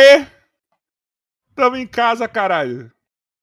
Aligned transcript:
aí? 0.00 0.26
Tamo 1.54 1.76
em 1.76 1.86
casa, 1.86 2.26
caralho. 2.26 2.90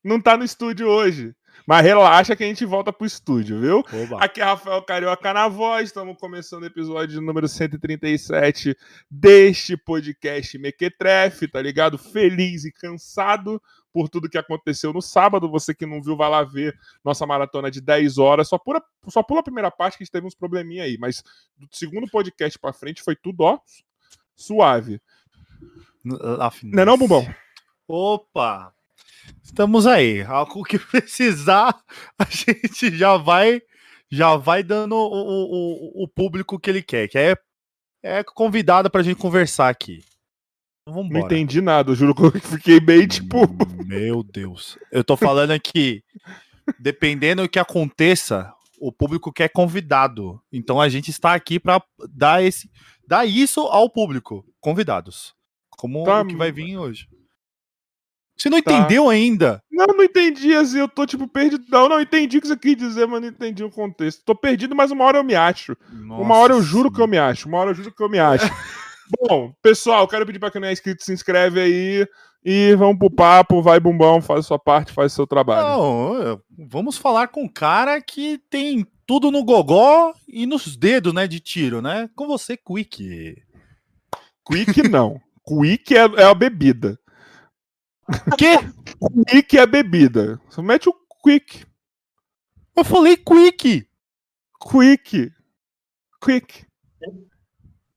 Não 0.03 0.19
tá 0.19 0.35
no 0.35 0.43
estúdio 0.43 0.87
hoje. 0.87 1.35
Mas 1.65 1.83
relaxa 1.83 2.35
que 2.35 2.43
a 2.43 2.47
gente 2.47 2.65
volta 2.65 2.93
pro 2.93 3.05
estúdio, 3.05 3.59
viu? 3.59 3.83
Oba. 4.03 4.23
Aqui 4.23 4.39
é 4.39 4.43
Rafael 4.43 4.81
Carioca 4.83 5.33
na 5.33 5.47
voz, 5.47 5.89
estamos 5.89 6.15
começando 6.17 6.63
o 6.63 6.67
episódio 6.67 7.19
número 7.19 7.47
137 7.47 8.75
deste 9.09 9.75
podcast 9.75 10.57
Mequetrefe, 10.57 11.47
tá 11.47 11.61
ligado? 11.61 11.97
Feliz 11.97 12.63
e 12.63 12.71
cansado 12.71 13.61
por 13.91 14.07
tudo 14.07 14.29
que 14.29 14.37
aconteceu 14.37 14.93
no 14.93 15.01
sábado. 15.01 15.49
Você 15.49 15.73
que 15.73 15.85
não 15.85 16.01
viu, 16.01 16.15
vai 16.15 16.29
lá 16.29 16.43
ver 16.43 16.73
nossa 17.03 17.25
maratona 17.25 17.69
de 17.69 17.81
10 17.81 18.17
horas. 18.17 18.47
Só 18.47 18.57
pula, 18.57 18.81
só 19.09 19.21
pula 19.21 19.41
a 19.41 19.43
primeira 19.43 19.69
parte 19.69 19.97
que 19.97 20.03
a 20.03 20.05
gente 20.05 20.13
teve 20.13 20.25
uns 20.25 20.35
probleminha 20.35 20.83
aí, 20.83 20.97
mas 20.97 21.21
do 21.57 21.67
segundo 21.71 22.07
podcast 22.07 22.57
pra 22.59 22.71
frente 22.71 23.03
foi 23.03 23.15
tudo, 23.15 23.41
ó, 23.41 23.59
suave. 24.35 25.01
Não 26.07 26.81
é 26.83 26.85
não, 26.85 26.97
Bumbão? 26.97 27.27
Opa! 27.87 28.73
Estamos 29.43 29.87
aí. 29.87 30.21
Algo 30.23 30.63
que 30.63 30.77
precisar, 30.79 31.77
a 32.17 32.25
gente 32.25 32.95
já 32.95 33.17
vai 33.17 33.61
já 34.09 34.37
vai 34.37 34.63
dando 34.63 34.95
o, 34.95 36.01
o, 36.01 36.03
o 36.03 36.07
público 36.07 36.57
que 36.57 36.69
ele 36.69 36.81
quer, 36.81 37.09
que 37.09 37.17
é, 37.17 37.35
é 38.01 38.23
convidado 38.23 38.89
pra 38.89 39.03
gente 39.03 39.17
conversar 39.17 39.69
aqui. 39.69 39.99
Então, 40.81 40.93
vambora. 40.93 41.19
Não 41.19 41.25
entendi 41.25 41.59
nada, 41.59 41.91
eu 41.91 41.95
juro 41.95 42.15
que 42.15 42.21
eu 42.23 42.31
fiquei 42.41 42.79
bem 42.79 43.05
tipo. 43.07 43.37
Meu 43.85 44.23
Deus. 44.23 44.77
Eu 44.91 45.03
tô 45.03 45.17
falando 45.17 45.51
aqui, 45.51 46.03
dependendo 46.79 47.41
do 47.41 47.49
que 47.49 47.59
aconteça, 47.59 48.53
o 48.79 48.91
público 48.91 49.31
quer 49.31 49.49
convidado. 49.49 50.41
Então 50.51 50.79
a 50.79 50.87
gente 50.87 51.11
está 51.11 51.33
aqui 51.33 51.59
para 51.59 51.83
dar 52.09 52.43
esse 52.43 52.69
dar 53.05 53.25
isso 53.25 53.61
ao 53.61 53.89
público, 53.89 54.45
convidados. 54.59 55.33
Como 55.77 56.03
tá, 56.03 56.21
o 56.21 56.27
que 56.27 56.35
vai 56.35 56.51
vir 56.51 56.77
hoje. 56.77 57.07
Você 58.37 58.49
não 58.49 58.61
tá. 58.61 58.71
entendeu 58.71 59.09
ainda? 59.09 59.63
Não, 59.71 59.87
não 59.87 60.03
entendi, 60.03 60.53
assim, 60.53 60.79
eu 60.79 60.87
tô, 60.87 61.05
tipo, 61.05 61.27
perdido. 61.27 61.63
Não, 61.69 61.87
não 61.87 62.01
entendi 62.01 62.37
o 62.37 62.41
que 62.41 62.47
você 62.47 62.57
quis 62.57 62.75
dizer, 62.75 63.07
mas 63.07 63.21
não 63.21 63.29
entendi 63.29 63.63
o 63.63 63.71
contexto. 63.71 64.23
Tô 64.25 64.35
perdido, 64.35 64.75
mas 64.75 64.91
uma 64.91 65.05
hora 65.05 65.19
eu 65.19 65.23
me 65.23 65.35
acho. 65.35 65.75
Nossa 65.91 66.21
uma 66.21 66.35
hora 66.35 66.53
eu 66.53 66.61
juro 66.61 66.89
sim. 66.89 66.95
que 66.95 67.01
eu 67.01 67.07
me 67.07 67.17
acho. 67.17 67.47
Uma 67.47 67.59
hora 67.59 67.71
eu 67.71 67.75
juro 67.75 67.91
que 67.91 68.03
eu 68.03 68.09
me 68.09 68.19
acho. 68.19 68.45
Bom, 69.21 69.53
pessoal, 69.61 70.07
quero 70.07 70.25
pedir 70.25 70.39
pra 70.39 70.51
quem 70.51 70.59
não 70.59 70.67
é 70.67 70.73
inscrito, 70.73 71.03
se 71.03 71.13
inscreve 71.13 71.61
aí. 71.61 72.07
E 72.43 72.75
vamos 72.75 72.97
pro 72.97 73.09
papo, 73.09 73.61
vai 73.61 73.79
bumbão, 73.79 74.21
faz 74.21 74.41
a 74.41 74.43
sua 74.43 74.59
parte, 74.59 74.93
faz 74.93 75.11
o 75.11 75.15
seu 75.15 75.27
trabalho. 75.27 75.67
Não, 75.67 76.41
vamos 76.69 76.97
falar 76.97 77.27
com 77.27 77.43
um 77.43 77.47
cara 77.47 77.99
que 78.01 78.39
tem 78.49 78.85
tudo 79.05 79.31
no 79.31 79.43
gogó 79.43 80.13
e 80.27 80.45
nos 80.45 80.77
dedos, 80.77 81.13
né, 81.13 81.27
de 81.27 81.39
tiro, 81.39 81.81
né? 81.81 82.09
Com 82.15 82.27
você, 82.27 82.55
Quick. 82.55 83.35
Quick 84.45 84.87
não. 84.87 85.19
Quick 85.47 85.95
é, 85.95 85.99
é 85.99 86.23
a 86.23 86.33
bebida. 86.33 86.99
Que? 88.37 88.57
Quick 89.31 89.57
é 89.57 89.65
bebida. 89.65 90.41
Você 90.49 90.61
mete 90.61 90.89
o 90.89 90.93
quick. 91.23 91.65
Eu 92.75 92.83
falei 92.83 93.15
quick. 93.17 93.87
Quick. 94.61 95.31
Quick. 96.21 96.67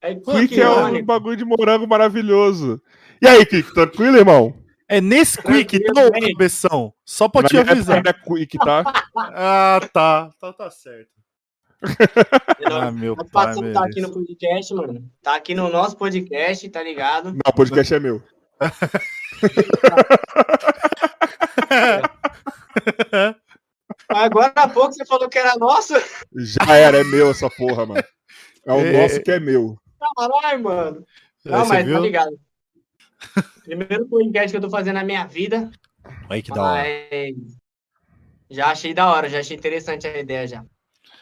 É, 0.00 0.14
quick 0.14 0.60
é 0.60 0.70
um 0.70 1.04
bagulho 1.04 1.36
de 1.36 1.44
morango 1.44 1.86
maravilhoso. 1.86 2.80
E 3.20 3.28
aí, 3.28 3.44
Quick, 3.44 3.74
tranquilo, 3.74 4.16
irmão? 4.16 4.56
É 4.88 5.00
nesse 5.00 5.40
quick, 5.40 5.78
tá, 5.84 6.10
cabeção? 6.10 6.92
Só 7.04 7.28
pra 7.28 7.46
te 7.46 7.56
avisar. 7.56 8.02
É 8.04 8.12
quick, 8.12 8.58
tá? 8.58 8.82
ah, 9.16 9.80
tá. 9.92 10.30
Então 10.36 10.52
tá 10.52 10.70
certo. 10.70 11.10
Ah, 12.70 12.90
meu 12.90 13.16
pai, 13.16 13.54
tá 13.72 13.84
aqui 13.84 14.00
no 14.00 14.12
podcast, 14.12 14.74
mano. 14.74 15.10
Tá 15.22 15.36
aqui 15.36 15.54
no 15.54 15.70
nosso 15.70 15.96
podcast, 15.96 16.68
tá 16.68 16.82
ligado? 16.82 17.32
Não, 17.32 17.40
o 17.46 17.52
podcast 17.52 17.94
é 17.94 18.00
meu. 18.00 18.22
Agora 24.08 24.52
há 24.54 24.68
pouco 24.68 24.92
você 24.92 25.06
falou 25.06 25.28
que 25.28 25.38
era 25.38 25.56
nosso. 25.56 25.94
Já 26.36 26.76
era, 26.76 26.98
é 26.98 27.04
meu 27.04 27.30
essa 27.30 27.48
porra, 27.48 27.86
mano. 27.86 28.04
É 28.66 28.72
o 28.72 28.80
é... 28.80 29.02
nosso 29.02 29.22
que 29.22 29.30
é 29.30 29.40
meu. 29.40 29.78
Caralho, 30.16 30.62
mano. 30.62 31.06
Não, 31.44 31.66
mas 31.66 31.68
tá 31.68 31.82
viu? 31.82 31.94
tá 31.94 32.00
ligado. 32.00 32.38
Primeiro 33.64 34.06
podcast 34.06 34.50
que 34.50 34.56
eu 34.56 34.60
tô 34.60 34.68
fazendo 34.70 34.96
na 34.96 35.04
minha 35.04 35.24
vida. 35.26 35.70
Aí 36.28 36.42
que 36.42 36.50
da 36.50 36.62
hora. 36.62 36.84
Já 38.50 38.66
achei 38.66 38.92
da 38.92 39.10
hora, 39.10 39.28
já 39.28 39.38
achei 39.38 39.56
interessante 39.56 40.06
a 40.06 40.18
ideia 40.18 40.46
já. 40.46 40.64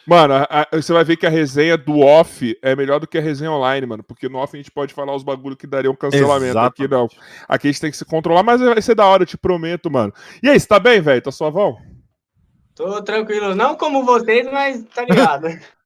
Mano, 0.05 0.33
a, 0.33 0.47
a, 0.49 0.67
você 0.71 0.91
vai 0.91 1.03
ver 1.03 1.17
que 1.17 1.25
a 1.25 1.29
resenha 1.29 1.77
do 1.77 1.99
off 1.99 2.57
é 2.61 2.75
melhor 2.75 2.99
do 2.99 3.07
que 3.07 3.17
a 3.17 3.21
resenha 3.21 3.51
online, 3.51 3.85
mano. 3.85 4.03
Porque 4.03 4.27
no 4.27 4.37
off 4.37 4.55
a 4.55 4.59
gente 4.59 4.71
pode 4.71 4.93
falar 4.93 5.15
os 5.15 5.23
bagulho 5.23 5.55
que 5.55 5.67
daria 5.67 5.91
um 5.91 5.95
cancelamento. 5.95 6.45
Exatamente. 6.45 6.83
Aqui 6.83 6.87
não. 6.87 7.07
Aqui 7.47 7.67
a 7.67 7.71
gente 7.71 7.81
tem 7.81 7.91
que 7.91 7.97
se 7.97 8.05
controlar, 8.05 8.43
mas 8.43 8.59
vai 8.59 8.81
ser 8.81 8.95
da 8.95 9.05
hora, 9.05 9.23
eu 9.23 9.27
te 9.27 9.37
prometo, 9.37 9.91
mano. 9.91 10.13
E 10.41 10.49
aí, 10.49 10.59
você 10.59 10.67
tá 10.67 10.79
bem, 10.79 11.01
velho? 11.01 11.21
Tá 11.21 11.31
suavão? 11.31 11.77
Tô 12.75 13.01
tranquilo. 13.03 13.55
Não 13.55 13.75
como 13.75 14.05
vocês, 14.05 14.49
mas 14.51 14.83
tá 14.95 15.03
ligado. 15.03 15.47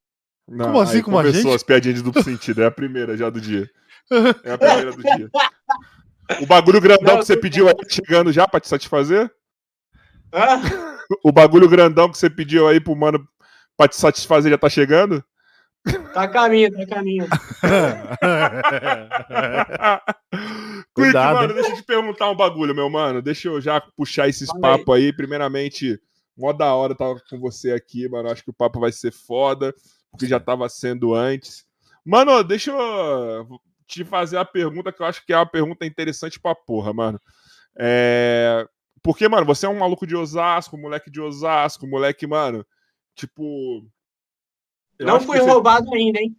Não, 0.48 0.66
como 0.66 0.82
assim, 0.82 1.02
como 1.02 1.18
a 1.18 1.32
gente? 1.32 1.48
as 1.56 1.64
piadinhas 1.64 2.00
de 2.00 2.04
duplo 2.04 2.22
sentido. 2.22 2.62
É 2.62 2.66
a 2.66 2.72
primeira 2.72 3.16
já 3.16 3.30
do 3.30 3.40
dia. 3.40 3.70
É 4.44 4.52
a 4.52 4.58
primeira 4.58 4.92
do 4.92 5.02
dia. 5.02 5.30
O 6.42 6.46
bagulho 6.46 6.82
grandão 6.82 7.16
não, 7.16 7.20
que 7.20 7.26
você 7.26 7.38
pediu 7.38 7.68
aí 7.68 7.76
chegando 7.90 8.32
já 8.32 8.48
pra 8.48 8.60
te 8.60 8.68
satisfazer? 8.68 9.32
Ah? 10.32 10.62
O 11.24 11.32
bagulho 11.32 11.70
grandão 11.70 12.10
que 12.10 12.18
você 12.18 12.30
pediu 12.30 12.68
aí 12.68 12.80
pro 12.80 12.96
mano 12.96 13.26
pra 13.78 13.88
te 13.88 13.96
satisfazer 13.96 14.52
já 14.52 14.58
tá 14.58 14.70
chegando? 14.70 15.24
Tá 16.14 16.24
a 16.24 16.28
caminho, 16.28 16.72
tá 16.72 16.84
a 16.84 16.88
caminho. 16.88 17.28
Quick, 20.96 21.14
mano, 21.14 21.54
deixa 21.54 21.72
eu 21.72 21.76
te 21.76 21.84
perguntar 21.84 22.30
um 22.30 22.36
bagulho, 22.36 22.74
meu 22.74 22.90
mano. 22.90 23.22
Deixa 23.22 23.50
eu 23.50 23.60
já 23.60 23.82
puxar 23.82 24.30
esses 24.30 24.50
papos 24.60 24.96
aí. 24.96 25.12
Primeiramente, 25.12 26.00
mó 26.38 26.54
da 26.54 26.74
hora 26.74 26.94
estar 26.94 27.16
com 27.30 27.40
você 27.40 27.74
aqui, 27.74 28.08
mano. 28.08 28.30
Acho 28.30 28.44
que 28.44 28.52
o 28.52 28.54
papo 28.54 28.80
vai 28.80 28.92
ser 28.92 29.12
foda, 29.12 29.74
porque 30.12 30.28
já 30.28 30.40
tava 30.40 30.70
sendo 30.70 31.14
antes. 31.14 31.66
Mano, 32.06 32.44
deixa 32.44 32.72
eu 32.72 33.60
te 33.86 34.06
fazer 34.06 34.38
a 34.38 34.46
pergunta 34.46 34.92
que 34.92 35.02
eu 35.02 35.06
acho 35.06 35.26
que 35.26 35.34
é 35.34 35.38
uma 35.38 35.46
pergunta 35.46 35.86
interessante 35.86 36.40
pra 36.40 36.56
porra, 36.56 36.94
mano. 36.94 37.20
É... 37.78 38.66
Porque, 39.02 39.28
mano, 39.28 39.46
você 39.46 39.66
é 39.66 39.70
um 39.70 39.80
maluco 39.80 40.08
de 40.08 40.16
Osasco, 40.16 40.78
moleque 40.78 41.12
de 41.12 41.20
Osasco, 41.20 41.86
moleque, 41.86 42.26
mano, 42.26 42.66
Tipo. 43.16 43.86
Não 45.00 45.20
fui 45.20 45.40
você... 45.40 45.50
roubado 45.50 45.94
ainda, 45.94 46.20
hein? 46.20 46.36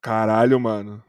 Caralho, 0.00 0.60
mano. 0.60 1.02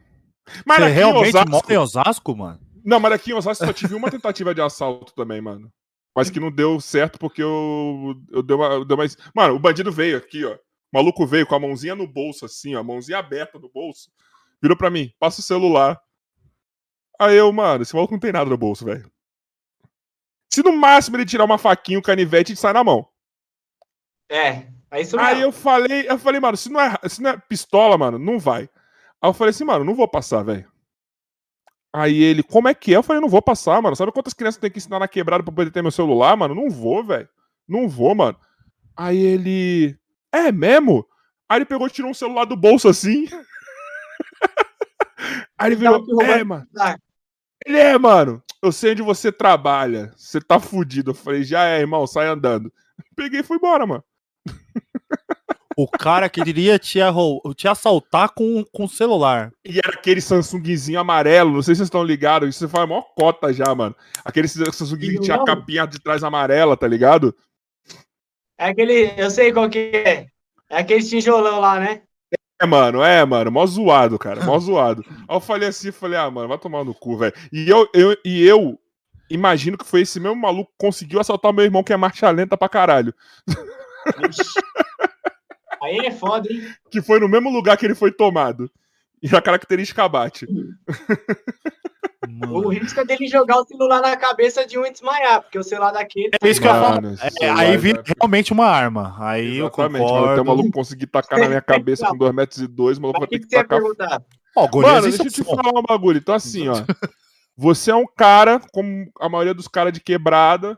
Mas 0.65 0.79
você 0.79 0.89
realmente 0.89 1.29
Osasco... 1.29 1.51
mora 1.51 1.73
em 1.73 1.77
Osasco, 1.77 2.35
mano? 2.35 2.59
Não, 2.83 2.99
mas 2.99 3.11
aqui 3.11 3.31
em 3.31 3.33
Osasco 3.33 3.65
só 3.65 3.73
tive 3.73 3.95
uma 3.95 4.09
tentativa 4.09 4.55
de 4.55 4.61
assalto 4.61 5.13
também, 5.13 5.41
mano. 5.41 5.71
Mas 6.15 6.29
que 6.29 6.39
não 6.39 6.49
deu 6.49 6.79
certo 6.79 7.19
porque 7.19 7.43
eu, 7.43 8.15
eu 8.31 8.41
dei 8.41 8.55
uma, 8.55 8.83
mais. 8.95 9.15
Mano, 9.35 9.55
o 9.55 9.59
bandido 9.59 9.91
veio 9.91 10.17
aqui, 10.17 10.43
ó. 10.45 10.55
O 10.55 10.59
maluco 10.91 11.27
veio 11.27 11.45
com 11.45 11.53
a 11.53 11.59
mãozinha 11.59 11.95
no 11.95 12.07
bolso, 12.07 12.45
assim, 12.45 12.75
ó. 12.75 12.79
A 12.79 12.83
mãozinha 12.83 13.19
aberta 13.19 13.59
no 13.59 13.69
bolso. 13.69 14.09
Virou 14.61 14.75
pra 14.75 14.89
mim, 14.89 15.11
passa 15.19 15.41
o 15.41 15.43
celular. 15.43 16.01
Aí 17.19 17.35
eu, 17.35 17.51
mano, 17.51 17.83
esse 17.83 17.93
maluco 17.93 18.13
não 18.13 18.19
tem 18.19 18.31
nada 18.31 18.49
no 18.49 18.57
bolso, 18.57 18.85
velho. 18.85 19.11
Se 20.51 20.63
no 20.63 20.71
máximo 20.75 21.17
ele 21.17 21.25
tirar 21.25 21.45
uma 21.45 21.57
faquinha, 21.57 21.99
um 21.99 22.01
canivete, 22.01 22.51
ele 22.51 22.59
sai 22.59 22.73
na 22.73 22.83
mão. 22.83 23.07
É, 24.29 24.67
é 24.91 24.97
mesmo. 24.97 25.19
Aí 25.19 25.41
eu 25.41 25.51
falei, 25.51 26.09
eu 26.09 26.17
falei, 26.17 26.39
mano, 26.39 26.57
se 26.57 26.69
não, 26.69 26.79
é, 26.79 26.97
se 27.07 27.21
não 27.21 27.31
é 27.31 27.37
pistola, 27.37 27.97
mano, 27.97 28.17
não 28.17 28.39
vai. 28.39 28.69
Aí 29.21 29.29
eu 29.29 29.33
falei 29.33 29.51
assim, 29.51 29.63
mano, 29.63 29.83
não 29.83 29.95
vou 29.95 30.07
passar, 30.07 30.43
velho. 30.43 30.69
Aí 31.93 32.21
ele, 32.21 32.43
como 32.43 32.67
é 32.67 32.73
que 32.73 32.93
é? 32.93 32.97
Eu 32.97 33.03
falei, 33.03 33.21
não 33.21 33.29
vou 33.29 33.41
passar, 33.41 33.81
mano. 33.81 33.95
Sabe 33.95 34.11
quantas 34.11 34.33
crianças 34.33 34.59
tem 34.59 34.69
que 34.69 34.77
ensinar 34.77 34.99
na 34.99 35.07
quebrada 35.07 35.43
pra 35.43 35.53
poder 35.53 35.71
ter 35.71 35.81
meu 35.81 35.91
celular, 35.91 36.35
mano? 36.37 36.53
Não 36.53 36.69
vou, 36.69 37.03
velho. 37.03 37.27
Não 37.67 37.89
vou, 37.89 38.13
mano. 38.13 38.37
Aí 38.95 39.17
ele, 39.17 39.97
é 40.31 40.51
mesmo? 40.51 41.07
Aí 41.49 41.59
ele 41.59 41.65
pegou 41.65 41.87
e 41.87 41.89
tirou 41.89 42.11
um 42.11 42.13
celular 42.13 42.45
do 42.45 42.55
bolso 42.55 42.87
assim. 42.87 43.27
Aí 45.57 45.69
ele 45.69 45.75
virou, 45.75 46.05
é, 46.21 46.43
mano. 46.43 46.67
Ele 47.65 47.77
é, 47.77 47.97
mano. 47.97 48.43
Eu 48.61 48.71
sei 48.71 48.91
onde 48.91 49.01
você 49.01 49.31
trabalha. 49.31 50.13
Você 50.15 50.39
tá 50.39 50.59
fudido. 50.59 51.11
Eu 51.11 51.15
falei, 51.15 51.43
já 51.43 51.65
é, 51.65 51.79
irmão, 51.79 52.05
sai 52.05 52.27
andando. 52.27 52.71
Peguei 53.15 53.39
e 53.39 53.43
fui 53.43 53.57
embora, 53.57 53.87
mano. 53.87 54.03
O 55.79 55.87
cara 55.87 56.27
queria 56.27 56.79
te, 56.79 56.97
te 57.55 57.67
assaltar 57.67 58.29
com, 58.33 58.65
com 58.71 58.87
celular. 58.87 59.51
E 59.63 59.77
era 59.77 59.93
aquele 59.93 60.19
Samsungzinho 60.19 60.99
amarelo, 60.99 61.51
não 61.51 61.61
sei 61.61 61.75
se 61.75 61.79
vocês 61.79 61.87
estão 61.87 62.03
ligados, 62.03 62.49
isso 62.49 62.67
faz 62.67 62.89
maior 62.89 63.05
cota 63.15 63.53
já, 63.53 63.75
mano. 63.75 63.95
Aquele 64.25 64.47
Samsungzinho 64.47 65.13
que 65.13 65.19
tinha 65.19 65.37
a 65.37 65.45
capinha 65.45 65.85
de 65.85 65.99
trás 65.99 66.23
amarela, 66.23 66.75
tá 66.75 66.87
ligado? 66.87 67.35
É 68.57 68.69
aquele, 68.69 69.13
eu 69.17 69.29
sei 69.29 69.53
qual 69.53 69.69
que 69.69 69.91
é. 69.93 70.25
É 70.67 70.79
aquele 70.79 71.03
tijolão 71.03 71.59
lá, 71.59 71.79
né? 71.79 72.01
É, 72.59 72.65
mano, 72.65 73.03
é, 73.03 73.23
mano, 73.23 73.51
mó 73.51 73.63
zoado, 73.67 74.17
cara, 74.17 74.43
mó 74.43 74.57
zoado. 74.59 75.05
Aí 75.07 75.35
eu 75.35 75.39
falei 75.39 75.69
assim, 75.69 75.91
falei, 75.91 76.17
ah, 76.17 76.31
mano, 76.31 76.47
vai 76.47 76.57
tomar 76.57 76.83
no 76.83 76.93
cu, 76.95 77.17
velho. 77.17 77.33
E 77.53 77.69
eu, 77.69 77.87
eu, 77.93 78.17
e 78.25 78.43
eu 78.43 78.79
imagino 79.29 79.77
que 79.77 79.85
foi 79.85 80.01
esse 80.01 80.19
mesmo 80.19 80.37
maluco 80.37 80.71
que 80.71 80.85
conseguiu 80.87 81.19
assaltar 81.19 81.53
meu 81.53 81.65
irmão, 81.65 81.83
que 81.83 81.93
é 81.93 81.97
marcha 81.97 82.31
lenta 82.31 82.57
pra 82.57 82.67
caralho. 82.67 83.13
Aí 85.81 85.97
é 86.05 86.11
foda, 86.11 86.51
hein? 86.51 86.73
Que 86.89 87.01
foi 87.01 87.19
no 87.19 87.27
mesmo 87.27 87.49
lugar 87.49 87.77
que 87.77 87.85
ele 87.85 87.95
foi 87.95 88.11
tomado. 88.11 88.69
E 89.21 89.35
a 89.35 89.41
característica 89.41 90.07
bate. 90.07 90.45
O 92.49 92.69
risco 92.69 92.99
é 92.99 93.05
dele 93.05 93.27
jogar 93.27 93.57
o 93.59 93.65
celular 93.65 94.01
na 94.01 94.15
cabeça 94.15 94.65
de 94.65 94.77
um 94.77 94.85
e 94.85 94.91
desmaiar, 94.91 95.41
porque 95.41 95.57
o 95.57 95.63
celular 95.63 95.91
daquele. 95.91 96.31
É 96.41 96.49
isso 96.49 96.61
que 96.61 96.67
eu 96.67 96.71
falo. 96.71 97.15
É, 97.41 97.49
aí 97.49 97.77
vira 97.77 98.03
realmente 98.05 98.51
uma 98.51 98.65
arma. 98.65 99.15
Aí 99.19 99.59
Exatamente, 99.59 100.01
eu 100.01 100.09
concordo. 100.09 100.29
Até 100.29 100.41
o 100.41 100.45
maluco 100.45 100.71
conseguir 100.71 101.07
tacar 101.07 101.39
na 101.39 101.47
minha 101.47 101.61
cabeça 101.63 102.07
com 102.07 102.17
2 102.17 102.35
metros 102.35 102.59
e 102.59 102.67
dois, 102.67 102.97
o 102.97 103.01
maluco 103.01 103.19
vai 103.19 103.29
ter 103.29 103.39
que, 103.39 103.47
que 103.47 103.55
tacar. 103.55 103.81
Ó, 104.55 104.67
oh, 104.71 104.81
Mano, 104.81 105.01
deixa 105.03 105.23
eu 105.23 105.31
te 105.31 105.43
falar 105.43 105.79
um 105.79 105.83
bagulho. 105.83 106.17
Então, 106.17 106.35
assim, 106.35 106.67
ó. 106.67 106.75
Você 107.59 107.89
é 107.89 107.95
um 107.95 108.05
cara, 108.05 108.61
como 108.71 109.11
a 109.19 109.27
maioria 109.27 109.53
dos 109.53 109.67
caras 109.67 109.91
de 109.91 109.99
quebrada, 109.99 110.77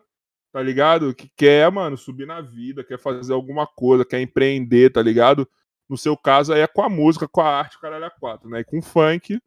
tá 0.52 0.62
ligado? 0.62 1.14
Que 1.14 1.30
quer, 1.36 1.72
mano, 1.72 1.98
subir 1.98 2.26
na 2.26 2.42
vida, 2.42 2.84
quer 2.84 3.00
fazer 3.00 3.34
alguma 3.34 3.68
coisa, 3.68 4.06
quer 4.06 4.22
empreender, 4.22 4.92
tá 4.92 5.02
ligado? 5.02 5.48
No 5.88 5.98
seu 5.98 6.16
caso 6.16 6.54
aí 6.54 6.62
é 6.62 6.68
com 6.68 6.82
a 6.82 6.90
música, 6.90 7.28
com 7.28 7.42
a 7.42 7.50
arte, 7.50 7.78
o 7.78 7.80
caralho 7.80 8.06
é 8.06 8.10
quatro, 8.10 8.50
né? 8.50 8.60
E 8.62 8.64
com 8.64 8.82
funk, 8.82 9.40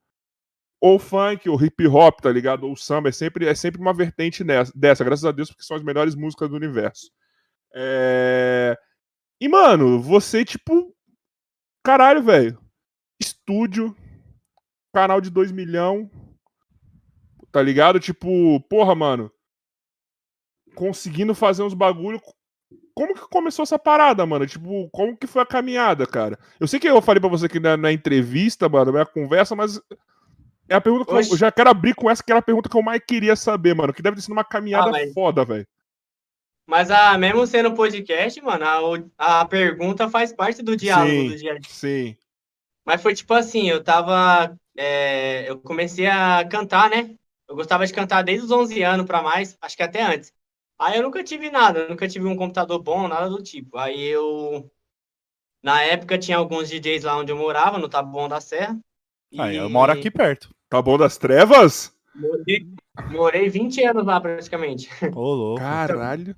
ou 0.81 0.99
funk, 0.99 1.49
ou 1.49 1.63
hip 1.63 1.87
hop, 1.87 2.21
tá 2.21 2.31
ligado? 2.31 2.67
Ou 2.67 2.77
samba, 2.77 3.09
é 3.09 3.13
sempre, 3.13 3.47
é 3.47 3.55
sempre 3.55 3.81
uma 3.81 3.95
vertente 3.95 4.43
nessa, 4.43 4.73
dessa, 4.75 5.05
graças 5.05 5.25
a 5.25 5.31
Deus, 5.31 5.49
porque 5.49 5.63
são 5.63 5.77
as 5.77 5.83
melhores 5.83 6.17
músicas 6.17 6.51
do 6.51 6.57
universo. 6.57 7.09
É... 7.73 8.77
E, 9.41 9.49
mano, 9.49 10.01
você, 10.01 10.45
tipo. 10.45 10.95
Caralho, 11.85 12.23
velho. 12.23 12.59
Estúdio, 13.21 13.97
canal 14.93 15.21
de 15.21 15.31
2 15.31 15.53
milhão. 15.53 16.11
Tá 17.53 17.63
ligado? 17.63 18.01
Tipo, 18.01 18.61
porra, 18.69 18.95
mano. 18.95 19.31
Conseguindo 20.75 21.35
fazer 21.35 21.63
uns 21.63 21.75
bagulho 21.75 22.21
como 22.95 23.15
que 23.15 23.23
começou 23.23 23.63
essa 23.63 23.79
parada, 23.79 24.25
mano? 24.27 24.47
Tipo, 24.47 24.89
como 24.91 25.17
que 25.17 25.27
foi 25.27 25.43
a 25.43 25.47
caminhada, 25.47 26.07
cara? 26.07 26.39
Eu 26.61 26.69
sei 26.69 26.79
que 26.79 26.87
eu 26.87 27.01
falei 27.01 27.21
pra 27.21 27.31
você 27.31 27.49
que 27.49 27.59
na, 27.59 27.77
na 27.77 27.93
entrevista, 27.93 28.69
mano, 28.69 28.93
na 28.93 29.07
conversa, 29.07 29.57
mas 29.57 29.81
é 30.69 30.75
a 30.75 30.81
pergunta 30.81 31.05
que 31.05 31.13
eu, 31.13 31.17
eu, 31.17 31.37
já 31.37 31.51
quero 31.51 31.71
abrir 31.71 31.95
com 31.95 32.11
essa, 32.11 32.23
que 32.23 32.31
era 32.31 32.39
a 32.39 32.43
pergunta 32.43 32.69
que 32.69 32.77
eu 32.77 32.83
mais 32.83 33.01
queria 33.07 33.35
saber, 33.35 33.75
mano. 33.75 33.93
Que 33.93 34.03
deve 34.03 34.17
ter 34.17 34.23
sido 34.23 34.33
uma 34.33 34.45
caminhada 34.45 34.89
ah, 34.89 34.93
mas... 34.93 35.13
foda, 35.13 35.45
velho. 35.45 35.67
Mas 36.67 36.91
a, 36.91 37.17
mesmo 37.19 37.47
sendo 37.47 37.75
podcast, 37.75 38.41
mano, 38.41 38.65
a, 39.19 39.41
a 39.41 39.45
pergunta 39.45 40.09
faz 40.09 40.33
parte 40.33 40.63
do 40.63 40.77
diálogo 40.77 41.11
sim, 41.11 41.29
do 41.29 41.37
dia 41.37 41.53
a 41.53 41.59
dia. 41.59 41.71
Sim. 41.71 42.17
Mas 42.85 43.03
foi 43.03 43.15
tipo 43.15 43.33
assim, 43.35 43.69
eu 43.69 43.83
tava. 43.83 44.55
É, 44.77 45.49
eu 45.51 45.59
comecei 45.59 46.07
a 46.07 46.47
cantar, 46.49 46.89
né? 46.89 47.15
Eu 47.49 47.57
gostava 47.57 47.87
de 47.87 47.93
cantar 47.93 48.23
desde 48.23 48.45
os 48.45 48.51
11 48.51 48.83
anos 48.83 49.07
pra 49.07 49.23
mais, 49.23 49.57
acho 49.61 49.77
que 49.77 49.83
até 49.83 50.03
antes. 50.03 50.33
Aí 50.83 50.97
eu 50.97 51.03
nunca 51.05 51.23
tive 51.23 51.49
nada, 51.49 51.89
nunca 51.89 52.09
tive 52.09 52.27
um 52.27 52.37
computador 52.37 52.83
bom, 52.83 53.07
nada 53.07 53.29
do 53.29 53.41
tipo. 53.41 53.79
Aí 53.79 54.05
eu. 54.05 54.69
Na 55.63 55.81
época 55.83 56.19
tinha 56.19 56.37
alguns 56.37 56.69
DJs 56.69 57.05
lá 57.05 57.17
onde 57.17 57.31
eu 57.31 57.37
morava, 57.37 57.79
no 57.79 57.89
Taboão 57.89 58.29
da 58.29 58.41
Serra. 58.41 58.77
Aí 59.39 59.57
eu 59.57 59.71
moro 59.71 59.93
aqui 59.93 60.11
perto. 60.11 60.51
Taboão 60.69 60.99
das 60.99 61.17
Trevas? 61.17 61.95
Morei, 62.13 62.67
morei 63.11 63.49
20 63.49 63.85
anos 63.85 64.05
lá 64.05 64.21
praticamente. 64.21 64.89
Ô, 65.15 65.33
louco. 65.33 65.61
Caralho. 65.61 66.35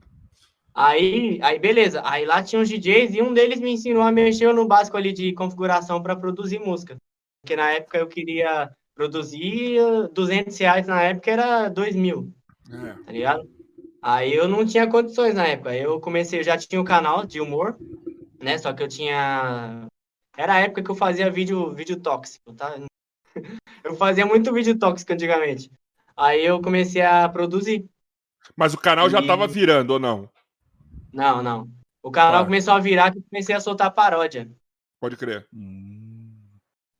Aí, 0.74 1.38
aí, 1.40 1.58
beleza. 1.58 2.02
Aí 2.04 2.26
lá 2.26 2.42
tinha 2.42 2.60
os 2.60 2.68
DJs 2.68 3.14
e 3.14 3.22
um 3.22 3.32
deles 3.32 3.60
me 3.60 3.70
ensinou 3.70 4.02
a 4.02 4.12
mexer 4.12 4.52
no 4.52 4.68
básico 4.68 4.96
ali 4.98 5.12
de 5.12 5.32
configuração 5.32 6.02
para 6.02 6.16
produzir 6.16 6.58
música. 6.58 6.98
Porque 7.40 7.56
na 7.56 7.70
época 7.70 7.96
eu 7.96 8.06
queria 8.06 8.70
produzir 8.94 9.80
200 10.12 10.58
reais, 10.58 10.86
na 10.86 11.02
época 11.02 11.30
era 11.30 11.68
2 11.70 11.96
mil. 11.96 12.30
É. 12.70 13.04
Tá 13.04 13.12
ligado? 13.12 13.53
Aí 14.06 14.34
eu 14.34 14.46
não 14.46 14.66
tinha 14.66 14.86
condições 14.86 15.34
na 15.34 15.46
época. 15.46 15.74
Eu 15.74 15.98
comecei, 15.98 16.38
eu 16.38 16.44
já 16.44 16.58
tinha 16.58 16.78
um 16.78 16.84
canal 16.84 17.24
de 17.24 17.40
humor, 17.40 17.74
né? 18.38 18.58
Só 18.58 18.70
que 18.74 18.82
eu 18.82 18.88
tinha. 18.88 19.86
Era 20.36 20.52
a 20.52 20.60
época 20.60 20.82
que 20.82 20.90
eu 20.90 20.94
fazia 20.94 21.30
vídeo, 21.30 21.72
vídeo 21.72 21.98
tóxico, 21.98 22.52
tá? 22.52 22.76
eu 23.82 23.96
fazia 23.96 24.26
muito 24.26 24.52
vídeo 24.52 24.78
tóxico 24.78 25.10
antigamente. 25.10 25.70
Aí 26.14 26.44
eu 26.44 26.60
comecei 26.60 27.00
a 27.00 27.26
produzir. 27.30 27.86
Mas 28.54 28.74
o 28.74 28.78
canal 28.78 29.06
e... 29.06 29.10
já 29.10 29.26
tava 29.26 29.46
virando 29.46 29.92
ou 29.92 29.98
não? 29.98 30.28
Não, 31.10 31.42
não. 31.42 31.70
O 32.02 32.10
canal 32.10 32.40
tá. 32.40 32.44
começou 32.44 32.74
a 32.74 32.80
virar 32.80 33.10
que 33.10 33.20
eu 33.20 33.24
comecei 33.30 33.54
a 33.54 33.60
soltar 33.60 33.90
paródia. 33.90 34.50
Pode 35.00 35.16
crer. 35.16 35.48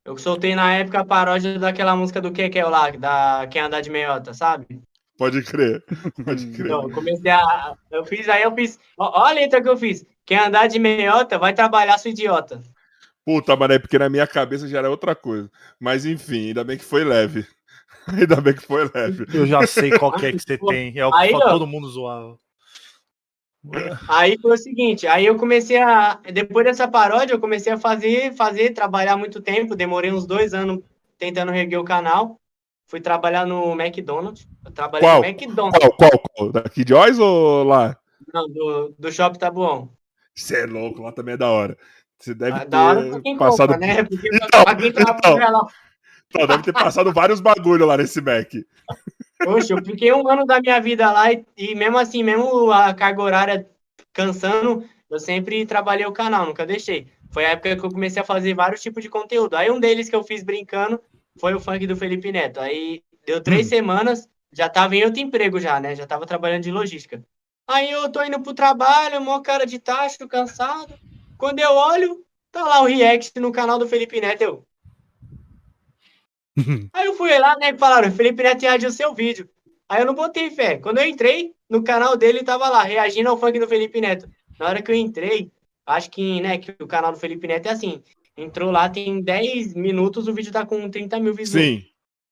Eu 0.06 0.16
soltei 0.16 0.54
na 0.54 0.72
época 0.72 1.00
a 1.00 1.04
paródia 1.04 1.58
daquela 1.58 1.94
música 1.94 2.22
do 2.22 2.32
que 2.32 2.48
que 2.48 2.58
é 2.58 2.64
lá, 2.64 2.90
da 2.92 3.46
Quem 3.48 3.60
Andar 3.60 3.82
de 3.82 3.90
Meiota, 3.90 4.32
sabe? 4.32 4.82
Pode 5.16 5.42
crer. 5.42 5.84
Pode 6.24 6.46
crer. 6.52 6.66
Então, 6.66 6.82
eu 6.82 6.90
comecei 6.90 7.30
a. 7.30 7.74
Eu 7.90 8.04
fiz, 8.04 8.28
aí 8.28 8.42
eu 8.42 8.54
fiz. 8.54 8.78
Olha 8.98 9.30
a 9.30 9.32
letra 9.32 9.62
que 9.62 9.68
eu 9.68 9.76
fiz. 9.76 10.04
Quem 10.24 10.38
andar 10.38 10.66
de 10.66 10.78
meiota 10.78 11.38
vai 11.38 11.52
trabalhar, 11.52 11.98
seu 11.98 12.10
idiota. 12.10 12.62
Puta, 13.24 13.56
mano, 13.56 13.74
é 13.74 13.78
porque 13.78 13.98
na 13.98 14.08
minha 14.08 14.26
cabeça 14.26 14.68
já 14.68 14.78
era 14.78 14.90
outra 14.90 15.14
coisa. 15.14 15.50
Mas 15.80 16.04
enfim, 16.04 16.48
ainda 16.48 16.64
bem 16.64 16.76
que 16.76 16.84
foi 16.84 17.04
leve. 17.04 17.46
Ainda 18.06 18.38
bem 18.38 18.52
que 18.52 18.60
foi 18.60 18.90
leve. 18.94 19.24
Eu 19.32 19.46
já 19.46 19.66
sei 19.66 19.90
qual 19.90 20.12
que 20.12 20.26
é 20.26 20.32
que 20.32 20.38
você 20.38 20.58
tem. 20.68 20.92
É 20.98 21.06
o 21.06 21.10
que 21.10 21.16
aí, 21.16 21.30
todo 21.30 21.66
mundo 21.66 21.88
zoava. 21.88 22.38
Aí 24.06 24.38
foi 24.38 24.52
o 24.52 24.58
seguinte, 24.58 25.06
aí 25.06 25.24
eu 25.24 25.36
comecei 25.36 25.80
a. 25.80 26.20
Depois 26.30 26.66
dessa 26.66 26.86
paródia, 26.86 27.32
eu 27.32 27.40
comecei 27.40 27.72
a 27.72 27.78
fazer, 27.78 28.34
fazer, 28.34 28.74
trabalhar 28.74 29.16
muito 29.16 29.40
tempo. 29.40 29.74
Demorei 29.74 30.12
uns 30.12 30.26
dois 30.26 30.52
anos 30.52 30.80
tentando 31.16 31.50
reguer 31.50 31.78
o 31.78 31.84
canal. 31.84 32.38
Fui 32.86 33.00
trabalhar 33.00 33.46
no 33.46 33.72
McDonald's. 33.72 34.46
Eu 34.64 34.70
trabalhei 34.70 35.08
qual? 35.08 35.20
no 35.20 35.26
McDonald's. 35.26 35.78
Qual, 35.78 35.92
qual, 35.96 36.22
qual? 36.34 36.52
Daqui 36.52 36.84
de 36.84 36.94
Oz 36.94 37.18
ou 37.18 37.64
lá? 37.64 37.96
Não, 38.32 38.48
do, 38.48 38.94
do 38.98 39.12
Shopping 39.12 39.38
Tabuão. 39.38 39.90
Você 40.34 40.62
é 40.62 40.66
louco, 40.66 41.02
lá 41.02 41.12
também 41.12 41.34
é 41.34 41.36
da 41.36 41.50
hora. 41.50 41.76
Você 42.18 42.34
deve 42.34 42.56
ah, 42.56 42.60
ter 42.60 43.36
passado. 43.36 43.72
Compra, 43.72 43.86
né? 43.86 44.02
Porque 44.04 44.28
então, 44.28 44.62
então, 44.62 45.68
então, 46.28 46.46
deve 46.46 46.62
ter 46.62 46.72
passado 46.72 47.12
vários 47.12 47.40
bagulho 47.40 47.86
lá 47.86 47.96
nesse 47.96 48.20
Mac. 48.20 48.50
Poxa, 49.38 49.74
eu 49.74 49.84
fiquei 49.84 50.12
um 50.12 50.28
ano 50.28 50.44
da 50.44 50.60
minha 50.60 50.80
vida 50.80 51.10
lá 51.10 51.32
e, 51.32 51.44
e, 51.56 51.74
mesmo 51.74 51.98
assim, 51.98 52.22
mesmo 52.22 52.72
a 52.72 52.92
carga 52.94 53.22
horária 53.22 53.70
cansando, 54.12 54.84
eu 55.10 55.18
sempre 55.18 55.64
trabalhei 55.66 56.06
o 56.06 56.12
canal, 56.12 56.46
nunca 56.46 56.66
deixei. 56.66 57.08
Foi 57.30 57.44
a 57.44 57.50
época 57.50 57.76
que 57.76 57.84
eu 57.84 57.90
comecei 57.90 58.22
a 58.22 58.24
fazer 58.24 58.54
vários 58.54 58.80
tipos 58.80 59.02
de 59.02 59.08
conteúdo. 59.08 59.56
Aí 59.56 59.70
um 59.70 59.80
deles 59.80 60.08
que 60.08 60.16
eu 60.16 60.24
fiz 60.24 60.42
brincando 60.42 61.00
foi 61.38 61.54
o 61.54 61.60
funk 61.60 61.86
do 61.86 61.96
Felipe 61.96 62.30
Neto. 62.32 62.60
Aí 62.60 63.02
deu 63.26 63.40
três 63.40 63.66
hum. 63.66 63.70
semanas, 63.70 64.28
já 64.52 64.68
tava 64.68 64.96
em 64.96 65.04
outro 65.04 65.20
emprego 65.20 65.58
já, 65.60 65.80
né? 65.80 65.94
Já 65.94 66.06
tava 66.06 66.26
trabalhando 66.26 66.62
de 66.62 66.70
logística. 66.70 67.24
Aí 67.66 67.90
eu 67.90 68.10
tô 68.10 68.22
indo 68.22 68.40
pro 68.40 68.54
trabalho, 68.54 69.20
mó 69.20 69.40
cara 69.40 69.66
de 69.66 69.78
tacho, 69.78 70.28
cansado. 70.28 70.94
Quando 71.38 71.58
eu 71.58 71.72
olho, 71.72 72.24
tá 72.52 72.62
lá 72.62 72.82
o 72.82 72.86
react 72.86 73.38
no 73.40 73.50
canal 73.50 73.78
do 73.78 73.88
Felipe 73.88 74.20
Neto. 74.20 74.42
Eu... 74.42 74.66
Aí 76.92 77.06
eu 77.06 77.14
fui 77.14 77.36
lá, 77.38 77.56
né? 77.56 77.70
E 77.70 77.78
falaram, 77.78 78.12
Felipe 78.12 78.42
Neto 78.42 78.62
reagiu 78.62 78.92
seu 78.92 79.14
vídeo. 79.14 79.48
Aí 79.88 80.02
eu 80.02 80.06
não 80.06 80.14
botei 80.14 80.50
fé. 80.50 80.78
Quando 80.78 80.98
eu 80.98 81.06
entrei 81.06 81.54
no 81.68 81.82
canal 81.82 82.16
dele, 82.16 82.44
tava 82.44 82.68
lá, 82.68 82.82
reagindo 82.82 83.28
ao 83.28 83.38
funk 83.38 83.58
do 83.58 83.68
Felipe 83.68 84.00
Neto. 84.00 84.28
Na 84.58 84.66
hora 84.66 84.82
que 84.82 84.90
eu 84.90 84.94
entrei, 84.94 85.50
acho 85.86 86.10
que, 86.10 86.40
né, 86.40 86.58
que 86.58 86.70
o 86.82 86.86
canal 86.86 87.12
do 87.12 87.18
Felipe 87.18 87.46
Neto 87.46 87.66
é 87.66 87.72
assim. 87.72 88.02
Entrou 88.36 88.70
lá, 88.70 88.88
tem 88.88 89.20
10 89.20 89.74
minutos, 89.74 90.26
o 90.26 90.34
vídeo 90.34 90.52
tá 90.52 90.66
com 90.66 90.88
30 90.88 91.20
mil 91.20 91.34
visuais. 91.34 91.66
Sim, 91.66 91.86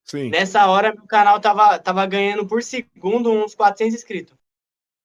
sim. 0.05 0.31
Nessa 0.31 0.67
hora, 0.67 0.93
meu 0.93 1.07
canal 1.07 1.41
tava, 1.41 1.79
tava 1.79 2.05
ganhando 2.07 2.47
por 2.47 2.63
segundo 2.63 3.31
uns 3.31 3.55
400 3.55 3.95
inscritos. 3.95 4.37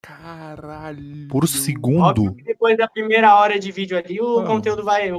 Caralho. 0.02 1.28
Por 1.28 1.48
segundo? 1.48 2.32
depois 2.44 2.78
da 2.78 2.88
primeira 2.88 3.36
hora 3.36 3.60
de 3.60 3.72
vídeo 3.72 3.98
ali, 3.98 4.22
o 4.22 4.40
ah. 4.40 4.46
conteúdo 4.46 4.84
vai. 4.84 5.12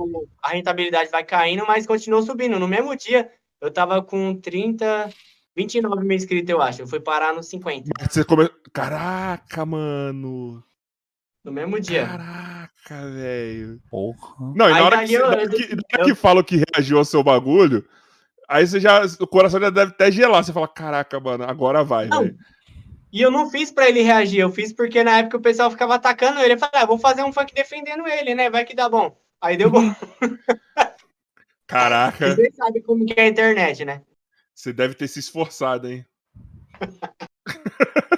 A 0.43 0.51
rentabilidade 0.51 1.11
vai 1.11 1.25
caindo, 1.25 1.67
mas 1.67 1.87
continuou 1.87 2.23
subindo. 2.23 2.59
No 2.59 2.67
mesmo 2.67 2.97
dia, 2.97 3.31
eu 3.61 3.71
tava 3.71 4.03
com 4.03 4.35
30. 4.35 5.13
29 5.55 6.05
mil 6.05 6.17
inscritos, 6.17 6.49
eu 6.49 6.63
acho. 6.63 6.83
Eu 6.83 6.87
fui 6.87 7.01
parar 7.01 7.35
nos 7.35 7.49
50. 7.49 7.91
Você 8.09 8.25
come... 8.25 8.49
Caraca, 8.73 9.67
mano. 9.67 10.63
No 11.49 11.55
mesmo 11.55 11.81
dia. 11.81 12.07
Caraca, 12.07 13.11
velho. 13.11 13.81
Porra. 13.91 14.35
Não, 14.55 14.69
e 14.69 14.73
na 14.75 14.85
hora, 14.85 15.07
que, 15.07 15.15
eu, 15.15 15.33
eu, 15.33 15.49
que, 15.49 15.77
eu, 15.99 16.05
que 16.05 16.15
fala 16.15 16.45
que 16.45 16.63
reagiu 16.75 16.99
ao 16.99 17.07
seu 17.07 17.23
bagulho, 17.23 17.89
aí 18.47 18.67
você 18.67 18.79
já. 18.79 19.01
O 19.19 19.27
coração 19.27 19.59
já 19.59 19.71
deve 19.71 19.93
até 19.93 20.13
gelar. 20.13 20.45
Você 20.45 20.53
fala, 20.53 20.69
caraca, 20.69 21.19
mano, 21.19 21.45
agora 21.45 21.83
vai, 21.83 22.07
velho. 22.07 22.37
E 23.11 23.23
eu 23.23 23.31
não 23.31 23.51
fiz 23.51 23.71
pra 23.71 23.89
ele 23.89 24.03
reagir, 24.03 24.41
eu 24.41 24.53
fiz 24.53 24.75
porque 24.75 25.03
na 25.03 25.21
época 25.21 25.39
o 25.39 25.41
pessoal 25.41 25.71
ficava 25.71 25.95
atacando 25.95 26.39
ele. 26.41 26.53
Eu 26.53 26.59
falei, 26.59 26.83
ah, 26.83 26.85
vou 26.85 26.99
fazer 26.99 27.23
um 27.23 27.33
funk 27.33 27.55
defendendo 27.55 28.07
ele, 28.07 28.35
né? 28.35 28.51
Vai 28.51 28.67
que 28.67 28.77
dá 28.77 28.87
bom. 28.87 29.19
Aí 29.41 29.57
deu 29.57 29.71
bom. 29.71 29.95
Caraca. 31.67 32.35
Você 32.35 32.53
sabe 32.53 32.83
como 32.83 33.07
que 33.07 33.19
é 33.19 33.23
a 33.25 33.29
internet, 33.29 33.87
né? 33.87 34.03
Você 34.55 34.71
deve 34.71 34.93
ter 34.93 35.09
se 35.09 35.19
esforçado, 35.19 35.89
hein? 35.89 36.05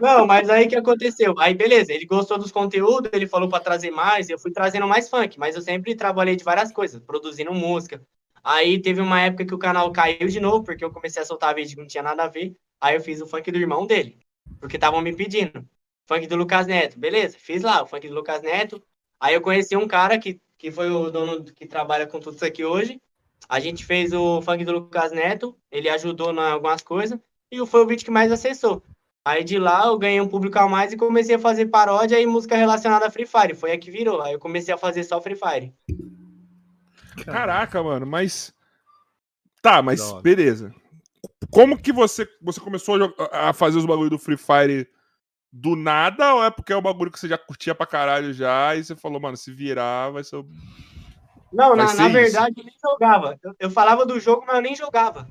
Não, 0.00 0.26
mas 0.26 0.48
aí 0.48 0.66
que 0.66 0.76
aconteceu? 0.76 1.34
Aí 1.38 1.54
beleza, 1.54 1.92
ele 1.92 2.06
gostou 2.06 2.38
dos 2.38 2.52
conteúdos, 2.52 3.10
ele 3.12 3.26
falou 3.26 3.48
para 3.48 3.62
trazer 3.62 3.90
mais, 3.90 4.28
eu 4.28 4.38
fui 4.38 4.50
trazendo 4.50 4.86
mais 4.86 5.08
funk, 5.08 5.38
mas 5.38 5.54
eu 5.54 5.62
sempre 5.62 5.94
trabalhei 5.94 6.36
de 6.36 6.44
várias 6.44 6.72
coisas, 6.72 7.00
produzindo 7.00 7.52
música. 7.52 8.00
Aí 8.42 8.80
teve 8.80 9.00
uma 9.00 9.20
época 9.20 9.44
que 9.44 9.54
o 9.54 9.58
canal 9.58 9.90
caiu 9.92 10.28
de 10.28 10.40
novo, 10.40 10.64
porque 10.64 10.84
eu 10.84 10.90
comecei 10.90 11.22
a 11.22 11.24
soltar 11.24 11.54
vídeo 11.54 11.74
que 11.74 11.80
não 11.80 11.86
tinha 11.86 12.02
nada 12.02 12.24
a 12.24 12.28
ver. 12.28 12.56
Aí 12.80 12.94
eu 12.94 13.00
fiz 13.00 13.20
o 13.20 13.26
funk 13.26 13.50
do 13.50 13.58
irmão 13.58 13.86
dele, 13.86 14.18
porque 14.60 14.76
estavam 14.76 15.00
me 15.00 15.14
pedindo. 15.14 15.66
Funk 16.06 16.26
do 16.26 16.36
Lucas 16.36 16.66
Neto, 16.66 16.98
beleza, 16.98 17.36
fiz 17.38 17.62
lá 17.62 17.82
o 17.82 17.86
funk 17.86 18.08
do 18.08 18.14
Lucas 18.14 18.42
Neto. 18.42 18.82
Aí 19.20 19.34
eu 19.34 19.40
conheci 19.40 19.76
um 19.76 19.86
cara 19.86 20.18
que, 20.18 20.40
que 20.56 20.70
foi 20.70 20.90
o 20.90 21.10
dono 21.10 21.44
que 21.44 21.66
trabalha 21.66 22.06
com 22.06 22.20
tudo 22.20 22.36
isso 22.36 22.44
aqui 22.44 22.64
hoje. 22.64 23.00
A 23.48 23.60
gente 23.60 23.84
fez 23.84 24.12
o 24.12 24.40
funk 24.42 24.64
do 24.64 24.72
Lucas 24.72 25.12
Neto, 25.12 25.56
ele 25.70 25.88
ajudou 25.88 26.32
em 26.32 26.38
algumas 26.38 26.82
coisas, 26.82 27.18
e 27.50 27.64
foi 27.66 27.82
o 27.82 27.86
vídeo 27.86 28.04
que 28.04 28.10
mais 28.10 28.32
acessou. 28.32 28.82
Aí 29.28 29.44
de 29.44 29.58
lá 29.58 29.84
eu 29.84 29.98
ganhei 29.98 30.22
um 30.22 30.26
público 30.26 30.58
a 30.58 30.66
mais 30.66 30.90
e 30.90 30.96
comecei 30.96 31.34
a 31.34 31.38
fazer 31.38 31.66
paródia 31.66 32.18
e 32.18 32.24
música 32.24 32.56
relacionada 32.56 33.06
a 33.06 33.10
Free 33.10 33.26
Fire. 33.26 33.54
Foi 33.54 33.70
aí 33.70 33.76
que 33.76 33.90
virou. 33.90 34.22
Aí 34.22 34.32
eu 34.32 34.38
comecei 34.38 34.72
a 34.72 34.78
fazer 34.78 35.04
só 35.04 35.20
Free 35.20 35.36
Fire. 35.36 35.74
Caraca, 37.26 37.82
mano, 37.82 38.06
mas. 38.06 38.54
Tá, 39.60 39.82
mas 39.82 40.00
beleza. 40.22 40.74
Como 41.50 41.76
que 41.76 41.92
você, 41.92 42.26
você 42.40 42.58
começou 42.58 43.14
a, 43.30 43.52
fazer 43.52 43.76
os 43.76 43.84
bagulhos 43.84 44.08
do 44.08 44.18
Free 44.18 44.38
Fire 44.38 44.88
do 45.52 45.76
nada? 45.76 46.34
Ou 46.34 46.44
é 46.44 46.50
porque 46.50 46.72
é 46.72 46.76
um 46.78 46.82
bagulho 46.82 47.10
que 47.10 47.20
você 47.20 47.28
já 47.28 47.36
curtia 47.36 47.74
pra 47.74 47.84
caralho 47.84 48.32
já 48.32 48.74
e 48.76 48.82
você 48.82 48.96
falou, 48.96 49.20
mano, 49.20 49.36
se 49.36 49.52
virar 49.52 50.08
vai 50.08 50.24
ser. 50.24 50.42
Não, 51.52 51.76
vai 51.76 51.84
na, 51.84 51.88
ser 51.88 51.96
na 51.98 52.08
verdade 52.08 52.54
eu 52.56 52.64
nem 52.64 52.74
jogava. 52.82 53.38
Eu, 53.42 53.54
eu 53.60 53.70
falava 53.70 54.06
do 54.06 54.18
jogo, 54.18 54.44
mas 54.46 54.56
eu 54.56 54.62
nem 54.62 54.74
jogava. 54.74 55.28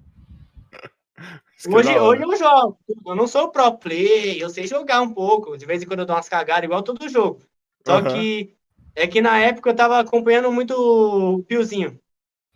Hoje, 1.65 1.97
hoje 1.97 2.23
eu 2.23 2.35
jogo. 2.37 2.77
Eu 3.05 3.15
não 3.15 3.27
sou 3.27 3.49
pro 3.49 3.77
play, 3.77 4.41
eu 4.41 4.49
sei 4.49 4.67
jogar 4.67 5.01
um 5.01 5.11
pouco. 5.11 5.57
De 5.57 5.65
vez 5.65 5.81
em 5.81 5.85
quando 5.87 6.01
eu 6.01 6.05
dou 6.05 6.15
umas 6.15 6.29
cagadas, 6.29 6.65
igual 6.65 6.83
todo 6.83 7.09
jogo. 7.09 7.41
Só 7.85 7.99
uhum. 7.99 8.13
que 8.13 8.55
é 8.95 9.07
que 9.07 9.21
na 9.21 9.39
época 9.39 9.69
eu 9.69 9.75
tava 9.75 9.99
acompanhando 9.99 10.51
muito 10.51 10.73
o 10.73 11.43
Piozinho. 11.43 11.99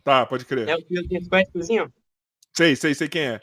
Tá, 0.04 0.26
pode 0.26 0.46
crer. 0.46 0.68
É 0.68 0.76
o 0.76 0.86
Piozinho, 0.86 1.24
você 1.24 1.30
conhece 1.30 1.50
o 1.50 1.54
Piozinho? 1.54 1.94
Sei, 2.54 2.76
sei, 2.76 2.94
sei 2.94 3.08
quem 3.08 3.22
é. 3.24 3.42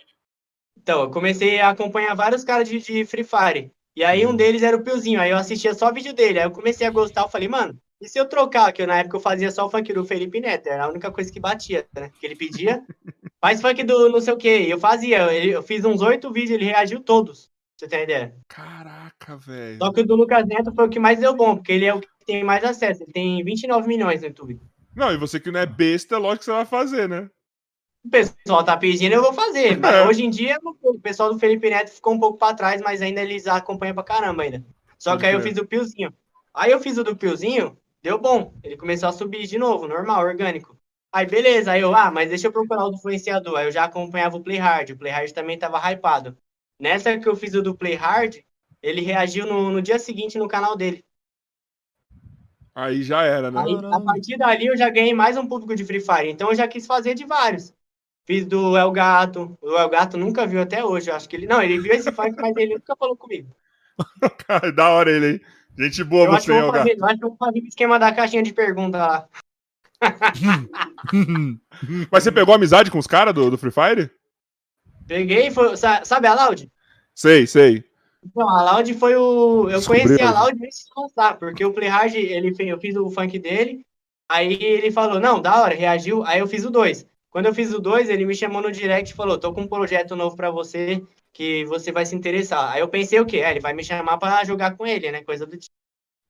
Então, 0.77 1.03
eu 1.03 1.11
comecei 1.11 1.61
a 1.61 1.71
acompanhar 1.71 2.14
vários 2.14 2.44
caras 2.44 2.68
de, 2.68 2.79
de 2.79 3.05
Free 3.05 3.25
Fire. 3.25 3.73
E 3.97 4.05
aí 4.05 4.25
um 4.25 4.31
uhum. 4.31 4.37
deles 4.37 4.62
era 4.62 4.77
o 4.77 4.83
Piozinho. 4.83 5.21
Aí 5.21 5.31
eu 5.31 5.37
assistia 5.37 5.75
só 5.75 5.92
vídeo 5.92 6.12
dele. 6.12 6.38
Aí 6.38 6.44
eu 6.47 6.53
comecei 6.53 6.87
a 6.87 6.90
gostar, 6.90 7.23
eu 7.23 7.29
falei, 7.29 7.49
mano, 7.49 7.81
e 8.00 8.08
se 8.08 8.18
eu 8.18 8.26
trocar? 8.26 8.72
Que 8.72 8.82
eu, 8.82 8.87
na 8.87 8.98
época 8.98 9.16
eu 9.16 9.20
fazia 9.20 9.50
só 9.50 9.66
o 9.66 9.70
funk 9.70 9.92
do 9.92 10.04
Felipe 10.04 10.40
Neto, 10.40 10.68
era 10.68 10.84
a 10.84 10.88
única 10.88 11.11
coisa 11.11 11.32
que 11.32 11.40
batia, 11.40 11.87
né? 11.94 12.11
Que 12.20 12.26
ele 12.26 12.37
pedia. 12.37 12.84
Faz 13.40 13.61
funk 13.61 13.82
do 13.84 14.08
não 14.08 14.20
sei 14.20 14.34
o 14.34 14.37
quê. 14.37 14.66
Eu 14.68 14.78
fazia, 14.78 15.32
eu 15.32 15.62
fiz 15.62 15.84
uns 15.84 16.02
oito 16.02 16.32
vídeos, 16.32 16.52
ele 16.52 16.64
reagiu 16.64 17.00
todos. 17.00 17.50
Você 17.76 17.87
tem 17.87 18.02
ideia? 18.02 18.34
Caraca, 18.48 19.37
velho. 19.37 19.78
Só 19.78 19.92
que 19.92 20.00
o 20.00 20.06
do 20.06 20.16
Lucas 20.16 20.44
Neto 20.46 20.74
foi 20.74 20.87
o 20.87 20.88
que 20.88 20.98
mais 20.98 21.20
deu 21.20 21.32
bom, 21.34 21.54
porque 21.54 21.70
ele 21.70 21.84
é 21.84 21.94
o 21.94 22.00
que 22.00 22.08
tem 22.26 22.42
mais 22.42 22.64
acesso. 22.64 23.04
Ele 23.04 23.12
tem 23.12 23.44
29 23.44 23.87
milhões 23.87 24.20
no 24.20 24.26
YouTube. 24.26 24.61
Não, 24.96 25.12
e 25.12 25.16
você 25.16 25.38
que 25.38 25.52
não 25.52 25.61
é 25.61 25.66
besta, 25.66 26.18
lógico 26.18 26.40
que 26.40 26.44
você 26.46 26.50
vai 26.50 26.66
fazer, 26.66 27.08
né? 27.08 27.30
O 28.04 28.11
pessoal 28.11 28.64
tá 28.64 28.76
pedindo, 28.76 29.12
eu 29.12 29.22
vou 29.22 29.32
fazer. 29.32 29.78
Mas 29.78 29.94
é. 29.94 30.08
hoje 30.08 30.24
em 30.24 30.30
dia, 30.30 30.58
o 30.82 30.98
pessoal 30.98 31.32
do 31.32 31.38
Felipe 31.38 31.70
Neto 31.70 31.90
ficou 31.90 32.14
um 32.14 32.18
pouco 32.18 32.37
pra 32.37 32.54
trás, 32.54 32.80
mas 32.80 33.00
ainda 33.00 33.20
eles 33.20 33.46
acompanham 33.46 33.94
pra 33.94 34.02
caramba 34.02 34.42
ainda. 34.42 34.64
Só 34.98 35.16
que 35.16 35.24
aí 35.24 35.34
eu 35.34 35.40
fiz 35.40 35.56
o 35.56 35.64
Piozinho. 35.64 36.12
Aí 36.52 36.72
eu 36.72 36.80
fiz 36.80 36.98
o 36.98 37.04
do 37.04 37.14
Piozinho, 37.14 37.78
Deu 38.09 38.18
bom. 38.18 38.55
Ele 38.64 38.75
começou 38.75 39.07
a 39.07 39.12
subir 39.12 39.47
de 39.47 39.59
novo, 39.59 39.87
normal, 39.87 40.25
orgânico. 40.25 40.75
Aí, 41.12 41.27
beleza. 41.27 41.73
Aí 41.73 41.83
eu, 41.83 41.94
ah, 41.94 42.11
mas 42.11 42.31
deixa 42.31 42.47
eu 42.47 42.53
procurar 42.53 42.87
o 42.87 42.88
do 42.88 42.97
influenciador. 42.97 43.59
Aí 43.59 43.66
eu 43.66 43.71
já 43.71 43.85
acompanhava 43.85 44.35
o 44.35 44.42
Play 44.42 44.57
Hard. 44.57 44.88
O 44.88 44.97
Play 44.97 45.12
Hard 45.12 45.31
também 45.33 45.59
tava 45.59 45.79
hypado. 45.79 46.35
Nessa 46.81 47.18
que 47.18 47.29
eu 47.29 47.37
fiz 47.37 47.53
o 47.53 47.61
do 47.61 47.77
Play 47.77 47.97
Hard, 47.97 48.37
ele 48.83 49.03
reagiu 49.03 49.44
no, 49.44 49.71
no 49.71 49.83
dia 49.83 49.99
seguinte 49.99 50.38
no 50.38 50.49
canal 50.49 50.75
dele. 50.75 51.05
Aí 52.75 53.03
já 53.03 53.25
era, 53.25 53.51
né? 53.51 53.61
Aí, 53.61 53.77
a 53.92 54.01
partir 54.01 54.38
dali 54.38 54.68
eu 54.68 54.77
já 54.79 54.88
ganhei 54.88 55.12
mais 55.12 55.37
um 55.37 55.47
público 55.47 55.77
de 55.77 55.85
Free 55.85 56.01
Fire. 56.01 56.31
Então 56.31 56.49
eu 56.49 56.55
já 56.55 56.66
quis 56.66 56.87
fazer 56.87 57.12
de 57.12 57.27
vários. 57.27 57.75
Fiz 58.27 58.47
do 58.47 58.75
El 58.75 58.90
Gato. 58.90 59.55
O 59.61 59.77
El 59.77 59.90
Gato 59.90 60.16
nunca 60.16 60.47
viu 60.47 60.62
até 60.62 60.83
hoje. 60.83 61.11
Eu 61.11 61.14
acho 61.14 61.29
que 61.29 61.37
ele. 61.37 61.47
Não, 61.47 61.61
ele 61.61 61.79
viu 61.79 61.92
esse 61.92 62.11
funk, 62.11 62.40
mas 62.40 62.57
ele 62.57 62.73
nunca 62.73 62.97
falou 62.97 63.18
comigo. 63.18 63.55
Cara, 64.49 64.73
da 64.73 64.88
hora 64.88 65.11
ele, 65.11 65.33
hein? 65.33 65.40
Gente 65.78 66.02
boa 66.02 66.26
eu 66.26 66.32
você, 66.32 66.46
fazer, 66.46 66.98
Eu 66.98 67.06
acho 67.06 67.18
que 67.18 67.24
eu 67.24 67.28
vou 67.28 67.38
fazer 67.38 67.60
o 67.60 67.66
esquema 67.66 67.98
da 67.98 68.12
caixinha 68.12 68.42
de 68.42 68.52
pergunta 68.52 68.98
lá. 68.98 69.28
Mas 72.10 72.24
você 72.24 72.32
pegou 72.32 72.54
amizade 72.54 72.90
com 72.90 72.98
os 72.98 73.06
caras 73.06 73.32
do, 73.32 73.50
do 73.50 73.58
Free 73.58 73.70
Fire? 73.70 74.10
Peguei, 75.06 75.50
foi, 75.50 75.76
sabe 75.76 76.26
a 76.26 76.34
Loud? 76.34 76.70
Sei, 77.14 77.46
sei. 77.46 77.84
Então, 78.24 78.48
a 78.48 78.72
Loud 78.72 78.92
foi 78.94 79.14
o. 79.14 79.70
Eu 79.70 79.78
Descobriu. 79.78 80.04
conheci 80.04 80.22
a 80.22 80.32
Loud 80.32 80.64
antes 80.64 80.84
de 80.84 81.00
lançar, 81.00 81.38
porque 81.38 81.64
o 81.64 81.72
Playhard, 81.72 82.16
ele 82.16 82.54
eu 82.58 82.80
fiz 82.80 82.96
o 82.96 83.10
funk 83.10 83.38
dele, 83.38 83.86
aí 84.28 84.58
ele 84.60 84.90
falou, 84.90 85.20
não, 85.20 85.40
da 85.40 85.62
hora, 85.62 85.74
reagiu, 85.74 86.24
aí 86.24 86.40
eu 86.40 86.46
fiz 86.46 86.64
o 86.64 86.70
2. 86.70 87.06
Quando 87.30 87.46
eu 87.46 87.54
fiz 87.54 87.72
o 87.72 87.80
2, 87.80 88.08
ele 88.08 88.26
me 88.26 88.34
chamou 88.34 88.60
no 88.60 88.72
direct 88.72 89.12
e 89.12 89.16
falou, 89.16 89.38
tô 89.38 89.52
com 89.52 89.62
um 89.62 89.68
projeto 89.68 90.16
novo 90.16 90.34
para 90.34 90.50
você, 90.50 91.02
que 91.38 91.64
você 91.66 91.92
vai 91.92 92.05
se 92.05 92.16
interessar. 92.16 92.72
Aí 92.72 92.81
eu 92.81 92.88
pensei 92.88 93.20
o 93.20 93.24
quê? 93.24 93.37
É, 93.37 93.53
ele 93.53 93.61
vai 93.61 93.72
me 93.72 93.85
chamar 93.85 94.18
para 94.18 94.42
jogar 94.42 94.77
com 94.77 94.85
ele, 94.85 95.12
né? 95.12 95.22
Coisa 95.22 95.46
do 95.46 95.57
tipo. 95.57 95.72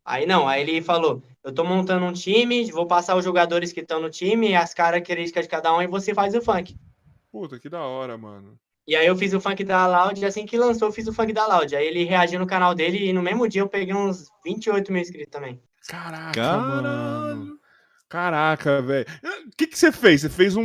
Aí 0.04 0.26
não, 0.26 0.46
aí 0.46 0.60
ele 0.60 0.82
falou: 0.82 1.22
eu 1.42 1.50
tô 1.50 1.64
montando 1.64 2.04
um 2.04 2.12
time, 2.12 2.70
vou 2.70 2.86
passar 2.86 3.16
os 3.16 3.24
jogadores 3.24 3.72
que 3.72 3.80
estão 3.80 4.02
no 4.02 4.10
time, 4.10 4.54
as 4.54 4.74
características 4.74 5.46
de 5.46 5.48
cada 5.48 5.74
um, 5.74 5.80
e 5.80 5.86
você 5.86 6.12
faz 6.12 6.34
o 6.34 6.42
funk. 6.42 6.76
Puta, 7.32 7.58
que 7.58 7.70
da 7.70 7.80
hora, 7.80 8.18
mano. 8.18 8.58
E 8.86 8.94
aí 8.94 9.06
eu 9.06 9.16
fiz 9.16 9.32
o 9.32 9.40
funk 9.40 9.64
da 9.64 9.86
Loud, 9.86 10.22
assim 10.26 10.44
que 10.44 10.58
lançou, 10.58 10.88
eu 10.88 10.92
fiz 10.92 11.08
o 11.08 11.12
funk 11.12 11.32
da 11.32 11.46
Loud. 11.46 11.74
Aí 11.74 11.86
ele 11.86 12.04
reagiu 12.04 12.38
no 12.38 12.46
canal 12.46 12.74
dele 12.74 13.08
e 13.08 13.12
no 13.12 13.22
mesmo 13.22 13.48
dia 13.48 13.62
eu 13.62 13.68
peguei 13.68 13.94
uns 13.94 14.26
28 14.44 14.92
mil 14.92 15.00
inscritos 15.00 15.30
também. 15.30 15.58
Caraca, 15.88 16.32
Caralho. 16.34 16.84
mano. 16.84 17.58
Caraca, 18.10 18.82
velho. 18.82 19.06
O 19.46 19.56
que, 19.56 19.66
que 19.66 19.78
você 19.78 19.90
fez? 19.90 20.20
Você 20.20 20.28
fez 20.28 20.54
um, 20.54 20.62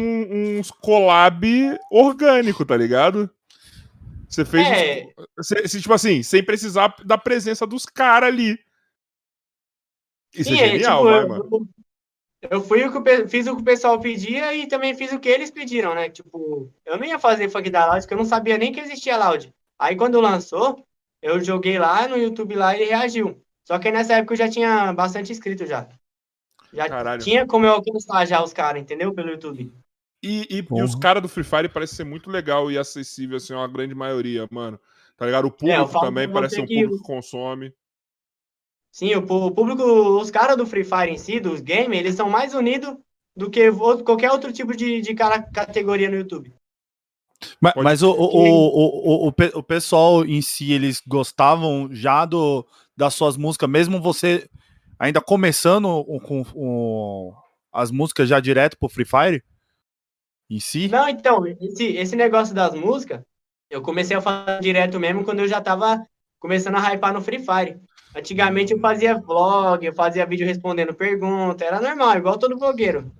uns 0.57 0.69
collab 0.69 1.45
orgânico, 1.89 2.65
tá 2.65 2.75
ligado? 2.75 3.29
Você 4.33 4.45
fez. 4.45 4.67
É... 4.67 5.13
Você, 5.37 5.79
tipo 5.79 5.93
assim, 5.93 6.23
sem 6.23 6.43
precisar 6.43 6.95
da 7.05 7.17
presença 7.17 7.67
dos 7.67 7.85
caras 7.85 8.29
ali. 8.29 8.57
Isso 10.33 10.49
é, 10.49 10.53
é 10.53 10.69
genial, 10.71 11.07
é, 11.07 11.21
tipo, 11.21 11.27
vai, 11.29 11.39
mano. 11.39 11.69
Eu 12.49 12.61
fui 12.61 12.83
o 12.83 13.03
que 13.03 13.27
fiz 13.27 13.47
o 13.47 13.55
que 13.55 13.61
o 13.61 13.65
pessoal 13.65 13.99
pedia 13.99 14.53
e 14.53 14.67
também 14.67 14.95
fiz 14.95 15.13
o 15.13 15.19
que 15.19 15.29
eles 15.29 15.51
pediram, 15.51 15.93
né? 15.93 16.09
Tipo, 16.09 16.69
eu 16.85 16.97
não 16.97 17.05
ia 17.05 17.19
fazer 17.19 17.49
funk 17.49 17.69
da 17.69 17.85
Loud, 17.85 18.01
porque 18.01 18.13
eu 18.13 18.17
não 18.17 18.25
sabia 18.25 18.57
nem 18.57 18.73
que 18.73 18.79
existia 18.79 19.17
Loud. 19.17 19.53
Aí 19.79 19.95
quando 19.95 20.19
lançou, 20.19 20.85
eu 21.21 21.39
joguei 21.41 21.77
lá 21.77 22.07
no 22.07 22.17
YouTube 22.17 22.55
lá 22.55 22.75
e 22.75 22.81
ele 22.81 22.89
reagiu. 22.89 23.41
Só 23.63 23.79
que 23.79 23.91
nessa 23.91 24.15
época 24.15 24.33
eu 24.33 24.37
já 24.37 24.49
tinha 24.49 24.91
bastante 24.91 25.31
inscrito 25.31 25.65
já. 25.65 25.87
Já 26.73 26.89
Caralho. 26.89 27.21
tinha 27.21 27.45
como 27.45 27.65
eu 27.65 27.73
alcançar 27.73 28.25
já 28.25 28.43
os 28.43 28.51
caras, 28.51 28.81
entendeu? 28.81 29.13
Pelo 29.13 29.29
YouTube. 29.29 29.71
E, 30.23 30.47
e, 30.49 30.65
e 30.77 30.81
os 30.81 30.95
caras 30.95 31.21
do 31.21 31.27
Free 31.27 31.43
Fire 31.43 31.67
parecem 31.67 31.97
ser 31.97 32.03
muito 32.05 32.29
legal 32.29 32.71
e 32.71 32.77
acessível, 32.77 33.35
assim, 33.35 33.53
uma 33.53 33.67
grande 33.67 33.93
maioria, 33.93 34.47
mano. 34.49 34.79
Tá 35.17 35.25
ligado? 35.25 35.45
O 35.45 35.47
é, 35.49 35.51
público 35.51 35.97
é, 35.97 36.01
também 36.01 36.31
parece 36.31 36.55
ser 36.55 36.61
um 36.61 36.65
público 36.65 36.97
que 36.97 37.03
consome. 37.03 37.73
Sim, 38.89 39.13
o, 39.15 39.21
público, 39.51 39.83
os 39.83 40.31
caras 40.31 40.55
do 40.55 40.65
Free 40.65 40.85
Fire 40.85 41.09
em 41.09 41.17
si, 41.17 41.39
dos 41.39 41.59
games, 41.59 41.99
eles 41.99 42.15
são 42.15 42.29
mais 42.29 42.53
unidos 42.53 42.95
do 43.35 43.49
que 43.49 43.69
outro, 43.69 44.05
qualquer 44.05 44.31
outro 44.31 44.53
tipo 44.53 44.75
de, 44.77 45.01
de 45.01 45.13
categoria 45.13 46.09
no 46.09 46.15
YouTube. 46.15 46.53
Mas, 47.59 47.73
mas 47.75 48.03
o, 48.03 48.11
o, 48.11 48.37
o, 48.37 49.27
o, 49.27 49.33
o, 49.55 49.63
pessoal 49.63 50.23
em 50.23 50.41
si, 50.41 50.71
eles 50.71 51.01
gostavam 51.05 51.89
já 51.91 52.23
do, 52.23 52.65
das 52.95 53.13
suas 53.13 53.35
músicas, 53.35 53.69
mesmo 53.69 53.99
você 53.99 54.47
ainda 54.97 55.19
começando 55.19 56.05
com, 56.23 56.45
com 56.45 57.33
as 57.73 57.91
músicas 57.91 58.29
já 58.29 58.39
direto 58.39 58.77
pro 58.77 58.87
Free 58.87 59.05
Fire? 59.05 59.43
Em 60.49 60.59
si? 60.59 60.87
Não, 60.87 61.07
então, 61.07 61.45
esse, 61.47 61.95
esse 61.95 62.15
negócio 62.15 62.53
das 62.53 62.73
músicas, 62.73 63.21
eu 63.69 63.81
comecei 63.81 64.15
a 64.15 64.21
fazer 64.21 64.59
direto 64.61 64.99
mesmo 64.99 65.23
quando 65.23 65.39
eu 65.39 65.47
já 65.47 65.61
tava 65.61 66.05
começando 66.39 66.75
a 66.75 66.93
hypar 66.93 67.13
no 67.13 67.21
Free 67.21 67.39
Fire. 67.39 67.79
Antigamente 68.15 68.73
eu 68.73 68.79
fazia 68.79 69.17
vlog, 69.17 69.83
eu 69.83 69.93
fazia 69.93 70.25
vídeo 70.25 70.45
respondendo 70.45 70.93
pergunta, 70.93 71.65
era 71.65 71.81
normal, 71.81 72.17
igual 72.17 72.37
todo 72.37 72.57
blogueiro. 72.57 73.11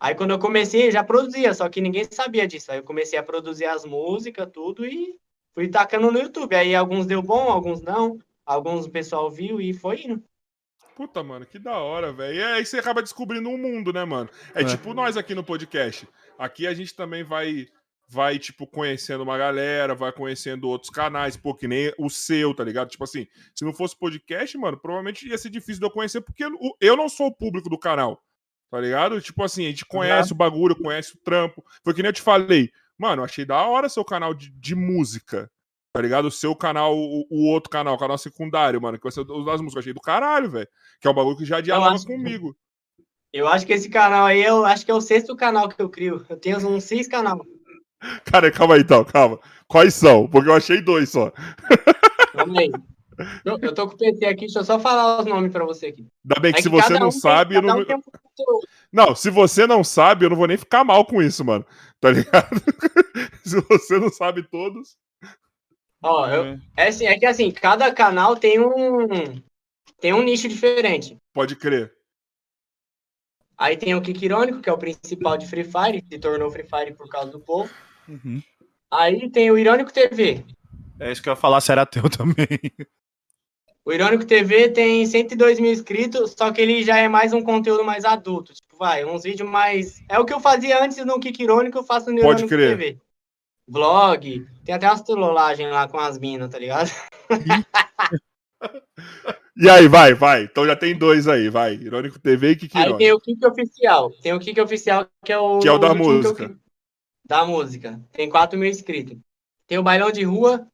Aí 0.00 0.14
quando 0.14 0.30
eu 0.30 0.38
comecei, 0.38 0.88
eu 0.88 0.92
já 0.92 1.02
produzia, 1.04 1.52
só 1.54 1.68
que 1.68 1.80
ninguém 1.80 2.04
sabia 2.10 2.46
disso. 2.46 2.70
Aí 2.70 2.78
eu 2.78 2.84
comecei 2.84 3.18
a 3.18 3.22
produzir 3.22 3.66
as 3.66 3.84
músicas, 3.84 4.48
tudo, 4.52 4.86
e 4.86 5.18
fui 5.54 5.68
tacando 5.68 6.10
no 6.10 6.18
YouTube. 6.18 6.54
Aí 6.54 6.74
alguns 6.74 7.06
deu 7.06 7.20
bom, 7.22 7.50
alguns 7.50 7.80
não, 7.80 8.18
alguns 8.46 8.86
o 8.86 8.90
pessoal 8.90 9.30
viu 9.30 9.60
e 9.60 9.72
foi 9.72 10.02
indo. 10.02 10.22
Puta, 10.98 11.22
mano, 11.22 11.46
que 11.46 11.60
da 11.60 11.78
hora, 11.78 12.12
velho. 12.12 12.34
E 12.34 12.42
aí 12.42 12.66
você 12.66 12.76
acaba 12.76 13.00
descobrindo 13.00 13.48
um 13.48 13.56
mundo, 13.56 13.92
né, 13.92 14.04
mano? 14.04 14.28
É, 14.52 14.62
é, 14.62 14.64
tipo 14.64 14.92
nós 14.92 15.16
aqui 15.16 15.32
no 15.32 15.44
podcast. 15.44 16.08
Aqui 16.36 16.66
a 16.66 16.74
gente 16.74 16.92
também 16.92 17.22
vai, 17.22 17.68
vai, 18.08 18.36
tipo, 18.36 18.66
conhecendo 18.66 19.22
uma 19.22 19.38
galera, 19.38 19.94
vai 19.94 20.10
conhecendo 20.10 20.66
outros 20.66 20.90
canais, 20.90 21.36
pô, 21.36 21.54
que 21.54 21.68
nem 21.68 21.94
o 21.96 22.10
seu, 22.10 22.52
tá 22.52 22.64
ligado? 22.64 22.88
Tipo 22.88 23.04
assim, 23.04 23.28
se 23.54 23.64
não 23.64 23.72
fosse 23.72 23.96
podcast, 23.96 24.58
mano, 24.58 24.76
provavelmente 24.76 25.28
ia 25.28 25.38
ser 25.38 25.50
difícil 25.50 25.78
de 25.78 25.86
eu 25.86 25.90
conhecer, 25.92 26.20
porque 26.20 26.44
eu 26.80 26.96
não 26.96 27.08
sou 27.08 27.28
o 27.28 27.34
público 27.34 27.70
do 27.70 27.78
canal, 27.78 28.20
tá 28.68 28.80
ligado? 28.80 29.20
Tipo 29.20 29.44
assim, 29.44 29.66
a 29.66 29.68
gente 29.68 29.86
conhece 29.86 30.32
o 30.32 30.36
bagulho, 30.36 30.74
conhece 30.74 31.14
o 31.14 31.20
trampo. 31.20 31.64
Foi 31.84 31.94
que 31.94 32.02
nem 32.02 32.08
eu 32.08 32.12
te 32.12 32.22
falei. 32.22 32.72
Mano, 32.98 33.22
achei 33.22 33.44
da 33.44 33.64
hora 33.64 33.88
seu 33.88 34.04
canal 34.04 34.34
de, 34.34 34.50
de 34.50 34.74
música 34.74 35.48
tá 35.98 36.02
ligado? 36.02 36.26
O 36.26 36.30
seu 36.30 36.54
canal, 36.54 36.96
o, 36.96 37.26
o, 37.28 37.48
outro 37.48 37.68
canal, 37.68 37.96
o 37.96 37.98
canal 37.98 38.16
secundário, 38.16 38.80
mano, 38.80 38.96
que 38.96 39.02
você 39.02 39.20
usa 39.20 39.52
as 39.52 39.60
músicas. 39.60 39.74
Eu 39.74 39.80
achei 39.80 39.92
do 39.92 40.00
caralho, 40.00 40.48
velho. 40.48 40.68
Que 41.00 41.08
é 41.08 41.10
um 41.10 41.14
bagulho 41.14 41.36
que 41.36 41.44
já 41.44 41.60
dialoga 41.60 41.96
acho, 41.96 42.06
comigo. 42.06 42.56
Eu 43.32 43.48
acho 43.48 43.66
que 43.66 43.72
esse 43.72 43.88
canal 43.88 44.26
aí, 44.26 44.40
eu 44.40 44.64
acho 44.64 44.84
que 44.84 44.92
é 44.92 44.94
o 44.94 45.00
sexto 45.00 45.34
canal 45.34 45.68
que 45.68 45.82
eu 45.82 45.88
crio. 45.88 46.24
Eu 46.28 46.36
tenho 46.36 46.56
uns 46.68 46.84
seis 46.84 47.08
canal. 47.08 47.44
Cara, 48.26 48.48
calma 48.52 48.76
aí 48.76 48.82
então, 48.82 49.04
calma. 49.04 49.40
Quais 49.66 49.92
são? 49.92 50.28
Porque 50.28 50.48
eu 50.48 50.54
achei 50.54 50.80
dois 50.80 51.10
só. 51.10 51.32
Calma 52.32 52.60
aí. 52.60 52.70
Eu, 53.44 53.58
eu 53.60 53.74
tô 53.74 53.88
com 53.88 53.94
o 53.94 53.98
PC 53.98 54.24
aqui, 54.24 54.42
deixa 54.42 54.60
eu 54.60 54.64
só 54.64 54.78
falar 54.78 55.18
os 55.18 55.26
nomes 55.26 55.50
pra 55.50 55.64
você 55.64 55.86
aqui. 55.86 56.06
Ainda 56.24 56.40
bem 56.40 56.52
que 56.52 56.60
é 56.60 56.62
se 56.62 56.70
que 56.70 56.76
você 56.76 56.96
não 56.96 57.08
um 57.08 57.10
sabe. 57.10 57.54
Tem, 57.54 57.62
não... 57.62 57.80
Um 57.80 58.60
Não, 58.92 59.16
se 59.16 59.30
você 59.30 59.66
não 59.66 59.82
sabe, 59.82 60.24
eu 60.24 60.30
não 60.30 60.36
vou 60.36 60.46
nem 60.46 60.56
ficar 60.56 60.84
mal 60.84 61.04
com 61.04 61.20
isso, 61.20 61.44
mano. 61.44 61.66
Tá 61.98 62.12
ligado? 62.12 62.62
se 63.42 63.60
você 63.62 63.98
não 63.98 64.10
sabe 64.10 64.44
todos. 64.44 64.96
Ó, 66.02 66.28
eu, 66.28 66.58
é. 66.76 66.88
assim, 66.88 67.06
é 67.06 67.18
que 67.18 67.26
assim, 67.26 67.50
cada 67.50 67.92
canal 67.92 68.36
tem 68.36 68.60
um 68.60 69.08
tem 70.00 70.12
um 70.12 70.22
nicho 70.22 70.48
diferente. 70.48 71.16
Pode 71.32 71.56
crer. 71.56 71.92
Aí 73.56 73.76
tem 73.76 73.94
o 73.94 74.00
Kik 74.00 74.24
Irônico, 74.24 74.60
que 74.60 74.70
é 74.70 74.72
o 74.72 74.78
principal 74.78 75.36
de 75.36 75.48
Free 75.48 75.64
Fire, 75.64 76.00
que 76.00 76.14
se 76.14 76.20
tornou 76.20 76.50
Free 76.50 76.64
Fire 76.64 76.94
por 76.94 77.08
causa 77.08 77.32
do 77.32 77.40
povo. 77.40 77.68
Uhum. 78.08 78.40
Aí 78.88 79.28
tem 79.30 79.50
o 79.50 79.58
Irônico 79.58 79.92
TV. 79.92 80.44
É 81.00 81.10
isso 81.10 81.20
que 81.20 81.28
eu 81.28 81.32
ia 81.32 81.36
falar, 81.36 81.60
se 81.60 81.72
era 81.72 81.84
teu 81.84 82.04
também. 82.08 82.46
O 83.84 83.92
Irônico 83.92 84.24
TV 84.24 84.68
tem 84.68 85.04
102 85.04 85.58
mil 85.58 85.72
inscritos, 85.72 86.34
só 86.38 86.52
que 86.52 86.60
ele 86.60 86.84
já 86.84 86.98
é 86.98 87.08
mais 87.08 87.32
um 87.32 87.42
conteúdo 87.42 87.82
mais 87.82 88.04
adulto. 88.04 88.52
Tipo, 88.52 88.76
vai, 88.78 89.04
uns 89.04 89.24
vídeos 89.24 89.48
mais. 89.48 90.02
É 90.08 90.18
o 90.18 90.24
que 90.24 90.32
eu 90.32 90.40
fazia 90.40 90.82
antes 90.82 91.04
no 91.04 91.18
Kik 91.18 91.42
Irônico, 91.42 91.78
eu 91.78 91.84
faço 91.84 92.10
no 92.10 92.20
Pode 92.20 92.44
Irônico 92.44 92.48
crer. 92.48 92.78
TV. 92.78 93.00
Vlog, 93.68 94.46
tem 94.64 94.74
até 94.74 94.88
umas 94.88 95.02
trollagens 95.02 95.70
lá 95.70 95.86
com 95.86 95.98
as 95.98 96.18
minas, 96.18 96.48
tá 96.48 96.58
ligado? 96.58 96.90
e 99.56 99.68
aí, 99.68 99.86
vai, 99.86 100.14
vai. 100.14 100.44
Então 100.44 100.66
já 100.66 100.74
tem 100.74 100.96
dois 100.96 101.28
aí, 101.28 101.50
vai. 101.50 101.74
Irônico 101.74 102.18
TV 102.18 102.52
e 102.52 102.56
Kik 102.56 102.76
Irônico. 102.76 102.94
Aí 102.94 102.98
tem 102.98 103.12
o 103.12 103.20
Kik 103.20 103.46
Oficial. 103.46 104.10
Tem 104.22 104.32
o 104.32 104.40
Kik 104.40 104.60
Oficial, 104.60 105.06
que 105.22 105.32
é 105.32 105.38
o. 105.38 105.58
Que 105.58 105.68
é 105.68 105.72
o 105.72 105.78
da 105.78 105.94
música. 105.94 106.44
Eu... 106.44 106.56
Da 107.26 107.44
música. 107.44 108.00
Tem 108.10 108.30
4 108.30 108.58
mil 108.58 108.70
inscritos. 108.70 109.18
Tem 109.66 109.76
o 109.76 109.82
Bailão 109.82 110.10
de 110.10 110.22
Rua. 110.22 110.66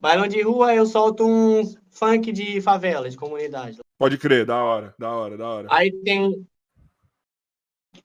Bailão 0.00 0.26
de 0.26 0.40
Rua, 0.40 0.74
eu 0.74 0.86
solto 0.86 1.26
uns 1.26 1.76
funk 1.90 2.32
de 2.32 2.60
favela, 2.62 3.10
de 3.10 3.16
comunidade. 3.16 3.78
Pode 3.98 4.16
crer, 4.16 4.46
da 4.46 4.62
hora, 4.62 4.94
da 4.98 5.10
hora, 5.10 5.36
da 5.36 5.48
hora. 5.48 5.68
Aí 5.70 5.90
tem. 6.02 6.46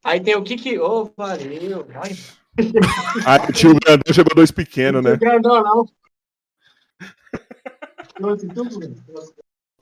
Aí 0.04 0.20
tem 0.20 0.36
o 0.36 0.44
Kiki. 0.44 0.80
Ô, 0.80 1.04
oh, 1.04 1.12
valeu. 1.16 1.86
Ai. 3.26 3.40
Aí 3.40 3.50
o 3.50 3.54
tio 3.54 3.74
grandão 3.80 4.14
chegou 4.14 4.36
dois 4.36 4.52
pequenos, 4.52 5.04
né? 5.04 5.16
grandão, 5.16 5.64
não. 5.64 5.86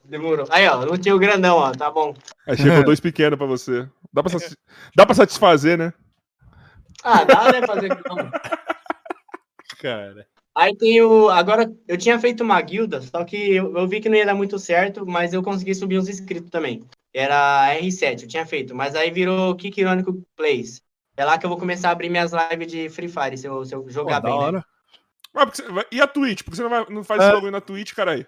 Demorou. 0.04 0.46
Aí, 0.50 0.66
ó, 0.66 0.84
não 0.84 0.96
tinha 0.96 1.14
o 1.14 1.18
grandão, 1.18 1.56
ó, 1.56 1.72
tá 1.72 1.90
bom. 1.90 2.14
Aí 2.46 2.56
chegou 2.56 2.84
dois 2.84 3.00
pequenos 3.00 3.38
pra 3.38 3.46
você. 3.46 3.88
Dá 4.12 4.22
pra, 4.22 4.38
dá 4.94 5.06
pra 5.06 5.14
satisfazer, 5.14 5.78
né? 5.78 5.92
Ah, 7.02 7.24
dá, 7.24 7.52
né? 7.52 7.66
Fazer. 7.66 7.88
Cara. 9.80 10.26
Aí 10.54 10.76
tem 10.76 11.00
o. 11.00 11.28
Agora, 11.28 11.72
eu 11.86 11.96
tinha 11.96 12.18
feito 12.18 12.42
uma 12.42 12.60
guilda, 12.60 13.00
só 13.00 13.24
que 13.24 13.54
eu, 13.54 13.76
eu, 13.76 13.86
vi 13.86 14.00
que 14.00 14.08
não 14.08 14.16
ia 14.16 14.26
dar 14.26 14.34
muito 14.34 14.58
certo, 14.58 15.06
mas 15.06 15.32
eu 15.32 15.42
consegui 15.42 15.74
subir 15.74 15.98
uns 15.98 16.08
inscritos 16.08 16.50
também. 16.50 16.82
Era 17.14 17.74
R7, 17.76 18.22
eu 18.22 18.28
tinha 18.28 18.46
feito, 18.46 18.74
mas 18.74 18.94
aí 18.94 19.10
virou 19.10 19.54
Kick 19.56 19.80
Ironic 19.80 20.10
Plays. 20.36 20.82
É 21.16 21.24
lá 21.24 21.38
que 21.38 21.44
eu 21.44 21.50
vou 21.50 21.58
começar 21.58 21.88
a 21.88 21.92
abrir 21.92 22.08
minhas 22.08 22.32
lives 22.32 22.66
de 22.66 22.88
Free 22.88 23.08
Fire, 23.08 23.36
se 23.36 23.46
eu, 23.46 23.64
se 23.64 23.74
eu 23.74 23.88
jogar 23.88 24.20
Pô, 24.20 24.28
bem. 24.28 24.38
Da 24.38 24.40
né? 24.40 24.46
hora. 24.46 24.58
Né? 24.58 24.64
Ah, 25.34 25.86
e 25.92 26.00
a 26.00 26.06
Twitch? 26.06 26.42
Por 26.42 26.50
que 26.50 26.56
você 26.56 26.62
não, 26.62 26.70
vai, 26.70 26.86
não 26.88 27.04
faz 27.04 27.22
é. 27.22 27.32
logo 27.32 27.50
na 27.50 27.60
Twitch, 27.60 27.94
caralho? 27.94 28.26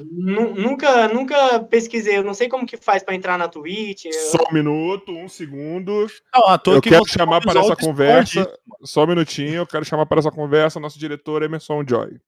Nunca, 0.00 1.06
nunca 1.08 1.60
pesquisei, 1.60 2.16
eu 2.16 2.24
não 2.24 2.32
sei 2.32 2.48
como 2.48 2.66
que 2.66 2.78
faz 2.78 3.02
para 3.02 3.14
entrar 3.14 3.36
na 3.36 3.46
Twitch. 3.46 4.06
Eu... 4.06 4.12
Só 4.12 4.38
um 4.50 4.54
minuto, 4.54 5.12
um 5.12 5.28
segundo. 5.28 6.06
Não, 6.34 6.74
eu 6.74 6.80
que 6.80 6.88
quero 6.88 7.06
chamar 7.06 7.42
para 7.42 7.60
essa 7.60 7.76
conversa. 7.76 8.58
Só 8.82 9.04
um 9.04 9.08
minutinho, 9.08 9.56
eu 9.56 9.66
quero 9.66 9.84
chamar 9.84 10.06
para 10.06 10.18
essa 10.18 10.30
conversa 10.30 10.80
nosso 10.80 10.98
diretor 10.98 11.42
Emerson 11.42 11.84
Joy. 11.86 12.18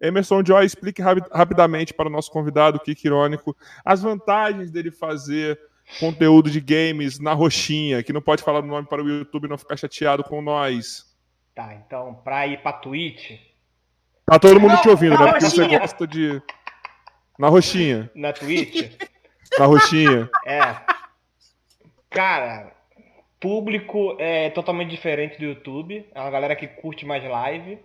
Emerson 0.00 0.44
Joy, 0.44 0.64
explique 0.64 1.02
rapidamente 1.02 1.92
para 1.92 2.08
o 2.08 2.12
nosso 2.12 2.30
convidado, 2.30 2.78
Kik 2.80 3.06
Irônico, 3.06 3.56
as 3.84 4.02
vantagens 4.02 4.70
dele 4.70 4.90
fazer 4.90 5.58
conteúdo 6.00 6.50
de 6.50 6.60
games 6.60 7.18
na 7.18 7.32
roxinha, 7.32 8.02
que 8.02 8.12
não 8.12 8.20
pode 8.20 8.42
falar 8.42 8.60
do 8.60 8.66
nome 8.66 8.86
para 8.86 9.02
o 9.02 9.08
YouTube 9.08 9.48
não 9.48 9.58
ficar 9.58 9.76
chateado 9.76 10.24
com 10.24 10.42
nós. 10.42 11.14
Tá, 11.54 11.74
então, 11.74 12.14
para 12.22 12.46
ir 12.46 12.60
para 12.62 12.72
Twitch, 12.72 13.38
Tá 14.26 14.40
todo 14.40 14.60
mundo 14.60 14.76
te 14.80 14.88
ouvindo, 14.88 15.16
né? 15.16 15.30
Porque 15.30 15.44
você 15.44 15.68
gosta 15.68 16.04
de. 16.04 16.42
Na 17.38 17.48
roxinha. 17.48 18.10
Na 18.12 18.32
Twitch? 18.32 18.90
Na 19.56 19.66
roxinha. 19.66 20.28
É. 20.44 20.74
Cara, 22.10 22.72
público 23.38 24.16
é 24.18 24.50
totalmente 24.50 24.90
diferente 24.90 25.38
do 25.38 25.44
YouTube. 25.44 26.04
É 26.12 26.20
uma 26.20 26.30
galera 26.30 26.56
que 26.56 26.66
curte 26.66 27.06
mais 27.06 27.22
live. 27.22 27.78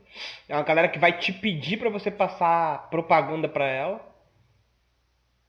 É 0.50 0.56
uma 0.56 0.64
galera 0.64 0.88
que 0.88 0.98
vai 0.98 1.20
te 1.20 1.32
pedir 1.32 1.78
para 1.78 1.92
você 1.92 2.10
passar 2.10 2.90
propaganda 2.90 3.48
para 3.48 3.68
ela. 3.68 4.11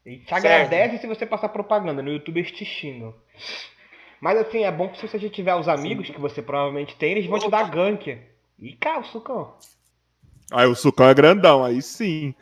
E 0.04 0.18
te 0.18 0.28
certo. 0.28 0.46
agradece 0.46 0.98
se 0.98 1.06
você 1.06 1.24
passar 1.24 1.48
propaganda. 1.48 2.02
No 2.02 2.12
YouTube 2.12 2.38
eles 2.38 2.50
te 2.50 2.64
xingam. 2.64 3.14
Mas 4.20 4.38
assim, 4.38 4.64
é 4.64 4.70
bom 4.70 4.88
que 4.88 4.98
se 4.98 5.08
você 5.08 5.18
já 5.18 5.28
tiver 5.28 5.54
os 5.54 5.68
amigos 5.68 6.06
Sim. 6.06 6.12
que 6.12 6.20
você 6.20 6.42
provavelmente 6.42 6.96
tem, 6.96 7.12
eles 7.12 7.26
vão 7.26 7.38
Opa. 7.38 7.46
te 7.46 7.50
dar 7.50 7.70
gank. 7.70 8.18
E 8.58 8.72
cara, 8.76 9.02
sucão. 9.04 9.54
Aí 10.52 10.66
o 10.66 10.74
sucão 10.74 11.08
é 11.08 11.14
grandão, 11.14 11.64
aí 11.64 11.80
sim. 11.80 12.34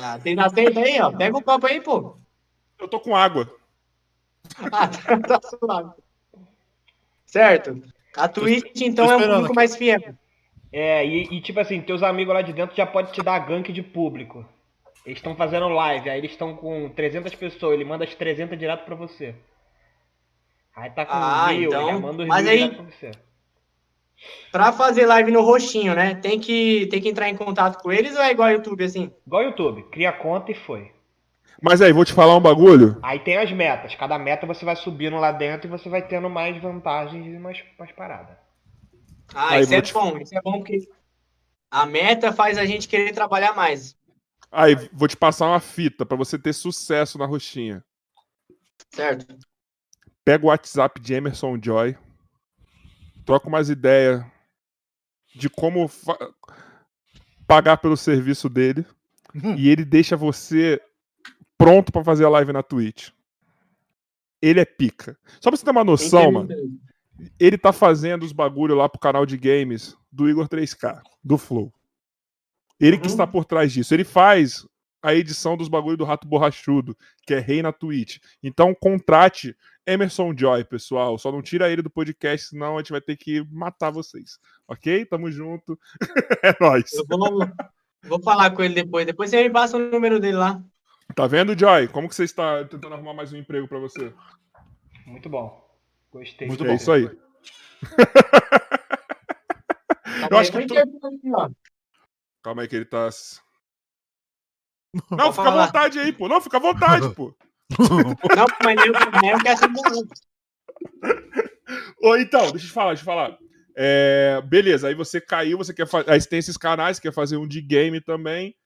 Ah, 0.00 0.18
tem 0.22 0.34
na 0.34 0.50
frente 0.50 0.78
aí, 0.78 1.00
ó. 1.00 1.10
Pega 1.10 1.36
o 1.36 1.40
um 1.40 1.42
copo 1.42 1.66
aí, 1.66 1.80
pô. 1.80 2.16
Eu 2.78 2.86
tô 2.86 3.00
com 3.00 3.16
água. 3.16 3.50
Ah, 4.70 4.86
tá, 5.26 5.40
suave. 5.42 5.90
Certo. 7.24 7.82
A 8.16 8.28
Twitch, 8.28 8.80
então, 8.82 9.10
é 9.10 9.16
um 9.16 9.34
público 9.34 9.54
mais 9.54 9.76
fiel. 9.76 10.00
É, 10.72 11.06
e, 11.06 11.24
e, 11.34 11.40
tipo 11.40 11.58
assim, 11.60 11.80
teus 11.80 12.02
amigos 12.02 12.34
lá 12.34 12.42
de 12.42 12.52
dentro 12.52 12.76
já 12.76 12.86
pode 12.86 13.12
te 13.12 13.22
dar 13.22 13.38
gank 13.40 13.72
de 13.72 13.82
público. 13.82 14.44
Eles 15.04 15.18
estão 15.18 15.34
fazendo 15.34 15.68
live, 15.68 16.10
aí 16.10 16.18
eles 16.18 16.32
estão 16.32 16.54
com 16.54 16.88
300 16.90 17.34
pessoas, 17.34 17.74
ele 17.74 17.84
manda 17.84 18.04
as 18.04 18.14
300 18.14 18.58
direto 18.58 18.84
pra 18.84 18.94
você. 18.94 19.34
Aí 20.76 20.90
tá 20.90 21.06
com 21.06 21.12
ah, 21.14 21.48
mil, 21.48 21.68
então... 21.68 21.88
ele 21.88 21.98
manda 21.98 22.22
os 22.22 22.28
Mas 22.28 22.46
aí... 22.46 22.58
direto 22.58 22.76
pra 22.76 22.84
você. 22.84 23.10
Pra 24.50 24.72
fazer 24.72 25.06
live 25.06 25.30
no 25.30 25.42
roxinho, 25.42 25.94
né? 25.94 26.16
Tem 26.16 26.40
que, 26.40 26.86
tem 26.90 27.00
que 27.00 27.08
entrar 27.08 27.28
em 27.28 27.36
contato 27.36 27.80
com 27.80 27.92
eles 27.92 28.16
ou 28.16 28.22
é 28.22 28.32
igual 28.32 28.48
ao 28.48 28.54
YouTube, 28.54 28.84
assim? 28.84 29.12
Igual 29.26 29.42
ao 29.42 29.48
YouTube. 29.50 29.84
Cria 29.90 30.12
conta 30.12 30.50
e 30.50 30.54
foi. 30.54 30.90
Mas 31.60 31.82
aí, 31.82 31.92
vou 31.92 32.04
te 32.04 32.12
falar 32.12 32.36
um 32.36 32.40
bagulho. 32.40 32.98
Aí 33.02 33.18
tem 33.18 33.36
as 33.36 33.50
metas. 33.50 33.94
Cada 33.94 34.18
meta 34.18 34.46
você 34.46 34.64
vai 34.64 34.76
subindo 34.76 35.16
lá 35.16 35.32
dentro 35.32 35.66
e 35.66 35.70
você 35.70 35.88
vai 35.88 36.02
tendo 36.02 36.30
mais 36.30 36.60
vantagens 36.60 37.26
e 37.26 37.38
mais, 37.38 37.62
mais 37.78 37.90
paradas. 37.92 38.36
Ah, 39.34 39.54
aí, 39.54 39.62
isso 39.62 39.74
é 39.74 39.82
te... 39.82 39.92
bom. 39.92 40.16
Isso 40.18 40.36
é 40.36 40.40
bom 40.40 40.58
porque 40.58 40.88
a 41.70 41.84
meta 41.84 42.32
faz 42.32 42.56
a 42.58 42.64
gente 42.64 42.86
querer 42.86 43.12
trabalhar 43.12 43.54
mais. 43.54 43.97
Aí, 44.50 44.74
vou 44.92 45.08
te 45.08 45.16
passar 45.16 45.46
uma 45.46 45.60
fita 45.60 46.06
para 46.06 46.16
você 46.16 46.38
ter 46.38 46.52
sucesso 46.52 47.18
na 47.18 47.26
roxinha. 47.26 47.84
Certo. 48.94 49.36
Pega 50.24 50.44
o 50.44 50.48
WhatsApp 50.48 51.00
de 51.00 51.14
Emerson 51.14 51.58
Joy 51.62 51.96
troca 53.28 53.46
umas 53.46 53.68
ideias 53.68 54.24
de 55.34 55.50
como 55.50 55.90
pagar 57.46 57.76
pelo 57.76 57.94
serviço 57.94 58.48
dele 58.48 58.86
uhum. 59.34 59.54
e 59.54 59.68
ele 59.68 59.84
deixa 59.84 60.16
você 60.16 60.80
pronto 61.58 61.92
para 61.92 62.02
fazer 62.02 62.24
a 62.24 62.30
live 62.30 62.54
na 62.54 62.62
Twitch. 62.62 63.10
Ele 64.40 64.60
é 64.60 64.64
pica. 64.64 65.14
Só 65.42 65.50
pra 65.50 65.58
você 65.58 65.64
ter 65.64 65.72
uma 65.72 65.84
noção, 65.84 66.32
mano. 66.32 66.48
Ele 67.38 67.58
tá 67.58 67.70
fazendo 67.70 68.22
os 68.22 68.32
bagulho 68.32 68.74
lá 68.74 68.88
pro 68.88 68.98
canal 68.98 69.26
de 69.26 69.36
games 69.36 69.94
do 70.10 70.26
Igor 70.26 70.48
3K, 70.48 71.02
do 71.22 71.36
Flow. 71.36 71.70
Ele 72.80 72.96
que 72.96 73.06
uhum. 73.06 73.10
está 73.10 73.26
por 73.26 73.44
trás 73.44 73.72
disso. 73.72 73.92
Ele 73.94 74.04
faz 74.04 74.66
a 75.02 75.14
edição 75.14 75.56
dos 75.56 75.68
bagulho 75.68 75.96
do 75.96 76.04
Rato 76.04 76.26
Borrachudo, 76.26 76.96
que 77.26 77.34
é 77.34 77.38
rei 77.38 77.62
na 77.62 77.72
Twitch. 77.72 78.18
Então 78.42 78.74
contrate 78.74 79.56
Emerson 79.86 80.34
Joy, 80.36 80.64
pessoal. 80.64 81.18
Só 81.18 81.32
não 81.32 81.42
tira 81.42 81.70
ele 81.70 81.82
do 81.82 81.90
podcast, 81.90 82.48
senão 82.48 82.76
a 82.76 82.80
gente 82.80 82.92
vai 82.92 83.00
ter 83.00 83.16
que 83.16 83.42
matar 83.50 83.90
vocês. 83.90 84.38
Ok? 84.66 85.04
Tamo 85.06 85.30
junto. 85.30 85.78
é 86.42 86.54
nóis. 86.60 86.92
Eu 86.92 87.04
vou, 87.08 87.48
vou 88.04 88.22
falar 88.22 88.50
com 88.50 88.62
ele 88.62 88.74
depois. 88.74 89.06
Depois 89.06 89.30
você 89.30 89.42
me 89.42 89.50
passa 89.50 89.76
o 89.76 89.90
número 89.90 90.20
dele 90.20 90.36
lá. 90.36 90.62
Tá 91.14 91.26
vendo, 91.26 91.58
Joy? 91.58 91.88
Como 91.88 92.08
que 92.08 92.14
você 92.14 92.24
está 92.24 92.64
tentando 92.64 92.94
arrumar 92.94 93.14
mais 93.14 93.32
um 93.32 93.36
emprego 93.38 93.66
para 93.66 93.78
você? 93.78 94.12
Muito 95.06 95.28
bom. 95.28 95.66
Gostei. 96.12 96.48
Muito 96.48 96.64
é 96.64 96.68
bom. 96.68 96.74
isso 96.74 96.92
aí. 96.92 97.10
Eu 100.30 100.36
acho 100.36 100.52
que. 100.52 100.66
Tu... 100.66 100.74
Calma 102.42 102.62
aí 102.62 102.68
que 102.68 102.76
ele 102.76 102.84
tá. 102.84 103.08
Não, 105.10 105.32
fica 105.32 105.48
à 105.48 105.66
vontade 105.66 105.98
aí, 105.98 106.12
pô. 106.12 106.28
Não, 106.28 106.40
fica 106.40 106.56
à 106.56 106.60
vontade, 106.60 107.12
pô. 107.14 107.34
Não, 107.78 108.46
mas 108.64 108.76
nem, 108.76 109.30
eu 109.30 109.38
quero 109.38 109.58
Ô, 112.02 112.16
então, 112.16 112.50
deixa 112.50 112.64
eu 112.64 112.68
te 112.68 112.72
falar, 112.72 112.94
deixa 112.94 113.02
eu 113.02 113.06
falar. 113.06 113.38
É, 113.76 114.40
beleza, 114.46 114.88
aí 114.88 114.94
você 114.94 115.20
caiu, 115.20 115.58
você 115.58 115.74
quer 115.74 115.86
fazer. 115.86 116.10
Aí 116.10 116.20
tem 116.24 116.38
esses 116.38 116.56
canais, 116.56 116.98
quer 116.98 117.12
fazer 117.12 117.36
um 117.36 117.46
de 117.46 117.60
game 117.60 118.00
também. 118.00 118.56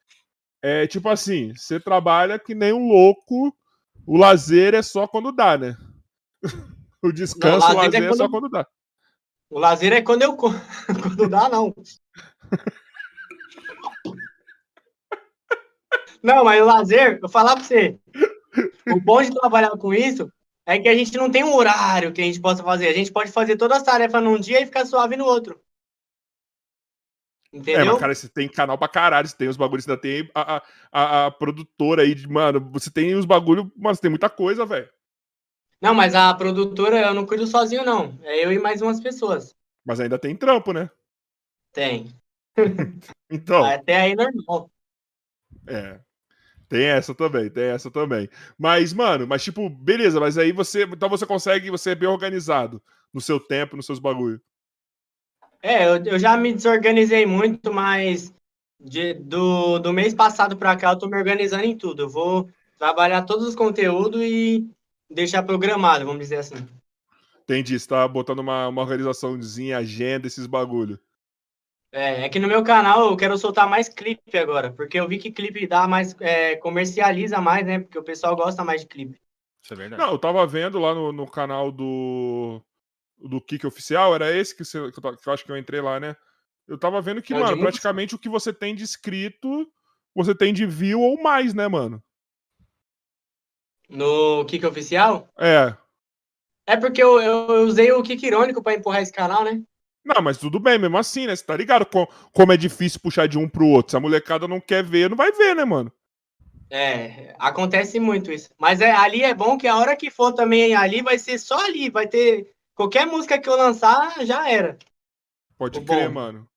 É 0.63 0.87
tipo 0.87 1.09
assim, 1.09 1.53
você 1.55 1.81
trabalha 1.81 2.39
que 2.39 2.55
nem 2.55 2.73
um 2.73 2.89
louco, 2.89 3.55
o 4.07 4.17
lazer 4.17 4.75
é 4.75 4.83
só 4.83 5.07
quando 5.07 5.33
dá, 5.33 5.59
né? 5.59 5.77
O 7.05 7.11
descanso, 7.11 7.67
não, 7.67 7.75
o 7.75 7.79
lazer, 7.79 7.81
o 7.81 7.83
lazer 7.83 8.03
é, 8.05 8.07
quando... 8.07 8.15
é, 8.15 8.17
só 8.17 8.29
quando 8.29 8.49
dá. 8.49 8.67
O 9.51 9.59
lazer 9.59 9.93
é 9.93 10.03
quando 10.03 10.23
eu 10.23 10.37
quando 10.37 11.29
dá, 11.29 11.49
não. 11.49 11.75
Não, 16.23 16.45
mas 16.45 16.63
o 16.63 16.65
lazer, 16.65 17.19
eu 17.23 17.29
falar 17.29 17.57
pra 17.57 17.65
você, 17.65 17.99
o 18.87 19.01
bom 19.01 19.23
de 19.23 19.35
trabalhar 19.35 19.71
com 19.71 19.93
isso 19.93 20.31
é 20.65 20.79
que 20.79 20.89
a 20.89 20.95
gente 20.95 21.17
não 21.17 21.31
tem 21.31 21.43
um 21.43 21.55
horário 21.55 22.13
que 22.13 22.21
a 22.21 22.25
gente 22.25 22.41
possa 22.41 22.63
fazer. 22.63 22.89
A 22.89 22.93
gente 22.93 23.13
pode 23.13 23.33
fazer 23.33 23.57
todas 23.57 23.79
as 23.79 23.83
tarefas 23.83 24.23
num 24.23 24.39
dia 24.39 24.61
e 24.61 24.67
ficar 24.67 24.87
suave 24.87 25.17
no 25.17 25.25
outro. 25.25 25.61
Entendeu? 27.53 27.83
É, 27.83 27.85
mas, 27.85 28.01
cara, 28.01 28.15
você 28.15 28.29
tem 28.29 28.49
canal 28.49 28.79
pra 28.79 28.89
caralho, 28.89 29.29
você 29.29 29.37
tem 29.37 29.49
os 29.49 29.59
bagulhos, 29.59 29.85
você 29.85 29.91
ainda 29.91 30.01
tem 30.01 30.31
a, 30.35 30.63
a, 30.91 31.27
a, 31.27 31.31
produtora 31.31 32.03
aí, 32.03 32.15
de, 32.15 32.27
mano, 32.27 32.61
você 32.73 32.91
tem 32.91 33.15
os 33.15 33.27
bagulhos, 33.27 33.67
mas 33.77 34.01
tem 34.01 34.09
muita 34.09 34.31
coisa, 34.31 34.65
velho. 34.65 34.89
Não, 35.79 35.93
mas 35.93 36.15
a 36.15 36.33
produtora 36.33 36.99
eu 37.01 37.13
não 37.13 37.27
cuido 37.27 37.47
sozinho, 37.47 37.85
não. 37.85 38.17
É 38.23 38.43
eu 38.43 38.53
e 38.53 38.59
mais 38.59 38.81
umas 38.81 39.01
pessoas. 39.01 39.55
Mas 39.85 40.01
ainda 40.01 40.19
tem 40.19 40.35
trampo, 40.35 40.73
né? 40.73 40.89
Tem. 41.73 42.09
então. 43.29 43.65
Até 43.65 43.97
aí 43.97 44.15
normal. 44.15 44.71
É. 45.67 46.01
Tem 46.73 46.87
essa 46.87 47.15
também, 47.15 47.51
tem 47.51 47.65
essa 47.65 47.91
também. 47.91 48.31
Mas, 48.59 48.95
mano, 48.95 49.27
mas 49.27 49.45
tipo, 49.45 49.69
beleza, 49.69 50.19
mas 50.19 50.39
aí 50.39 50.53
você. 50.53 50.85
Então 50.85 51.07
você 51.07 51.27
consegue, 51.27 51.71
você 51.71 51.91
é 51.91 51.95
bem 51.95 52.09
organizado 52.09 52.83
no 53.13 53.21
seu 53.21 53.39
tempo, 53.39 53.77
nos 53.77 53.85
seus 53.85 53.99
bagulhos. 53.99 54.41
É, 55.63 55.85
eu, 55.87 56.03
eu 56.03 56.19
já 56.19 56.35
me 56.35 56.51
desorganizei 56.51 57.27
muito, 57.27 57.71
mas 57.71 58.33
de, 58.81 59.13
do, 59.13 59.81
do 59.81 59.93
mês 59.93 60.15
passado 60.15 60.57
para 60.57 60.75
cá 60.75 60.93
eu 60.93 60.99
tô 60.99 61.09
me 61.09 61.19
organizando 61.19 61.65
em 61.65 61.77
tudo. 61.77 62.05
Eu 62.05 62.09
vou 62.09 62.49
trabalhar 62.79 63.21
todos 63.21 63.47
os 63.47 63.55
conteúdos 63.55 64.23
e 64.23 64.67
deixar 65.11 65.43
programado, 65.43 66.07
vamos 66.07 66.21
dizer 66.21 66.37
assim. 66.37 66.67
Entendi, 67.43 67.79
você 67.79 67.87
tá 67.87 68.09
botando 68.09 68.39
uma, 68.39 68.69
uma 68.69 68.81
organizaçãozinha, 68.81 69.77
agenda, 69.77 70.27
esses 70.27 70.47
bagulho. 70.47 70.99
É, 71.93 72.25
é 72.25 72.29
que 72.31 72.39
no 72.39 72.49
meu 72.49 72.65
canal 72.65 73.11
eu 73.11 73.17
quero 73.17 73.37
soltar 73.37 73.69
mais 73.69 73.87
clipe 73.87 74.39
agora, 74.39 74.73
porque 74.73 74.99
eu 74.99 75.07
vi 75.07 75.19
que 75.19 75.31
clipe 75.31 75.67
dá 75.67 75.87
mais, 75.87 76.17
é, 76.21 76.57
comercializa 76.57 77.39
mais, 77.39 77.67
né? 77.67 77.81
Porque 77.81 77.99
o 77.99 78.03
pessoal 78.03 78.35
gosta 78.35 78.65
mais 78.65 78.81
de 78.81 78.87
clipe. 78.87 79.21
Isso 79.63 79.75
é 79.75 79.77
verdade. 79.77 80.03
Não, 80.03 80.11
eu 80.11 80.19
tava 80.19 80.47
vendo 80.47 80.79
lá 80.79 80.95
no, 80.95 81.13
no 81.13 81.31
canal 81.31 81.71
do 81.71 82.63
do 83.19 83.41
Kick 83.41 83.65
Oficial, 83.67 84.15
era 84.15 84.37
esse 84.37 84.57
que, 84.57 84.65
você, 84.65 84.91
que, 84.91 84.99
eu, 84.99 85.33
acho 85.33 85.45
que 85.45 85.53
eu 85.53 85.57
entrei 85.57 85.81
lá, 85.81 86.01
né? 86.01 86.17
Eu 86.67 86.77
tava 86.77 87.01
vendo 87.01 87.23
que, 87.23 87.33
é 87.35 87.39
mano, 87.39 87.59
praticamente 87.59 88.15
o 88.15 88.19
que 88.19 88.29
você 88.29 88.53
tem 88.53 88.75
de 88.75 88.83
inscrito, 88.83 89.71
você 90.15 90.35
tem 90.35 90.53
de 90.53 90.67
view 90.67 91.01
ou 91.01 91.23
mais, 91.23 91.55
né, 91.55 91.69
mano? 91.69 92.03
No 93.89 94.45
Kick 94.47 94.65
Oficial? 94.67 95.29
É. 95.39 95.77
É 96.67 96.77
porque 96.77 97.03
eu, 97.03 97.21
eu 97.21 97.63
usei 97.65 97.93
o 97.93 98.03
Kick 98.03 98.27
Irônico 98.27 98.63
pra 98.63 98.75
empurrar 98.75 99.03
esse 99.03 99.13
canal, 99.13 99.45
né? 99.45 99.63
Não, 100.05 100.21
mas 100.21 100.37
tudo 100.37 100.59
bem, 100.59 100.79
mesmo 100.79 100.99
assim, 100.99 101.27
né? 101.27 101.37
Você 101.37 101.45
tá 101.45 101.57
ligado 101.57 101.87
com, 101.87 102.07
como 102.33 102.53
é 102.53 102.57
difícil 102.57 103.01
puxar 103.01 103.29
de 103.29 103.39
um 103.39 103.49
pro 103.49 103.67
outro. 103.67 103.93
Se 103.93 103.97
a 103.97 104.01
molecada 104.01 104.49
não 104.49 104.61
quer 104.61 104.83
ver, 104.83 105.09
não 105.09 105.17
vai 105.17 105.31
ver, 105.33 105.55
né, 105.55 105.65
mano? 105.65 105.93
É, 106.69 107.35
acontece 107.39 108.01
muito 108.01 108.33
isso. 108.33 108.51
Mas 108.59 108.81
é, 108.81 108.91
ali 108.91 109.23
é 109.23 109.35
bom 109.35 109.57
que 109.57 109.69
a 109.69 109.77
hora 109.77 109.95
que 109.95 110.11
for 110.11 110.33
também 110.33 110.75
ali, 110.75 111.03
vai 111.03 111.19
ser 111.19 111.39
só 111.39 111.65
ali, 111.67 111.91
vai 111.91 112.07
ter 112.07 112.53
Qualquer 112.75 113.07
música 113.07 113.39
que 113.39 113.49
eu 113.49 113.57
lançar, 113.57 114.25
já 114.25 114.49
era. 114.51 114.79
Pode 115.59 115.79
o 115.79 115.85
crer, 115.85 116.09
bom. 116.09 116.15
mano. 116.15 116.49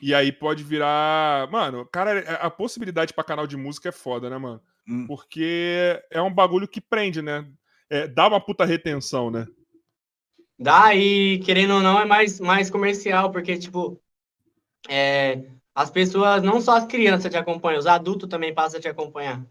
E 0.00 0.14
aí 0.14 0.30
pode 0.30 0.62
virar. 0.62 1.50
Mano, 1.50 1.84
cara, 1.86 2.20
é, 2.20 2.38
a 2.40 2.50
possibilidade 2.50 3.12
para 3.12 3.24
canal 3.24 3.46
de 3.46 3.56
música 3.56 3.88
é 3.88 3.92
foda, 3.92 4.30
né, 4.30 4.38
mano? 4.38 4.62
Hum. 4.88 5.06
Porque 5.06 6.00
é 6.10 6.22
um 6.22 6.32
bagulho 6.32 6.68
que 6.68 6.80
prende, 6.80 7.20
né? 7.20 7.46
É, 7.90 8.06
dá 8.06 8.28
uma 8.28 8.40
puta 8.40 8.64
retenção, 8.64 9.30
né? 9.30 9.46
Dá, 10.58 10.94
e 10.94 11.38
querendo 11.40 11.74
ou 11.74 11.80
não, 11.80 12.00
é 12.00 12.04
mais, 12.04 12.40
mais 12.40 12.68
comercial, 12.68 13.30
porque, 13.30 13.56
tipo, 13.56 14.00
é, 14.88 15.44
as 15.74 15.90
pessoas, 15.90 16.42
não 16.42 16.60
só 16.60 16.76
as 16.76 16.86
crianças 16.86 17.30
te 17.30 17.36
acompanham, 17.36 17.78
os 17.78 17.86
adultos 17.86 18.28
também 18.28 18.52
passam 18.52 18.78
a 18.78 18.82
te 18.82 18.88
acompanhar. 18.88 19.44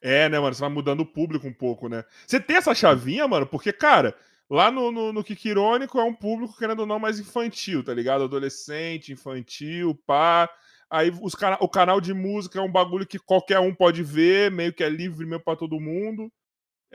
É, 0.00 0.28
né, 0.28 0.38
mano? 0.38 0.54
Você 0.54 0.60
vai 0.60 0.70
mudando 0.70 1.00
o 1.00 1.06
público 1.06 1.46
um 1.48 1.52
pouco, 1.52 1.88
né? 1.88 2.04
Você 2.26 2.38
tem 2.38 2.56
essa 2.56 2.74
chavinha, 2.74 3.26
mano? 3.26 3.46
Porque, 3.46 3.72
cara, 3.72 4.14
Lá 4.48 4.70
no, 4.70 4.92
no, 4.92 5.12
no 5.12 5.24
Kik 5.24 5.48
Irônico 5.48 5.98
é 5.98 6.04
um 6.04 6.14
público, 6.14 6.56
querendo 6.56 6.80
ou 6.80 6.86
não, 6.86 7.00
mais 7.00 7.18
infantil, 7.18 7.82
tá 7.82 7.92
ligado? 7.92 8.24
Adolescente, 8.24 9.12
infantil, 9.12 9.94
pá. 10.06 10.48
Aí 10.88 11.12
os 11.20 11.34
cana 11.34 11.58
o 11.60 11.68
canal 11.68 12.00
de 12.00 12.14
música 12.14 12.60
é 12.60 12.62
um 12.62 12.70
bagulho 12.70 13.06
que 13.06 13.18
qualquer 13.18 13.58
um 13.58 13.74
pode 13.74 14.04
ver, 14.04 14.52
meio 14.52 14.72
que 14.72 14.84
é 14.84 14.88
livre 14.88 15.26
mesmo 15.26 15.42
pra 15.42 15.56
todo 15.56 15.80
mundo. 15.80 16.32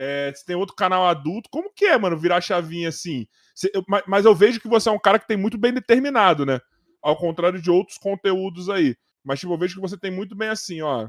É, 0.02 0.32
você 0.34 0.44
tem 0.44 0.56
outro 0.56 0.74
canal 0.74 1.06
adulto. 1.06 1.48
Como 1.50 1.72
que 1.72 1.84
é, 1.84 1.96
mano, 1.96 2.18
virar 2.18 2.40
chavinha 2.40 2.88
assim? 2.88 3.26
Cê, 3.54 3.70
eu, 3.74 3.84
mas, 3.88 4.02
mas 4.06 4.24
eu 4.24 4.34
vejo 4.34 4.60
que 4.60 4.68
você 4.68 4.88
é 4.88 4.92
um 4.92 4.98
cara 4.98 5.18
que 5.18 5.28
tem 5.28 5.36
muito 5.36 5.56
bem 5.56 5.72
determinado, 5.72 6.44
né? 6.44 6.60
Ao 7.00 7.16
contrário 7.16 7.60
de 7.60 7.70
outros 7.70 7.98
conteúdos 7.98 8.68
aí. 8.68 8.96
Mas, 9.24 9.40
tipo, 9.40 9.52
eu 9.52 9.58
vejo 9.58 9.76
que 9.76 9.80
você 9.80 9.96
tem 9.96 10.10
muito 10.10 10.34
bem 10.34 10.48
assim, 10.48 10.82
ó 10.82 11.08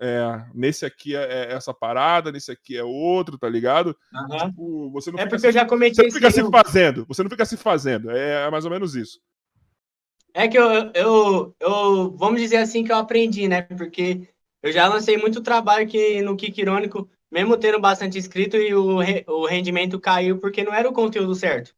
é, 0.00 0.44
nesse 0.54 0.86
aqui 0.86 1.14
é, 1.14 1.20
é, 1.20 1.52
essa 1.52 1.74
parada, 1.74 2.32
nesse 2.32 2.50
aqui 2.50 2.76
é 2.76 2.82
outro, 2.82 3.36
tá 3.36 3.48
ligado? 3.48 3.94
Uhum. 4.12 4.38
Tipo, 4.38 4.90
você 4.90 5.12
não 5.12 5.18
é 5.18 5.26
porque 5.26 5.40
se, 5.40 5.46
eu 5.48 5.52
já 5.52 5.66
cometi 5.66 5.96
Você 5.96 6.04
não 6.04 6.12
fica 6.12 6.30
se 6.30 6.50
fazendo, 6.50 7.06
você 7.06 7.22
não 7.22 7.30
fica 7.30 7.44
se 7.44 7.56
fazendo, 7.58 8.10
é, 8.10 8.46
é, 8.46 8.50
mais 8.50 8.64
ou 8.64 8.70
menos 8.70 8.94
isso. 8.94 9.20
É 10.32 10.48
que 10.48 10.56
eu, 10.56 10.90
eu, 10.94 11.54
eu, 11.60 12.16
vamos 12.16 12.40
dizer 12.40 12.56
assim 12.56 12.82
que 12.82 12.90
eu 12.90 12.96
aprendi, 12.96 13.46
né? 13.46 13.62
Porque 13.62 14.26
eu 14.62 14.72
já 14.72 14.88
lancei 14.88 15.18
muito 15.18 15.42
trabalho 15.42 15.86
que 15.86 16.22
no 16.22 16.36
Kik 16.36 16.60
Irônico, 16.60 17.10
mesmo 17.30 17.56
tendo 17.56 17.80
bastante 17.80 18.18
inscrito, 18.18 18.56
e 18.56 18.74
o, 18.74 18.98
o 19.26 19.46
rendimento 19.46 20.00
caiu 20.00 20.38
porque 20.38 20.64
não 20.64 20.74
era 20.74 20.88
o 20.88 20.92
conteúdo 20.92 21.34
certo. 21.34 21.74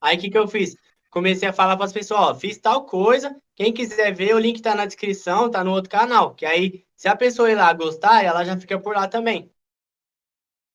Aí 0.00 0.16
o 0.16 0.20
que, 0.20 0.30
que 0.30 0.38
eu 0.38 0.46
fiz? 0.46 0.76
Comecei 1.10 1.48
a 1.48 1.52
falar 1.52 1.76
para 1.76 1.86
as 1.86 1.92
pessoas, 1.92 2.20
ó, 2.20 2.34
fiz 2.34 2.58
tal 2.58 2.84
coisa, 2.84 3.34
quem 3.54 3.72
quiser 3.72 4.14
ver, 4.14 4.34
o 4.34 4.38
link 4.38 4.60
tá 4.60 4.74
na 4.74 4.84
descrição, 4.84 5.50
tá 5.50 5.64
no 5.64 5.72
outro 5.72 5.90
canal, 5.90 6.34
que 6.34 6.44
aí 6.44 6.84
se 6.94 7.08
a 7.08 7.16
pessoa 7.16 7.50
ir 7.50 7.54
lá 7.54 7.72
gostar, 7.72 8.22
ela 8.22 8.44
já 8.44 8.56
fica 8.56 8.78
por 8.78 8.94
lá 8.94 9.08
também. 9.08 9.50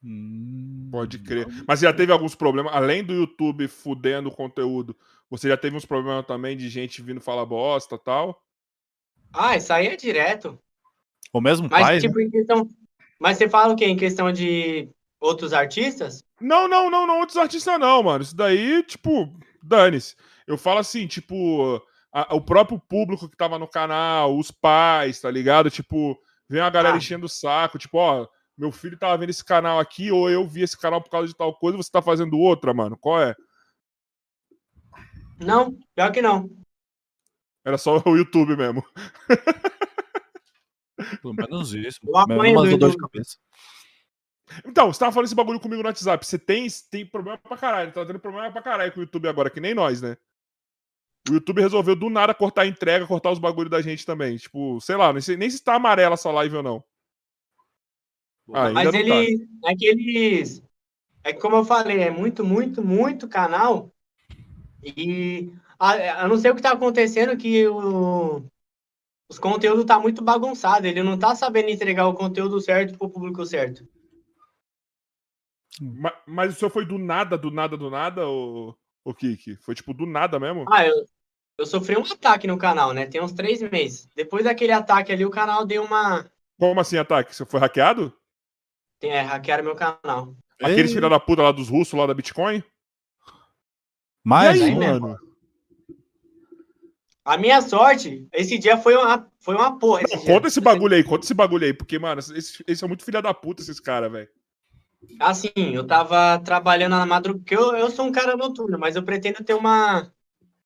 Hum, 0.03 0.89
pode 0.91 1.19
crer. 1.19 1.47
Mas 1.67 1.79
já 1.79 1.93
teve 1.93 2.11
alguns 2.11 2.33
problemas, 2.33 2.73
além 2.73 3.03
do 3.03 3.13
YouTube 3.13 3.67
fudendo 3.67 4.29
o 4.29 4.35
conteúdo, 4.35 4.95
você 5.29 5.47
já 5.47 5.55
teve 5.55 5.75
uns 5.75 5.85
problemas 5.85 6.25
também 6.25 6.57
de 6.57 6.69
gente 6.69 7.01
vindo 7.01 7.21
falar 7.21 7.45
bosta 7.45 7.97
tal? 7.97 8.43
Ah, 9.31 9.55
isso 9.55 9.71
aí 9.71 9.87
é 9.87 9.95
direto. 9.95 10.59
O 11.31 11.39
mesmo 11.39 11.69
mas, 11.69 11.81
pai? 11.81 11.99
Tipo, 11.99 12.19
né? 12.19 12.29
questão... 12.29 12.67
Mas 13.21 13.37
você 13.37 13.47
fala 13.47 13.71
o 13.71 13.75
quê? 13.75 13.85
Em 13.85 13.95
questão 13.95 14.33
de 14.33 14.89
outros 15.19 15.53
artistas? 15.53 16.23
Não, 16.39 16.67
não, 16.67 16.89
não, 16.89 17.05
não, 17.05 17.19
outros 17.19 17.37
artistas 17.37 17.79
não, 17.79 18.01
mano. 18.01 18.23
Isso 18.23 18.35
daí, 18.35 18.81
tipo, 18.81 19.31
dane-se. 19.61 20.15
Eu 20.47 20.57
falo 20.57 20.79
assim, 20.79 21.05
tipo, 21.05 21.79
a, 22.11 22.33
o 22.33 22.41
próprio 22.41 22.79
público 22.79 23.29
que 23.29 23.37
tava 23.37 23.59
no 23.59 23.67
canal, 23.67 24.35
os 24.35 24.49
pais, 24.49 25.21
tá 25.21 25.29
ligado? 25.29 25.69
Tipo, 25.69 26.19
vem 26.49 26.61
a 26.61 26.69
galera 26.71 26.95
ah. 26.95 26.97
enchendo 26.97 27.27
o 27.27 27.29
saco, 27.29 27.77
tipo, 27.77 27.99
ó, 27.99 28.27
meu 28.57 28.71
filho 28.71 28.97
tava 28.97 29.19
vendo 29.19 29.29
esse 29.29 29.45
canal 29.45 29.79
aqui, 29.79 30.11
ou 30.11 30.27
eu 30.27 30.47
vi 30.47 30.63
esse 30.63 30.75
canal 30.75 30.99
por 30.99 31.11
causa 31.11 31.27
de 31.27 31.35
tal 31.35 31.53
coisa, 31.53 31.77
você 31.77 31.91
tá 31.91 32.01
fazendo 32.01 32.39
outra, 32.39 32.73
mano. 32.73 32.97
Qual 32.97 33.21
é? 33.21 33.35
Não, 35.39 35.77
pior 35.93 36.11
que 36.11 36.23
não. 36.23 36.49
Era 37.63 37.77
só 37.77 38.01
o 38.03 38.17
YouTube 38.17 38.57
mesmo. 38.57 38.83
Pelo 41.21 41.33
menos 41.33 41.73
isso. 41.73 41.99
Dor 42.03 42.91
de 42.91 42.97
cabeça. 42.97 43.37
Então, 44.65 44.91
você 44.91 44.99
tava 44.99 45.11
falando 45.11 45.27
esse 45.27 45.35
bagulho 45.35 45.59
comigo 45.59 45.81
no 45.81 45.87
WhatsApp. 45.87 46.25
Você 46.25 46.37
tem, 46.37 46.67
tem 46.89 47.05
problema 47.05 47.37
pra 47.37 47.57
caralho. 47.57 47.91
Tá 47.91 48.05
tendo 48.05 48.19
problema 48.19 48.51
pra 48.51 48.61
caralho 48.61 48.91
com 48.91 48.99
o 48.99 49.03
YouTube 49.03 49.27
agora, 49.27 49.49
que 49.49 49.61
nem 49.61 49.73
nós, 49.73 50.01
né? 50.01 50.17
O 51.29 51.33
YouTube 51.33 51.61
resolveu 51.61 51.95
do 51.95 52.09
nada 52.09 52.33
cortar 52.33 52.63
a 52.63 52.67
entrega, 52.67 53.07
cortar 53.07 53.31
os 53.31 53.39
bagulhos 53.39 53.71
da 53.71 53.81
gente 53.81 54.05
também. 54.05 54.37
Tipo, 54.37 54.81
sei 54.81 54.95
lá, 54.95 55.13
nem, 55.13 55.21
sei, 55.21 55.37
nem 55.37 55.49
se 55.49 55.63
tá 55.63 55.75
amarela 55.75 56.15
essa 56.15 56.31
live 56.31 56.57
ou 56.57 56.63
não. 56.63 56.83
Ah, 58.53 58.71
Mas 58.71 58.93
ele. 58.93 59.37
Tá. 59.61 59.71
É 59.71 59.75
que 59.75 59.85
eles. 59.85 60.63
É 61.23 61.31
que 61.31 61.39
como 61.39 61.57
eu 61.57 61.63
falei, 61.63 62.01
é 62.01 62.09
muito, 62.09 62.43
muito, 62.43 62.83
muito 62.83 63.27
canal. 63.27 63.93
E 64.83 65.53
a, 65.77 66.27
não 66.27 66.37
sei 66.37 66.51
o 66.51 66.55
que 66.55 66.61
tá 66.61 66.71
acontecendo, 66.71 67.37
que 67.37 67.67
o, 67.67 68.43
os 69.31 69.39
conteúdos 69.39 69.85
tá 69.85 69.97
muito 69.97 70.21
bagunçado. 70.21 70.85
Ele 70.85 71.01
não 71.01 71.17
tá 71.17 71.33
sabendo 71.33 71.69
entregar 71.69 72.05
o 72.05 72.13
conteúdo 72.13 72.59
certo 72.59 72.97
pro 72.97 73.09
público 73.09 73.45
certo. 73.45 73.87
Mas, 75.79 76.13
mas 76.27 76.53
o 76.53 76.59
senhor 76.59 76.69
foi 76.69 76.85
do 76.85 76.97
nada, 76.97 77.37
do 77.37 77.49
nada, 77.49 77.77
do 77.77 77.89
nada, 77.89 78.27
ou 78.27 78.77
o 79.05 79.13
Kiki? 79.13 79.55
Foi 79.55 79.73
tipo 79.73 79.93
do 79.93 80.05
nada 80.05 80.37
mesmo? 80.37 80.65
Ah, 80.69 80.85
eu, 80.85 80.93
eu 81.57 81.65
sofri 81.65 81.97
um 81.97 82.03
ataque 82.03 82.45
no 82.45 82.57
canal, 82.57 82.93
né? 82.93 83.05
Tem 83.05 83.21
uns 83.21 83.31
três 83.31 83.61
meses. 83.61 84.09
Depois 84.13 84.43
daquele 84.43 84.73
ataque 84.73 85.13
ali, 85.13 85.25
o 85.25 85.31
canal 85.31 85.65
deu 85.65 85.81
uma. 85.81 86.29
Como 86.59 86.81
assim 86.81 86.97
ataque? 86.97 87.33
Você 87.33 87.45
foi 87.45 87.61
hackeado? 87.61 88.13
É, 89.01 89.21
hackearam 89.21 89.63
meu 89.63 89.75
canal. 89.75 90.35
Aqueles 90.61 90.91
filha 90.91 91.09
da 91.09 91.21
puta 91.21 91.41
lá 91.41 91.53
dos 91.53 91.69
russos, 91.69 91.97
lá 91.97 92.05
da 92.05 92.13
Bitcoin? 92.13 92.61
Mas, 94.25 94.61
aí, 94.61 94.75
mano. 94.75 95.17
A 97.23 97.37
minha 97.37 97.61
sorte, 97.61 98.27
esse 98.33 98.57
dia 98.57 98.77
foi 98.77 98.95
uma, 98.95 99.27
foi 99.39 99.55
uma 99.55 99.77
porra. 99.77 100.01
Não, 100.09 100.19
conta 100.25 100.47
esse 100.47 100.59
bagulho 100.59 100.95
aí, 100.95 101.03
conta 101.03 101.23
esse 101.25 101.33
bagulho 101.33 101.65
aí, 101.65 101.73
porque, 101.73 101.99
mano, 101.99 102.19
esse, 102.19 102.63
esse 102.67 102.83
é 102.83 102.87
muito 102.87 103.05
filha 103.05 103.21
da 103.21 103.33
puta, 103.33 103.61
esses 103.61 103.79
caras, 103.79 104.11
velho. 104.11 104.27
Assim, 105.19 105.51
eu 105.55 105.85
tava 105.85 106.39
trabalhando 106.39 106.91
na 106.91 107.05
madrugada, 107.05 107.39
porque 107.39 107.55
eu, 107.55 107.75
eu 107.75 107.91
sou 107.91 108.05
um 108.05 108.11
cara 108.11 108.35
noturno, 108.35 108.77
mas 108.77 108.95
eu 108.95 109.03
pretendo 109.03 109.43
ter 109.43 109.53
uma, 109.53 110.11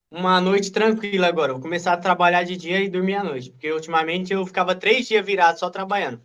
uma 0.10 0.39
noite 0.39 0.72
tranquila 0.72 1.28
agora. 1.28 1.52
Eu 1.52 1.56
vou 1.56 1.62
começar 1.62 1.94
a 1.94 1.98
trabalhar 1.98 2.44
de 2.44 2.56
dia 2.56 2.82
e 2.82 2.89
dormir 2.89 3.15
à 3.15 3.24
noite, 3.24 3.52
porque 3.52 3.72
ultimamente 3.72 4.34
eu 4.34 4.46
ficava 4.46 4.76
três 4.76 5.08
dias 5.08 5.26
virado 5.26 5.60
só 5.60 5.70
trabalhando. 5.70 6.22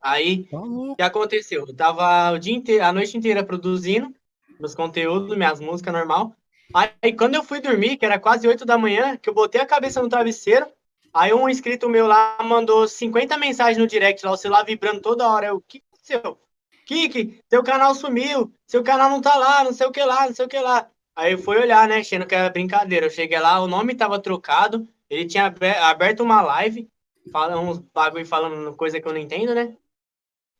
Aí, 0.00 0.48
o 0.50 0.96
que 0.96 1.02
aconteceu? 1.02 1.64
Eu 1.66 1.74
tava 1.74 2.32
o 2.32 2.38
dia 2.38 2.54
inteiro, 2.54 2.84
a 2.84 2.92
noite 2.92 3.16
inteira 3.16 3.44
produzindo 3.44 4.12
meus 4.58 4.74
conteúdos, 4.74 5.36
minhas 5.36 5.60
músicas 5.60 5.92
normal. 5.92 6.36
Aí, 6.74 7.12
quando 7.12 7.34
eu 7.34 7.42
fui 7.42 7.60
dormir, 7.60 7.96
que 7.96 8.04
era 8.04 8.18
quase 8.18 8.48
8 8.48 8.64
da 8.64 8.78
manhã, 8.78 9.16
que 9.16 9.28
eu 9.28 9.34
botei 9.34 9.60
a 9.60 9.66
cabeça 9.66 10.02
no 10.02 10.08
travesseiro, 10.08 10.66
aí 11.12 11.32
um 11.32 11.48
inscrito 11.48 11.88
meu 11.88 12.06
lá 12.06 12.38
mandou 12.42 12.88
50 12.88 13.36
mensagens 13.36 13.78
no 13.78 13.86
direct 13.86 14.24
lá, 14.24 14.32
o 14.32 14.36
celular 14.36 14.64
vibrando 14.64 15.00
toda 15.00 15.28
hora. 15.28 15.48
Eu, 15.48 15.56
o 15.56 15.60
que 15.60 15.82
aconteceu? 15.88 16.38
Kiki, 16.86 17.40
seu 17.48 17.62
canal 17.62 17.94
sumiu, 17.94 18.52
seu 18.66 18.82
canal 18.82 19.10
não 19.10 19.20
tá 19.20 19.36
lá, 19.36 19.64
não 19.64 19.72
sei 19.72 19.86
o 19.86 19.92
que 19.92 20.02
lá, 20.02 20.26
não 20.26 20.34
sei 20.34 20.46
o 20.46 20.48
que 20.48 20.58
lá. 20.58 20.88
Aí 21.14 21.32
eu 21.32 21.38
fui 21.38 21.58
olhar, 21.58 21.86
né, 21.86 21.98
achando 21.98 22.26
que 22.26 22.34
era 22.34 22.48
brincadeira. 22.48 23.06
Eu 23.06 23.10
cheguei 23.10 23.38
lá, 23.38 23.60
o 23.60 23.68
nome 23.68 23.94
tava 23.94 24.18
trocado, 24.18 24.88
ele 25.08 25.26
tinha 25.26 25.54
aberto 25.82 26.20
uma 26.20 26.40
live, 26.40 26.88
falando 27.30 27.68
uns 27.68 27.78
bagulho 27.78 28.26
falando 28.26 28.74
coisa 28.76 29.00
que 29.00 29.06
eu 29.06 29.12
não 29.12 29.20
entendo, 29.20 29.54
né? 29.54 29.76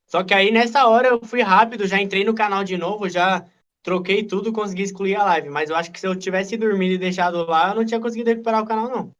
Só 0.06 0.22
que 0.22 0.34
aí 0.34 0.50
nessa 0.50 0.86
hora 0.86 1.08
eu 1.08 1.24
fui 1.24 1.40
rápido, 1.40 1.86
já 1.86 1.98
entrei 2.00 2.22
no 2.22 2.34
canal 2.34 2.62
de 2.62 2.76
novo, 2.76 3.08
já 3.08 3.46
troquei 3.82 4.22
tudo, 4.22 4.52
consegui 4.52 4.82
excluir 4.82 5.16
a 5.16 5.24
live. 5.24 5.50
Mas 5.50 5.70
eu 5.70 5.76
acho 5.76 5.90
que 5.90 6.00
se 6.00 6.06
eu 6.06 6.14
tivesse 6.16 6.56
dormido 6.56 6.94
e 6.94 6.98
deixado 6.98 7.44
lá, 7.44 7.70
eu 7.70 7.76
não 7.76 7.84
tinha 7.84 8.00
conseguido 8.00 8.30
recuperar 8.30 8.62
o 8.62 8.66
canal, 8.66 8.88
não. 8.88 9.14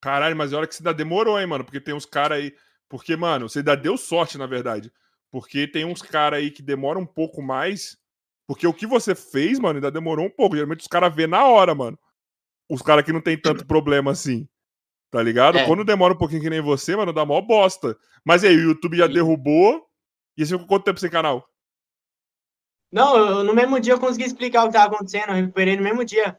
Caralho, 0.00 0.36
mas 0.36 0.52
olha 0.52 0.66
que 0.66 0.74
você 0.74 0.82
ainda 0.82 0.94
demorou, 0.94 1.40
hein, 1.40 1.46
mano? 1.46 1.64
Porque 1.64 1.80
tem 1.80 1.94
uns 1.94 2.06
caras 2.06 2.38
aí. 2.38 2.54
Porque, 2.88 3.16
mano, 3.16 3.48
você 3.48 3.60
ainda 3.60 3.76
deu 3.76 3.96
sorte, 3.96 4.38
na 4.38 4.46
verdade. 4.46 4.92
Porque 5.30 5.66
tem 5.66 5.84
uns 5.84 6.00
caras 6.00 6.38
aí 6.38 6.50
que 6.50 6.62
demoram 6.62 7.00
um 7.00 7.06
pouco 7.06 7.42
mais. 7.42 7.96
Porque 8.46 8.66
o 8.66 8.74
que 8.74 8.86
você 8.86 9.14
fez, 9.14 9.58
mano, 9.58 9.78
ainda 9.78 9.90
demorou 9.90 10.26
um 10.26 10.30
pouco. 10.30 10.54
Geralmente 10.54 10.80
os 10.80 10.86
caras 10.86 11.14
vê 11.14 11.26
na 11.26 11.44
hora, 11.46 11.74
mano. 11.74 11.98
Os 12.68 12.82
caras 12.82 13.04
que 13.04 13.12
não 13.12 13.20
tem 13.20 13.36
tanto 13.36 13.66
problema 13.66 14.10
assim. 14.10 14.46
Tá 15.10 15.22
ligado? 15.22 15.58
É. 15.58 15.66
Quando 15.66 15.84
demora 15.84 16.12
um 16.12 16.18
pouquinho 16.18 16.42
que 16.42 16.50
nem 16.50 16.60
você, 16.60 16.94
mano, 16.94 17.12
dá 17.12 17.24
mó 17.24 17.40
bosta. 17.40 17.96
Mas 18.24 18.44
aí, 18.44 18.56
o 18.56 18.62
YouTube 18.62 18.96
já 18.98 19.06
derrubou. 19.06 19.86
E 20.36 20.44
você 20.44 20.52
ficou 20.52 20.68
quanto 20.68 20.84
tempo 20.84 21.00
sem 21.00 21.08
canal? 21.08 21.48
Não, 22.94 23.16
eu, 23.16 23.42
no 23.42 23.52
mesmo 23.52 23.80
dia 23.80 23.94
eu 23.94 23.98
consegui 23.98 24.24
explicar 24.24 24.62
o 24.62 24.68
que 24.68 24.74
tava 24.74 24.94
acontecendo. 24.94 25.30
Eu 25.30 25.34
recuperei 25.34 25.76
no 25.76 25.82
mesmo 25.82 26.04
dia. 26.04 26.38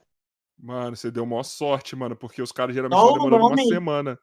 Mano, 0.57 0.95
você 0.95 1.11
deu 1.11 1.25
maior 1.25 1.43
sorte, 1.43 1.97
mano, 1.97 2.15
porque 2.15 2.41
os 2.41 2.53
caras 2.53 2.73
geralmente 2.73 2.97
demoram 2.97 3.39
nome... 3.39 3.61
uma 3.61 3.73
semana. 3.73 4.17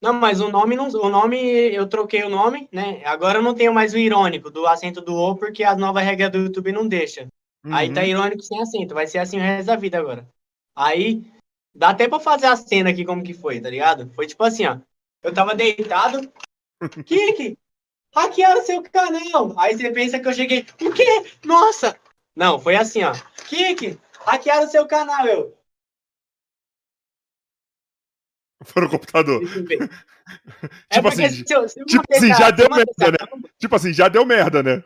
Não, 0.00 0.12
mas 0.12 0.40
o 0.40 0.48
nome 0.48 0.76
não, 0.76 0.88
o 0.88 1.08
nome 1.08 1.36
eu 1.74 1.88
troquei 1.88 2.22
o 2.22 2.28
nome, 2.28 2.68
né? 2.72 3.04
Agora 3.04 3.38
eu 3.38 3.42
não 3.42 3.54
tenho 3.54 3.74
mais 3.74 3.92
o 3.92 3.98
irônico 3.98 4.50
do 4.50 4.68
acento 4.68 5.00
do 5.00 5.16
o 5.16 5.34
porque 5.34 5.64
a 5.64 5.74
nova 5.74 6.00
regra 6.00 6.30
do 6.30 6.38
YouTube 6.38 6.70
não 6.70 6.86
deixa. 6.86 7.26
Uhum. 7.64 7.74
Aí 7.74 7.92
tá 7.92 8.02
uhum. 8.02 8.06
irônico 8.06 8.42
sem 8.42 8.60
acento, 8.60 8.94
vai 8.94 9.08
ser 9.08 9.18
assim 9.18 9.38
o 9.38 9.40
resto 9.40 9.66
da 9.66 9.76
vida 9.76 9.98
agora. 9.98 10.28
Aí 10.76 11.24
dá 11.74 11.90
até 11.90 12.08
para 12.08 12.20
fazer 12.20 12.46
a 12.46 12.56
cena 12.56 12.90
aqui 12.90 13.04
como 13.04 13.22
que 13.22 13.34
foi, 13.34 13.60
tá 13.60 13.68
ligado? 13.68 14.08
Foi 14.14 14.28
tipo 14.28 14.44
assim, 14.44 14.64
ó. 14.66 14.78
Eu 15.24 15.34
tava 15.34 15.56
deitado, 15.56 16.32
Kiki, 17.04 17.58
hackearam 18.14 18.64
seu 18.64 18.82
canal. 18.82 19.58
Aí 19.58 19.76
você 19.76 19.90
pensa 19.90 20.18
que 20.18 20.28
eu 20.28 20.32
cheguei, 20.32 20.66
o 20.80 20.92
quê? 20.92 21.24
Nossa! 21.44 21.98
Não, 22.34 22.58
foi 22.58 22.76
assim, 22.76 23.02
ó. 23.02 23.12
Kiki, 23.46 23.98
hackearam 24.24 24.68
seu 24.68 24.86
canal, 24.86 25.26
eu. 25.26 25.56
Foi 28.64 28.82
no 28.82 28.90
computador. 28.90 29.40
É 30.88 30.94
tipo 30.96 31.08
assim, 31.08 31.28
se 31.28 31.52
eu, 31.52 31.68
se 31.68 31.84
tipo 31.84 32.04
assim, 32.10 32.28
já 32.28 32.50
deu 32.50 32.68
merda, 32.70 33.10
né? 33.10 33.48
Tipo 33.58 33.74
assim, 33.74 33.92
já 33.92 34.08
deu 34.08 34.24
merda, 34.24 34.62
né? 34.62 34.82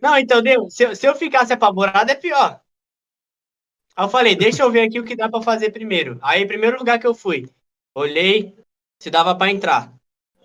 Não, 0.00 0.16
então 0.18 0.42
deu. 0.42 0.68
Se, 0.70 0.84
eu, 0.84 0.94
se 0.94 1.06
eu 1.06 1.14
ficasse 1.14 1.52
apavorado, 1.52 2.10
é 2.10 2.14
pior. 2.14 2.60
Aí 3.96 4.04
eu 4.04 4.08
falei, 4.08 4.36
deixa 4.36 4.62
eu 4.62 4.70
ver 4.70 4.82
aqui 4.82 5.00
o 5.00 5.04
que 5.04 5.16
dá 5.16 5.28
para 5.28 5.42
fazer 5.42 5.70
primeiro. 5.70 6.18
Aí, 6.22 6.46
primeiro 6.46 6.78
lugar 6.78 6.98
que 6.98 7.06
eu 7.06 7.14
fui, 7.14 7.48
olhei 7.94 8.54
se 8.98 9.10
dava 9.10 9.34
para 9.34 9.50
entrar. 9.50 9.92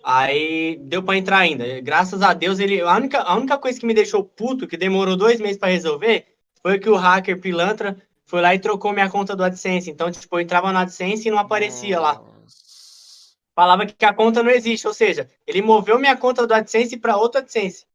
Aí 0.10 0.78
deu 0.84 1.03
para 1.03 1.18
entrar 1.18 1.39
ainda. 1.39 1.82
Graças 1.82 2.22
a 2.22 2.34
Deus, 2.34 2.60
ele. 2.60 2.80
A 2.80 2.95
única, 2.95 3.20
a 3.20 3.36
única 3.36 3.58
coisa 3.58 3.78
que 3.78 3.86
me 3.86 3.93
deixou 3.93 4.24
puto, 4.24 4.66
que 4.66 4.78
demorou 4.78 5.18
dois 5.18 5.38
meses 5.38 5.58
para 5.58 5.68
resolver, 5.68 6.26
foi 6.62 6.80
que 6.80 6.89
o 6.89 6.95
hacker 6.95 7.41
pilantra 7.41 8.01
foi 8.26 8.39
lá 8.39 8.55
e 8.55 8.60
trocou 8.60 8.93
minha 8.93 9.10
conta 9.10 9.36
do 9.36 9.43
AdSense. 9.43 9.91
Então, 9.91 10.10
tipo, 10.10 10.34
eu 10.34 10.39
entrava 10.39 10.72
no 10.72 10.80
AdSense 10.80 11.28
e 11.28 11.32
não 11.32 11.38
aparecia 11.38 11.99
lá. 11.99 12.24
Falava 13.53 13.86
que 13.86 14.05
a 14.05 14.14
conta 14.14 14.41
não 14.41 14.49
existe, 14.49 14.88
ou 14.88 14.93
seja, 14.93 15.30
ele 15.45 15.62
moveu 15.62 15.99
minha 15.99 16.16
conta 16.16 16.47
do 16.47 16.53
AdSense 16.53 16.95
para 16.95 17.18
outra 17.18 17.41
AdSense. 17.41 17.86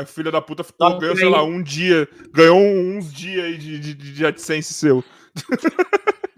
A 0.00 0.04
filha 0.04 0.32
da 0.32 0.42
puta 0.42 0.64
ficou, 0.64 0.98
ganhou, 0.98 1.16
sei 1.16 1.28
lá, 1.28 1.44
um 1.44 1.62
dia. 1.62 2.08
Ganhou 2.32 2.58
uns 2.58 3.12
dias 3.12 3.44
aí 3.44 3.56
de, 3.56 3.78
de, 3.78 3.94
de 3.94 4.26
AdSense 4.26 4.74
seu. 4.74 5.04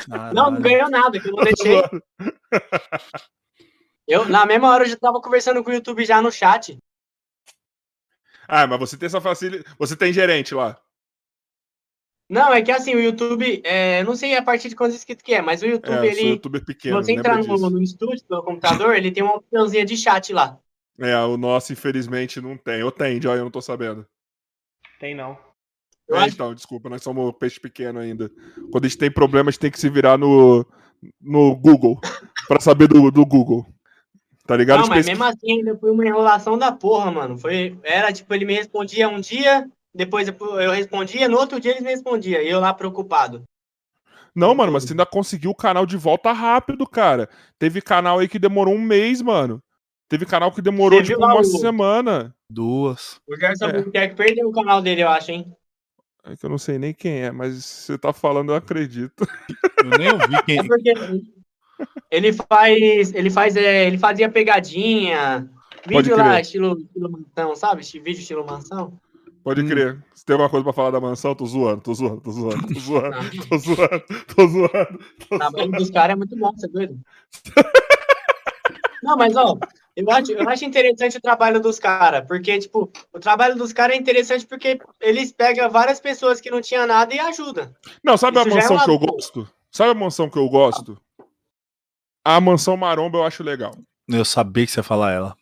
Não, 0.06 0.52
não 0.52 0.60
ganhou 0.60 0.90
nada, 0.90 1.18
que 1.18 1.28
eu 1.28 1.32
não 1.32 1.44
deixei. 1.44 1.80
Eu, 4.08 4.26
na 4.26 4.46
mesma 4.46 4.70
hora, 4.70 4.84
eu 4.84 4.88
já 4.88 4.96
tava 4.96 5.20
conversando 5.20 5.62
com 5.62 5.70
o 5.70 5.74
YouTube 5.74 6.02
já 6.06 6.22
no 6.22 6.32
chat. 6.32 6.78
Ah, 8.48 8.66
mas 8.66 8.80
você 8.80 8.96
tem 8.96 9.06
essa 9.06 9.20
facilidade. 9.20 9.64
Você 9.78 9.94
tem 9.94 10.10
gerente 10.10 10.54
lá. 10.54 10.80
Não, 12.26 12.52
é 12.52 12.62
que 12.62 12.70
assim, 12.70 12.94
o 12.94 13.00
YouTube, 13.00 13.60
é, 13.64 14.02
não 14.04 14.16
sei 14.16 14.34
a 14.36 14.42
partir 14.42 14.70
de 14.70 14.76
quantos 14.76 14.96
inscritos 14.96 15.22
que 15.22 15.34
é, 15.34 15.42
mas 15.42 15.62
o 15.62 15.66
YouTube, 15.66 16.06
é, 16.06 16.10
ele. 16.10 16.28
YouTube 16.30 16.60
pequeno, 16.64 17.02
você 17.02 17.12
entrar 17.12 17.38
no, 17.38 17.70
no, 17.70 17.82
estúdio, 17.82 18.22
no 18.28 18.42
computador, 18.42 18.96
ele 18.96 19.10
tem 19.10 19.22
uma 19.22 19.36
opçãozinha 19.36 19.84
de 19.84 19.96
chat 19.96 20.32
lá. 20.32 20.58
É, 20.98 21.16
o 21.20 21.36
nosso, 21.36 21.72
infelizmente, 21.72 22.40
não 22.40 22.56
tem. 22.56 22.80
Eu 22.80 22.90
tenho, 22.90 23.22
eu 23.22 23.44
não 23.44 23.50
tô 23.50 23.60
sabendo. 23.60 24.06
Tem 24.98 25.14
não. 25.14 25.38
É, 26.10 26.16
acho... 26.16 26.34
Então, 26.34 26.54
desculpa, 26.54 26.88
nós 26.88 27.02
somos 27.02 27.32
peixe 27.38 27.60
pequeno 27.60 27.98
ainda. 27.98 28.30
Quando 28.72 28.84
a 28.84 28.88
gente 28.88 28.98
tem 28.98 29.10
problemas, 29.10 29.58
tem 29.58 29.70
que 29.70 29.78
se 29.78 29.88
virar 29.88 30.18
no, 30.18 30.66
no 31.20 31.54
Google 31.54 32.00
para 32.46 32.60
saber 32.60 32.88
do, 32.88 33.10
do 33.10 33.24
Google. 33.24 33.66
Tá 34.48 34.56
ligado? 34.56 34.80
Não, 34.80 34.88
mas 34.88 35.04
mesmo 35.04 35.22
assim 35.24 35.58
ainda 35.58 35.76
foi 35.76 35.90
uma 35.90 36.06
enrolação 36.06 36.56
da 36.56 36.72
porra, 36.72 37.10
mano. 37.10 37.36
Foi, 37.36 37.78
era 37.82 38.10
tipo, 38.10 38.32
ele 38.32 38.46
me 38.46 38.54
respondia 38.54 39.06
um 39.06 39.20
dia, 39.20 39.70
depois 39.94 40.26
eu 40.26 40.70
respondia, 40.70 41.28
no 41.28 41.36
outro 41.36 41.60
dia 41.60 41.72
ele 41.72 41.82
me 41.82 41.90
respondia, 41.90 42.42
e 42.42 42.48
eu 42.48 42.58
lá 42.58 42.72
preocupado. 42.72 43.42
Não, 44.34 44.54
mano, 44.54 44.72
mas 44.72 44.84
você 44.84 44.94
ainda 44.94 45.04
conseguiu 45.04 45.50
o 45.50 45.54
canal 45.54 45.84
de 45.84 45.98
volta 45.98 46.32
rápido, 46.32 46.86
cara. 46.86 47.28
Teve 47.58 47.82
canal 47.82 48.20
aí 48.20 48.28
que 48.28 48.38
demorou 48.38 48.72
um 48.72 48.80
mês, 48.80 49.20
mano. 49.20 49.62
Teve 50.08 50.24
canal 50.24 50.50
que 50.50 50.62
demorou, 50.62 51.02
tipo, 51.02 51.22
uma 51.22 51.44
semana. 51.44 52.34
Duas. 52.50 53.20
O 53.28 53.36
Gerson 53.36 53.66
é. 53.66 54.08
que 54.08 54.14
perdeu 54.14 54.48
o 54.48 54.52
canal 54.52 54.80
dele, 54.80 55.02
eu 55.02 55.10
acho, 55.10 55.30
hein? 55.30 55.54
É 56.24 56.34
que 56.34 56.46
eu 56.46 56.48
não 56.48 56.56
sei 56.56 56.78
nem 56.78 56.94
quem 56.94 57.20
é, 57.20 57.30
mas 57.30 57.62
você 57.62 57.98
tá 57.98 58.14
falando, 58.14 58.52
eu 58.52 58.56
acredito. 58.56 59.28
Eu 59.84 59.98
nem 59.98 60.10
ouvi 60.10 60.42
quem. 60.46 60.58
É 60.58 60.62
porque 60.62 60.94
ele 62.10 62.32
faz. 62.32 63.14
Ele 63.14 63.30
faz. 63.30 63.56
É, 63.56 63.86
ele 63.86 63.98
fazia 63.98 64.28
pegadinha. 64.28 65.50
Vídeo 65.86 66.16
lá, 66.16 66.40
estilo, 66.40 66.78
estilo 66.78 67.10
mansão, 67.10 67.56
sabe? 67.56 67.82
Vídeo 67.82 68.20
estilo 68.20 68.46
mansão. 68.46 68.98
Pode 69.42 69.62
hum. 69.62 69.68
crer. 69.68 70.04
Se 70.14 70.24
tem 70.24 70.34
alguma 70.34 70.50
coisa 70.50 70.64
pra 70.64 70.72
falar 70.72 70.90
da 70.90 71.00
mansão, 71.00 71.34
tô 71.34 71.46
zoando, 71.46 71.80
tô 71.80 71.94
zoando, 71.94 72.20
tô 72.20 72.30
zoando, 72.30 72.66
tô 72.66 72.80
zoando, 72.80 73.48
tô 73.48 73.58
zoando, 73.58 74.04
tô 74.34 74.46
zoando. 74.46 74.98
Tô 75.28 75.34
o 75.34 75.38
trabalho 75.38 75.72
dos 75.72 75.90
caras 75.90 76.12
é 76.12 76.16
muito 76.16 76.36
bom, 76.36 76.52
você 76.52 76.66
é 76.66 76.68
doido? 76.68 77.00
Não, 79.02 79.16
mas 79.16 79.34
ó, 79.36 79.56
eu 79.96 80.10
acho, 80.10 80.32
eu 80.32 80.48
acho 80.48 80.64
interessante 80.64 81.16
o 81.16 81.20
trabalho 81.20 81.60
dos 81.60 81.78
caras, 81.78 82.26
porque, 82.26 82.58
tipo, 82.58 82.92
o 83.12 83.18
trabalho 83.18 83.56
dos 83.56 83.72
caras 83.72 83.96
é 83.96 83.98
interessante 83.98 84.46
porque 84.46 84.78
eles 85.00 85.32
pegam 85.32 85.70
várias 85.70 85.98
pessoas 85.98 86.40
que 86.40 86.50
não 86.50 86.60
tinham 86.60 86.86
nada 86.86 87.14
e 87.14 87.18
ajudam. 87.18 87.72
Não, 88.04 88.16
sabe 88.16 88.38
Isso 88.38 88.48
a 88.48 88.54
mansão 88.54 88.76
é 88.76 88.84
que 88.84 88.90
eu 88.90 88.98
gosto? 88.98 89.48
Sabe 89.70 89.90
a 89.90 89.94
mansão 89.94 90.28
que 90.28 90.38
eu 90.38 90.48
gosto? 90.48 91.00
A 92.28 92.42
mansão 92.42 92.76
Maromba 92.76 93.16
eu 93.16 93.24
acho 93.24 93.42
legal. 93.42 93.74
Eu 94.06 94.22
sabia 94.22 94.66
que 94.66 94.70
você 94.70 94.80
ia 94.80 94.84
falar 94.84 95.12
ela. 95.12 95.36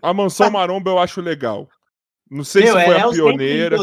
A 0.00 0.14
mansão 0.14 0.48
Maromba 0.48 0.90
eu 0.90 0.98
acho 1.00 1.20
legal. 1.20 1.68
Não 2.30 2.44
sei 2.44 2.62
Meu, 2.62 2.78
se 2.78 2.84
foi 2.84 2.94
é, 2.94 3.00
a 3.00 3.08
pioneira. 3.08 3.76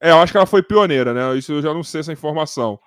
É, 0.00 0.10
eu 0.10 0.18
acho 0.18 0.32
que 0.32 0.36
ela 0.36 0.46
foi 0.46 0.64
pioneira, 0.64 1.14
né? 1.14 1.38
Isso 1.38 1.52
eu 1.52 1.62
já 1.62 1.72
não 1.72 1.84
sei 1.84 2.00
essa 2.00 2.12
informação. 2.12 2.80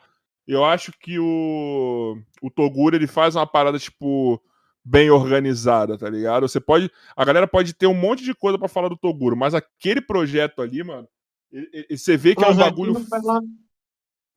Eu 0.46 0.66
acho 0.66 0.92
que 1.00 1.18
o, 1.18 2.18
o 2.42 2.52
Toguro 2.52 2.94
ele 2.94 3.08
faz 3.08 3.38
uma 3.38 3.48
parada, 3.48 3.80
tipo, 3.80 4.42
bem 4.84 5.10
organizada, 5.10 5.98
tá 5.98 6.10
ligado? 6.10 6.46
Você 6.46 6.60
pode. 6.60 6.92
A 7.16 7.24
galera 7.24 7.48
pode 7.48 7.74
ter 7.74 7.88
um 7.88 7.94
monte 7.94 8.22
de 8.22 8.36
coisa 8.36 8.60
para 8.60 8.68
falar 8.68 8.90
do 8.90 8.98
Toguro, 8.98 9.38
mas 9.38 9.54
aquele 9.54 10.02
projeto 10.02 10.62
ali, 10.62 10.84
mano, 10.84 11.08
você 11.90 12.18
vê 12.18 12.36
que 12.36 12.44
é 12.44 12.50
um 12.50 12.56
bagulho. 12.56 12.96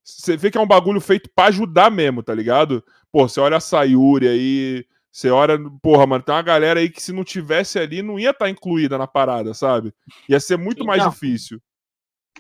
Você 0.05 0.37
vê 0.37 0.51
que 0.51 0.59
é 0.59 0.61
um 0.61 0.67
bagulho 0.67 1.01
feito 1.01 1.29
para 1.35 1.49
ajudar 1.49 1.91
mesmo, 1.91 2.23
tá 2.23 2.35
ligado? 2.35 2.85
Pô, 3.13 3.29
você 3.29 3.39
olha 3.39 3.59
a 3.59 3.61
Sayuri 3.61 4.27
aí, 4.27 4.87
você 5.11 5.29
olha, 5.29 5.59
porra, 5.83 6.07
mano, 6.07 6.25
tem 6.25 6.35
uma 6.35 6.41
galera 6.41 6.81
aí 6.81 6.89
que 6.89 7.03
se 7.03 7.13
não 7.13 7.23
tivesse 7.23 7.79
ali 7.79 8.01
não 8.01 8.19
ia 8.19 8.31
estar 8.31 8.47
tá 8.47 8.51
incluída 8.51 8.97
na 8.97 9.07
parada, 9.07 9.53
sabe? 9.53 9.95
Ia 10.27 10.41
ser 10.41 10.57
muito 10.57 10.79
então, 10.83 10.87
mais 10.87 11.05
difícil. 11.05 11.61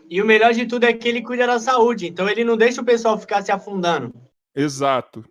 E 0.09 0.23
o 0.23 0.27
melhor 0.27 0.55
de 0.55 0.65
tudo 0.65 0.85
é 0.85 0.93
que 0.95 1.07
ele 1.07 1.21
cuida 1.21 1.47
da 1.47 1.59
saúde, 1.59 2.07
então 2.07 2.27
ele 2.27 2.43
não 2.43 2.57
deixa 2.57 2.81
o 2.81 2.85
pessoal 2.85 3.19
ficar 3.19 3.43
se 3.43 3.53
afundando. 3.53 4.15
Exato. 4.55 5.23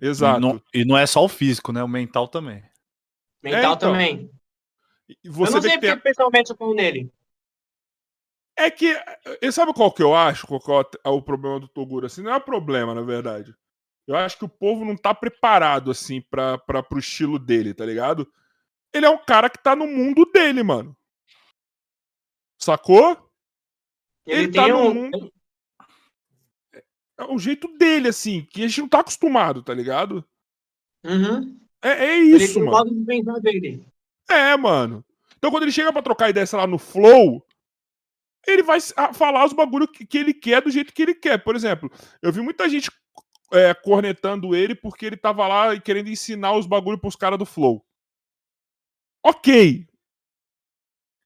Exato. 0.00 0.38
E 0.38 0.40
não, 0.40 0.62
e 0.72 0.84
não 0.84 0.96
é 0.96 1.04
só 1.06 1.24
o 1.24 1.28
físico, 1.28 1.72
né? 1.72 1.82
O 1.82 1.88
mental 1.88 2.28
também. 2.28 2.62
Mental 3.42 3.60
é, 3.60 3.64
então. 3.64 3.76
também. 3.76 4.30
Você 5.24 5.50
eu 5.50 5.54
não 5.54 5.62
sei 5.62 5.72
porque 5.72 5.86
ter... 5.86 5.98
o 5.98 6.00
pessoal 6.00 6.30
mete 6.32 6.52
o 6.52 6.56
pão 6.56 6.72
nele. 6.72 7.12
É 8.56 8.70
que. 8.70 8.94
Sabe 9.50 9.72
qual 9.72 9.90
que 9.92 10.02
eu 10.02 10.14
acho? 10.14 10.46
Qual 10.46 10.90
é 11.04 11.08
o 11.08 11.22
problema 11.22 11.58
do 11.58 11.68
Toguro? 11.68 12.06
Assim, 12.06 12.22
não 12.22 12.32
é 12.32 12.36
um 12.36 12.40
problema, 12.40 12.94
na 12.94 13.02
verdade. 13.02 13.54
Eu 14.08 14.16
acho 14.16 14.38
que 14.38 14.44
o 14.46 14.48
povo 14.48 14.86
não 14.86 14.96
tá 14.96 15.14
preparado, 15.14 15.90
assim, 15.90 16.22
pra, 16.22 16.56
pra, 16.56 16.82
pro 16.82 16.98
estilo 16.98 17.38
dele, 17.38 17.74
tá 17.74 17.84
ligado? 17.84 18.26
Ele 18.90 19.04
é 19.04 19.10
um 19.10 19.18
cara 19.18 19.50
que 19.50 19.62
tá 19.62 19.76
no 19.76 19.86
mundo 19.86 20.24
dele, 20.32 20.62
mano. 20.62 20.96
Sacou? 22.58 23.30
Ele, 24.26 24.44
ele 24.44 24.52
tá 24.52 24.66
no 24.66 24.78
um... 24.78 24.94
mundo. 24.94 25.32
É 27.18 27.24
o 27.24 27.38
jeito 27.38 27.68
dele, 27.76 28.08
assim, 28.08 28.46
que 28.50 28.64
a 28.64 28.66
gente 28.66 28.80
não 28.80 28.88
tá 28.88 29.00
acostumado, 29.00 29.62
tá 29.62 29.74
ligado? 29.74 30.24
Uhum. 31.04 31.60
É, 31.82 32.06
é 32.06 32.16
isso, 32.16 32.60
ele 32.60 32.70
mano. 32.70 32.94
De 32.94 33.04
pensar 33.04 33.38
dele. 33.40 33.86
É, 34.30 34.56
mano. 34.56 35.04
Então 35.36 35.50
quando 35.50 35.64
ele 35.64 35.72
chega 35.72 35.92
pra 35.92 36.00
trocar 36.00 36.30
ideia, 36.30 36.46
sei 36.46 36.58
lá, 36.58 36.66
no 36.66 36.78
Flow, 36.78 37.46
ele 38.46 38.62
vai 38.62 38.78
falar 39.12 39.44
os 39.44 39.52
bagulhos 39.52 39.90
que, 39.90 40.06
que 40.06 40.16
ele 40.16 40.32
quer 40.32 40.62
do 40.62 40.70
jeito 40.70 40.94
que 40.94 41.02
ele 41.02 41.14
quer. 41.14 41.36
Por 41.44 41.54
exemplo, 41.54 41.90
eu 42.22 42.32
vi 42.32 42.40
muita 42.40 42.68
gente 42.70 42.90
é, 43.52 43.74
cornetando 43.74 44.54
ele 44.54 44.74
porque 44.74 45.06
ele 45.06 45.16
tava 45.16 45.46
lá 45.46 45.78
querendo 45.80 46.08
ensinar 46.08 46.52
os 46.52 46.66
bagulhos 46.66 47.00
pros 47.00 47.16
caras 47.16 47.38
do 47.38 47.46
Flow. 47.46 47.84
Ok. 49.24 49.86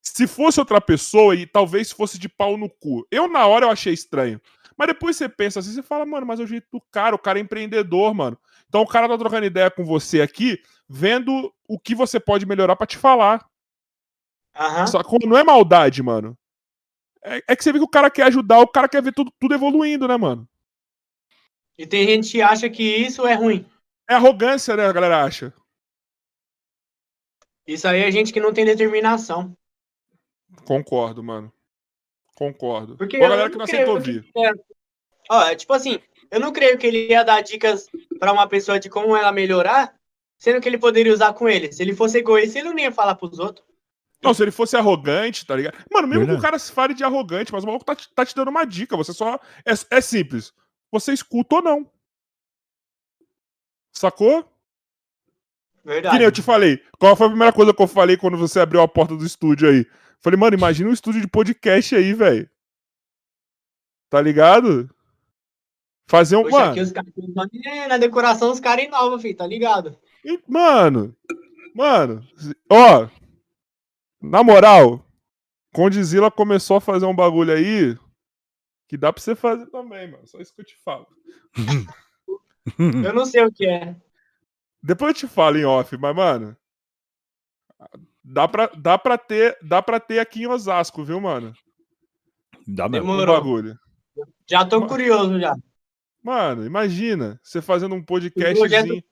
Se 0.03 0.27
fosse 0.27 0.59
outra 0.59 0.81
pessoa 0.81 1.35
e 1.35 1.47
talvez 1.47 1.93
fosse 1.93 2.19
de 2.19 2.29
pau 2.29 2.57
no 2.57 2.69
cu. 2.69 3.07
Eu, 3.11 3.29
na 3.29 3.47
hora, 3.47 3.67
eu 3.67 3.71
achei 3.71 3.93
estranho. 3.93 4.41
Mas 4.77 4.89
depois 4.89 5.17
você 5.17 5.29
pensa 5.29 5.61
assim, 5.61 5.73
você 5.73 5.83
fala, 5.83 6.05
mano, 6.05 6.27
mas 6.27 6.41
é 6.41 6.43
o 6.43 6.47
jeito 6.47 6.67
do 6.73 6.81
cara, 6.91 7.15
o 7.15 7.19
cara 7.19 7.39
é 7.39 7.43
empreendedor, 7.43 8.13
mano. 8.15 8.39
Então 8.69 8.83
o 8.83 8.87
cara 8.87 9.09
tá 9.09 9.17
trocando 9.19 9.47
ideia 9.47 9.71
com 9.71 9.85
você 9.85 10.21
aqui, 10.21 10.61
vendo 10.89 11.53
o 11.69 11.79
que 11.79 11.95
você 11.95 12.19
pode 12.19 12.47
melhorar 12.47 12.75
para 12.75 12.87
te 12.87 12.97
falar. 12.97 13.47
Uhum. 14.59 14.87
Só 14.87 15.03
que 15.03 15.27
não 15.27 15.37
é 15.37 15.45
maldade, 15.45 16.03
mano. 16.03 16.37
É, 17.25 17.43
é, 17.49 17.57
que 17.57 17.63
você 17.63 17.73
vê 17.73 17.79
que 17.79 17.85
o 17.85 17.89
cara 17.89 18.11
quer 18.11 18.25
ajudar, 18.25 18.59
o 18.59 18.67
cara 18.67 18.89
quer 18.89 19.03
ver 19.03 19.13
tudo, 19.13 19.33
tudo 19.39 19.55
evoluindo, 19.55 20.09
né, 20.09 20.17
mano? 20.17 20.49
E 21.83 21.87
tem 21.87 22.07
gente 22.07 22.31
que 22.31 22.41
acha 22.41 22.71
que 22.71 22.81
isso 22.81 23.27
é 23.27 23.35
ruim. 23.35 23.67
É 24.09 24.15
arrogância, 24.15 24.77
né, 24.77 24.87
a 24.87 24.93
galera 24.93 25.25
acha. 25.25 25.53
Isso 27.67 27.89
aí 27.89 28.03
é 28.03 28.11
gente 28.13 28.33
que 28.33 28.39
não 28.39 28.53
tem 28.53 28.65
determinação. 28.65 29.53
Concordo, 30.65 31.25
mano. 31.25 31.53
Concordo. 32.37 32.97
Porque 32.97 33.17
a 33.17 33.29
galera 33.29 33.51
que 33.51 33.57
não 33.57 33.65
aceitou 33.65 33.95
ouvir. 33.95 34.25
É... 34.37 34.53
Ó, 35.29 35.43
é 35.43 35.57
tipo 35.57 35.73
assim, 35.73 35.99
eu 36.31 36.39
não 36.39 36.53
creio 36.53 36.79
que 36.79 36.87
ele 36.87 37.09
ia 37.09 37.25
dar 37.25 37.41
dicas 37.41 37.89
para 38.17 38.33
uma 38.33 38.47
pessoa 38.47 38.79
de 38.79 38.89
como 38.89 39.17
ela 39.17 39.33
melhorar, 39.33 39.93
sendo 40.39 40.61
que 40.61 40.69
ele 40.69 40.79
poderia 40.79 41.13
usar 41.13 41.33
com 41.33 41.49
ele. 41.49 41.73
Se 41.73 41.83
ele 41.83 41.97
fosse 41.97 42.19
egoísta, 42.19 42.61
ele 42.61 42.69
não 42.69 42.79
ia 42.79 42.93
falar 42.93 43.17
pros 43.17 43.41
outros. 43.41 43.67
Não, 44.23 44.33
se 44.33 44.41
ele 44.41 44.53
fosse 44.53 44.77
arrogante, 44.77 45.45
tá 45.45 45.57
ligado? 45.57 45.77
Mano, 45.91 46.07
mesmo 46.07 46.27
Verdade. 46.27 46.39
que 46.39 46.47
o 46.47 46.49
cara 46.49 46.59
se 46.61 46.71
fale 46.71 46.95
de 46.95 47.03
arrogante, 47.03 47.53
mas 47.53 47.65
o 47.65 47.67
maluco 47.67 47.85
tá, 47.85 47.97
tá 48.15 48.25
te 48.25 48.37
dando 48.37 48.53
uma 48.53 48.65
dica. 48.65 48.97
Você 48.97 49.13
só. 49.13 49.41
É, 49.67 49.97
é 49.97 50.01
simples. 50.01 50.55
Você 50.93 51.13
escuta 51.13 51.57
ou 51.57 51.63
não. 51.63 51.91
Sacou? 53.91 54.47
Verdade. 55.85 56.15
Que 56.15 56.19
nem 56.19 56.27
eu 56.27 56.33
te 56.33 56.43
falei. 56.43 56.81
Qual 56.99 57.17
foi 57.17 57.27
a 57.27 57.31
primeira 57.31 57.53
coisa 57.53 57.75
que 57.75 57.83
eu 57.83 57.89
falei 57.89 58.17
quando 58.17 58.37
você 58.37 58.61
abriu 58.61 58.83
a 58.83 58.87
porta 58.87 59.17
do 59.17 59.25
estúdio 59.25 59.69
aí? 59.69 59.87
Falei, 60.21 60.39
mano, 60.39 60.55
imagina 60.55 60.91
um 60.91 60.93
estúdio 60.93 61.21
de 61.21 61.27
podcast 61.27 61.97
aí, 61.97 62.13
velho. 62.13 62.49
Tá 64.09 64.21
ligado? 64.21 64.89
Fazer 66.07 66.37
um. 66.37 66.43
Poxa, 66.43 66.59
mano. 66.59 66.71
Aqui 66.73 66.81
os 66.81 66.93
caras, 66.93 67.13
na 67.89 67.97
decoração 67.97 68.53
os 68.53 68.61
caras 68.61 68.85
inovam, 68.85 69.19
filho, 69.19 69.37
tá 69.37 69.47
ligado? 69.47 69.99
Mano, 70.47 71.17
mano, 71.75 72.25
ó, 72.71 73.09
na 74.21 74.45
moral, 74.45 75.05
Condizila 75.73 76.31
começou 76.31 76.77
a 76.77 76.81
fazer 76.81 77.07
um 77.07 77.17
bagulho 77.17 77.53
aí 77.53 77.99
que 78.93 78.99
dá 78.99 79.11
pra 79.11 79.23
você 79.23 79.35
fazer 79.35 79.65
também, 79.71 80.11
mano. 80.11 80.27
Só 80.27 80.39
isso 80.39 80.55
que 80.55 80.61
eu 80.61 80.67
te 80.67 80.77
falo. 80.85 81.07
eu 82.79 83.15
não 83.15 83.25
sei 83.25 83.43
o 83.43 83.51
que 83.51 83.67
é. 83.67 83.97
Depois 84.83 85.15
eu 85.15 85.21
te 85.21 85.35
falo 85.35 85.57
em 85.57 85.65
off, 85.65 85.97
mas, 85.97 86.15
mano. 86.15 86.55
Dá 88.23 88.47
pra, 88.47 88.67
dá 88.67 88.99
pra, 88.99 89.17
ter, 89.17 89.57
dá 89.63 89.81
pra 89.81 89.99
ter 89.99 90.19
aqui 90.19 90.43
em 90.43 90.47
Osasco, 90.47 91.03
viu, 91.03 91.19
mano? 91.23 91.55
Dá 92.69 92.87
mesmo. 92.87 93.15
Um 93.15 93.25
bagulho. 93.25 93.79
Já 94.47 94.63
tô 94.67 94.87
curioso 94.87 95.41
já. 95.41 95.57
Mano, 96.23 96.67
imagina 96.67 97.41
você 97.43 97.63
fazendo 97.63 97.95
um 97.95 98.05
podcastzinho. 98.05 99.03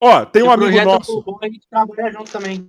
Ó, 0.00 0.26
tem 0.26 0.42
um 0.42 0.50
amigo 0.50 0.84
nosso. 0.84 1.22
Bom, 1.22 1.38
a 1.40 1.46
gente 1.46 1.68
trabalha 1.68 2.10
junto 2.10 2.32
também. 2.32 2.68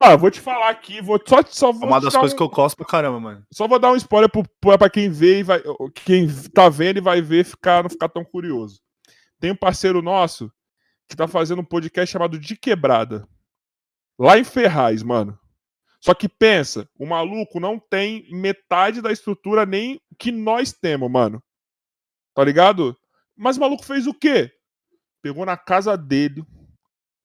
Ó, 0.00 0.16
vou 0.16 0.30
te 0.30 0.40
falar 0.40 0.70
aqui, 0.70 1.00
vou 1.02 1.20
só, 1.26 1.42
só 1.46 1.72
vou 1.72 1.88
Uma 1.88 2.00
das 2.00 2.14
coisas 2.14 2.32
um... 2.32 2.36
que 2.36 2.42
eu 2.42 2.48
gosto 2.48 2.76
pra 2.76 2.86
caramba, 2.86 3.20
mano. 3.20 3.46
Só 3.52 3.68
vou 3.68 3.78
dar 3.78 3.92
um 3.92 3.96
spoiler 3.96 4.30
pro, 4.30 4.42
pra 4.60 4.90
quem 4.90 5.10
vê 5.10 5.40
e 5.40 5.42
vai. 5.42 5.62
Quem 5.94 6.26
tá 6.54 6.68
vendo 6.68 6.98
e 6.98 7.02
vai 7.02 7.20
ver 7.20 7.44
ficar, 7.44 7.82
não 7.82 7.90
ficar 7.90 8.08
tão 8.08 8.24
curioso. 8.24 8.80
Tem 9.38 9.50
um 9.50 9.56
parceiro 9.56 10.00
nosso 10.00 10.50
que 11.08 11.16
tá 11.16 11.28
fazendo 11.28 11.60
um 11.60 11.64
podcast 11.64 12.10
chamado 12.10 12.38
De 12.38 12.56
Quebrada. 12.56 13.28
Lá 14.18 14.38
em 14.38 14.44
Ferraz, 14.44 15.02
mano. 15.02 15.38
Só 16.00 16.14
que 16.14 16.28
pensa, 16.28 16.88
o 16.98 17.06
maluco 17.06 17.58
não 17.58 17.78
tem 17.78 18.26
metade 18.30 19.00
da 19.00 19.10
estrutura 19.10 19.64
nem 19.64 20.00
que 20.18 20.30
nós 20.30 20.72
temos, 20.72 21.10
mano. 21.10 21.42
Tá 22.34 22.44
ligado? 22.44 22.96
Mas 23.36 23.56
o 23.56 23.60
maluco 23.60 23.84
fez 23.84 24.06
o 24.06 24.14
quê? 24.14 24.52
Pegou 25.22 25.46
na 25.46 25.56
casa 25.56 25.96
dele, 25.96 26.44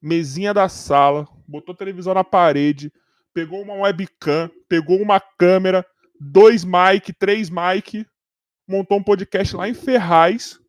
mesinha 0.01 0.53
da 0.53 0.69
sala, 0.69 1.27
botou 1.49 1.75
televisão 1.75 2.13
na 2.13 2.23
parede, 2.23 2.93
pegou 3.33 3.61
uma 3.61 3.73
webcam, 3.73 4.49
pegou 4.67 5.01
uma 5.01 5.19
câmera, 5.19 5.85
dois 6.19 6.63
mic, 6.63 7.11
três 7.17 7.49
mic, 7.49 8.05
montou 8.67 8.99
um 8.99 9.03
podcast 9.03 9.55
lá 9.55 9.67
em 9.67 9.73
Ferraz 9.73 10.59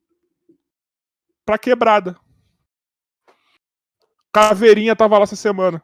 pra 1.45 1.59
quebrada. 1.59 2.19
Caveirinha 4.33 4.97
tava 4.97 5.19
lá 5.19 5.25
essa 5.25 5.37
semana. 5.37 5.83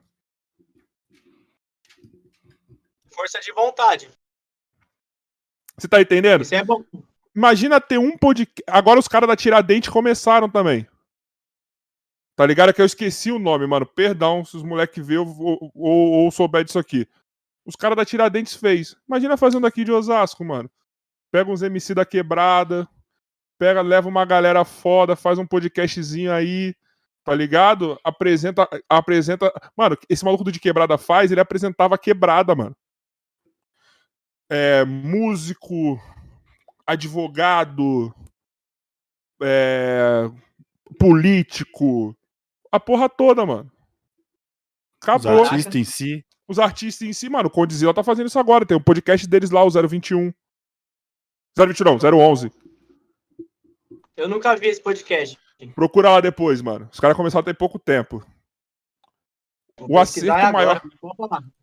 Força 3.12 3.40
de 3.40 3.52
vontade. 3.52 4.08
Você 5.76 5.88
tá 5.88 6.00
entendendo? 6.00 6.42
Isso 6.42 6.54
é 6.54 6.64
bom. 6.64 6.84
Imagina 7.34 7.80
ter 7.80 7.98
um 7.98 8.16
podcast. 8.16 8.62
Agora 8.66 9.00
os 9.00 9.08
caras 9.08 9.28
da 9.28 9.36
Tiradentes 9.36 9.90
começaram 9.90 10.48
também. 10.48 10.86
Tá 12.36 12.46
ligado? 12.46 12.68
É 12.68 12.72
que 12.72 12.82
eu 12.82 12.86
esqueci 12.86 13.32
o 13.32 13.38
nome, 13.38 13.66
mano. 13.66 13.86
Perdão 13.86 14.44
se 14.44 14.56
os 14.56 14.62
moleques 14.62 15.04
vê 15.04 15.16
ou, 15.16 15.26
ou, 15.74 16.12
ou, 16.24 16.30
souber 16.30 16.64
disso 16.64 16.78
aqui. 16.78 17.08
Os 17.64 17.74
caras 17.74 17.96
da 17.96 18.04
Tiradentes 18.04 18.54
fez. 18.54 18.94
Imagina 19.08 19.36
fazendo 19.36 19.66
aqui 19.66 19.82
de 19.82 19.90
Osasco, 19.90 20.44
mano. 20.44 20.70
Pega 21.32 21.50
uns 21.50 21.62
MC 21.62 21.94
da 21.94 22.04
quebrada. 22.04 22.86
Pega, 23.58 23.80
leva 23.80 24.08
uma 24.08 24.24
galera 24.24 24.64
foda, 24.64 25.16
faz 25.16 25.38
um 25.38 25.46
podcastzinho 25.46 26.30
aí 26.30 26.74
tá 27.26 27.34
ligado? 27.34 27.98
Apresenta, 28.04 28.68
apresenta. 28.88 29.52
Mano, 29.76 29.98
esse 30.08 30.24
maluco 30.24 30.44
do 30.44 30.52
de 30.52 30.60
quebrada 30.60 30.96
faz, 30.96 31.32
ele 31.32 31.40
apresentava 31.40 31.98
quebrada, 31.98 32.54
mano. 32.54 32.74
É, 34.48 34.84
músico, 34.84 36.00
advogado, 36.86 38.14
é, 39.42 40.30
político, 41.00 42.16
a 42.70 42.80
porra 42.80 43.08
toda, 43.08 43.44
mano. 43.44 43.70
Acabou. 45.02 45.42
Os 45.42 45.48
artistas 45.48 45.74
em 45.74 45.84
si. 45.84 46.24
Os 46.48 46.58
artistas 46.58 47.08
em 47.08 47.12
si, 47.12 47.28
mano. 47.28 47.48
O 47.48 47.50
Condizila 47.50 47.94
tá 47.94 48.02
fazendo 48.02 48.26
isso 48.26 48.38
agora. 48.38 48.66
Tem 48.66 48.76
um 48.76 48.82
podcast 48.82 49.26
deles 49.26 49.50
lá, 49.50 49.62
o 49.64 49.70
021. 49.70 50.32
021 51.56 51.84
não, 51.84 51.98
011. 51.98 52.52
Eu 54.16 54.28
nunca 54.28 54.56
vi 54.56 54.68
esse 54.68 54.80
podcast. 54.80 55.38
Procura 55.74 56.10
lá 56.10 56.20
depois, 56.20 56.60
mano. 56.60 56.88
Os 56.92 57.00
caras 57.00 57.16
começaram 57.16 57.42
a 57.42 57.44
ter 57.44 57.54
pouco 57.54 57.78
tempo. 57.78 58.24
o 59.80 59.98
acerto 59.98 60.52
maior. 60.52 60.82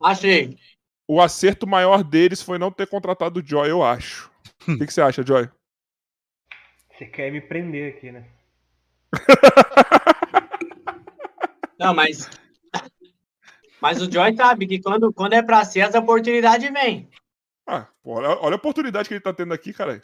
Achei. 0.02 0.58
O 1.08 1.22
acerto 1.22 1.68
maior 1.68 2.04
deles 2.04 2.42
foi 2.42 2.58
não 2.58 2.72
ter 2.72 2.88
contratado 2.88 3.40
o 3.40 3.46
Joy, 3.46 3.70
eu 3.70 3.84
acho. 3.84 4.32
O 4.68 4.78
que, 4.78 4.86
que, 4.86 4.94
você 4.94 5.02
acha, 5.02 5.26
Joy? 5.26 5.50
Você 6.92 7.06
quer 7.06 7.32
me 7.32 7.42
prender 7.42 7.96
aqui, 7.96 8.12
né? 8.12 8.26
não, 11.84 11.94
mas. 11.94 12.30
Mas 13.82 14.02
o 14.02 14.10
Joy 14.10 14.34
sabe 14.36 14.66
que 14.66 14.82
quando, 14.82 15.12
quando 15.12 15.34
é 15.34 15.42
pra 15.42 15.66
ser, 15.66 15.82
as 15.82 15.94
oportunidades 15.94 16.72
vêm. 16.72 17.10
Ah, 17.68 17.88
olha, 18.04 18.30
olha 18.30 18.54
a 18.54 18.56
oportunidade 18.56 19.10
que 19.10 19.16
ele 19.16 19.22
tá 19.22 19.34
tendo 19.34 19.54
aqui, 19.54 19.74
cara. 19.74 20.02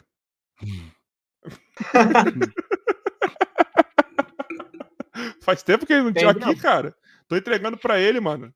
Faz 5.40 5.62
tempo 5.62 5.86
que 5.86 5.94
ele 5.94 6.02
não 6.02 6.12
tinha 6.12 6.30
aqui, 6.30 6.40
não. 6.40 6.54
cara. 6.54 6.94
Tô 7.26 7.36
entregando 7.36 7.78
para 7.78 7.98
ele, 7.98 8.20
mano. 8.20 8.52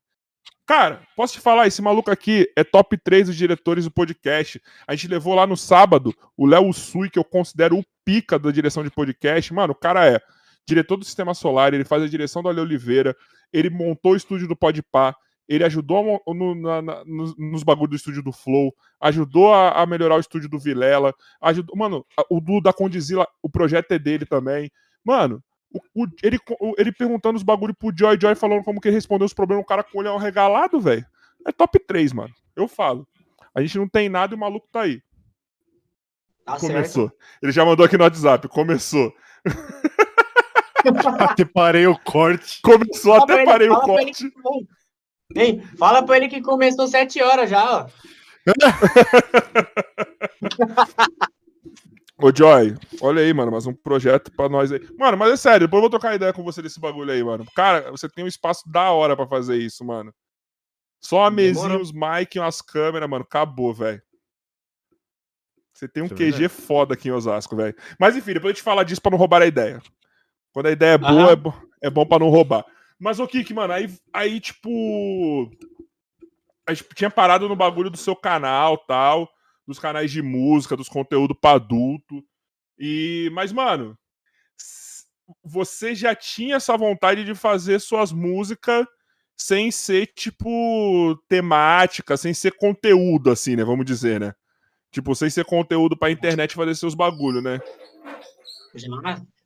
Cara, 0.67 1.01
posso 1.15 1.33
te 1.33 1.39
falar, 1.39 1.67
esse 1.67 1.81
maluco 1.81 2.11
aqui 2.11 2.47
é 2.55 2.63
top 2.63 2.95
3 2.97 3.25
dos 3.27 3.35
diretores 3.35 3.85
do 3.85 3.91
podcast. 3.91 4.61
A 4.87 4.93
gente 4.93 5.07
levou 5.07 5.33
lá 5.33 5.47
no 5.47 5.57
sábado 5.57 6.13
o 6.37 6.45
Léo 6.45 6.71
Sui, 6.73 7.09
que 7.09 7.17
eu 7.17 7.23
considero 7.23 7.77
o 7.77 7.85
pica 8.03 8.37
da 8.37 8.51
direção 8.51 8.83
de 8.83 8.91
podcast. 8.91 9.51
Mano, 9.53 9.73
o 9.73 9.75
cara 9.75 10.07
é 10.07 10.21
diretor 10.67 10.97
do 10.97 11.05
Sistema 11.05 11.33
Solar, 11.33 11.73
ele 11.73 11.85
faz 11.85 12.03
a 12.03 12.07
direção 12.07 12.41
do 12.41 12.49
Ale 12.49 12.59
Oliveira, 12.59 13.15
ele 13.51 13.69
montou 13.69 14.13
o 14.13 14.15
estúdio 14.15 14.47
do 14.47 14.55
Podpah, 14.55 15.15
ele 15.47 15.63
ajudou 15.63 16.21
no, 16.27 16.55
na, 16.55 16.81
na, 16.81 17.05
nos, 17.05 17.37
nos 17.37 17.63
bagulhos 17.63 17.89
do 17.91 17.95
estúdio 17.95 18.23
do 18.23 18.31
Flow, 18.31 18.73
ajudou 18.99 19.53
a, 19.53 19.81
a, 19.81 19.85
melhorar 19.85 20.15
o 20.15 20.19
estúdio 20.19 20.49
do 20.49 20.59
Vilela, 20.59 21.13
ajudou, 21.41 21.75
mano, 21.77 22.05
o 22.29 22.41
do 22.41 22.59
da 22.59 22.73
Condizila, 22.73 23.27
o 23.41 23.49
projeto 23.49 23.91
é 23.91 23.99
dele 23.99 24.25
também. 24.25 24.71
Mano, 25.03 25.43
O, 25.71 26.03
o, 26.03 26.07
ele, 26.23 26.39
ele 26.77 26.91
perguntando 26.91 27.37
os 27.37 27.43
bagulho 27.43 27.75
pro 27.75 27.93
Joy 27.95 28.17
Joy 28.19 28.33
falando 28.33 28.63
como 28.63 28.81
que 28.81 28.89
respondeu 28.89 29.25
os 29.25 29.33
problemas, 29.33 29.63
o 29.63 29.67
cara 29.67 29.83
com 29.83 29.97
o 29.97 30.01
olhão 30.01 30.17
regalado, 30.17 30.79
velho. 30.79 31.05
É 31.45 31.51
top 31.51 31.77
3, 31.79 32.11
mano. 32.11 32.33
Eu 32.55 32.67
falo. 32.67 33.07
A 33.53 33.61
gente 33.61 33.77
não 33.77 33.87
tem 33.87 34.09
nada 34.09 34.33
e 34.33 34.37
o 34.37 34.39
maluco 34.39 34.67
tá 34.71 34.81
aí. 34.81 35.01
Tá 36.43 36.57
Começou. 36.57 37.09
Certo. 37.09 37.17
Ele 37.41 37.51
já 37.51 37.63
mandou 37.63 37.85
aqui 37.85 37.97
no 37.97 38.03
WhatsApp. 38.03 38.47
Começou. 38.47 39.13
até 41.19 41.45
parei 41.45 41.87
o 41.87 41.97
corte. 41.99 42.59
Começou, 42.61 43.13
fala 43.13 43.23
até 43.23 43.45
parei 43.45 43.69
o 43.69 43.79
corte. 43.81 44.25
Ei, 45.35 45.61
fala 45.77 46.03
pra 46.03 46.17
ele 46.17 46.27
que 46.27 46.41
começou 46.41 46.87
7 46.87 47.21
horas 47.21 47.49
já, 47.49 47.81
ó. 47.81 47.87
Ô, 52.17 52.33
Joy, 52.33 52.77
olha 53.01 53.21
aí, 53.21 53.33
mano, 53.33 53.51
mais 53.51 53.67
um 53.67 53.73
projeto 53.73 54.31
pra 54.31 54.47
nós 54.47 54.71
aí. 54.71 54.79
Mano, 54.97 55.17
mas 55.17 55.33
é 55.33 55.37
sério, 55.37 55.67
depois 55.67 55.79
eu 55.79 55.81
vou 55.81 55.89
trocar 55.89 56.15
ideia 56.15 56.31
com 56.31 56.43
você 56.43 56.61
desse 56.61 56.79
bagulho 56.79 57.11
aí, 57.11 57.21
mano. 57.21 57.45
Cara, 57.53 57.91
você 57.91 58.07
tem 58.07 58.23
um 58.23 58.27
espaço 58.27 58.63
da 58.69 58.89
hora 58.91 59.17
pra 59.17 59.27
fazer 59.27 59.57
isso, 59.57 59.83
mano. 59.83 60.13
Só 61.01 61.25
a 61.25 61.31
mesinha, 61.31 61.77
os 61.77 61.91
mic, 61.91 62.39
umas 62.39 62.61
câmeras, 62.61 63.09
mano. 63.09 63.25
Acabou, 63.25 63.73
velho. 63.73 64.01
Você 65.73 65.89
tem 65.89 66.03
um 66.03 66.07
Deixa 66.07 66.37
QG 66.37 66.47
foda 66.47 66.93
aqui 66.93 67.09
em 67.09 67.11
Osasco, 67.11 67.53
velho. 67.53 67.75
Mas 67.99 68.15
enfim, 68.15 68.31
depois 68.33 68.51
eu 68.51 68.55
te 68.55 68.63
falar 68.63 68.83
disso 68.83 69.01
pra 69.01 69.11
não 69.11 69.17
roubar 69.17 69.41
a 69.41 69.45
ideia. 69.45 69.81
Quando 70.55 70.67
a 70.67 70.71
ideia 70.71 70.93
é 70.93 70.97
boa, 70.97 71.31
é, 71.31 71.35
bo 71.35 71.53
é, 71.83 71.89
bom 71.89 72.05
pra 72.05 72.17
não 72.17 72.29
roubar. 72.29 72.65
Mas 72.97 73.19
o 73.19 73.27
Kik, 73.27 73.53
mano, 73.53 73.73
aí, 73.73 73.93
aí, 74.13 74.39
tipo. 74.39 75.51
A 76.65 76.73
gente 76.73 76.87
tinha 76.95 77.11
parado 77.11 77.49
no 77.49 77.57
bagulho 77.57 77.89
do 77.89 77.97
seu 77.97 78.15
canal 78.15 78.77
tal 78.77 79.29
dos 79.67 79.79
canais 79.79 80.09
de 80.11 80.21
música, 80.21 80.77
dos 80.77 80.87
conteúdos 80.87 81.35
para 81.41 81.57
adulto. 81.57 82.23
E, 82.79 83.29
mas 83.33 83.51
mano, 83.51 83.97
você 85.43 85.93
já 85.93 86.15
tinha 86.15 86.55
essa 86.55 86.77
vontade 86.77 87.25
de 87.25 87.35
fazer 87.35 87.79
suas 87.81 88.13
músicas 88.13 88.85
sem 89.35 89.71
ser 89.71 90.07
tipo 90.07 91.19
temática, 91.27 92.15
sem 92.15 92.33
ser 92.33 92.53
conteúdo 92.53 93.29
assim, 93.29 93.57
né, 93.57 93.65
vamos 93.65 93.85
dizer, 93.85 94.21
né? 94.21 94.33
Tipo, 94.89 95.13
sem 95.13 95.29
ser 95.29 95.43
conteúdo 95.43 95.97
pra 95.97 96.11
internet 96.11 96.55
fazer 96.55 96.75
seus 96.75 96.95
bagulho, 96.95 97.41
né? 97.41 97.59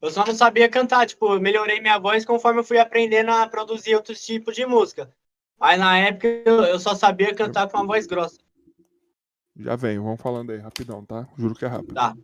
Eu 0.01 0.09
só 0.09 0.25
não 0.25 0.33
sabia 0.33 0.69
cantar, 0.69 1.05
tipo, 1.05 1.39
melhorei 1.39 1.79
minha 1.79 1.99
voz 1.99 2.25
conforme 2.25 2.59
eu 2.59 2.63
fui 2.63 2.79
aprendendo 2.79 3.31
a 3.31 3.47
produzir 3.47 3.95
outros 3.95 4.25
tipos 4.25 4.55
de 4.55 4.65
música. 4.65 5.13
Mas 5.59 5.77
na 5.77 5.97
época 5.97 6.27
eu 6.27 6.79
só 6.79 6.95
sabia 6.95 7.35
cantar 7.35 7.69
com 7.69 7.77
uma 7.77 7.85
voz 7.85 8.07
grossa. 8.07 8.39
Já 9.55 9.75
venho, 9.75 10.03
vamos 10.03 10.21
falando 10.21 10.51
aí, 10.51 10.57
rapidão, 10.57 11.05
tá? 11.05 11.27
Juro 11.37 11.53
que 11.53 11.65
é 11.65 11.67
rápido. 11.67 11.93
Tá. 11.93 12.15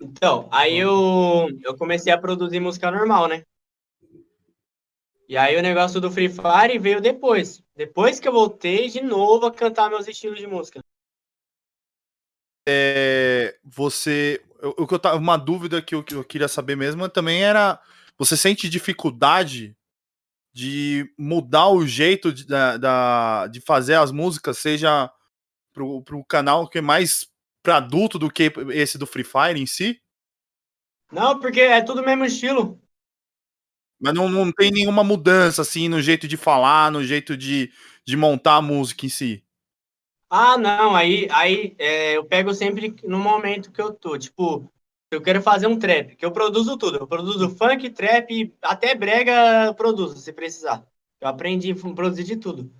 Então, 0.00 0.48
aí 0.50 0.76
eu, 0.76 1.48
eu 1.64 1.76
comecei 1.76 2.12
a 2.12 2.18
produzir 2.18 2.60
música 2.60 2.90
normal, 2.90 3.26
né? 3.26 3.44
E 5.28 5.36
aí 5.36 5.56
o 5.56 5.62
negócio 5.62 5.98
do 5.98 6.10
Free 6.10 6.28
Fire 6.28 6.78
veio 6.78 7.00
depois. 7.00 7.62
Depois 7.74 8.20
que 8.20 8.28
eu 8.28 8.32
voltei 8.32 8.88
de 8.88 9.00
novo 9.00 9.46
a 9.46 9.52
cantar 9.52 9.88
meus 9.88 10.06
estilos 10.06 10.38
de 10.38 10.46
música. 10.46 10.84
É, 12.66 13.56
você. 13.64 14.42
O 14.78 14.86
que 14.86 14.94
eu 14.94 14.98
tava. 14.98 15.16
Uma 15.16 15.36
dúvida 15.36 15.82
que 15.82 15.94
eu, 15.94 16.02
que 16.02 16.14
eu 16.14 16.24
queria 16.24 16.48
saber 16.48 16.76
mesmo 16.76 17.08
também 17.08 17.42
era. 17.42 17.80
Você 18.18 18.36
sente 18.36 18.68
dificuldade 18.68 19.76
de 20.52 21.10
mudar 21.18 21.68
o 21.68 21.86
jeito 21.86 22.32
de, 22.32 22.46
da, 22.46 22.76
da, 22.76 23.46
de 23.46 23.60
fazer 23.60 23.94
as 23.94 24.12
músicas, 24.12 24.58
seja 24.58 25.10
pro, 25.72 26.02
pro 26.02 26.24
canal 26.24 26.68
que 26.68 26.78
é 26.78 26.82
mais 26.82 27.26
para 27.62 27.76
adulto 27.76 28.18
do 28.18 28.30
que 28.30 28.52
esse 28.70 28.98
do 28.98 29.06
Free 29.06 29.24
Fire 29.24 29.58
em 29.58 29.66
si? 29.66 30.00
Não, 31.10 31.38
porque 31.38 31.60
é 31.60 31.80
tudo 31.80 32.02
o 32.02 32.04
mesmo 32.04 32.24
estilo. 32.24 32.80
Mas 34.00 34.14
não, 34.14 34.28
não 34.28 34.50
tem 34.50 34.70
nenhuma 34.70 35.04
mudança, 35.04 35.62
assim, 35.62 35.88
no 35.88 36.02
jeito 36.02 36.26
de 36.26 36.36
falar, 36.36 36.90
no 36.90 37.04
jeito 37.04 37.36
de, 37.36 37.72
de 38.04 38.16
montar 38.16 38.56
a 38.56 38.62
música 38.62 39.06
em 39.06 39.08
si. 39.08 39.44
Ah, 40.34 40.56
não, 40.56 40.96
aí, 40.96 41.28
aí 41.30 41.76
é, 41.78 42.16
eu 42.16 42.24
pego 42.24 42.54
sempre 42.54 42.96
no 43.04 43.18
momento 43.18 43.70
que 43.70 43.82
eu 43.82 43.92
tô. 43.92 44.16
Tipo, 44.16 44.66
eu 45.10 45.20
quero 45.20 45.42
fazer 45.42 45.66
um 45.66 45.78
trap, 45.78 46.16
que 46.16 46.24
eu 46.24 46.32
produzo 46.32 46.78
tudo. 46.78 46.96
Eu 46.96 47.06
produzo 47.06 47.50
funk, 47.50 47.90
trap, 47.90 48.50
até 48.62 48.94
brega 48.94 49.66
eu 49.66 49.74
produzo, 49.74 50.16
se 50.16 50.32
precisar. 50.32 50.86
Eu 51.20 51.28
aprendi 51.28 51.72
a 51.72 51.94
produzir 51.94 52.24
de 52.24 52.36
tudo. 52.38 52.72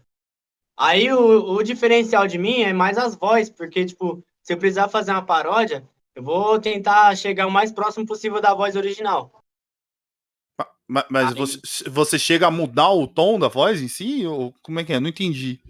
Aí 0.78 1.12
o, 1.12 1.52
o 1.52 1.62
diferencial 1.62 2.26
de 2.26 2.38
mim 2.38 2.62
é 2.62 2.72
mais 2.72 2.96
as 2.96 3.14
vozes, 3.14 3.50
porque, 3.50 3.84
tipo, 3.84 4.24
se 4.42 4.54
eu 4.54 4.56
precisar 4.56 4.88
fazer 4.88 5.10
uma 5.10 5.20
paródia, 5.20 5.86
eu 6.14 6.22
vou 6.22 6.58
tentar 6.58 7.14
chegar 7.16 7.46
o 7.46 7.50
mais 7.50 7.70
próximo 7.70 8.06
possível 8.06 8.40
da 8.40 8.54
voz 8.54 8.76
original. 8.76 9.44
Mas, 10.88 11.04
mas 11.10 11.34
você, 11.34 11.90
você 11.90 12.18
chega 12.18 12.46
a 12.46 12.50
mudar 12.50 12.92
o 12.92 13.06
tom 13.06 13.38
da 13.38 13.48
voz 13.48 13.82
em 13.82 13.88
si? 13.88 14.26
Ou 14.26 14.54
como 14.62 14.80
é 14.80 14.84
que 14.84 14.94
é? 14.94 14.98
Não 14.98 15.10
entendi. 15.10 15.60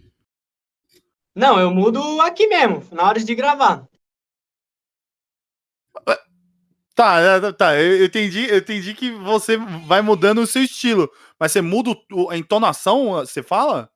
Não, 1.35 1.59
eu 1.59 1.70
mudo 1.70 2.20
aqui 2.20 2.47
mesmo, 2.47 2.87
na 2.93 3.05
hora 3.05 3.18
de 3.18 3.35
gravar. 3.35 3.89
Tá, 6.95 7.20
é, 7.20 7.53
tá, 7.53 7.80
eu 7.80 8.05
entendi, 8.05 8.47
eu 8.51 8.59
entendi 8.59 8.95
que 8.95 9.11
você 9.11 9.57
vai 9.87 10.03
mudando 10.03 10.43
o 10.43 10.47
seu 10.47 10.62
estilo, 10.62 11.11
mas 11.41 11.51
você 11.51 11.62
muda 11.62 11.91
a 12.30 12.37
entonação, 12.37 13.12
você 13.12 13.43
fala? 13.43 13.91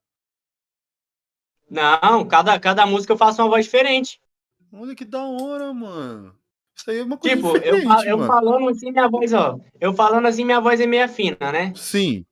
Não, 1.69 2.27
cada, 2.27 2.59
cada 2.59 2.87
música 2.87 3.13
eu 3.13 3.19
faço 3.19 3.43
uma 3.43 3.51
voz 3.51 3.67
diferente. 3.67 4.19
Olha 4.73 4.95
que 4.95 5.05
da 5.05 5.23
hora, 5.25 5.75
mano. 5.75 6.35
Isso 6.75 6.91
aí 6.91 6.99
é 6.99 7.03
uma 7.03 7.17
coisa 7.17 7.37
Tipo, 7.37 7.57
eu, 7.59 7.79
eu 8.05 8.27
falando 8.27 8.69
assim, 8.69 8.93
minha 8.93 9.09
voz, 9.09 9.33
ó. 9.33 9.59
Eu 9.81 9.95
falando 9.95 10.27
assim, 10.27 10.45
minha 10.45 10.61
voz 10.61 10.81
é 10.81 10.87
meia 10.87 11.09
fina, 11.09 11.53
né? 11.53 11.73
Sim. 11.75 12.25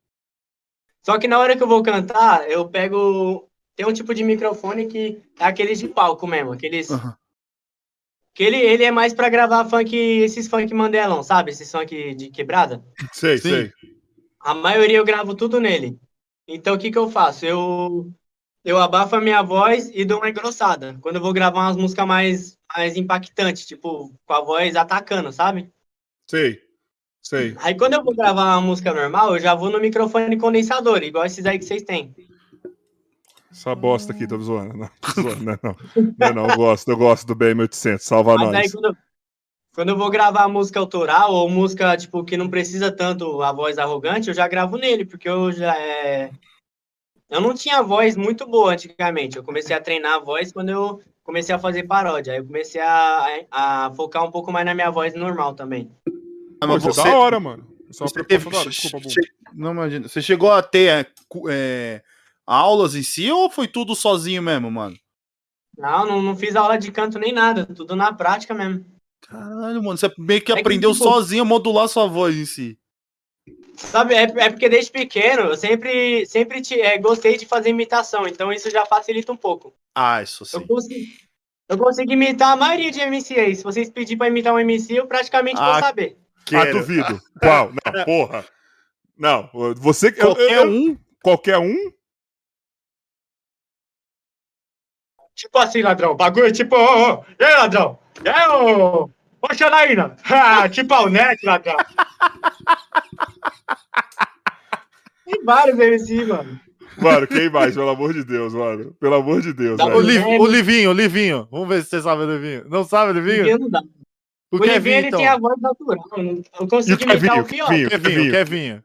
Só 1.02 1.18
que 1.18 1.26
na 1.26 1.38
hora 1.38 1.56
que 1.56 1.62
eu 1.62 1.68
vou 1.68 1.82
cantar, 1.82 2.48
eu 2.50 2.68
pego. 2.68 3.50
Tem 3.76 3.86
um 3.86 3.92
tipo 3.92 4.14
de 4.14 4.22
microfone 4.22 4.86
que 4.86 5.22
é 5.38 5.44
aqueles 5.44 5.78
de 5.78 5.88
palco 5.88 6.26
mesmo, 6.26 6.52
aqueles. 6.52 6.90
Uhum. 6.90 7.12
Que 8.32 8.42
ele, 8.42 8.56
ele 8.56 8.84
é 8.84 8.90
mais 8.90 9.12
pra 9.12 9.28
gravar 9.28 9.64
funk, 9.64 9.96
esses 9.96 10.48
funk 10.48 10.72
mandelão, 10.74 11.22
sabe? 11.22 11.50
Esses 11.50 11.70
funk 11.70 12.14
de 12.14 12.30
quebrada. 12.30 12.84
Sei, 13.12 13.38
Sim. 13.38 13.50
sei. 13.50 13.72
A 14.40 14.54
maioria 14.54 14.98
eu 14.98 15.04
gravo 15.04 15.34
tudo 15.34 15.60
nele. 15.60 15.98
Então 16.46 16.74
o 16.74 16.78
que 16.78 16.90
que 16.90 16.98
eu 16.98 17.10
faço? 17.10 17.46
Eu 17.46 18.12
eu 18.64 18.78
abafo 18.78 19.14
a 19.14 19.20
minha 19.20 19.42
voz 19.42 19.90
e 19.92 20.04
dou 20.04 20.18
uma 20.18 20.30
engrossada. 20.30 20.96
Quando 21.02 21.16
eu 21.16 21.20
vou 21.20 21.34
gravar 21.34 21.66
umas 21.66 21.76
músicas 21.76 22.06
mais, 22.06 22.58
mais 22.74 22.96
impactantes, 22.96 23.66
tipo, 23.66 24.18
com 24.24 24.32
a 24.32 24.40
voz 24.40 24.74
atacando, 24.74 25.30
sabe? 25.30 25.70
Sei. 26.26 26.58
Sei. 27.20 27.54
Aí 27.58 27.76
quando 27.76 27.94
eu 27.94 28.02
vou 28.02 28.14
gravar 28.14 28.56
uma 28.56 28.60
música 28.62 28.92
normal, 28.92 29.34
eu 29.34 29.40
já 29.40 29.54
vou 29.54 29.70
no 29.70 29.80
microfone 29.80 30.38
condensador, 30.38 31.02
igual 31.02 31.26
esses 31.26 31.44
aí 31.44 31.58
que 31.58 31.64
vocês 31.64 31.82
têm. 31.82 32.14
Essa 33.64 33.74
bosta 33.74 34.12
aqui, 34.12 34.26
tô 34.26 34.38
zoando. 34.38 34.76
Não, 34.76 34.90
tô 35.00 35.22
zoando, 35.22 35.42
não, 35.42 35.58
não. 35.62 35.76
não, 36.18 36.34
não, 36.34 36.48
eu 36.50 36.56
gosto, 36.56 36.90
eu 36.90 36.96
gosto 36.98 37.26
do 37.26 37.34
BM800, 37.34 37.98
salva 37.98 38.34
Mas 38.34 38.46
nós. 38.46 38.56
Aí, 38.56 38.70
quando, 38.70 38.96
quando 39.74 39.88
eu 39.88 39.96
vou 39.96 40.10
gravar 40.10 40.48
música 40.48 40.78
autoral 40.78 41.32
ou 41.32 41.48
música, 41.48 41.96
tipo, 41.96 42.22
que 42.24 42.36
não 42.36 42.50
precisa 42.50 42.92
tanto 42.92 43.40
a 43.40 43.52
voz 43.52 43.78
arrogante, 43.78 44.28
eu 44.28 44.34
já 44.34 44.46
gravo 44.46 44.76
nele, 44.76 45.06
porque 45.06 45.26
eu 45.26 45.50
já 45.50 45.74
é... 45.78 46.30
Eu 47.30 47.40
não 47.40 47.54
tinha 47.54 47.82
voz 47.82 48.18
muito 48.18 48.46
boa 48.46 48.74
antigamente, 48.74 49.38
eu 49.38 49.42
comecei 49.42 49.74
a 49.74 49.80
treinar 49.80 50.16
a 50.16 50.20
voz 50.20 50.52
quando 50.52 50.68
eu 50.68 51.00
comecei 51.22 51.54
a 51.54 51.58
fazer 51.58 51.84
paródia, 51.84 52.34
aí 52.34 52.40
eu 52.40 52.44
comecei 52.44 52.82
a, 52.82 53.46
a, 53.50 53.86
a 53.86 53.90
focar 53.94 54.24
um 54.24 54.30
pouco 54.30 54.52
mais 54.52 54.66
na 54.66 54.74
minha 54.74 54.90
voz 54.90 55.14
normal 55.14 55.54
também. 55.54 55.90
Ah, 56.60 56.66
mas 56.66 56.82
você... 56.82 57.00
é 57.00 57.04
da 57.04 57.16
hora, 57.16 57.40
mano. 57.40 57.66
Só 57.90 58.06
você 58.06 58.22
teve... 58.24 58.50
Desculpa, 58.50 59.08
che... 59.08 59.20
Não 59.54 59.70
imagina. 59.70 60.06
Você 60.06 60.20
chegou 60.20 60.52
a 60.52 60.62
ter 60.62 60.90
é, 60.90 61.06
é 61.48 62.02
aulas 62.46 62.94
em 62.94 63.02
si 63.02 63.30
ou 63.30 63.50
foi 63.50 63.68
tudo 63.68 63.94
sozinho 63.94 64.42
mesmo, 64.42 64.70
mano? 64.70 64.96
Não, 65.76 66.06
não, 66.06 66.22
não 66.22 66.36
fiz 66.36 66.54
aula 66.54 66.78
de 66.78 66.92
canto 66.92 67.18
nem 67.18 67.32
nada, 67.32 67.66
tudo 67.66 67.96
na 67.96 68.12
prática 68.12 68.54
mesmo. 68.54 68.84
Caralho, 69.20 69.82
mano, 69.82 69.96
você 69.96 70.12
meio 70.18 70.42
que 70.42 70.52
é 70.52 70.60
aprendeu 70.60 70.90
que, 70.90 70.98
tipo, 70.98 71.10
sozinho 71.10 71.42
a 71.42 71.46
modular 71.46 71.88
sua 71.88 72.06
voz 72.06 72.36
em 72.36 72.44
si. 72.44 72.78
Sabe, 73.76 74.14
é, 74.14 74.22
é 74.22 74.50
porque 74.50 74.68
desde 74.68 74.92
pequeno 74.92 75.42
eu 75.42 75.56
sempre, 75.56 76.24
sempre 76.26 76.60
te, 76.60 76.80
é, 76.80 76.96
gostei 76.98 77.36
de 77.36 77.44
fazer 77.44 77.70
imitação, 77.70 78.26
então 78.26 78.52
isso 78.52 78.70
já 78.70 78.86
facilita 78.86 79.32
um 79.32 79.36
pouco. 79.36 79.74
Ah, 79.94 80.22
isso 80.22 80.44
sim. 80.44 80.58
Eu 80.58 80.66
consigo, 80.66 81.12
eu 81.68 81.78
consigo 81.78 82.12
imitar 82.12 82.52
a 82.52 82.56
maioria 82.56 82.90
de 82.90 83.00
MC 83.00 83.34
aí. 83.34 83.56
Se 83.56 83.64
vocês 83.64 83.90
pedirem 83.90 84.18
pra 84.18 84.28
imitar 84.28 84.54
um 84.54 84.58
MC, 84.58 84.94
eu 84.94 85.06
praticamente 85.06 85.60
ah, 85.60 85.72
vou 85.72 85.80
saber. 85.80 86.16
Quero. 86.44 86.70
Ah, 86.70 86.80
duvido. 86.80 87.22
Qual? 87.40 87.72
Não, 87.72 88.04
porra. 88.04 88.44
Não, 89.16 89.50
você... 89.76 90.12
Qualquer 90.12 90.52
eu, 90.52 90.64
eu, 90.64 90.70
um? 90.70 90.98
Qualquer 91.22 91.58
um? 91.58 91.76
Tipo 95.34 95.58
assim, 95.58 95.82
ladrão. 95.82 96.16
Bagulho 96.16 96.52
tipo, 96.52 96.76
ô, 96.76 97.14
ô, 97.14 97.24
e 97.38 97.44
aí, 97.44 97.54
ladrão? 97.54 97.98
E 98.24 98.28
aí, 98.28 98.48
ô, 98.48 99.10
ô 99.42 99.54
Xanaína? 99.54 100.16
tipo 100.70 100.94
ao 100.94 101.08
net, 101.08 101.44
ladrão. 101.44 101.76
Tem 105.24 105.44
vários 105.44 105.78
MC, 105.78 106.24
mano. 106.26 106.60
Mano, 106.96 107.26
quem 107.26 107.50
mais, 107.50 107.74
pelo 107.74 107.88
amor 107.88 108.12
de 108.12 108.24
Deus, 108.24 108.54
mano? 108.54 108.94
Pelo 109.00 109.14
amor 109.16 109.40
de 109.40 109.52
Deus, 109.52 109.80
o, 109.80 110.00
Liv, 110.00 110.24
o 110.24 110.46
Livinho, 110.46 110.90
o 110.90 110.92
Livinho. 110.92 111.48
Vamos 111.50 111.68
ver 111.68 111.82
se 111.82 111.90
você 111.90 112.02
sabe 112.02 112.22
o 112.22 112.30
Livinho. 112.30 112.64
Não 112.68 112.84
sabe 112.84 113.10
o 113.10 113.14
Livinho? 113.14 113.44
Livinho 113.44 113.58
não 113.58 113.70
dá. 113.70 113.82
O, 114.52 114.56
o 114.56 114.60
Kevin, 114.60 114.90
ele 114.90 115.06
então. 115.08 115.18
tem 115.18 115.26
a 115.26 115.36
voz 115.36 115.60
natural. 115.60 116.04
Eu 116.60 116.68
consegui 116.68 117.02
imitar 117.02 117.40
o 117.40 117.44
pior. 117.44 117.68
Kevinho, 117.68 117.90
Kevinho, 117.90 118.30
Kevinho. 118.30 118.84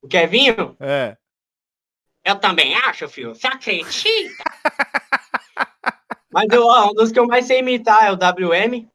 O 0.00 0.08
Kevinho? 0.08 0.76
É. 0.80 1.16
Eu 2.24 2.36
também 2.36 2.74
acho, 2.74 3.08
filho. 3.08 3.34
Você 3.34 3.46
acredita? 3.46 4.04
Mas 6.32 6.46
eu, 6.50 6.64
ó, 6.64 6.90
um 6.90 6.94
dos 6.94 7.12
que 7.12 7.18
eu 7.18 7.26
mais 7.26 7.44
sei 7.46 7.58
imitar 7.58 8.04
é 8.04 8.10
o 8.10 8.14
WM. 8.14 8.88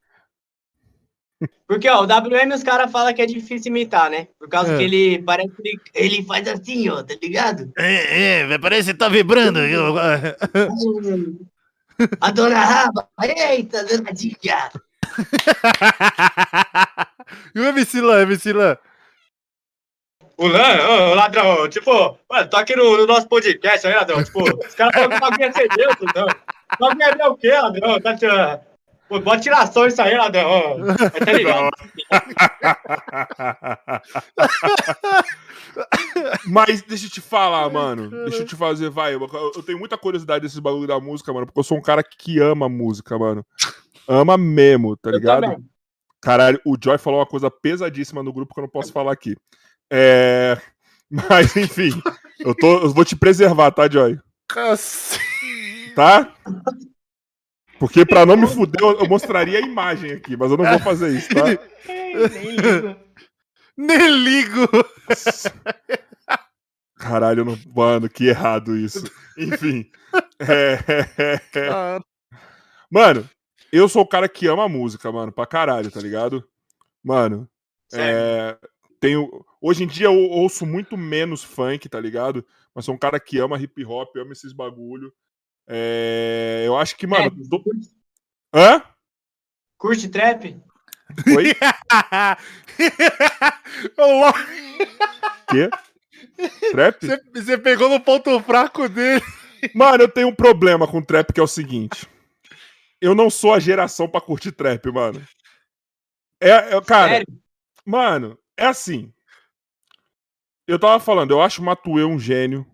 Porque, 1.67 1.87
ó, 1.89 2.01
o 2.01 2.07
WM 2.07 2.55
os 2.55 2.63
caras 2.63 2.91
falam 2.91 3.13
que 3.13 3.21
é 3.21 3.25
difícil 3.25 3.69
imitar, 3.69 4.09
né? 4.09 4.29
Por 4.39 4.47
causa 4.49 4.73
é. 4.73 4.77
que 4.77 4.83
ele 4.83 5.21
parece 5.21 5.51
que 5.61 5.79
ele, 5.93 6.23
faz 6.23 6.47
assim, 6.47 6.89
ó, 6.89 7.03
tá 7.03 7.13
ligado? 7.21 7.71
É, 7.77 8.53
é, 8.53 8.57
parece 8.57 8.93
que 8.93 8.97
tá 8.97 9.09
vibrando. 9.09 9.59
A 12.21 12.31
dona 12.31 12.59
Raba, 12.59 13.09
eita, 13.21 13.83
danadinha. 13.83 14.71
e 17.55 17.59
o 17.59 17.65
MC 17.65 18.01
Lan, 18.01 18.21
MC 18.21 18.53
Lan? 18.53 18.77
O 20.37 20.47
Lan, 20.47 21.11
o 21.11 21.15
ladrão, 21.15 21.67
tipo, 21.67 22.15
mano, 22.29 22.47
tô 22.47 22.57
aqui 22.57 22.75
no, 22.75 22.95
no, 22.95 23.07
nosso 23.07 23.27
podcast 23.27 23.87
aí, 23.87 23.95
ladrão. 23.95 24.23
Tipo, 24.23 24.43
os 24.43 24.75
caras 24.75 24.93
falam 24.93 25.09
que 25.09 25.15
o 25.15 25.19
bagulho 25.19 25.43
é 25.43 25.51
ser 25.51 25.67
Deus, 25.69 25.95
então. 25.99 26.27
O 26.27 26.77
bagulho 26.79 27.21
é 27.21 27.27
o 27.27 27.35
quê, 27.35 27.53
ladrão? 27.53 27.99
Tá 27.99 28.15
tirando. 28.15 28.59
Pô, 29.09 29.19
pode 29.21 29.41
tirar 29.41 29.65
som 29.71 29.87
isso 29.87 30.01
aí, 30.01 30.15
ladrão. 30.15 30.77
Tá 31.25 31.33
ligado? 31.33 31.69
Mas 36.45 36.83
deixa 36.83 37.07
eu 37.07 37.09
te 37.09 37.21
falar, 37.21 37.69
mano. 37.69 38.09
Deixa 38.25 38.43
eu 38.43 38.45
te 38.45 38.55
fazer, 38.55 38.89
vai. 38.89 39.15
Eu, 39.15 39.27
eu 39.55 39.63
tenho 39.63 39.79
muita 39.79 39.97
curiosidade 39.97 40.41
desses 40.41 40.59
bagulho 40.59 40.87
da 40.87 40.99
música, 40.99 41.33
mano, 41.33 41.47
porque 41.47 41.59
eu 41.59 41.63
sou 41.63 41.77
um 41.77 41.81
cara 41.81 42.03
que 42.03 42.39
ama 42.39 42.69
música, 42.69 43.17
mano. 43.17 43.43
Ama 44.07 44.37
mesmo, 44.37 44.95
tá 44.97 45.09
ligado? 45.09 45.57
Caralho, 46.21 46.61
o 46.65 46.75
Joy 46.81 46.97
falou 46.97 47.19
uma 47.19 47.25
coisa 47.25 47.49
pesadíssima 47.49 48.21
no 48.21 48.33
grupo 48.33 48.53
que 48.53 48.59
eu 48.59 48.63
não 48.63 48.69
posso 48.69 48.91
falar 48.91 49.13
aqui. 49.13 49.35
É. 49.91 50.59
Mas, 51.09 51.55
enfim, 51.55 51.89
eu, 52.39 52.53
tô, 52.53 52.79
eu 52.79 52.93
vou 52.93 53.05
te 53.05 53.15
preservar, 53.15 53.71
tá, 53.71 53.89
Joy? 53.89 54.19
Tá? 55.95 56.33
Porque 57.79 58.05
pra 58.05 58.25
não 58.25 58.35
me 58.35 58.47
fuder, 58.47 58.81
eu 58.81 59.07
mostraria 59.07 59.59
a 59.59 59.61
imagem 59.61 60.11
aqui, 60.11 60.35
mas 60.35 60.51
eu 60.51 60.57
não 60.57 60.65
vou 60.65 60.79
fazer 60.79 61.15
isso, 61.15 61.29
tá? 61.29 61.43
Nem 61.87 62.55
ligo. 62.55 62.95
Nem 63.77 64.23
ligo. 64.23 64.67
Caralho, 66.97 67.45
não... 67.45 67.57
mano, 67.73 68.09
que 68.09 68.25
errado 68.25 68.75
isso. 68.75 69.03
Enfim. 69.37 69.89
É... 70.39 71.99
Mano, 72.89 73.29
eu 73.71 73.87
sou 73.87 74.01
o 74.01 74.07
cara 74.07 74.27
que 74.27 74.47
ama 74.47 74.67
música, 74.67 75.11
mano, 75.11 75.31
pra 75.31 75.45
caralho, 75.45 75.91
tá 75.91 75.99
ligado? 75.99 76.47
Mano, 77.03 77.47
é... 77.93 78.57
tenho. 78.99 79.45
Hoje 79.61 79.83
em 79.83 79.87
dia 79.87 80.07
eu 80.07 80.15
ouço 80.15 80.65
muito 80.65 80.97
menos 80.97 81.43
funk, 81.43 81.87
tá 81.89 81.99
ligado? 81.99 82.45
Mas 82.73 82.85
sou 82.85 82.95
um 82.95 82.97
cara 82.97 83.19
que 83.19 83.37
ama 83.39 83.57
hip 83.57 83.83
hop, 83.85 84.15
ama 84.17 84.33
esses 84.33 84.53
bagulho. 84.53 85.13
É... 85.67 86.63
Eu 86.65 86.77
acho 86.77 86.95
que, 86.95 87.05
mano. 87.07 87.25
É, 87.25 87.29
do... 87.29 87.63
Hã? 88.53 88.83
Curte 89.77 90.09
trap? 90.09 90.57
Oi? 91.35 91.53
Quê? 95.49 95.69
Trap? 96.71 97.07
Você 97.33 97.57
pegou 97.57 97.89
no 97.89 97.99
ponto 97.99 98.39
fraco 98.41 98.87
dele. 98.89 99.23
Mano, 99.73 100.03
eu 100.03 100.09
tenho 100.09 100.27
um 100.27 100.35
problema 100.35 100.87
com 100.87 101.01
trap 101.01 101.33
que 101.33 101.39
é 101.39 101.43
o 101.43 101.47
seguinte. 101.47 102.07
Eu 103.01 103.15
não 103.15 103.29
sou 103.29 103.53
a 103.53 103.59
geração 103.59 104.09
pra 104.09 104.21
curtir 104.21 104.51
trap, 104.51 104.91
mano. 104.91 105.21
É, 106.41 106.75
é 106.75 106.81
cara, 106.81 107.09
Sério? 107.09 107.27
mano, 107.85 108.37
é 108.57 108.65
assim. 108.65 109.13
Eu 110.67 110.77
tava 110.77 110.99
falando, 110.99 111.31
eu 111.31 111.41
acho 111.41 111.61
o 111.61 111.65
Matue 111.65 112.03
um 112.03 112.19
gênio. 112.19 112.65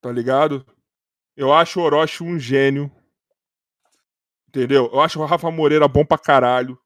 Tá 0.00 0.10
ligado? 0.10 0.64
Eu 1.36 1.52
acho 1.52 1.80
o 1.80 1.82
Orochi 1.82 2.22
um 2.22 2.38
gênio. 2.38 2.90
Entendeu? 4.48 4.90
Eu 4.92 5.00
acho 5.00 5.20
o 5.20 5.24
Rafa 5.24 5.50
Moreira 5.50 5.86
bom 5.86 6.04
pra 6.04 6.18
caralho. 6.18 6.80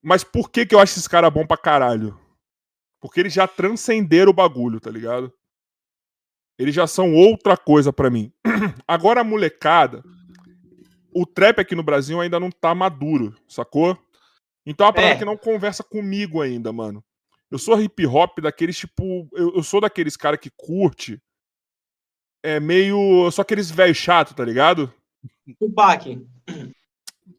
Mas 0.00 0.22
por 0.24 0.50
que, 0.50 0.64
que 0.64 0.74
eu 0.74 0.78
acho 0.78 0.98
esse 0.98 1.08
cara 1.08 1.30
bom 1.30 1.46
pra 1.46 1.56
caralho? 1.56 2.18
Porque 3.00 3.20
eles 3.20 3.32
já 3.32 3.48
transcenderam 3.48 4.30
o 4.30 4.34
bagulho, 4.34 4.80
tá 4.80 4.90
ligado? 4.90 5.32
Eles 6.58 6.74
já 6.74 6.86
são 6.86 7.14
outra 7.14 7.56
coisa 7.56 7.92
para 7.92 8.10
mim. 8.10 8.32
Agora 8.86 9.20
a 9.20 9.24
molecada, 9.24 10.02
o 11.12 11.26
trap 11.26 11.60
aqui 11.60 11.74
no 11.74 11.82
Brasil 11.82 12.20
ainda 12.20 12.38
não 12.38 12.50
tá 12.50 12.74
maduro, 12.74 13.34
sacou? 13.48 13.98
Então 14.64 14.86
é 14.86 14.88
uma 14.88 14.94
parada 14.94 15.14
é. 15.14 15.18
que 15.18 15.24
não 15.24 15.36
conversa 15.36 15.82
comigo 15.82 16.40
ainda, 16.40 16.72
mano. 16.72 17.04
Eu 17.50 17.58
sou 17.58 17.80
hip 17.80 18.06
hop 18.06 18.38
daqueles 18.40 18.78
tipo. 18.78 19.28
Eu, 19.32 19.56
eu 19.56 19.62
sou 19.62 19.80
daqueles 19.80 20.16
cara 20.16 20.38
que 20.38 20.50
curte 20.56 21.20
é 22.42 22.58
meio. 22.58 23.30
Só 23.30 23.42
aqueles 23.42 23.70
velho 23.70 23.94
chato, 23.94 24.34
tá 24.34 24.44
ligado? 24.44 24.92
Tupac. 25.58 26.26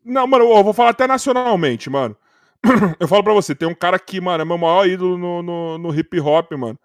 Não, 0.04 0.28
mano, 0.28 0.46
eu 0.46 0.64
vou 0.64 0.74
falar 0.74 0.92
até 0.92 1.08
nacionalmente, 1.08 1.90
mano. 1.90 2.16
Eu 3.00 3.10
falo 3.10 3.24
pra 3.24 3.34
você, 3.34 3.54
tem 3.54 3.68
um 3.68 3.76
cara 3.76 4.00
que, 4.00 4.22
mano, 4.22 4.42
é 4.42 4.46
meu 4.46 4.58
maior 4.58 4.88
ídolo 4.88 5.18
no, 5.18 5.44
no, 5.44 5.78
no 5.78 5.94
hip 6.00 6.18
hop, 6.20 6.54
mano. 6.54 6.80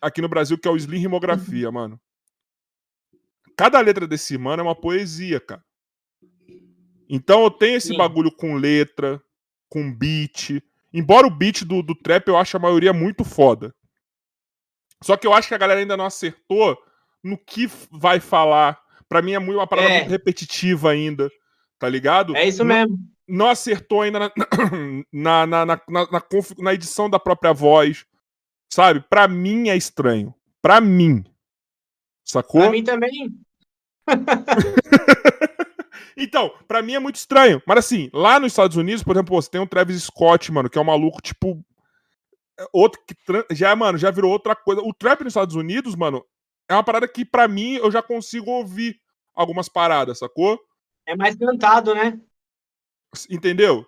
Aqui 0.00 0.20
no 0.20 0.28
Brasil, 0.28 0.56
que 0.56 0.68
é 0.68 0.70
o 0.70 0.76
Slim 0.76 0.98
Rimografia, 0.98 1.70
mano. 1.72 2.00
Cada 3.56 3.80
letra 3.80 4.06
desse 4.06 4.38
mano 4.38 4.60
é 4.60 4.64
uma 4.64 4.74
poesia, 4.74 5.40
cara. 5.40 5.64
Então 7.08 7.42
eu 7.42 7.50
tenho 7.50 7.76
esse 7.76 7.88
Sim. 7.88 7.96
bagulho 7.96 8.30
com 8.30 8.54
letra, 8.54 9.20
com 9.76 9.92
beat. 9.92 10.62
Embora 10.90 11.26
o 11.26 11.30
beat 11.30 11.62
do, 11.62 11.82
do 11.82 11.94
trap 11.94 12.26
eu 12.28 12.38
acho 12.38 12.56
a 12.56 12.60
maioria 12.60 12.94
muito 12.94 13.22
foda. 13.24 13.74
Só 15.02 15.18
que 15.18 15.26
eu 15.26 15.34
acho 15.34 15.48
que 15.48 15.54
a 15.54 15.58
galera 15.58 15.80
ainda 15.80 15.98
não 15.98 16.06
acertou 16.06 16.78
no 17.22 17.36
que 17.36 17.68
vai 17.90 18.18
falar. 18.18 18.80
Pra 19.06 19.20
mim 19.20 19.32
é 19.32 19.38
muito, 19.38 19.58
uma 19.58 19.66
parada 19.66 19.90
é. 19.90 19.98
muito 19.98 20.08
repetitiva 20.08 20.90
ainda, 20.90 21.30
tá 21.78 21.86
ligado? 21.90 22.34
É 22.34 22.48
isso 22.48 22.64
mesmo. 22.64 22.96
Não, 23.28 23.40
não 23.40 23.50
acertou 23.50 24.00
ainda 24.00 24.18
na 25.12 25.46
na, 25.46 25.46
na, 25.46 25.66
na, 25.66 25.80
na, 25.90 26.06
na 26.58 26.72
edição 26.72 27.10
da 27.10 27.20
própria 27.20 27.52
voz, 27.52 28.06
sabe? 28.72 29.04
Pra 29.10 29.28
mim 29.28 29.68
é 29.68 29.76
estranho. 29.76 30.34
Pra 30.62 30.80
mim. 30.80 31.22
Sacou? 32.24 32.62
Pra 32.62 32.70
mim 32.70 32.82
também. 32.82 33.30
então, 36.16 36.52
pra 36.66 36.80
mim 36.80 36.94
é 36.94 36.98
muito 36.98 37.16
estranho. 37.16 37.62
Mas 37.66 37.78
assim, 37.78 38.08
lá 38.12 38.40
nos 38.40 38.52
Estados 38.52 38.76
Unidos, 38.76 39.02
por 39.02 39.14
exemplo, 39.14 39.34
você 39.34 39.50
tem 39.50 39.60
o 39.60 39.66
Travis 39.66 40.04
Scott, 40.04 40.50
mano, 40.50 40.70
que 40.70 40.78
é 40.78 40.80
um 40.80 40.84
maluco, 40.84 41.20
tipo. 41.20 41.62
É 42.58 42.66
outro 42.72 42.98
que 43.06 43.14
já, 43.54 43.76
mano, 43.76 43.98
já 43.98 44.10
virou 44.10 44.32
outra 44.32 44.56
coisa. 44.56 44.80
O 44.80 44.94
trap 44.94 45.22
nos 45.22 45.32
Estados 45.32 45.54
Unidos, 45.54 45.94
mano, 45.94 46.24
é 46.68 46.72
uma 46.72 46.82
parada 46.82 47.06
que, 47.06 47.22
para 47.22 47.46
mim, 47.46 47.74
eu 47.74 47.90
já 47.90 48.00
consigo 48.00 48.50
ouvir 48.50 48.98
algumas 49.34 49.68
paradas, 49.68 50.18
sacou? 50.18 50.58
É 51.06 51.14
mais 51.14 51.36
cantado, 51.36 51.94
né? 51.94 52.18
Entendeu? 53.28 53.86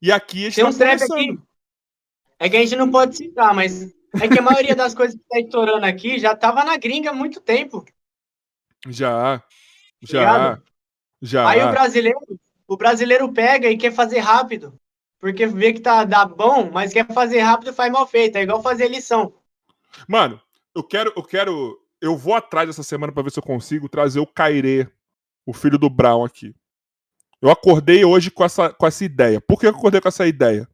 E 0.00 0.12
aqui 0.12 0.40
a 0.40 0.50
gente 0.50 0.56
Tem 0.56 0.64
tá 0.64 0.70
um 0.70 0.74
trap 0.74 1.02
aqui. 1.02 1.38
É 2.38 2.50
que 2.50 2.56
a 2.56 2.60
gente 2.60 2.76
não 2.76 2.90
pode 2.90 3.16
citar, 3.16 3.54
mas 3.54 3.94
é 4.20 4.28
que 4.28 4.38
a 4.38 4.42
maioria 4.42 4.76
das 4.76 4.92
coisas 4.94 5.16
que 5.16 5.24
tá 5.28 5.40
estourando 5.40 5.86
aqui 5.86 6.18
já 6.18 6.36
tava 6.36 6.64
na 6.64 6.76
gringa 6.76 7.10
há 7.10 7.14
muito 7.14 7.40
tempo. 7.40 7.84
Já. 8.88 9.42
Já. 10.02 10.60
Já. 11.22 11.48
Aí 11.48 11.62
o 11.62 11.70
brasileiro, 11.70 12.18
o 12.66 12.76
brasileiro 12.76 13.32
pega 13.32 13.70
e 13.70 13.78
quer 13.78 13.92
fazer 13.92 14.18
rápido. 14.18 14.78
Porque 15.20 15.46
vê 15.46 15.72
que 15.72 15.80
tá 15.80 16.04
dá 16.04 16.26
bom, 16.26 16.68
mas 16.72 16.92
quer 16.92 17.06
fazer 17.06 17.38
rápido 17.38 17.70
e 17.70 17.74
faz 17.74 17.92
mal 17.92 18.06
feito. 18.06 18.36
É 18.36 18.42
igual 18.42 18.60
fazer 18.60 18.88
lição. 18.88 19.32
Mano, 20.08 20.40
eu 20.74 20.82
quero, 20.82 21.12
eu 21.14 21.22
quero 21.22 21.78
eu 22.02 22.16
vou 22.16 22.34
atrás 22.34 22.68
essa 22.68 22.82
semana 22.82 23.12
para 23.12 23.22
ver 23.22 23.30
se 23.30 23.38
eu 23.38 23.42
consigo 23.44 23.88
trazer 23.88 24.18
o 24.18 24.26
Kairê, 24.26 24.88
o 25.46 25.52
filho 25.52 25.78
do 25.78 25.88
Brown 25.88 26.24
aqui. 26.24 26.52
Eu 27.40 27.48
acordei 27.48 28.04
hoje 28.04 28.30
com 28.30 28.44
essa, 28.44 28.72
com 28.72 28.86
essa 28.86 29.04
ideia. 29.04 29.40
Por 29.40 29.58
que 29.58 29.66
eu 29.66 29.70
acordei 29.70 30.00
com 30.00 30.08
essa 30.08 30.26
ideia? 30.26 30.68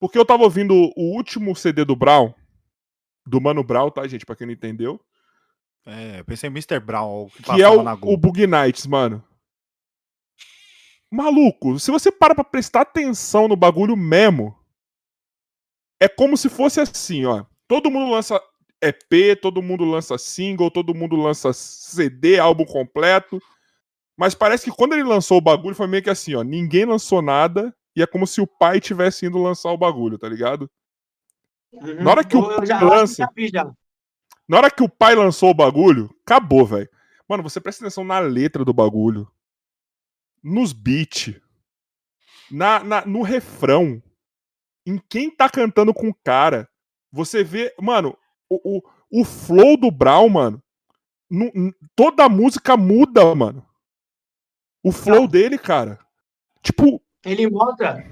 Porque 0.00 0.18
eu 0.18 0.24
tava 0.24 0.42
ouvindo 0.42 0.74
o 0.74 1.14
último 1.16 1.54
CD 1.54 1.84
do 1.84 1.94
Brown, 1.94 2.34
do 3.24 3.40
Mano 3.40 3.62
Brown, 3.62 3.90
tá, 3.90 4.06
gente? 4.08 4.26
Pra 4.26 4.34
quem 4.34 4.46
não 4.46 4.54
entendeu. 4.54 5.00
É, 5.86 6.20
eu 6.20 6.24
pensei 6.24 6.50
em 6.50 6.52
Mr. 6.52 6.80
Brown. 6.80 7.28
Que, 7.28 7.42
que 7.42 7.62
é 7.62 7.68
o, 7.68 7.80
o 8.02 8.16
Bug 8.16 8.44
Nights, 8.46 8.86
mano. 8.86 9.22
Maluco, 11.10 11.78
se 11.78 11.90
você 11.90 12.12
para 12.12 12.34
pra 12.34 12.44
prestar 12.44 12.82
atenção 12.82 13.48
no 13.48 13.56
bagulho 13.56 13.96
mesmo, 13.96 14.54
é 16.00 16.08
como 16.08 16.36
se 16.36 16.48
fosse 16.48 16.80
assim, 16.80 17.24
ó. 17.24 17.44
Todo 17.66 17.90
mundo 17.90 18.10
lança 18.10 18.40
EP, 18.80 19.40
todo 19.40 19.62
mundo 19.62 19.84
lança 19.84 20.16
single, 20.18 20.70
todo 20.70 20.94
mundo 20.94 21.16
lança 21.16 21.52
CD, 21.52 22.38
álbum 22.38 22.64
completo. 22.64 23.40
Mas 24.16 24.34
parece 24.34 24.64
que 24.70 24.76
quando 24.76 24.94
ele 24.94 25.02
lançou 25.04 25.38
o 25.38 25.42
bagulho 25.42 25.74
foi 25.74 25.86
meio 25.86 26.02
que 26.02 26.10
assim, 26.10 26.34
ó, 26.34 26.42
ninguém 26.42 26.84
lançou 26.84 27.22
nada 27.22 27.74
e 27.96 28.02
é 28.02 28.06
como 28.06 28.26
se 28.26 28.40
o 28.40 28.46
pai 28.46 28.80
tivesse 28.80 29.26
indo 29.26 29.38
lançar 29.38 29.70
o 29.70 29.78
bagulho, 29.78 30.18
tá 30.18 30.28
ligado? 30.28 30.70
Uhum. 31.72 32.02
Na 32.02 32.10
hora 32.10 32.24
que 32.24 32.36
o 32.36 32.64
já, 32.64 32.80
lança, 32.80 33.28
já 33.52 33.70
Na 34.48 34.56
hora 34.56 34.70
que 34.70 34.82
o 34.82 34.88
pai 34.88 35.14
lançou 35.14 35.50
o 35.50 35.54
bagulho, 35.54 36.14
acabou, 36.24 36.66
velho. 36.66 36.88
Mano, 37.28 37.42
você 37.42 37.60
presta 37.60 37.84
atenção 37.84 38.04
na 38.04 38.18
letra 38.18 38.64
do 38.64 38.72
bagulho. 38.72 39.30
Nos 40.42 40.72
beats. 40.72 41.34
Na, 42.50 42.82
na, 42.82 43.04
no 43.04 43.22
refrão, 43.22 44.02
em 44.86 44.98
quem 45.08 45.30
tá 45.30 45.50
cantando 45.50 45.92
com 45.92 46.08
o 46.08 46.14
cara, 46.24 46.68
você 47.12 47.44
vê, 47.44 47.74
mano, 47.78 48.16
o, 48.48 48.78
o, 48.78 49.20
o 49.20 49.24
flow 49.24 49.76
do 49.76 49.90
Brown, 49.90 50.28
mano, 50.28 50.62
toda 51.94 52.24
a 52.24 52.28
música 52.28 52.76
muda, 52.76 53.34
mano. 53.34 53.66
O 54.82 54.92
flow 54.92 55.28
dele, 55.28 55.58
cara. 55.58 55.98
Tipo. 56.62 57.02
Ele 57.24 57.50
mostra. 57.50 58.04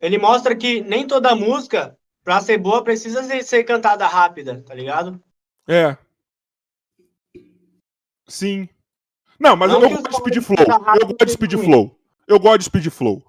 Ele 0.00 0.18
mostra 0.18 0.56
que 0.56 0.80
nem 0.80 1.06
toda 1.06 1.36
música, 1.36 1.96
pra 2.24 2.40
ser 2.40 2.58
boa, 2.58 2.82
precisa 2.82 3.22
ser 3.42 3.64
cantada 3.64 4.06
rápida, 4.06 4.62
tá 4.62 4.74
ligado? 4.74 5.22
É. 5.68 5.96
Sim. 8.26 8.68
Não, 9.40 9.56
mas 9.56 9.70
não 9.70 9.80
eu, 9.82 9.88
eu 9.88 10.02
gosto 10.02 10.30
de 10.30 10.40
speed 10.40 10.44
flow. 10.44 10.66
Eu 11.00 11.06
gosto 11.06 11.24
de 11.24 11.32
speed 11.32 11.52
flow. 11.54 12.00
Eu 12.28 12.38
gosto 12.38 12.58
de 12.58 12.64
speed 12.66 12.86
flow. 12.90 13.24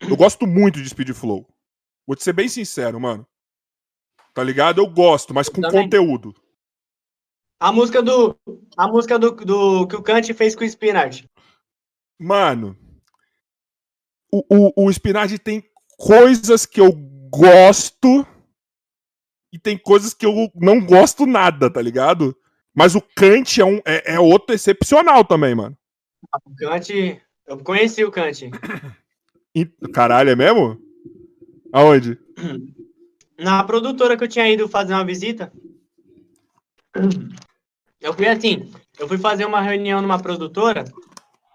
Eu 0.00 0.16
gosto 0.16 0.46
muito 0.46 0.82
de 0.82 0.88
speed 0.88 1.12
flow. 1.12 1.46
Vou 2.06 2.16
te 2.16 2.24
ser 2.24 2.32
bem 2.32 2.48
sincero, 2.48 2.98
mano. 2.98 3.26
Tá 4.32 4.42
ligado? 4.42 4.80
Eu 4.80 4.88
gosto, 4.88 5.34
mas 5.34 5.48
com 5.48 5.60
Também. 5.60 5.82
conteúdo. 5.82 6.34
A 7.60 7.70
música 7.70 8.02
do. 8.02 8.38
A 8.76 8.88
música 8.88 9.18
do, 9.18 9.32
do 9.32 9.86
que 9.86 9.96
o 9.96 10.02
Kant 10.02 10.32
fez 10.32 10.54
com 10.56 10.64
o 10.64 10.66
Spinard. 10.66 11.28
Mano. 12.18 12.76
O, 14.32 14.44
o, 14.48 14.86
o 14.86 14.90
Spinard 14.90 15.38
tem 15.38 15.62
coisas 15.98 16.64
que 16.64 16.80
eu 16.80 16.92
gosto 17.30 18.26
e 19.52 19.58
tem 19.58 19.76
coisas 19.76 20.14
que 20.14 20.24
eu 20.24 20.50
não 20.54 20.84
gosto 20.84 21.26
nada, 21.26 21.70
tá 21.70 21.82
ligado? 21.82 22.36
Mas 22.78 22.94
o 22.94 23.00
Kant 23.00 23.60
é, 23.60 23.64
um, 23.64 23.78
é, 23.84 24.14
é 24.14 24.20
outro 24.20 24.54
excepcional 24.54 25.24
também, 25.24 25.52
mano. 25.52 25.76
O 26.44 26.54
Kant. 26.54 27.20
Eu 27.44 27.58
conheci 27.58 28.04
o 28.04 28.10
Kant. 28.12 28.52
Caralho, 29.92 30.30
é 30.30 30.36
mesmo? 30.36 30.80
Aonde? 31.72 32.16
Na 33.36 33.64
produtora 33.64 34.16
que 34.16 34.22
eu 34.22 34.28
tinha 34.28 34.48
ido 34.48 34.68
fazer 34.68 34.92
uma 34.92 35.04
visita. 35.04 35.52
Eu 38.00 38.14
fui 38.14 38.28
assim, 38.28 38.70
eu 38.96 39.08
fui 39.08 39.18
fazer 39.18 39.44
uma 39.44 39.60
reunião 39.60 40.00
numa 40.00 40.22
produtora. 40.22 40.84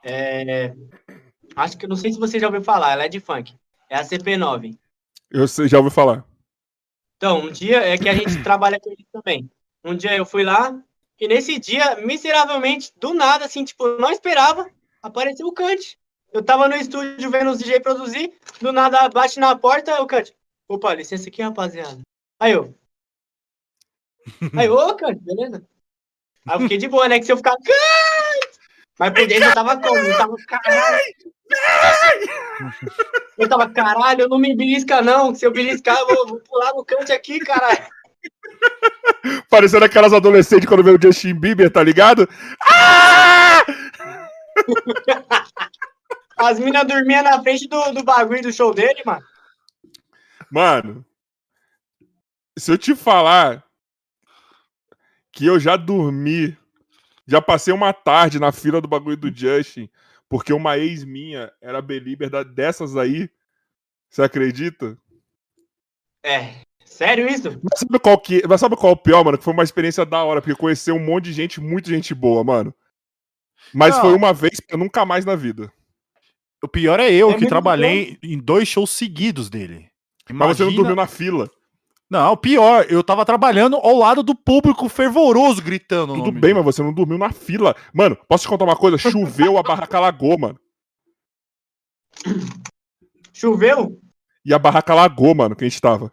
É, 0.03 0.73
acho 1.55 1.77
que 1.77 1.87
não 1.87 1.95
sei 1.95 2.11
se 2.11 2.19
você 2.19 2.37
já 2.37 2.47
ouviu 2.47 2.61
falar, 2.61 2.91
ela 2.91 3.05
é 3.05 3.07
de 3.07 3.21
funk. 3.21 3.55
É 3.89 3.95
a 3.95 4.03
CP9. 4.03 4.77
Eu 5.31 5.47
sei, 5.47 5.69
já 5.69 5.77
ouvi 5.77 5.89
falar. 5.89 6.25
Então, 7.15 7.45
um 7.45 7.49
dia 7.49 7.77
é 7.77 7.97
que 7.97 8.09
a 8.09 8.13
gente 8.13 8.43
trabalha 8.43 8.77
com 8.77 8.91
ele 8.91 9.07
também. 9.09 9.49
Um 9.85 9.95
dia 9.95 10.17
eu 10.17 10.25
fui 10.25 10.43
lá 10.43 10.77
e 11.19 11.27
nesse 11.27 11.59
dia, 11.59 11.97
miseravelmente, 11.97 12.91
do 12.97 13.13
nada, 13.13 13.45
assim, 13.45 13.63
tipo, 13.63 13.87
não 13.97 14.11
esperava, 14.11 14.69
apareceu 15.01 15.47
o 15.47 15.53
Kant. 15.53 15.97
Eu 16.31 16.43
tava 16.43 16.67
no 16.67 16.75
estúdio 16.75 17.29
vendo 17.29 17.51
os 17.51 17.59
DJ 17.59 17.79
produzir, 17.79 18.33
do 18.59 18.71
nada 18.71 19.07
bate 19.09 19.39
na 19.39 19.55
porta, 19.55 20.01
o 20.01 20.07
Kant. 20.07 20.35
Opa, 20.67 20.93
licença 20.95 21.29
aqui, 21.29 21.41
rapaziada. 21.41 22.01
Aí 22.39 22.53
eu. 22.53 22.73
Aí, 24.57 24.69
ô, 24.69 24.95
Kant, 24.95 25.19
beleza? 25.21 25.65
Aí 26.47 26.55
eu 26.55 26.61
fiquei 26.61 26.77
de 26.77 26.87
boa, 26.87 27.07
né? 27.07 27.19
Que 27.19 27.25
se 27.25 27.31
eu 27.31 27.37
ficar. 27.37 27.55
Mas 28.99 29.13
por 29.13 29.27
dentro 29.27 29.45
eu 29.45 29.53
tava 29.53 29.79
como? 29.79 29.97
Eu 29.97 30.17
tava, 30.17 30.35
caralho. 30.47 31.03
Eu 33.37 33.49
tava, 33.49 33.69
caralho, 33.69 34.21
eu 34.21 34.29
não 34.29 34.37
me 34.37 34.55
belisca, 34.55 35.01
não. 35.01 35.33
Se 35.33 35.45
eu 35.45 35.51
beliscar, 35.51 35.97
eu 35.97 36.07
vou, 36.07 36.27
vou 36.27 36.39
pular 36.39 36.73
no 36.73 36.85
cante 36.85 37.11
aqui, 37.11 37.39
caralho. 37.39 37.83
Parecendo 39.49 39.85
aquelas 39.85 40.13
adolescentes 40.13 40.67
quando 40.67 40.83
vê 40.83 40.91
o 40.91 41.01
Justin 41.01 41.33
Bieber, 41.35 41.71
tá 41.71 41.83
ligado? 41.83 42.27
Ah! 42.61 43.63
As 46.37 46.59
minas 46.59 46.85
dormiam 46.87 47.23
na 47.23 47.41
frente 47.41 47.67
do, 47.67 47.91
do 47.91 48.03
bagulho 48.03 48.41
do 48.41 48.51
show 48.51 48.73
dele, 48.73 49.01
mano. 49.05 49.23
Mano, 50.51 51.05
se 52.57 52.71
eu 52.71 52.77
te 52.77 52.95
falar 52.95 53.63
que 55.31 55.45
eu 55.45 55.59
já 55.59 55.75
dormi, 55.75 56.57
já 57.27 57.41
passei 57.41 57.73
uma 57.73 57.93
tarde 57.93 58.39
na 58.39 58.51
fila 58.51 58.79
do 58.79 58.87
bagulho 58.87 59.17
do 59.17 59.35
Justin, 59.35 59.89
porque 60.29 60.53
uma 60.53 60.77
ex 60.77 61.03
minha 61.03 61.51
era 61.61 61.81
belieber 61.81 62.29
dessas 62.45 62.95
aí. 62.95 63.29
Você 64.09 64.21
acredita? 64.21 64.97
É. 66.23 66.61
Sério 66.93 67.27
isso? 67.27 67.49
Mas 67.63 67.79
sabe 67.79 67.97
qual 67.97 68.19
que, 68.19 68.43
mas 68.47 68.61
sabe 68.61 68.75
qual 68.75 68.91
é 68.91 68.95
o 68.95 68.97
pior, 68.97 69.25
mano? 69.25 69.35
Que 69.35 69.43
foi 69.43 69.53
uma 69.53 69.63
experiência 69.63 70.05
da 70.05 70.23
hora, 70.23 70.41
porque 70.41 70.55
conheceu 70.55 70.95
um 70.95 71.03
monte 71.03 71.25
de 71.25 71.33
gente, 71.33 71.59
muito 71.59 71.89
gente 71.89 72.13
boa, 72.13 72.43
mano. 72.43 72.73
Mas 73.73 73.95
Não. 73.95 74.01
foi 74.01 74.13
uma 74.13 74.31
vez, 74.31 74.61
nunca 74.77 75.03
mais 75.03 75.25
na 75.25 75.35
vida. 75.35 75.73
O 76.61 76.67
pior 76.67 76.99
é 76.99 77.11
eu, 77.11 77.31
é 77.31 77.33
que 77.33 77.47
trabalhei 77.47 78.11
bom. 78.11 78.29
em 78.29 78.37
dois 78.37 78.67
shows 78.67 78.91
seguidos 78.91 79.49
dele. 79.49 79.89
Imagina... 80.29 80.47
Mas 80.47 80.57
você 80.57 80.63
não 80.65 80.75
dormiu 80.75 80.95
na 80.95 81.07
fila. 81.07 81.49
Não, 82.07 82.37
pior, 82.37 82.85
eu 82.87 83.03
tava 83.03 83.25
trabalhando 83.25 83.75
ao 83.77 83.97
lado 83.97 84.21
do 84.21 84.35
público 84.35 84.87
fervoroso 84.87 85.63
gritando. 85.63 86.13
Tudo 86.13 86.31
bem, 86.31 86.41
dele. 86.41 86.53
mas 86.53 86.65
você 86.65 86.83
não 86.83 86.93
dormiu 86.93 87.17
na 87.17 87.31
fila. 87.31 87.75
Mano, 87.91 88.15
posso 88.29 88.43
te 88.43 88.49
contar 88.49 88.65
uma 88.65 88.75
coisa? 88.75 88.99
Choveu, 88.99 89.57
a 89.57 89.63
barraca 89.63 89.99
lagou, 89.99 90.37
mano. 90.37 90.59
Choveu? 93.33 93.99
E 94.45 94.53
a 94.53 94.59
barraca 94.59 94.93
lagou, 94.93 95.33
mano, 95.33 95.55
que 95.55 95.65
a 95.65 95.67
gente 95.67 95.81
tava. 95.81 96.11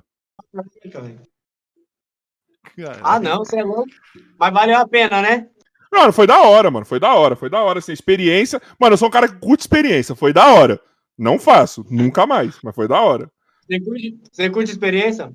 Ah, 3.03 3.18
não, 3.20 3.38
você 3.38 3.59
é 3.61 3.64
louco. 3.64 3.90
Mas 4.38 4.53
valeu 4.53 4.78
a 4.78 4.88
pena, 4.88 5.22
né? 5.22 5.48
Mano, 5.92 6.12
foi 6.12 6.26
da 6.26 6.40
hora, 6.42 6.70
mano. 6.70 6.86
Foi 6.86 7.01
da 7.01 7.14
hora, 7.14 7.34
foi 7.34 7.51
da 7.51 7.61
hora, 7.62 7.80
assim, 7.80 7.92
experiência. 7.92 8.61
Mano, 8.78 8.94
eu 8.94 8.98
sou 8.98 9.09
um 9.09 9.11
cara 9.11 9.28
que 9.28 9.38
curte 9.38 9.62
experiência, 9.62 10.14
foi 10.14 10.32
da 10.32 10.46
hora. 10.46 10.80
Não 11.18 11.38
faço, 11.38 11.84
nunca 11.90 12.26
mais, 12.26 12.59
mas 12.62 12.74
foi 12.74 12.88
da 12.88 13.01
hora. 13.01 13.30
Você 13.66 13.80
curte, 13.80 14.20
você 14.32 14.51
curte 14.51 14.70
experiência? 14.70 15.32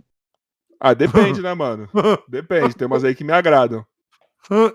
Ah, 0.80 0.94
depende, 0.94 1.42
né, 1.44 1.54
mano? 1.54 1.90
Depende, 2.28 2.76
tem 2.76 2.88
umas 2.88 3.04
aí 3.04 3.14
que 3.14 3.24
me 3.24 3.34
agradam. 3.34 3.86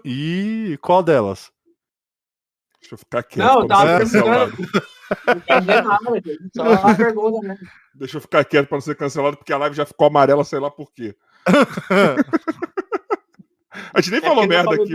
E 0.04 0.78
qual 0.82 1.02
delas? 1.02 1.50
Deixa 2.80 2.94
eu 2.94 2.98
ficar 2.98 3.22
quieto. 3.22 3.46
Não, 3.46 3.66
tava 3.66 3.98
perguntando. 5.16 6.50
Só 6.54 6.62
uma 6.82 6.96
pergunta, 6.96 7.48
né? 7.48 7.58
Deixa 7.94 8.16
eu 8.16 8.20
ficar 8.20 8.44
quieto 8.44 8.68
pra 8.68 8.76
não 8.76 8.82
ser 8.82 8.96
cancelado, 8.96 9.36
porque 9.36 9.52
a 9.52 9.58
live 9.58 9.76
já 9.76 9.86
ficou 9.86 10.06
amarela, 10.06 10.44
sei 10.44 10.58
lá 10.58 10.70
por 10.70 10.92
quê. 10.92 11.16
a 13.94 14.00
gente 14.00 14.10
nem 14.10 14.20
é 14.20 14.22
falou 14.22 14.46
merda 14.46 14.74
aqui. 14.74 14.94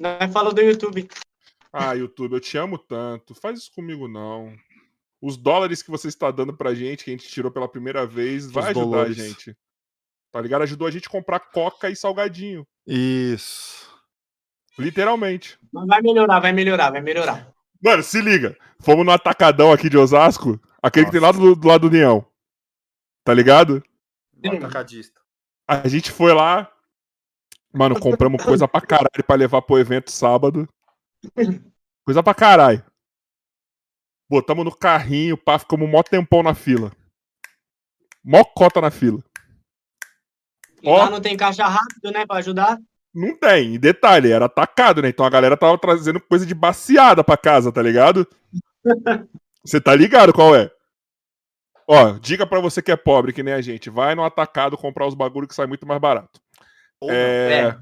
Não 0.00 0.32
fala 0.32 0.52
do 0.52 0.60
YouTube. 0.60 1.08
Ah, 1.72 1.92
YouTube, 1.92 2.34
eu 2.34 2.40
te 2.40 2.56
amo 2.56 2.78
tanto. 2.78 3.34
Faz 3.34 3.58
isso 3.58 3.72
comigo, 3.74 4.06
não. 4.06 4.54
Os 5.20 5.36
dólares 5.36 5.82
que 5.82 5.90
você 5.90 6.08
está 6.08 6.30
dando 6.30 6.56
pra 6.56 6.74
gente, 6.74 7.04
que 7.04 7.10
a 7.10 7.16
gente 7.16 7.28
tirou 7.28 7.50
pela 7.50 7.68
primeira 7.68 8.06
vez, 8.06 8.50
vai 8.50 8.70
ajudar 8.70 8.84
dólares. 8.84 9.18
a 9.18 9.26
gente. 9.26 9.56
Tá 10.30 10.40
ligado? 10.40 10.62
Ajudou 10.62 10.86
a 10.86 10.90
gente 10.90 11.08
a 11.08 11.10
comprar 11.10 11.40
coca 11.40 11.88
e 11.88 11.96
salgadinho. 11.96 12.66
Isso. 12.86 13.92
Literalmente. 14.78 15.58
Mas 15.72 15.86
vai 15.86 16.02
melhorar, 16.02 16.40
vai 16.40 16.52
melhorar, 16.52 16.90
vai 16.90 17.00
melhorar. 17.00 17.53
Mano, 17.84 18.02
se 18.02 18.18
liga. 18.22 18.56
Fomos 18.80 19.04
no 19.04 19.12
atacadão 19.12 19.70
aqui 19.70 19.90
de 19.90 19.98
Osasco, 19.98 20.58
aquele 20.82 21.04
Nossa. 21.04 21.12
que 21.12 21.20
tem 21.20 21.20
lá 21.20 21.32
do, 21.32 21.54
do 21.54 21.68
lado 21.68 21.82
do 21.82 21.94
União. 21.94 22.26
Tá 23.22 23.34
ligado? 23.34 23.84
atacadista. 24.42 25.20
A 25.68 25.86
gente 25.86 26.10
foi 26.10 26.32
lá. 26.32 26.70
Mano, 27.72 27.98
compramos 27.98 28.42
coisa 28.42 28.66
pra 28.66 28.80
caralho 28.80 29.24
pra 29.26 29.36
levar 29.36 29.60
pro 29.62 29.78
evento 29.78 30.10
sábado. 30.10 30.68
Coisa 32.04 32.22
pra 32.22 32.34
caralho. 32.34 32.84
Botamos 34.30 34.64
no 34.64 34.74
carrinho, 34.74 35.36
pá, 35.36 35.58
ficamos 35.58 35.88
mó 35.88 36.02
tempão 36.02 36.42
na 36.42 36.54
fila. 36.54 36.90
Mó 38.22 38.44
cota 38.44 38.80
na 38.80 38.90
fila. 38.90 39.22
E 40.82 40.88
Ó, 40.88 40.96
lá 40.96 41.10
não 41.10 41.20
tem 41.20 41.36
caixa 41.36 41.66
rápido, 41.66 42.10
né, 42.10 42.26
pra 42.26 42.36
ajudar? 42.36 42.78
Não 43.14 43.36
tem. 43.38 43.74
E 43.74 43.78
detalhe, 43.78 44.32
era 44.32 44.46
atacado, 44.46 45.00
né? 45.00 45.08
Então 45.08 45.24
a 45.24 45.30
galera 45.30 45.56
tava 45.56 45.78
trazendo 45.78 46.20
coisa 46.20 46.44
de 46.44 46.54
baciada 46.54 47.22
pra 47.22 47.36
casa, 47.36 47.70
tá 47.70 47.80
ligado? 47.80 48.26
Você 49.64 49.80
tá 49.80 49.94
ligado 49.94 50.32
qual 50.32 50.54
é? 50.54 50.70
Ó, 51.86 52.12
dica 52.18 52.46
pra 52.46 52.60
você 52.60 52.80
que 52.82 52.90
é 52.90 52.96
pobre, 52.96 53.32
que 53.32 53.42
nem 53.42 53.54
a 53.54 53.60
gente. 53.60 53.90
Vai 53.90 54.14
no 54.14 54.24
atacado 54.24 54.76
comprar 54.76 55.06
os 55.06 55.14
bagulho 55.14 55.46
que 55.46 55.54
sai 55.54 55.66
muito 55.66 55.86
mais 55.86 56.00
barato. 56.00 56.40
É... 57.04 57.68
é... 57.68 57.76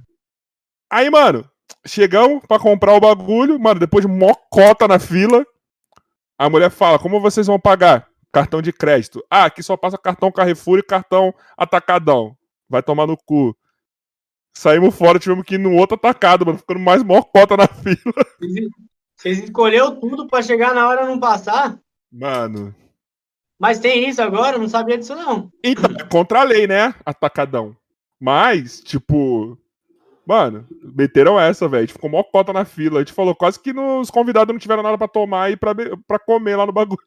Aí, 0.90 1.08
mano, 1.08 1.48
chegamos 1.86 2.44
pra 2.46 2.58
comprar 2.58 2.94
o 2.94 3.00
bagulho. 3.00 3.58
Mano, 3.58 3.80
depois 3.80 4.04
de 4.04 4.10
mocota 4.10 4.86
na 4.88 4.98
fila, 4.98 5.44
a 6.38 6.50
mulher 6.50 6.70
fala: 6.70 6.98
Como 6.98 7.20
vocês 7.20 7.46
vão 7.46 7.58
pagar? 7.58 8.08
Cartão 8.32 8.62
de 8.62 8.72
crédito. 8.72 9.24
Ah, 9.30 9.44
aqui 9.44 9.62
só 9.62 9.76
passa 9.76 9.98
cartão 9.98 10.32
Carrefour 10.32 10.78
e 10.78 10.82
cartão 10.82 11.34
Atacadão. 11.56 12.36
Vai 12.68 12.82
tomar 12.82 13.06
no 13.06 13.16
cu. 13.16 13.56
Saímos 14.54 14.94
fora, 14.94 15.18
tivemos 15.18 15.44
que 15.44 15.54
ir 15.54 15.58
no 15.58 15.74
outro 15.74 15.96
atacado, 15.96 16.44
mano. 16.44 16.58
Ficando 16.58 16.80
mais 16.80 17.02
mocota 17.02 17.56
na 17.56 17.66
fila. 17.68 17.96
Vocês 19.16 19.38
escolheu 19.38 19.96
tudo 19.98 20.26
para 20.26 20.42
chegar 20.42 20.74
na 20.74 20.88
hora 20.88 21.06
não 21.06 21.18
passar? 21.18 21.78
Mano. 22.10 22.74
Mas 23.58 23.78
tem 23.78 24.08
isso 24.08 24.20
agora? 24.20 24.56
Eu 24.56 24.60
não 24.60 24.68
sabia 24.68 24.98
disso, 24.98 25.14
não. 25.14 25.50
Então, 25.62 25.90
é 25.98 26.04
contra 26.04 26.40
a 26.40 26.42
lei, 26.42 26.66
né? 26.66 26.94
Atacadão. 27.06 27.76
Mas, 28.20 28.80
tipo. 28.80 29.56
Mano, 30.26 30.66
meteram 30.82 31.38
essa, 31.38 31.68
velho. 31.68 31.88
Ficou 31.88 32.10
mó 32.10 32.22
cota 32.22 32.52
na 32.52 32.64
fila. 32.64 32.98
A 32.98 33.02
gente 33.02 33.12
falou 33.12 33.34
quase 33.34 33.60
que 33.60 33.72
os 33.72 34.10
convidados 34.10 34.52
não 34.52 34.58
tiveram 34.58 34.82
nada 34.82 34.98
para 34.98 35.08
tomar 35.08 35.50
e 35.50 35.56
pra, 35.56 35.74
pra 36.06 36.18
comer 36.18 36.56
lá 36.56 36.66
no 36.66 36.72
bagulho. 36.72 37.02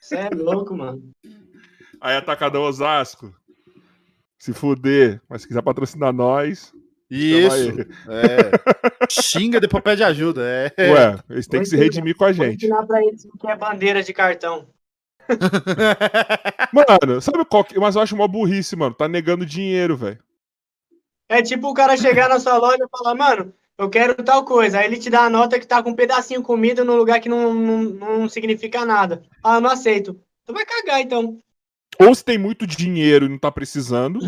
Você 0.00 0.16
é 0.16 0.30
louco, 0.30 0.76
mano. 0.76 1.10
Aí, 2.00 2.16
Atacadão 2.16 2.62
Osasco. 2.62 3.34
Se 4.40 4.54
fuder, 4.54 5.20
mas 5.28 5.42
se 5.42 5.48
quiser 5.48 5.62
patrocinar 5.62 6.14
nós. 6.14 6.72
Isso. 7.10 7.72
É. 8.08 9.06
Xinga, 9.10 9.60
depois 9.60 9.84
pede 9.84 10.02
ajuda. 10.02 10.42
É. 10.42 10.72
Ué, 10.90 11.18
eles 11.28 11.46
têm 11.46 11.60
que 11.60 11.66
se 11.66 11.76
redimir 11.76 12.16
com 12.16 12.24
a 12.24 12.32
Vou 12.32 12.46
gente. 12.46 12.64
ensinar 12.64 12.86
pra 12.86 13.04
eles 13.04 13.26
o 13.26 13.36
que 13.36 13.46
é 13.46 13.54
bandeira 13.54 14.02
de 14.02 14.14
cartão. 14.14 14.66
Mano, 16.72 17.20
sabe 17.20 17.44
qual 17.44 17.64
que... 17.64 17.78
Mas 17.78 17.96
eu 17.96 18.02
acho 18.02 18.14
uma 18.14 18.26
burrice, 18.26 18.74
mano. 18.74 18.94
Tá 18.94 19.06
negando 19.06 19.44
dinheiro, 19.44 19.96
velho. 19.96 20.18
É 21.28 21.42
tipo 21.42 21.68
o 21.68 21.74
cara 21.74 21.96
chegar 21.96 22.28
na 22.28 22.40
sua 22.40 22.56
loja 22.56 22.82
e 22.82 22.98
falar, 22.98 23.14
mano, 23.14 23.52
eu 23.78 23.90
quero 23.90 24.14
tal 24.24 24.44
coisa. 24.44 24.78
Aí 24.78 24.86
ele 24.86 24.98
te 24.98 25.10
dá 25.10 25.24
a 25.24 25.30
nota 25.30 25.60
que 25.60 25.66
tá 25.66 25.82
com 25.82 25.90
um 25.90 25.94
pedacinho 25.94 26.40
de 26.40 26.46
comida 26.46 26.82
num 26.82 26.96
lugar 26.96 27.20
que 27.20 27.28
não, 27.28 27.52
não, 27.52 27.82
não 27.82 28.28
significa 28.28 28.84
nada. 28.84 29.22
Ah, 29.44 29.56
eu 29.56 29.60
não 29.60 29.70
aceito. 29.70 30.18
Tu 30.44 30.52
vai 30.52 30.64
cagar, 30.64 31.00
então. 31.00 31.38
Ou 32.00 32.14
se 32.14 32.24
tem 32.24 32.38
muito 32.38 32.66
dinheiro 32.66 33.26
e 33.26 33.28
não 33.28 33.38
tá 33.38 33.52
precisando. 33.52 34.20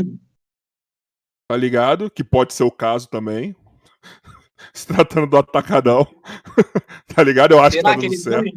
Tá 1.48 1.56
ligado? 1.56 2.10
Que 2.10 2.22
pode 2.22 2.52
ser 2.52 2.64
o 2.64 2.70
caso 2.70 3.08
também. 3.08 3.56
Se 4.72 4.86
tratando 4.86 5.26
do 5.26 5.36
atacadão. 5.36 6.06
tá 7.14 7.22
ligado? 7.22 7.52
Eu 7.52 7.60
acho 7.60 7.76
que 7.76 7.82
Será 7.82 7.94
tá 7.94 8.00
que 8.00 8.02
dando 8.02 8.12
ele 8.12 8.22
certo. 8.22 8.42
foi? 8.42 8.52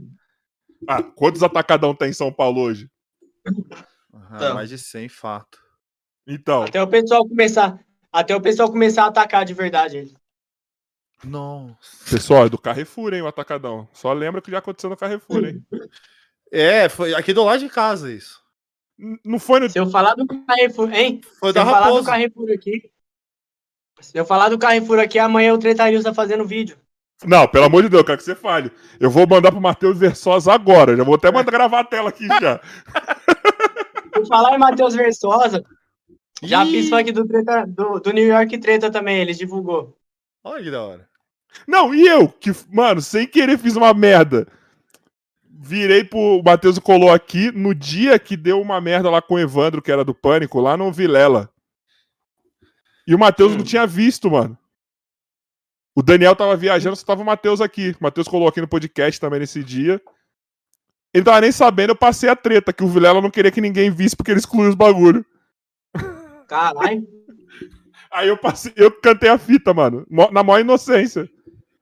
Ah, 0.87 1.01
quantos 1.01 1.41
atacadão 1.41 1.95
tem 1.95 2.09
em 2.09 2.13
São 2.13 2.31
Paulo 2.31 2.61
hoje? 2.61 2.89
Ah, 4.29 4.53
mais 4.53 4.69
de 4.69 4.77
100, 4.77 5.09
fato. 5.09 5.59
Então, 6.27 6.63
Até 6.63 6.81
o 6.81 6.87
pessoal 6.87 7.27
começar. 7.27 7.79
Até 8.11 8.35
o 8.35 8.41
pessoal 8.41 8.69
começar 8.69 9.03
a 9.03 9.07
atacar 9.07 9.43
de 9.45 9.53
verdade 9.53 9.97
ele. 9.97 10.15
Nossa. 11.23 12.09
pessoal, 12.09 12.45
é 12.45 12.49
do 12.49 12.57
Carrefour, 12.57 13.13
hein, 13.13 13.21
o 13.23 13.27
atacadão. 13.27 13.89
Só 13.93 14.13
lembra 14.13 14.41
que 14.41 14.51
já 14.51 14.59
aconteceu 14.59 14.89
no 14.89 14.97
Carrefour, 14.97 15.43
hein? 15.45 15.65
É, 16.51 16.87
foi 16.87 17.15
aqui 17.15 17.33
do 17.33 17.43
lado 17.43 17.59
de 17.59 17.69
casa 17.69 18.13
isso. 18.13 18.44
Não 19.23 19.37
foi 19.39 19.59
no. 19.59 19.69
Se 19.69 19.77
eu 19.79 19.89
falar 19.89 20.15
do 20.15 20.25
Carrefour, 20.25 20.93
hein? 20.93 21.21
Foi 21.39 21.49
Se 21.49 21.53
da 21.55 21.61
eu 21.61 21.65
falar 21.65 21.79
do 21.87 21.93
Raposa. 21.93 22.11
Carrefour 22.11 22.51
aqui. 22.51 22.91
Se 23.99 24.17
eu 24.17 24.25
falar 24.25 24.49
do 24.49 24.57
Carrefour 24.57 24.99
aqui, 24.99 25.19
amanhã 25.19 25.53
o 25.53 25.57
Treta 25.57 25.89
News 25.89 26.03
tá 26.03 26.13
fazendo 26.13 26.45
vídeo. 26.45 26.77
Não, 27.23 27.47
pelo 27.47 27.65
amor 27.65 27.81
de 27.83 27.89
Deus, 27.89 28.01
eu 28.01 28.05
quero 28.05 28.17
que 28.17 28.23
você 28.23 28.35
fale. 28.35 28.71
Eu 28.99 29.09
vou 29.09 29.25
mandar 29.27 29.51
pro 29.51 29.61
Matheus 29.61 29.97
Versosa 29.97 30.53
agora. 30.53 30.95
Já 30.95 31.03
vou 31.03 31.15
até 31.15 31.31
mandar 31.31 31.49
gravar 31.51 31.79
a 31.79 31.83
tela 31.85 32.09
aqui 32.09 32.27
já. 32.27 32.59
Por 34.13 34.27
falar 34.27 34.55
em 34.55 34.59
Matheus 34.59 34.93
Versosa, 34.95 35.63
já 36.43 36.63
Ih, 36.65 36.71
fiz 36.71 36.89
funk 36.89 37.11
do, 37.11 37.25
Treta- 37.25 37.65
do, 37.65 37.99
do 37.99 38.11
New 38.11 38.25
York 38.27 38.57
Treta 38.57 38.91
também, 38.91 39.19
ele 39.21 39.33
divulgou. 39.33 39.97
Olha 40.43 40.63
que 40.63 40.71
da 40.71 40.83
hora. 40.83 41.09
Não, 41.67 41.93
e 41.95 42.05
eu, 42.05 42.27
que, 42.27 42.51
mano, 42.69 43.01
sem 43.01 43.25
querer 43.25 43.57
fiz 43.57 43.75
uma 43.75 43.93
merda. 43.93 44.45
Virei 45.57 46.03
pro. 46.03 46.19
O 46.39 46.43
Matheus 46.43 46.77
colou 46.79 47.11
aqui 47.11 47.51
no 47.51 47.73
dia 47.73 48.19
que 48.19 48.35
deu 48.35 48.61
uma 48.61 48.81
merda 48.81 49.09
lá 49.09 49.21
com 49.21 49.35
o 49.35 49.39
Evandro, 49.39 49.81
que 49.81 49.91
era 49.91 50.03
do 50.03 50.13
Pânico, 50.13 50.59
lá 50.59 50.75
no 50.75 50.91
Vilela. 50.91 51.49
E 53.07 53.15
o 53.15 53.19
Matheus 53.19 53.53
Hum. 53.53 53.57
não 53.57 53.63
tinha 53.63 53.87
visto, 53.87 54.29
mano. 54.29 54.57
O 55.95 56.03
Daniel 56.03 56.35
tava 56.35 56.57
viajando, 56.57 56.95
só 56.95 57.05
tava 57.05 57.21
o 57.21 57.25
Matheus 57.25 57.61
aqui. 57.61 57.91
O 57.91 58.03
Matheus 58.03 58.27
colou 58.27 58.47
aqui 58.47 58.59
no 58.59 58.67
podcast 58.67 59.19
também 59.19 59.39
nesse 59.39 59.63
dia. 59.63 60.01
Ele 61.13 61.23
tava 61.23 61.39
nem 61.39 61.51
sabendo, 61.51 61.91
eu 61.91 61.95
passei 61.95 62.27
a 62.27 62.35
treta, 62.35 62.73
que 62.73 62.83
o 62.83 62.87
Vilela 62.89 63.21
não 63.21 63.31
queria 63.31 63.49
que 63.51 63.61
ninguém 63.61 63.89
visse 63.89 64.15
porque 64.17 64.31
ele 64.31 64.39
excluiu 64.39 64.67
os 64.69 64.75
bagulho. 64.75 65.25
Caralho. 66.49 67.07
Aí 68.11 68.27
eu 68.27 68.37
passei, 68.37 68.73
eu 68.75 68.91
cantei 68.91 69.29
a 69.29 69.37
fita, 69.37 69.73
mano, 69.73 70.05
na 70.09 70.43
maior 70.43 70.59
inocência. 70.59 71.29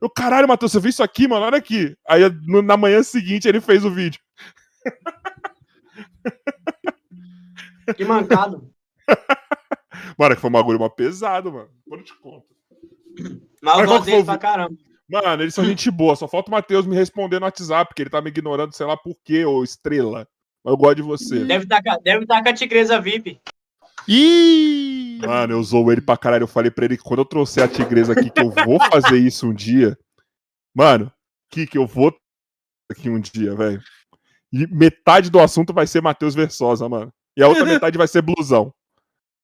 Eu, 0.04 0.10
caralho, 0.10 0.50
Matheus, 0.50 0.74
você 0.74 0.82
viu 0.82 0.90
isso 0.90 1.02
aqui, 1.02 1.30
mano? 1.30 1.46
Olha 1.46 1.58
aqui. 1.58 1.96
Aí 2.06 2.24
no- 2.46 2.62
na 2.62 2.76
manhã 2.76 3.02
seguinte 3.02 3.48
ele 3.48 3.62
fez 3.62 3.86
o 3.86 3.90
vídeo. 3.90 4.20
Que 7.98 8.06
mancado. 8.06 8.70
Mano, 10.18 10.36
que 10.36 10.42
foi 10.42 10.50
um 10.50 10.54
bagulho 10.54 10.80
mó 10.80 10.88
pesado, 10.88 11.52
mano. 11.52 11.70
Depois 11.84 12.02
eu 12.02 12.06
te 12.06 12.18
conto. 12.22 12.46
Mas 13.62 13.90
eu 13.90 14.02
que 14.02 14.12
foi 14.12 14.24
pra 14.24 14.38
caramba. 14.38 14.76
Mano, 15.10 15.44
eles 15.44 15.54
são 15.54 15.66
gente 15.66 15.92
boa. 15.92 16.16
Só 16.16 16.28
falta 16.28 16.50
o 16.50 16.52
Matheus 16.52 16.86
me 16.86 16.96
responder 16.96 17.40
no 17.40 17.46
WhatsApp, 17.46 17.90
porque 17.90 18.04
ele 18.04 18.10
tá 18.10 18.22
me 18.22 18.30
ignorando, 18.30 18.74
sei 18.74 18.86
lá 18.86 18.96
por 18.96 19.16
quê, 19.24 19.44
ô 19.46 19.64
estrela. 19.64 20.28
Mas 20.64 20.72
eu 20.72 20.78
gosto 20.78 20.96
de 20.96 21.02
você. 21.02 21.44
Deve 21.44 21.66
estar 21.66 21.82
deve 22.04 22.26
tá 22.26 22.42
com 22.42 22.50
a 22.50 22.54
tigresa 22.54 23.02
VIP. 23.02 23.40
Ih! 24.08 25.03
Mano, 25.20 25.54
eu 25.54 25.64
zoou 25.64 25.92
ele 25.92 26.02
pra 26.02 26.18
caralho. 26.18 26.44
Eu 26.44 26.48
falei 26.48 26.72
pra 26.72 26.86
ele 26.86 26.98
que 26.98 27.04
quando 27.04 27.20
eu 27.20 27.26
trouxer 27.26 27.64
a 27.64 27.68
tigresa 27.68 28.14
aqui, 28.14 28.30
que 28.30 28.42
eu 28.42 28.50
vou 28.50 28.80
fazer 28.92 29.18
isso 29.18 29.48
um 29.48 29.54
dia. 29.54 29.98
Mano, 30.76 31.12
que 31.50 31.68
que 31.68 31.78
eu 31.78 31.86
vou 31.86 32.16
aqui 32.92 33.10
um 33.10 33.20
dia, 33.20 33.56
velho. 33.56 33.82
E 34.52 34.68
metade 34.68 35.30
do 35.30 35.40
assunto 35.40 35.74
vai 35.74 35.88
ser 35.88 36.02
Matheus 36.02 36.36
Versosa, 36.36 36.88
mano. 36.88 37.12
E 37.36 37.44
a 37.44 37.48
outra 37.48 37.66
metade 37.66 37.98
vai 37.98 38.08
ser 38.08 38.22
blusão. 38.22 38.74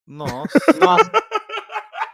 Nossa. 0.08 0.60
Nossa. 0.80 1.12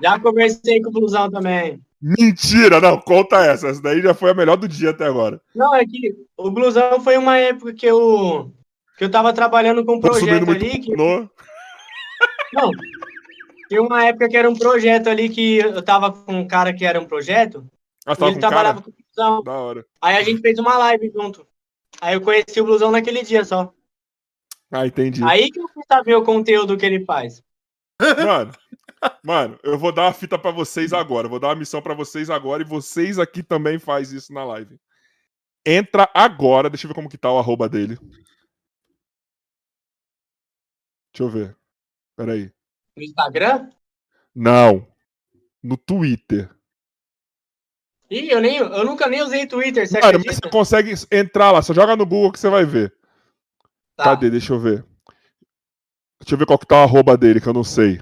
Já 0.01 0.19
conversei 0.19 0.81
com 0.81 0.89
o 0.89 0.91
Blusão 0.91 1.31
também. 1.31 1.79
Mentira, 2.01 2.81
não, 2.81 2.99
conta 2.99 3.37
essa. 3.37 3.67
Essa 3.69 3.81
daí 3.81 4.01
já 4.01 4.13
foi 4.13 4.31
a 4.31 4.33
melhor 4.33 4.57
do 4.57 4.67
dia 4.67 4.89
até 4.89 5.05
agora. 5.05 5.41
Não, 5.55 5.73
é 5.73 5.85
que 5.85 6.13
o 6.37 6.51
Blusão 6.51 6.99
foi 6.99 7.17
uma 7.17 7.37
época 7.37 7.73
que 7.73 7.85
eu, 7.85 8.51
que 8.97 9.05
eu 9.05 9.09
tava 9.09 9.33
trabalhando 9.33 9.85
com 9.85 9.95
um 9.95 10.01
projeto 10.01 10.45
muito 10.45 10.63
ali. 10.65 10.79
Que, 10.79 10.87
pornô. 10.87 11.29
não, 12.53 12.71
tinha 13.67 13.81
uma 13.81 14.05
época 14.05 14.29
que 14.29 14.37
era 14.37 14.49
um 14.49 14.55
projeto 14.55 15.07
ali 15.07 15.29
que 15.29 15.57
eu 15.57 15.83
tava 15.83 16.11
com 16.11 16.33
um 16.33 16.47
cara 16.47 16.73
que 16.73 16.85
era 16.85 16.99
um 16.99 17.05
projeto. 17.05 17.69
Ah, 18.05 18.11
ele 18.11 18.17
com 18.17 18.25
cara? 18.25 18.39
trabalhava 18.39 18.81
com 18.81 18.89
o 18.89 18.93
Blusão. 18.93 19.43
Da 19.43 19.53
hora. 19.53 19.85
Aí 20.01 20.17
a 20.17 20.23
gente 20.23 20.41
fez 20.41 20.59
uma 20.59 20.77
live 20.77 21.11
junto. 21.11 21.47
Aí 21.99 22.13
eu 22.15 22.21
conheci 22.21 22.61
o 22.61 22.65
Blusão 22.65 22.91
naquele 22.91 23.23
dia 23.23 23.43
só. 23.43 23.73
Ah, 24.71 24.85
entendi. 24.85 25.23
Aí 25.23 25.49
que 25.49 25.59
eu 25.59 25.67
fui 25.67 25.83
saber 25.87 26.15
o 26.15 26.23
conteúdo 26.23 26.77
que 26.77 26.85
ele 26.85 27.05
faz. 27.05 27.43
Mano, 27.99 28.51
mano, 29.23 29.59
eu 29.63 29.77
vou 29.77 29.91
dar 29.91 30.03
uma 30.03 30.13
fita 30.13 30.37
pra 30.37 30.51
vocês 30.51 30.91
agora. 30.93 31.27
Vou 31.27 31.39
dar 31.39 31.47
uma 31.47 31.55
missão 31.55 31.81
pra 31.81 31.93
vocês 31.93 32.29
agora 32.29 32.61
e 32.61 32.65
vocês 32.65 33.17
aqui 33.17 33.41
também 33.41 33.79
faz 33.79 34.11
isso 34.11 34.33
na 34.33 34.43
live. 34.43 34.79
Entra 35.65 36.09
agora, 36.13 36.69
deixa 36.69 36.85
eu 36.85 36.89
ver 36.89 36.93
como 36.93 37.09
que 37.09 37.17
tá 37.17 37.31
o 37.31 37.39
arroba 37.39 37.67
dele. 37.67 37.97
Deixa 41.11 41.23
eu 41.23 41.29
ver. 41.29 41.57
Pera 42.15 42.33
aí. 42.33 42.54
No 42.95 43.03
Instagram? 43.03 43.69
Não. 44.33 44.87
No 45.61 45.77
Twitter. 45.77 46.49
Ih, 48.09 48.29
eu, 48.29 48.39
nem, 48.39 48.57
eu 48.57 48.85
nunca 48.85 49.07
nem 49.07 49.21
usei 49.21 49.47
Twitter, 49.47 49.87
você 49.87 49.99
Mano, 49.99 50.21
mas 50.25 50.35
você 50.35 50.49
consegue 50.49 50.93
entrar 51.11 51.51
lá, 51.51 51.61
só 51.61 51.73
joga 51.73 51.95
no 51.95 52.05
Google 52.05 52.31
que 52.31 52.39
você 52.39 52.49
vai 52.49 52.63
ver. 52.63 52.95
Tá. 53.95 54.03
Cadê? 54.03 54.29
Deixa 54.29 54.53
eu 54.53 54.59
ver. 54.59 54.85
Deixa 56.19 56.35
eu 56.35 56.37
ver 56.37 56.45
qual 56.45 56.59
que 56.59 56.67
tá 56.67 56.81
o 56.81 56.83
arroba 56.83 57.17
dele, 57.17 57.41
que 57.41 57.47
eu 57.47 57.53
não 57.53 57.63
sei. 57.63 58.01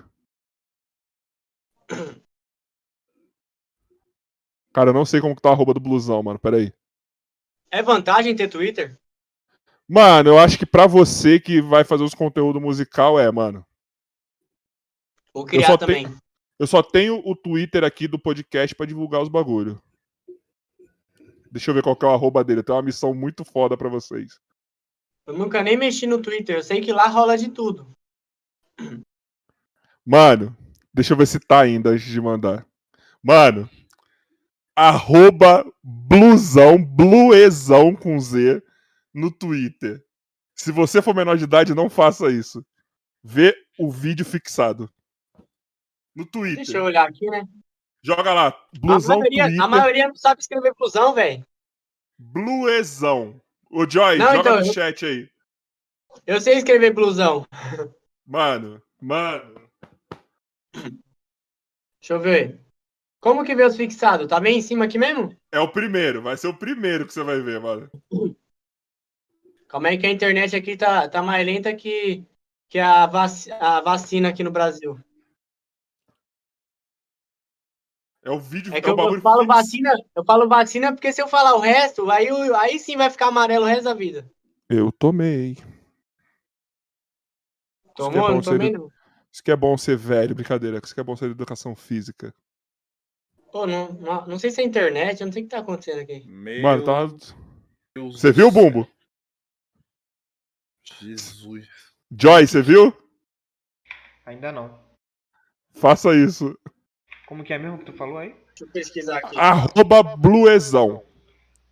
Cara, 4.73 4.89
eu 4.89 4.93
não 4.93 5.05
sei 5.05 5.21
como 5.21 5.35
que 5.35 5.41
tá 5.41 5.49
o 5.49 5.53
arroba 5.53 5.73
do 5.73 5.79
blusão, 5.79 6.21
mano. 6.21 6.39
Pera 6.39 6.57
aí. 6.57 6.73
É 7.71 7.81
vantagem 7.81 8.35
ter 8.35 8.47
Twitter? 8.47 8.99
Mano, 9.87 10.31
eu 10.31 10.39
acho 10.39 10.57
que 10.57 10.65
pra 10.65 10.85
você 10.87 11.39
que 11.39 11.61
vai 11.61 11.83
fazer 11.83 12.03
os 12.03 12.13
conteúdos 12.13 12.61
musical 12.61 13.19
é, 13.19 13.31
mano. 13.31 13.65
Ou 15.33 15.43
Eu 15.43 15.47
criar 15.47 15.67
só 15.67 15.77
também? 15.77 16.07
Eu 16.59 16.67
só 16.67 16.83
tenho 16.83 17.21
o 17.25 17.35
Twitter 17.35 17.83
aqui 17.83 18.07
do 18.07 18.19
podcast 18.19 18.75
pra 18.75 18.85
divulgar 18.85 19.21
os 19.21 19.29
bagulho. 19.29 19.81
Deixa 21.51 21.69
eu 21.69 21.75
ver 21.75 21.83
qual 21.83 21.95
que 21.95 22.05
é 22.05 22.07
o 22.07 22.11
arroba 22.11 22.43
dele. 22.43 22.63
Tem 22.63 22.73
uma 22.73 22.81
missão 22.81 23.13
muito 23.13 23.43
foda 23.43 23.77
pra 23.77 23.89
vocês. 23.89 24.39
Eu 25.25 25.37
nunca 25.37 25.63
nem 25.63 25.77
mexi 25.77 26.07
no 26.07 26.21
Twitter. 26.21 26.57
Eu 26.57 26.63
sei 26.63 26.81
que 26.81 26.91
lá 26.91 27.07
rola 27.07 27.37
de 27.37 27.49
tudo. 27.49 27.95
Mano, 30.05 30.55
deixa 30.93 31.13
eu 31.13 31.17
ver 31.17 31.27
se 31.27 31.39
tá 31.39 31.61
ainda 31.61 31.91
antes 31.91 32.05
de 32.05 32.19
mandar. 32.19 32.65
Mano, 33.21 33.69
arroba 34.75 35.65
blusão, 35.81 36.83
bluezão 36.83 37.95
com 37.95 38.19
Z 38.19 38.61
no 39.13 39.31
Twitter. 39.31 40.03
Se 40.55 40.71
você 40.71 41.01
for 41.01 41.15
menor 41.15 41.37
de 41.37 41.43
idade, 41.43 41.73
não 41.73 41.89
faça 41.89 42.31
isso. 42.31 42.65
Vê 43.23 43.55
o 43.79 43.89
vídeo 43.89 44.25
fixado. 44.25 44.89
No 46.15 46.25
Twitter. 46.25 46.57
Deixa 46.57 46.77
eu 46.77 46.83
olhar 46.83 47.07
aqui, 47.07 47.25
né? 47.29 47.43
Joga 48.03 48.33
lá, 48.33 48.47
A 48.47 48.61
blusão 48.79 49.19
maioria, 49.19 49.45
Twitter, 49.45 49.63
a 49.63 49.67
maioria 49.67 50.07
não 50.09 50.15
sabe 50.15 50.41
escrever 50.41 50.73
blusão, 50.77 51.13
velho. 51.13 51.45
bluezão. 52.17 53.41
Ô 53.71 53.89
Joy, 53.89 54.17
Não, 54.17 54.27
joga 54.27 54.39
então, 54.39 54.59
no 54.59 54.65
eu- 54.67 54.73
chat 54.73 55.05
aí. 55.05 55.29
Eu 56.27 56.39
sei 56.39 56.57
escrever 56.57 56.93
blusão. 56.93 57.47
Mano, 58.25 58.81
mano. 59.01 59.61
Deixa 60.73 62.13
eu 62.13 62.19
ver. 62.19 62.59
Como 63.19 63.43
que 63.43 63.55
vê 63.55 63.63
os 63.65 63.75
fixados? 63.77 64.27
Tá 64.27 64.39
bem 64.39 64.57
em 64.57 64.61
cima 64.61 64.85
aqui 64.85 64.97
mesmo? 64.99 65.35
É 65.51 65.59
o 65.59 65.71
primeiro, 65.71 66.21
vai 66.21 66.35
ser 66.37 66.47
o 66.47 66.53
primeiro 66.57 67.07
que 67.07 67.13
você 67.13 67.23
vai 67.23 67.39
ver, 67.41 67.59
mano. 67.59 67.89
Como 69.69 69.87
é 69.87 69.97
que 69.97 70.05
a 70.05 70.11
internet 70.11 70.55
aqui 70.55 70.75
tá, 70.77 71.07
tá 71.09 71.23
mais 71.23 71.43
lenta 71.45 71.73
que, 71.73 72.23
que 72.69 72.77
a, 72.77 73.07
vac, 73.07 73.31
a 73.59 73.81
vacina 73.81 74.29
aqui 74.29 74.43
no 74.43 74.51
Brasil? 74.51 74.99
É 78.23 78.31
o 78.31 78.39
vídeo 78.39 78.73
É 78.73 78.79
que 78.79 78.87
é 78.89 78.91
o 78.91 78.93
eu, 78.93 78.95
bagulho 78.95 79.17
eu 79.17 79.21
falo 79.21 79.41
fix- 79.41 79.55
vacina, 79.55 79.91
eu 80.15 80.23
falo 80.23 80.47
vacina 80.47 80.93
porque 80.93 81.11
se 81.11 81.21
eu 81.21 81.27
falar 81.27 81.55
o 81.55 81.59
resto, 81.59 82.09
aí, 82.09 82.31
o- 82.31 82.55
aí 82.55 82.79
sim 82.79 82.95
vai 82.95 83.09
ficar 83.09 83.27
amarelo 83.27 83.65
o 83.65 83.67
resto 83.67 83.83
da 83.83 83.93
vida. 83.93 84.29
Eu 84.69 84.91
tomei. 84.91 85.57
Tomou? 87.95 88.21
bom 88.21 88.33
Não 88.35 88.41
tomei, 88.41 88.71
ser- 88.71 88.77
não. 88.77 88.91
Isso 89.31 89.43
que 89.43 89.51
é 89.51 89.55
bom 89.55 89.77
ser 89.77 89.97
velho, 89.97 90.33
brincadeira. 90.35 90.79
Isso 90.83 90.93
que 90.93 90.99
é 90.99 91.03
bom 91.03 91.15
ser 91.15 91.25
de 91.25 91.31
educação 91.31 91.75
física. 91.75 92.33
Pô, 93.51 93.67
não, 93.67 93.91
não, 93.93 94.25
não 94.27 94.39
sei 94.39 94.49
se 94.51 94.61
é 94.61 94.63
internet, 94.65 95.19
eu 95.19 95.25
não 95.27 95.33
sei 95.33 95.43
o 95.43 95.45
que 95.45 95.51
tá 95.51 95.59
acontecendo 95.59 95.99
aqui. 95.99 96.23
Meu 96.25 96.61
Mano, 96.61 96.83
tá. 96.83 97.05
Deus 97.95 98.19
Você 98.19 98.31
viu, 98.31 98.51
céu. 98.51 98.63
Bumbo? 98.63 98.87
Jesus. 100.99 101.67
Joy, 102.11 102.47
você 102.47 102.61
viu? 102.61 102.95
Ainda 104.25 104.51
não. 104.51 104.79
Faça 105.73 106.15
isso. 106.15 106.57
Como 107.33 107.43
que 107.43 107.51
é 107.51 107.57
mesmo 107.57 107.79
que 107.79 107.85
tu 107.85 107.93
falou 107.93 108.19
aí? 108.19 108.29
Deixa 108.29 108.63
eu 108.63 108.67
pesquisar 108.67 109.17
aqui. 109.17 109.39
Arroba 109.39 110.03
Bluezão. 110.03 111.03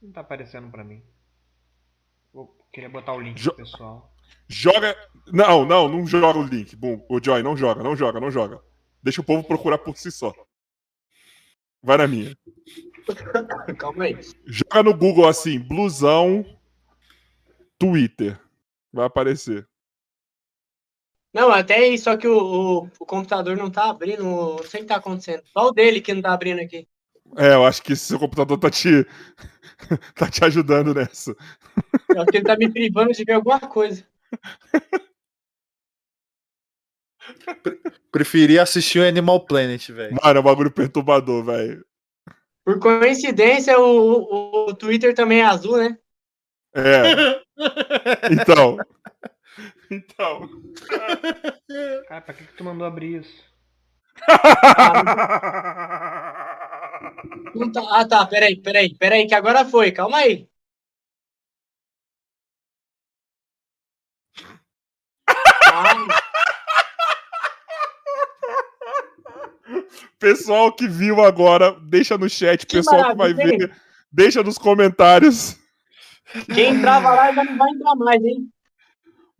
Não 0.01 0.11
tá 0.11 0.21
aparecendo 0.21 0.71
pra 0.71 0.83
mim. 0.83 1.03
Vou 2.33 2.57
querer 2.73 2.89
botar 2.89 3.13
o 3.13 3.19
link 3.21 3.37
Jo- 3.39 3.53
pro 3.53 3.63
pessoal. 3.63 4.11
Joga. 4.47 4.95
Não, 5.31 5.63
não, 5.63 5.87
não 5.87 6.07
joga 6.07 6.39
o 6.39 6.43
link. 6.43 6.75
Bum, 6.75 7.05
o 7.07 7.23
Joy, 7.23 7.43
não 7.43 7.55
joga, 7.55 7.83
não 7.83 7.95
joga, 7.95 8.19
não 8.19 8.31
joga. 8.31 8.59
Deixa 9.03 9.21
o 9.21 9.23
povo 9.23 9.43
procurar 9.43 9.77
por 9.77 9.95
si 9.95 10.11
só. 10.11 10.33
Vai 11.83 11.97
na 11.97 12.07
minha. 12.07 12.35
Calma 13.77 14.05
aí. 14.05 14.17
Joga 14.47 14.81
no 14.81 14.97
Google 14.97 15.27
assim, 15.27 15.59
blusão 15.59 16.43
Twitter. 17.77 18.41
Vai 18.91 19.05
aparecer. 19.05 19.69
Não, 21.33 21.49
até 21.49 21.87
isso, 21.87 22.05
só 22.05 22.17
que 22.17 22.27
o, 22.27 22.37
o, 22.37 22.89
o 22.99 23.05
computador 23.05 23.55
não 23.55 23.69
tá 23.69 23.89
abrindo, 23.89 24.23
não 24.23 24.57
sei 24.63 24.81
o 24.81 24.83
que 24.83 24.89
tá 24.89 24.97
acontecendo. 24.97 25.43
Só 25.45 25.67
o 25.67 25.71
dele 25.71 26.01
que 26.01 26.13
não 26.13 26.21
tá 26.21 26.33
abrindo 26.33 26.59
aqui. 26.59 26.87
É, 27.37 27.53
eu 27.53 27.65
acho 27.65 27.81
que 27.81 27.93
esse 27.93 28.05
seu 28.05 28.19
computador 28.19 28.57
tá 28.57 28.69
te. 28.69 29.05
tá 30.15 30.29
te 30.29 30.43
ajudando 30.43 30.93
nessa. 30.93 31.35
Eu 32.09 32.21
acho 32.21 32.31
que 32.31 32.37
ele 32.37 32.45
tá 32.45 32.57
me 32.57 32.69
privando 32.69 33.13
de 33.13 33.23
ver 33.23 33.33
alguma 33.33 33.59
coisa. 33.59 34.05
Preferi 38.11 38.59
assistir 38.59 38.99
o 38.99 39.07
Animal 39.07 39.45
Planet, 39.45 39.89
velho. 39.89 40.17
Mano, 40.21 40.37
é 40.37 40.41
um 40.41 40.43
bagulho 40.43 40.71
perturbador, 40.71 41.45
velho. 41.45 41.85
Por 42.65 42.79
coincidência, 42.79 43.79
o, 43.79 43.85
o, 43.85 44.69
o 44.69 44.75
Twitter 44.75 45.15
também 45.15 45.39
é 45.39 45.45
azul, 45.45 45.77
né? 45.77 45.97
É. 46.75 47.41
Então. 48.31 48.77
Então. 49.91 50.49
Cara, 52.07 52.21
pra 52.21 52.33
que, 52.33 52.45
que 52.45 52.53
tu 52.53 52.63
mandou 52.63 52.87
abrir 52.87 53.21
isso? 53.21 53.43
Não 57.55 57.71
tá- 57.71 57.81
Ah, 57.91 58.07
tá, 58.07 58.25
peraí, 58.25 58.55
peraí, 58.61 58.95
peraí, 58.97 59.27
que 59.27 59.35
agora 59.35 59.65
foi, 59.65 59.91
calma 59.91 60.17
aí. 60.17 60.47
Ah, 65.27 66.07
Pessoal 70.19 70.71
que 70.73 70.87
viu 70.87 71.21
agora, 71.21 71.71
deixa 71.81 72.17
no 72.17 72.29
chat. 72.29 72.65
Que 72.65 72.77
Pessoal 72.77 73.11
que 73.11 73.17
vai 73.17 73.33
ver, 73.33 73.75
deixa 74.11 74.43
nos 74.43 74.57
comentários. 74.57 75.57
quem 76.53 76.75
entrava 76.75 77.09
lá 77.11 77.31
já 77.33 77.43
não 77.43 77.57
vai 77.57 77.71
entrar 77.71 77.95
mais, 77.95 78.23
hein? 78.23 78.49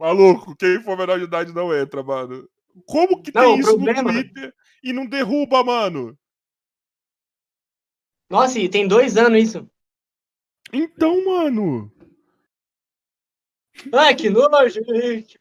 Maluco, 0.01 0.55
quem 0.55 0.81
for 0.81 0.97
menor 0.97 1.19
de 1.19 1.25
idade 1.25 1.53
não 1.53 1.71
entra, 1.75 2.01
mano. 2.01 2.49
Como 2.87 3.21
que 3.21 3.31
Não, 3.35 3.41
tem 3.43 3.59
isso 3.59 3.69
problema- 3.75 4.11
no 4.11 4.23
Twitter 4.23 4.53
e 4.83 4.91
não 4.91 5.05
derruba, 5.05 5.63
mano? 5.63 6.17
Nossa, 8.29 8.57
e 8.59 8.67
tem 8.67 8.87
dois 8.87 9.15
anos 9.15 9.43
isso. 9.43 9.69
Então, 10.73 11.23
mano. 11.25 11.91
Ai, 13.93 14.15
que 14.15 14.29
nojo, 14.29 14.79
gente. 14.83 15.39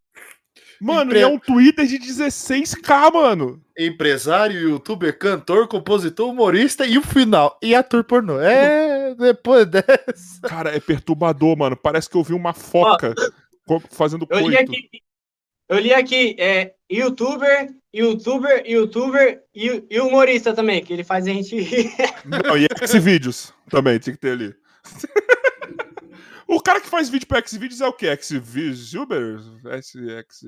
Mano, 0.80 1.10
Empre- 1.10 1.18
e 1.18 1.22
é 1.22 1.26
um 1.26 1.38
Twitter 1.38 1.86
de 1.86 1.98
16k, 1.98 3.10
mano. 3.12 3.62
Empresário, 3.78 4.58
youtuber, 4.60 5.16
cantor, 5.18 5.68
compositor, 5.68 6.28
humorista 6.30 6.86
e 6.86 6.98
o 6.98 7.02
final. 7.02 7.58
E 7.62 7.74
ator 7.74 8.02
pornô. 8.02 8.40
É, 8.40 9.14
depois 9.14 9.66
dessa. 9.66 10.40
Cara, 10.48 10.74
é 10.74 10.80
perturbador, 10.80 11.56
mano. 11.56 11.76
Parece 11.76 12.08
que 12.10 12.16
eu 12.16 12.22
vi 12.24 12.32
uma 12.32 12.52
foca 12.54 13.14
co- 13.14 13.22
fazendo 13.90 14.26
Eu 14.28 14.40
li 14.40 14.56
coito. 14.56 14.72
aqui, 14.72 15.02
eu 15.68 15.78
li 15.78 15.94
aqui, 15.94 16.34
é, 16.38 16.74
youtuber, 16.90 17.72
youtuber, 17.94 18.64
youtuber 18.66 19.44
e, 19.54 19.84
e 19.88 20.00
humorista 20.00 20.52
também, 20.52 20.82
que 20.82 20.92
ele 20.92 21.04
faz 21.04 21.26
a 21.26 21.30
gente 21.30 21.60
rir. 21.60 21.92
Não, 22.26 22.56
e 22.56 22.66
Xvideos 22.86 23.54
também, 23.68 23.98
tinha 24.00 24.14
que 24.14 24.20
ter 24.20 24.32
ali. 24.32 24.54
o 26.48 26.60
cara 26.60 26.80
que 26.80 26.88
faz 26.88 27.08
vídeo 27.08 27.28
pra 27.28 27.46
Xvideos 27.46 27.80
é 27.80 27.86
o 27.86 27.92
quê? 27.92 28.08
Xvideosuber? 28.16 29.38
SX... 29.80 30.42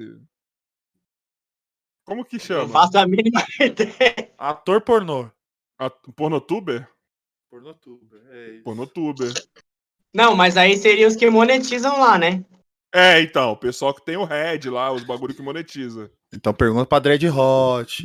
Como 2.04 2.24
que 2.24 2.36
Não 2.38 2.44
chama? 2.44 2.68
faço 2.68 2.98
a 2.98 3.06
mínima 3.06 3.44
ideia. 3.60 4.32
Ator 4.36 4.80
pornô. 4.80 5.30
Pornotuber? 6.16 6.88
Pornotuber, 7.48 8.20
é 8.30 8.48
isso. 8.54 8.62
Pornotuber. 8.64 9.32
Não, 10.14 10.34
mas 10.34 10.56
aí 10.56 10.76
seriam 10.76 11.08
os 11.08 11.16
que 11.16 11.28
monetizam 11.30 11.98
lá, 12.00 12.18
né? 12.18 12.44
É, 12.94 13.20
então, 13.22 13.52
o 13.52 13.56
pessoal 13.56 13.94
que 13.94 14.04
tem 14.04 14.16
o 14.16 14.24
Red 14.24 14.68
lá, 14.68 14.92
os 14.92 15.02
bagulho 15.02 15.34
que 15.34 15.40
monetiza. 15.42 16.10
Então 16.34 16.52
pergunta 16.52 16.84
pra 16.86 16.98
Dread 16.98 17.26
Hot, 17.28 18.04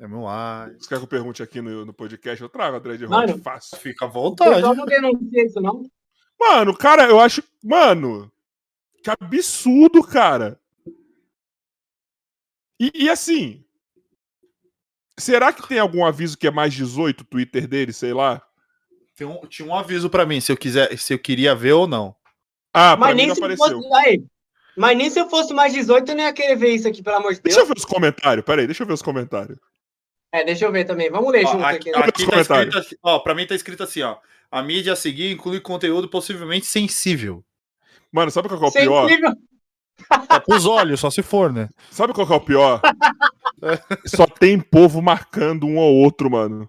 MY. 0.00 0.76
Você 0.78 0.88
quer 0.88 0.98
que 0.98 1.04
eu 1.04 1.08
pergunte 1.08 1.42
aqui 1.42 1.60
no, 1.60 1.84
no 1.84 1.92
podcast? 1.94 2.42
Eu 2.42 2.48
trago 2.48 2.76
a 2.76 2.80
Dread 2.80 3.04
Hot 3.04 3.10
Mano. 3.10 3.38
fácil. 3.42 3.76
Fica 3.78 4.06
à 4.06 4.08
vontade. 4.08 4.54
pessoal 4.56 4.74
não 4.74 4.86
denuncia 4.86 5.44
isso, 5.46 5.60
não. 5.60 5.82
Mano, 6.38 6.76
cara, 6.76 7.04
eu 7.04 7.20
acho. 7.20 7.42
Mano, 7.62 8.30
que 9.02 9.10
absurdo, 9.10 10.02
cara. 10.02 10.58
E, 12.80 12.90
e 13.04 13.08
assim. 13.10 13.64
Será 15.18 15.52
que 15.52 15.66
tem 15.68 15.78
algum 15.78 16.04
aviso 16.04 16.36
que 16.36 16.48
é 16.48 16.50
mais 16.50 16.74
18 16.74 17.20
o 17.20 17.24
Twitter 17.24 17.68
dele, 17.68 17.92
sei 17.92 18.12
lá? 18.12 18.42
Tem 19.16 19.24
um- 19.24 19.46
tinha 19.46 19.66
um 19.68 19.74
aviso 19.74 20.10
pra 20.10 20.26
mim, 20.26 20.40
se 20.40 20.50
eu 20.50 20.56
quiser, 20.56 20.98
se 20.98 21.14
eu 21.14 21.18
queria 21.20 21.54
ver 21.54 21.72
ou 21.72 21.86
não. 21.86 22.16
Ah, 22.74 22.96
pra 22.96 23.06
Mas 23.06 23.10
mim 23.10 23.16
nem, 23.18 23.26
não 23.28 23.34
se 23.36 23.40
apareceu. 23.40 23.80
fosse, 23.82 23.94
aí, 24.06 24.24
mas 24.76 24.96
nem 24.98 25.08
se 25.08 25.20
eu 25.20 25.30
fosse 25.30 25.54
mais 25.54 25.72
18, 25.72 26.08
eu 26.10 26.16
não 26.16 26.24
ia 26.24 26.32
querer 26.32 26.56
ver 26.56 26.74
isso 26.74 26.88
aqui, 26.88 27.02
pelo 27.02 27.16
amor 27.16 27.32
de 27.32 27.40
Deixa 27.40 27.60
eu 27.60 27.64
Deus. 27.66 27.68
ver 27.68 27.78
os 27.78 27.84
comentários, 27.84 28.44
peraí, 28.44 28.66
deixa 28.66 28.82
eu 28.82 28.86
ver 28.86 28.92
os 28.94 29.02
comentários. 29.02 29.58
É, 30.32 30.44
deixa 30.44 30.64
eu 30.64 30.72
ver 30.72 30.84
também. 30.84 31.08
Vamos 31.10 31.30
ler 31.32 31.46
Ó, 31.46 31.52
junto 31.52 31.64
aqui, 31.64 31.76
aqui. 31.76 31.90
né? 31.92 31.98
aqui 31.98 32.02
tá 32.02 32.08
escrito 32.18 32.30
comentários. 32.30 32.76
assim, 32.76 32.96
ó, 33.02 33.18
pra 33.20 33.34
mim 33.36 33.46
tá 33.46 33.54
escrito 33.54 33.82
assim, 33.84 34.02
ó. 34.02 34.16
A 34.50 34.62
mídia 34.62 34.92
a 34.92 34.96
seguir 34.96 35.30
inclui 35.32 35.60
conteúdo 35.60 36.08
possivelmente 36.08 36.66
sensível. 36.66 37.44
Mano, 38.10 38.30
sabe 38.32 38.48
qual 38.48 38.58
que 38.58 38.66
é 38.78 38.82
o 38.82 38.84
pior? 38.84 39.04
incrível. 39.04 39.32
É 40.28 40.40
pros 40.40 40.66
olhos, 40.66 40.98
só 40.98 41.08
se 41.08 41.22
for, 41.22 41.52
né? 41.52 41.68
Sabe 41.90 42.12
qual 42.12 42.26
que 42.26 42.32
é 42.32 42.36
o 42.36 42.40
pior? 42.40 42.80
Só 44.06 44.26
tem 44.26 44.58
povo 44.60 45.00
marcando 45.00 45.66
um 45.66 45.78
ao 45.78 45.92
outro, 45.94 46.28
mano. 46.30 46.68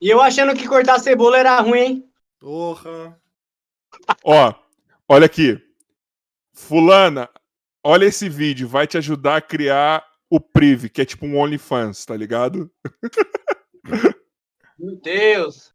E 0.00 0.08
eu 0.08 0.20
achando 0.20 0.54
que 0.54 0.66
cortar 0.66 0.98
cebola 0.98 1.38
era 1.38 1.60
ruim, 1.60 1.78
hein? 1.78 2.04
Porra. 2.40 3.16
Ó, 4.24 4.52
olha 5.08 5.26
aqui. 5.26 5.60
Fulana, 6.52 7.28
olha 7.82 8.04
esse 8.06 8.28
vídeo, 8.28 8.68
vai 8.68 8.86
te 8.86 8.96
ajudar 8.98 9.36
a 9.36 9.40
criar 9.42 10.04
o 10.30 10.40
Priv, 10.40 10.88
que 10.88 11.02
é 11.02 11.04
tipo 11.04 11.26
um 11.26 11.36
OnlyFans, 11.38 12.04
tá 12.04 12.16
ligado? 12.16 12.70
Meu 14.78 14.96
Deus. 15.00 15.72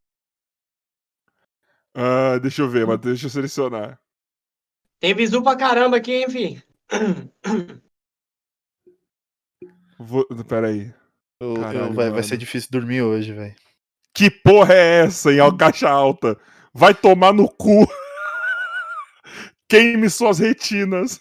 Ah, 1.96 2.38
deixa 2.40 2.62
eu 2.62 2.70
ver, 2.70 2.86
mas 2.88 3.00
deixa 3.00 3.26
eu 3.26 3.30
selecionar. 3.30 4.00
Tem 5.00 5.14
visu 5.14 5.42
pra 5.42 5.56
caramba 5.56 5.98
aqui, 5.98 6.14
hein, 6.14 6.30
fi? 6.30 6.64
Vou... 10.00 10.26
Pera 10.48 10.68
aí. 10.68 10.94
Eu- 11.42 11.56
eu- 11.56 11.62
Caralho, 11.62 11.94
vai, 11.94 12.10
vai 12.10 12.24
ser 12.24 12.38
difícil 12.38 12.70
dormir 12.72 13.02
hoje, 13.02 13.34
velho. 13.34 13.56
Que 14.14 14.30
porra 14.30 14.74
é 14.74 15.06
essa 15.06 15.32
em 15.32 15.58
caixa 15.58 15.90
alta? 15.90 16.38
Vai 16.74 16.94
tomar 16.94 17.34
no 17.34 17.48
cu. 17.50 17.88
Queime 19.70 20.10
suas 20.10 20.40
retinas. 20.40 21.20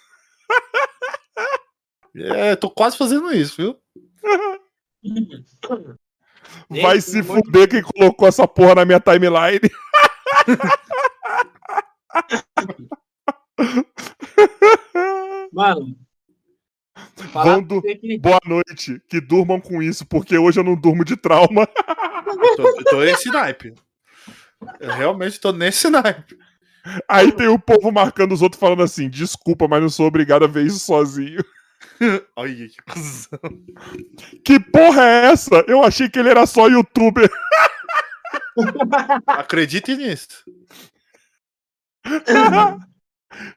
É, 2.16 2.56
tô 2.56 2.68
quase 2.68 2.96
fazendo 2.96 3.32
isso, 3.32 3.54
viu? 3.56 3.76
Vai 6.68 7.00
Gente, 7.00 7.02
se 7.02 7.22
fuder 7.22 7.68
quem 7.68 7.82
colocou 7.82 8.26
essa 8.26 8.48
porra 8.48 8.76
na 8.76 8.84
minha 8.84 8.98
timeline. 8.98 9.60
Mano. 15.52 15.96
Falar 17.32 17.44
Vão 17.44 17.64
pra 17.64 17.76
do- 17.76 17.80
você 17.80 17.96
que- 17.96 18.18
Boa 18.18 18.40
noite. 18.44 19.00
Que 19.08 19.20
durmam 19.20 19.60
com 19.60 19.82
isso, 19.82 20.04
porque 20.06 20.36
hoje 20.36 20.58
eu 20.58 20.64
não 20.64 20.74
durmo 20.74 21.04
de 21.04 21.16
trauma. 21.16 21.66
Tô, 22.56 22.68
eu 22.68 22.84
tô 22.84 23.00
nesse 23.00 23.28
naipe. 23.30 23.74
Eu 24.80 24.90
realmente 24.92 25.40
tô 25.40 25.52
nesse 25.52 25.88
naipe. 25.88 26.36
Aí 27.08 27.32
tem 27.32 27.48
o 27.48 27.58
povo 27.58 27.90
marcando 27.90 28.32
os 28.32 28.42
outros 28.42 28.60
falando 28.60 28.82
assim: 28.82 29.08
desculpa, 29.08 29.66
mas 29.68 29.82
não 29.82 29.90
sou 29.90 30.06
obrigado 30.06 30.44
a 30.44 30.48
ver 30.48 30.66
isso 30.66 30.78
sozinho. 30.78 31.42
Olha 32.36 32.54
que 32.68 32.82
cuzão. 32.82 33.40
Que 34.44 34.60
porra 34.60 35.02
é 35.02 35.26
essa? 35.32 35.64
Eu 35.66 35.82
achei 35.82 36.08
que 36.08 36.18
ele 36.18 36.28
era 36.28 36.46
só 36.46 36.68
youtuber. 36.68 37.30
Acredite 39.26 39.96
nisso. 39.96 40.44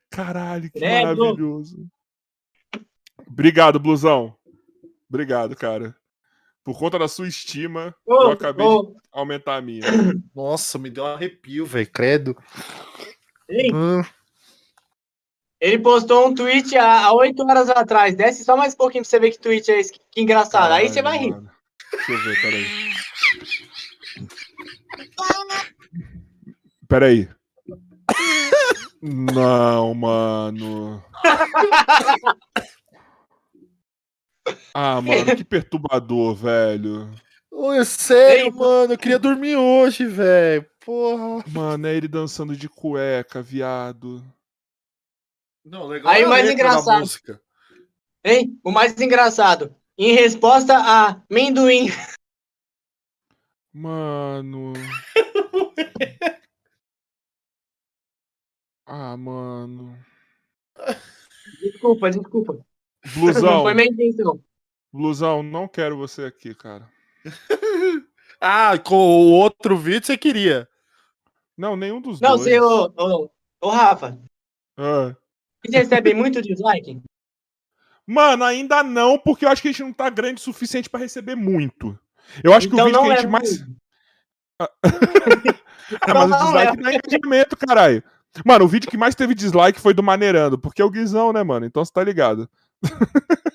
Caralho, 0.09 0.69
que 0.71 0.79
Credo. 0.79 1.17
maravilhoso. 1.17 1.87
Obrigado, 3.27 3.79
Blusão. 3.79 4.35
Obrigado, 5.09 5.55
cara. 5.55 5.95
Por 6.63 6.77
conta 6.77 6.99
da 6.99 7.07
sua 7.07 7.27
estima, 7.27 7.95
Ô, 8.05 8.23
eu 8.23 8.31
acabei 8.31 8.65
ô, 8.65 8.83
de 8.83 8.93
aumentar 9.11 9.55
a 9.55 9.61
minha. 9.61 9.83
Nossa, 10.35 10.77
me 10.77 10.89
deu 10.89 11.03
um 11.03 11.07
arrepio, 11.07 11.65
velho. 11.65 11.89
Credo. 11.91 12.37
Hum. 13.73 14.03
Ele 15.59 15.77
postou 15.77 16.27
um 16.27 16.33
tweet 16.33 16.75
há 16.77 17.05
há 17.05 17.13
oito 17.13 17.43
horas 17.43 17.69
atrás. 17.69 18.15
Desce 18.15 18.43
só 18.43 18.57
mais 18.57 18.73
um 18.73 18.77
pouquinho 18.77 19.03
pra 19.03 19.09
você 19.09 19.19
ver 19.19 19.31
que 19.31 19.39
tweet 19.39 19.69
é 19.69 19.79
esse. 19.79 19.93
Que 20.11 20.21
engraçado. 20.21 20.71
Aí 20.71 20.89
você 20.89 21.01
vai 21.01 21.17
rir. 21.17 21.31
Caralho, 21.31 21.43
mano. 21.43 21.61
Deixa 21.91 22.11
eu 22.11 22.23
ver, 22.23 22.41
peraí. 22.41 22.65
Peraí. 26.87 27.29
Não, 29.01 29.93
mano. 29.93 31.03
Ah, 34.73 35.01
mano, 35.01 35.35
que 35.35 35.43
perturbador, 35.43 36.33
velho. 36.35 37.11
Ô, 37.51 37.73
é 37.73 37.83
sério, 37.83 38.45
Ei, 38.45 38.51
mano. 38.51 38.93
Eu 38.93 38.97
queria 38.97 39.19
dormir 39.19 39.55
hoje, 39.57 40.05
velho. 40.05 40.65
Porra. 40.83 41.43
Mano, 41.49 41.85
é 41.87 41.95
ele 41.95 42.07
dançando 42.07 42.55
de 42.55 42.67
cueca, 42.69 43.41
viado. 43.41 44.23
Não, 45.63 45.85
legal. 45.85 46.11
Aí, 46.11 46.21
é 46.23 46.25
a 46.25 46.29
mais 46.29 46.49
engraçado. 46.49 46.99
música. 47.01 47.41
Hein? 48.23 48.59
O 48.63 48.71
mais 48.71 48.99
engraçado. 48.99 49.75
Em 49.97 50.13
resposta 50.15 50.75
a 50.77 51.21
Mendoim. 51.29 51.87
Mano. 53.73 54.73
Ah, 58.85 59.15
mano. 59.15 59.97
Desculpa, 61.61 62.09
desculpa. 62.11 62.53
Não 62.53 63.13
Blusão, 63.13 63.61
foi 63.61 63.73
minha 63.73 63.87
intenção. 63.87 64.43
blusão, 64.91 65.41
não 65.41 65.65
quero 65.65 65.95
você 65.97 66.25
aqui, 66.25 66.53
cara. 66.53 66.91
Ah, 68.43 68.75
com 68.79 68.95
o 68.95 69.31
outro 69.33 69.77
vídeo 69.77 70.03
você 70.07 70.17
queria. 70.17 70.67
Não, 71.55 71.75
nenhum 71.75 72.01
dos 72.01 72.19
Não, 72.19 72.31
dois. 72.31 72.41
sei, 72.43 72.59
ô, 72.59 72.91
ô, 72.97 73.29
ô 73.61 73.69
Rafa. 73.69 74.17
Ah. 74.75 75.15
Vocês 75.63 75.83
recebem 75.83 76.15
muito 76.15 76.41
dislike? 76.41 76.99
Mano, 78.07 78.43
ainda 78.43 78.81
não, 78.81 79.19
porque 79.19 79.45
eu 79.45 79.49
acho 79.49 79.61
que 79.61 79.67
a 79.67 79.71
gente 79.71 79.83
não 79.83 79.93
tá 79.93 80.09
grande 80.09 80.41
o 80.41 80.43
suficiente 80.43 80.89
pra 80.89 80.99
receber 80.99 81.35
muito. 81.35 81.95
Eu 82.43 82.51
acho 82.51 82.67
que 82.67 82.73
o 82.73 82.83
vídeo 82.83 82.99
que 82.99 83.05
a 83.11 83.15
gente 83.15 83.17
leva 83.17 83.29
mais. 83.29 83.61
É, 84.59 84.67
mas 86.13 86.25
o 86.25 86.27
Não 86.29 86.37
dislike 86.45 86.55
leva. 86.55 86.75
dá 86.77 86.93
engajamento, 86.95 87.55
caralho. 87.57 88.03
Mano, 88.43 88.65
o 88.65 88.67
vídeo 88.67 88.89
que 88.89 88.97
mais 88.97 89.13
teve 89.13 89.35
dislike 89.35 89.79
foi 89.79 89.93
do 89.93 90.01
Maneirando, 90.01 90.57
porque 90.57 90.81
é 90.81 90.85
o 90.85 90.89
Guizão, 90.89 91.31
né, 91.31 91.43
mano? 91.43 91.65
Então 91.67 91.85
você 91.85 91.91
tá 91.93 92.03
ligado. 92.03 92.49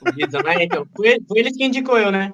O 0.01 0.13
Guizão, 0.13 0.43
né? 0.43 0.63
Então, 0.63 0.87
foi, 0.97 1.09
ele- 1.09 1.25
foi 1.27 1.39
eles 1.41 1.57
que 1.57 1.65
indicou 1.65 1.99
eu, 1.99 2.13
né? 2.13 2.33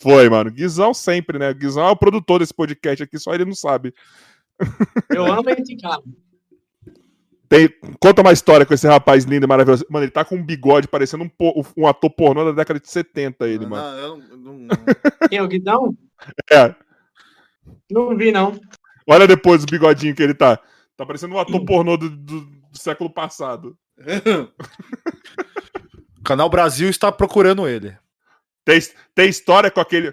Foi, 0.00 0.28
mano. 0.28 0.50
Guizão 0.50 0.94
sempre, 0.94 1.38
né? 1.38 1.52
Guizão 1.52 1.86
é 1.86 1.90
o 1.90 1.96
produtor 1.96 2.38
desse 2.40 2.54
podcast 2.54 3.02
aqui, 3.02 3.18
só 3.18 3.34
ele 3.34 3.44
não 3.44 3.54
sabe. 3.54 3.92
Eu 5.10 5.26
amo 5.26 5.48
esse 5.50 5.76
cara. 5.76 6.02
Tem... 7.48 7.68
Conta 8.00 8.20
uma 8.22 8.32
história 8.32 8.66
com 8.66 8.74
esse 8.74 8.86
rapaz 8.86 9.24
lindo 9.24 9.44
e 9.44 9.48
maravilhoso. 9.48 9.84
Mano, 9.90 10.04
ele 10.04 10.12
tá 10.12 10.24
com 10.24 10.36
um 10.36 10.44
bigode 10.44 10.86
parecendo 10.86 11.24
um, 11.24 11.28
po- 11.28 11.64
um 11.76 11.86
ator 11.86 12.10
pornô 12.10 12.44
da 12.44 12.52
década 12.52 12.78
de 12.78 12.88
70, 12.90 13.48
ele, 13.48 13.66
mano. 13.66 13.82
Não, 13.82 13.98
eu 13.98 14.38
não- 14.38 14.68
Quem, 15.30 15.40
o 15.40 15.48
Guizão? 15.48 15.96
É. 16.52 16.74
Não 17.90 18.14
vi, 18.16 18.30
não. 18.30 18.60
Olha 19.08 19.26
depois 19.26 19.62
o 19.62 19.66
bigodinho 19.66 20.14
que 20.14 20.22
ele 20.22 20.34
tá. 20.34 20.58
Tá 20.96 21.06
parecendo 21.06 21.34
um 21.34 21.38
ator 21.38 21.64
pornô 21.64 21.96
do, 21.96 22.10
do- 22.10 22.40
do 22.44 22.78
século 22.78 23.08
passado. 23.10 23.76
O 26.18 26.22
Canal 26.28 26.50
Brasil 26.50 26.90
está 26.90 27.10
procurando 27.10 27.66
ele. 27.66 27.96
Tem, 28.68 28.78
tem 29.14 29.30
história 29.30 29.70
com 29.70 29.80
aquele. 29.80 30.12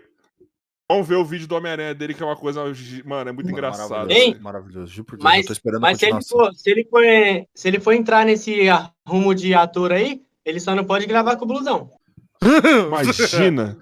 Vamos 0.90 1.06
ver 1.06 1.15
o 1.15 1.26
vídeo 1.26 1.45
do 1.45 1.56
Homem-Aranha 1.56 1.94
dele, 1.94 2.14
que 2.14 2.23
é 2.23 2.26
uma 2.26 2.38
coisa. 2.38 2.64
Mano, 3.03 3.30
é 3.30 3.34
muito 3.34 3.52
engraçado. 3.52 3.90
Maravilhoso? 3.90 4.41
Maravilhoso. 4.41 4.94
Juro 4.94 5.06
por 5.07 5.18
Deus, 5.18 5.23
Mas- 5.26 5.41
eu 5.41 5.48
tô 5.48 5.53
esperando 5.53 5.82
Mas 5.82 5.98
a 5.98 5.99
se 5.99 6.06
ele, 6.06 6.23
for, 6.23 6.53
se, 6.53 6.69
ele 6.72 6.86
for, 6.86 7.03
se 7.53 7.68
ele 7.68 7.80
for 7.82 7.91
entrar 7.91 8.26
nesse 8.26 8.56
rumo 9.06 9.36
de 9.36 9.53
ator 9.53 9.91
aí, 9.91 10.22
ele 10.45 10.61
só 10.61 10.73
não 10.73 10.86
pode 10.86 11.06
gravar 11.06 11.36
com 11.36 11.44
o 11.44 11.48
blusão. 11.49 11.90
Imagina 12.88 13.77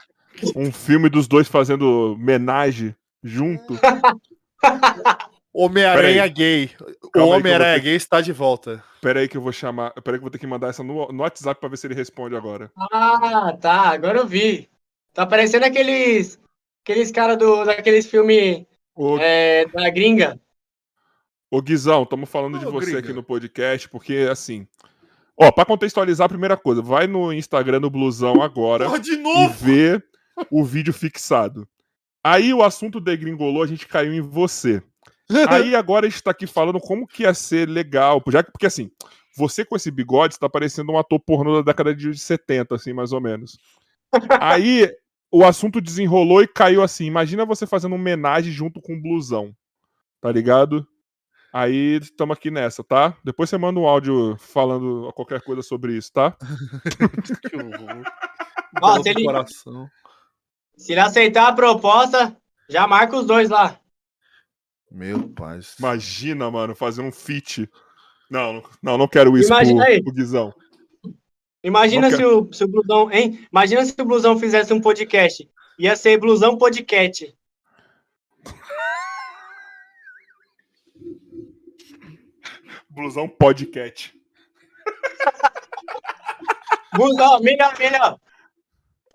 um 0.55 0.71
filme 0.71 1.07
dos 1.07 1.27
dois 1.27 1.47
fazendo 1.47 2.13
homenagem 2.13 2.95
junto. 3.23 3.77
Homem-Aranha 5.53 6.27
gay. 6.27 6.71
O 7.15 7.19
Homem-Aranha 7.27 7.75
ter- 7.75 7.83
gay 7.83 7.95
está 7.95 8.21
de 8.21 8.31
volta. 8.31 8.83
Pera 9.01 9.19
aí 9.19 9.27
que 9.27 9.37
eu 9.37 9.41
vou 9.41 9.51
chamar. 9.51 9.91
Pera 9.91 10.15
aí 10.15 10.19
que 10.19 10.21
eu 10.21 10.21
vou 10.21 10.31
ter 10.31 10.39
que 10.39 10.47
mandar 10.47 10.69
essa 10.69 10.83
no, 10.83 11.11
no 11.11 11.21
WhatsApp 11.23 11.59
pra 11.59 11.69
ver 11.69 11.77
se 11.77 11.85
ele 11.87 11.93
responde 11.93 12.35
agora. 12.35 12.71
Ah, 12.91 13.55
tá. 13.61 13.89
Agora 13.91 14.17
eu 14.19 14.27
vi. 14.27 14.69
Tá 15.13 15.25
parecendo 15.25 15.65
aqueles. 15.65 16.39
Aqueles 16.83 17.11
caras 17.11 17.37
do, 17.37 17.63
daqueles 17.63 18.07
filmes 18.07 18.65
Ô, 18.95 19.17
é, 19.19 19.65
da 19.67 19.89
gringa. 19.89 20.37
ô 21.49 21.61
Guizão, 21.61 22.03
estamos 22.03 22.29
falando 22.29 22.59
de 22.59 22.65
Ô, 22.65 22.71
você 22.71 22.87
gringa. 22.87 22.99
aqui 22.99 23.13
no 23.13 23.23
podcast, 23.23 23.87
porque 23.87 24.27
assim. 24.29 24.67
Ó, 25.39 25.49
pra 25.51 25.65
contextualizar 25.65 26.25
a 26.25 26.29
primeira 26.29 26.57
coisa, 26.57 26.81
vai 26.81 27.07
no 27.07 27.31
Instagram 27.31 27.79
do 27.79 27.89
Blusão 27.89 28.41
agora. 28.41 28.85
Porra, 28.85 28.99
de 28.99 29.13
e 29.13 29.17
novo! 29.17 29.53
ver 29.53 30.03
o 30.51 30.63
vídeo 30.63 30.93
fixado. 30.93 31.67
Aí 32.23 32.53
o 32.53 32.61
assunto 32.63 32.99
degringolou, 32.99 33.63
a 33.63 33.67
gente 33.67 33.87
caiu 33.87 34.13
em 34.13 34.21
você. 34.21 34.81
Aí 35.49 35.75
agora 35.75 36.05
a 36.05 36.09
gente 36.09 36.21
tá 36.21 36.31
aqui 36.31 36.45
falando 36.45 36.79
como 36.79 37.07
que 37.07 37.23
ia 37.23 37.33
ser 37.33 37.67
legal, 37.67 38.21
já 38.27 38.43
que, 38.43 38.51
porque 38.51 38.65
assim, 38.65 38.91
você 39.35 39.63
com 39.65 39.75
esse 39.75 39.89
bigode 39.89 40.33
está 40.33 40.49
parecendo 40.49 40.91
um 40.91 40.97
ator 40.97 41.19
pornô 41.19 41.55
da 41.55 41.71
década 41.71 41.95
de 41.95 42.17
70, 42.17 42.75
assim, 42.75 42.93
mais 42.93 43.11
ou 43.11 43.21
menos. 43.21 43.57
Aí 44.39 44.91
o 45.31 45.43
assunto 45.43 45.81
desenrolou 45.81 46.43
e 46.43 46.47
caiu 46.47 46.83
assim, 46.83 47.05
imagina 47.05 47.45
você 47.45 47.65
fazendo 47.65 47.93
uma 47.93 47.99
homenagem 47.99 48.51
junto 48.51 48.81
com 48.81 48.93
o 48.93 49.01
blusão, 49.01 49.55
tá 50.21 50.31
ligado? 50.31 50.85
Aí 51.51 51.99
estamos 52.01 52.35
aqui 52.35 52.49
nessa, 52.51 52.83
tá? 52.83 53.15
Depois 53.23 53.49
você 53.49 53.57
manda 53.57 53.79
um 53.79 53.87
áudio 53.87 54.35
falando 54.37 55.11
qualquer 55.15 55.41
coisa 55.41 55.61
sobre 55.61 55.95
isso, 55.95 56.11
tá? 56.11 56.35
Que 57.49 57.55
horror. 57.55 58.03
Ele- 59.05 59.23
coração. 59.23 59.87
Se 60.75 60.91
ele 60.91 61.01
aceitar 61.01 61.47
a 61.47 61.53
proposta, 61.53 62.35
já 62.67 62.87
marca 62.87 63.15
os 63.17 63.25
dois 63.25 63.49
lá. 63.49 63.79
Meu 64.93 65.27
pai. 65.27 65.59
Imagina, 65.79 66.51
mano, 66.51 66.75
fazer 66.75 67.01
um 67.01 67.11
feat. 67.11 67.67
Não, 68.29 68.63
não- 68.81 68.97
não, 68.97 69.07
quero 69.07 69.35
isso 69.35 69.49
Imagina 69.49 69.85
aí. 69.85 69.95
pro, 69.95 70.05
pro 70.05 70.13
Guizão. 70.13 70.53
Imagina 71.63 72.09
Não 72.09 72.17
se 72.17 72.23
o, 72.23 72.53
se 72.53 72.63
o 72.63 72.67
Blusão, 72.67 73.11
hein? 73.11 73.47
Imagina 73.51 73.83
se 73.83 73.95
o 73.99 74.05
Blusão 74.05 74.37
fizesse 74.37 74.71
um 74.71 74.79
podcast. 74.79 75.49
Ia 75.79 75.95
ser 75.95 76.19
Blusão 76.19 76.57
Podcast. 76.57 77.35
Blusão 82.89 83.27
podcast. 83.27 84.13
Blusão, 86.93 87.39
melhor, 87.41 87.77
melhor. 87.79 88.19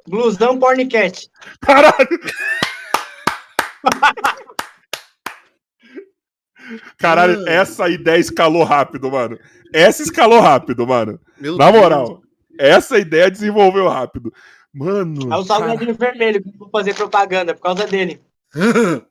Blusão 0.09 0.59
Porncat. 0.59 1.31
Caralho! 1.61 2.09
Caralho, 6.97 7.35
Mano. 7.39 7.49
essa 7.49 7.89
ideia 7.89 8.19
escalou 8.19 8.65
rápido, 8.65 9.11
mano. 9.11 9.39
Essa 9.73 10.03
escalou 10.03 10.41
rápido, 10.41 10.87
mano. 10.87 11.21
Meu 11.41 11.57
Na 11.57 11.71
Deus. 11.71 11.83
moral, 11.83 12.23
essa 12.59 12.99
ideia 12.99 13.31
desenvolveu 13.31 13.89
rápido. 13.89 14.33
Mano. 14.75 15.33
É 15.33 15.37
o 15.37 15.45
salgadinho 15.45 15.95
vermelho 15.95 16.43
que 16.43 16.57
vou 16.57 16.69
fazer 16.71 16.95
propaganda 16.95 17.55
por 17.55 17.63
causa 17.63 17.87
dele. 17.87 18.21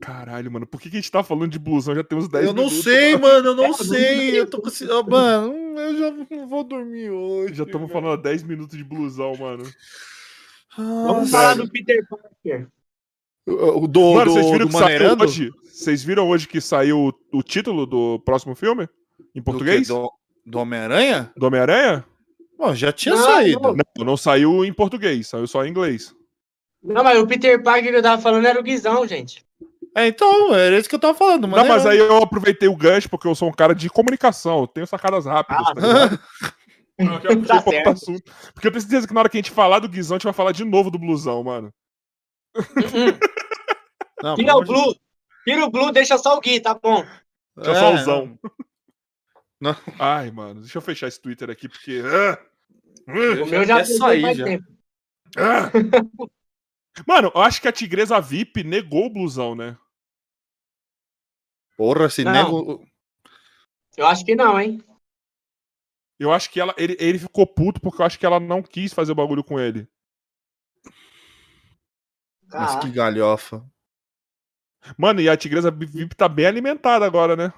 Caralho, 0.00 0.50
mano. 0.50 0.66
Por 0.66 0.80
que, 0.80 0.90
que 0.90 0.96
a 0.96 1.00
gente 1.00 1.10
tá 1.10 1.22
falando 1.22 1.50
de 1.52 1.58
blusão? 1.58 1.94
Já 1.94 2.04
tem 2.04 2.18
uns 2.18 2.28
10 2.28 2.46
Eu 2.46 2.52
não 2.52 2.64
minutos. 2.64 2.84
sei, 2.84 3.16
mano, 3.18 3.48
eu 3.48 3.54
não 3.54 3.64
É, 3.66 3.72
sei. 3.72 4.38
Eu 4.40 4.46
tô 4.46 4.60
com. 4.60 4.68
Ah, 4.68 5.02
Mano, 5.08 5.54
eu 5.80 5.98
já 5.98 6.10
não 6.36 6.46
vou 6.48 6.62
dormir 6.64 7.10
hoje. 7.10 7.54
Já 7.54 7.64
estamos 7.64 7.90
falando 7.90 8.12
há 8.12 8.16
10 8.16 8.42
minutos 8.42 8.76
de 8.76 8.84
blusão, 8.84 9.34
mano. 9.36 9.64
Vamos 10.76 11.30
Nossa. 11.30 11.30
falar 11.30 11.54
do 11.54 11.68
Peter 11.70 12.06
Parker. 12.08 12.68
O 13.46 13.86
do, 13.88 14.14
Mano, 14.14 14.24
do, 14.26 14.32
vocês 14.32 14.46
viram 14.50 14.66
do 14.66 14.66
que 14.66 14.72
saiu 14.72 14.82
Maneirando? 14.84 15.24
hoje? 15.24 15.50
Vocês 15.64 16.02
viram 16.04 16.28
hoje 16.28 16.46
que 16.48 16.60
saiu 16.60 16.98
o, 17.32 17.38
o 17.38 17.42
título 17.42 17.86
do 17.86 18.20
próximo 18.20 18.54
filme? 18.54 18.88
Em 19.34 19.42
português? 19.42 19.88
Do, 19.88 19.94
Do, 20.02 20.10
do 20.46 20.58
Homem-Aranha? 20.58 21.32
Homem-Aranha? 21.40 22.04
Bom, 22.58 22.74
já 22.74 22.92
tinha 22.92 23.14
Não, 23.14 23.22
saído. 23.24 23.60
não. 23.60 23.74
Não, 23.96 24.04
não 24.04 24.16
saiu 24.16 24.64
em 24.64 24.72
português, 24.72 25.26
saiu 25.28 25.46
só 25.46 25.64
em 25.64 25.70
inglês. 25.70 26.14
Não, 26.82 27.02
mas 27.02 27.18
o 27.18 27.26
Peter 27.26 27.62
Parker 27.62 27.90
que 27.90 27.96
eu 27.96 28.02
tava 28.02 28.20
falando 28.20 28.46
era 28.46 28.58
o 28.60 28.62
Guizão, 28.62 29.06
gente. 29.06 29.44
É, 29.96 30.06
então, 30.06 30.54
era 30.54 30.78
isso 30.78 30.88
que 30.88 30.94
eu 30.94 30.98
tava 31.00 31.16
falando. 31.18 31.46
Não, 31.48 31.66
mas 31.66 31.84
aí 31.84 31.98
eu 31.98 32.18
aproveitei 32.18 32.68
o 32.68 32.76
gancho 32.76 33.08
porque 33.08 33.26
eu 33.26 33.34
sou 33.34 33.48
um 33.48 33.52
cara 33.52 33.74
de 33.74 33.88
comunicação, 33.90 34.60
eu 34.60 34.66
tenho 34.66 34.86
sacadas 34.86 35.24
rápidas, 35.26 35.66
Ah, 35.66 35.74
tá 35.74 35.80
ligado? 35.80 36.20
Eu 37.00 37.42
Tá 37.46 37.90
assunto. 37.92 38.30
Porque 38.52 38.66
eu 38.68 38.70
tenho 38.70 38.82
certeza 38.82 39.08
que 39.08 39.14
na 39.14 39.20
hora 39.20 39.28
que 39.30 39.38
a 39.38 39.40
gente 39.40 39.50
falar 39.50 39.78
do 39.78 39.88
Guizão, 39.88 40.16
a 40.16 40.18
gente 40.18 40.24
vai 40.24 40.34
falar 40.34 40.52
de 40.52 40.64
novo 40.66 40.90
do 40.90 40.98
blusão, 40.98 41.42
mano. 41.42 41.72
Não, 44.22 44.34
Tira 44.36 44.54
o 44.54 44.60
amor 44.60 44.64
de 44.64 44.72
Blue. 44.72 44.96
Tira 45.44 45.64
o 45.64 45.70
Blue, 45.70 45.92
deixa 45.92 46.18
só 46.18 46.36
o 46.36 46.40
Gui, 46.40 46.60
tá 46.60 46.74
bom. 46.74 47.02
Deixa 47.56 47.70
É, 47.70 47.74
só 47.74 47.94
o 47.94 47.98
zão. 47.98 48.38
Não. 49.60 49.76
Ai, 49.98 50.30
mano, 50.30 50.60
deixa 50.60 50.78
eu 50.78 50.82
fechar 50.82 51.08
esse 51.08 51.20
Twitter 51.20 51.50
aqui 51.50 51.68
porque. 51.68 52.02
ah! 52.04 52.38
O 53.08 53.46
meu 53.46 53.64
já 53.64 53.78
quer 53.78 53.86
fez 53.86 53.98
sair, 53.98 54.22
faz 54.22 54.36
já. 54.38 54.44
tempo. 54.44 54.64
Mano, 57.06 57.30
eu 57.34 57.40
acho 57.40 57.60
que 57.60 57.68
a 57.68 57.72
Tigresa 57.72 58.20
VIP 58.20 58.62
negou 58.64 59.06
o 59.06 59.10
blusão, 59.10 59.54
né? 59.54 59.76
Porra, 61.76 62.10
se 62.10 62.24
Não. 62.24 62.32
nego. 62.32 62.86
Eu 63.96 64.06
acho 64.06 64.24
que 64.24 64.34
não, 64.34 64.60
hein? 64.60 64.82
Eu 66.18 66.30
acho 66.32 66.50
que 66.50 66.60
ela, 66.60 66.74
ele, 66.76 66.96
ele 67.00 67.18
ficou 67.18 67.46
puto 67.46 67.80
porque 67.80 68.02
eu 68.02 68.06
acho 68.06 68.18
que 68.18 68.26
ela 68.26 68.38
não 68.38 68.62
quis 68.62 68.92
fazer 68.92 69.12
o 69.12 69.14
bagulho 69.14 69.42
com 69.42 69.58
ele. 69.58 69.88
Mas 72.52 72.76
que 72.76 72.90
galhofa. 72.90 73.64
Mano, 74.96 75.20
e 75.20 75.28
a 75.28 75.36
Tigresa 75.36 75.70
VIP 75.70 76.14
tá 76.16 76.28
bem 76.28 76.46
alimentada 76.46 77.04
agora, 77.04 77.36
né? 77.36 77.52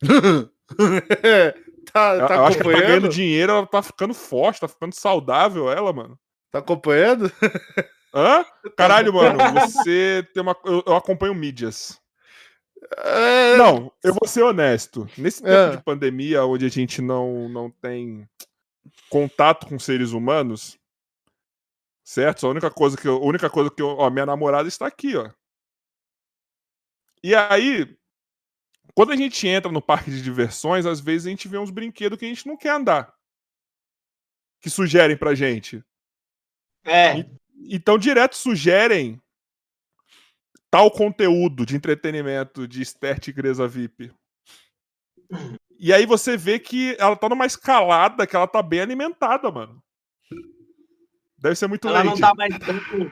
tá, 1.92 2.14
Eu- 2.16 2.26
tá 2.28 2.34
eu 2.34 2.44
acho 2.46 2.58
que 2.58 2.62
ela 2.68 2.72
tá 2.74 2.80
ganhando 2.80 3.08
dinheiro, 3.08 3.52
ela 3.52 3.66
tá 3.66 3.82
ficando 3.82 4.14
forte, 4.14 4.60
tá 4.60 4.68
ficando 4.68 4.94
saudável, 4.94 5.70
ela, 5.70 5.92
mano. 5.92 6.18
Tá 6.50 6.58
acompanhando? 6.58 7.30
Hã? 8.14 8.44
Caralho, 8.76 9.12
mano, 9.14 9.38
você 9.60 10.26
tem 10.34 10.42
uma. 10.42 10.54
Eu, 10.64 10.82
eu 10.86 10.96
acompanho 10.96 11.34
mídias. 11.34 11.98
É, 12.98 13.56
Não, 13.56 13.90
eu 14.04 14.12
vou 14.12 14.28
ser 14.28 14.42
honesto. 14.42 15.08
Nesse 15.16 15.42
tempo 15.42 15.54
É. 15.72 15.76
de 15.76 15.82
pandemia, 15.82 16.44
onde 16.44 16.66
a 16.66 16.68
gente 16.68 17.00
não, 17.00 17.48
não 17.48 17.70
tem 17.70 18.28
contato 19.08 19.66
com 19.66 19.78
seres 19.78 20.12
humanos, 20.12 20.78
certo? 22.04 22.46
A 22.46 22.50
única 22.50 22.70
coisa 22.70 22.96
que 22.96 23.06
eu, 23.06 23.16
a 23.16 23.24
única 23.24 23.48
coisa 23.48 23.70
que 23.70 23.82
eu, 23.82 23.88
ó, 23.88 24.10
minha 24.10 24.26
namorada 24.26 24.68
está 24.68 24.86
aqui, 24.86 25.16
ó. 25.16 25.30
E 27.22 27.34
aí, 27.34 27.96
quando 28.94 29.12
a 29.12 29.16
gente 29.16 29.46
entra 29.46 29.70
no 29.70 29.80
parque 29.80 30.10
de 30.10 30.22
diversões, 30.22 30.86
às 30.86 31.00
vezes 31.00 31.26
a 31.26 31.30
gente 31.30 31.46
vê 31.46 31.56
uns 31.56 31.70
brinquedos 31.70 32.18
que 32.18 32.24
a 32.24 32.28
gente 32.28 32.46
não 32.46 32.56
quer 32.56 32.70
andar. 32.70 33.14
Que 34.60 34.68
sugerem 34.68 35.16
pra 35.16 35.34
gente. 35.34 35.84
é. 36.84 37.24
Então, 37.64 37.96
direto 37.96 38.36
sugerem 38.36 39.22
tal 40.70 40.90
conteúdo 40.90 41.64
de 41.64 41.76
entretenimento 41.76 42.66
de 42.66 42.82
Esther 42.82 43.20
Tigresa 43.20 43.68
VIP. 43.68 44.12
E 45.78 45.92
aí 45.92 46.06
você 46.06 46.36
vê 46.36 46.58
que 46.58 46.96
ela 46.98 47.16
tá 47.16 47.28
numa 47.28 47.44
escalada 47.44 48.26
que 48.26 48.34
ela 48.34 48.46
tá 48.46 48.62
bem 48.62 48.80
alimentada, 48.80 49.50
mano. 49.50 49.81
Deve 51.42 51.56
ser 51.56 51.66
muito 51.66 51.88
Ela 51.88 52.04
não 52.04 52.12
leite. 52.14 52.20
tá 52.20 52.32
mais 52.36 52.56
tanto. 52.58 53.10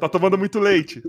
Tá 0.00 0.08
tomando 0.08 0.36
muito 0.36 0.58
leite. 0.60 1.02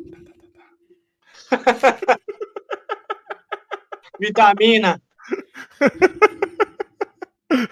Vitamina. 4.19 5.01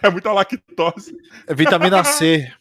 É 0.01 0.09
muita 0.09 0.31
lactose. 0.33 1.15
É 1.45 1.53
vitamina 1.53 2.03
C. 2.03 2.51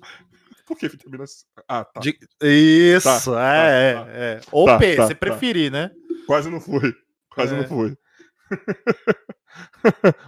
Por 0.66 0.74
que 0.78 0.88
vitamina 0.88 1.26
C? 1.26 1.44
Ah, 1.68 1.84
tá. 1.84 2.00
De- 2.00 2.18
Isso, 2.42 3.30
Tá, 3.30 3.44
é, 3.44 3.92
tá, 3.94 4.04
tá. 4.04 4.10
é, 4.10 4.14
é. 4.16 4.40
Ou 4.50 4.64
Tá, 4.66 4.78
P, 4.78 4.96
tá, 4.96 5.06
você 5.06 5.14
tá. 5.14 5.20
preferir, 5.20 5.70
né? 5.70 5.90
Quase 6.26 6.48
não 6.50 6.60
foi. 6.62 6.94
Quase 7.28 7.54
É. 7.54 7.58
não 7.58 7.68
foi. 7.68 7.94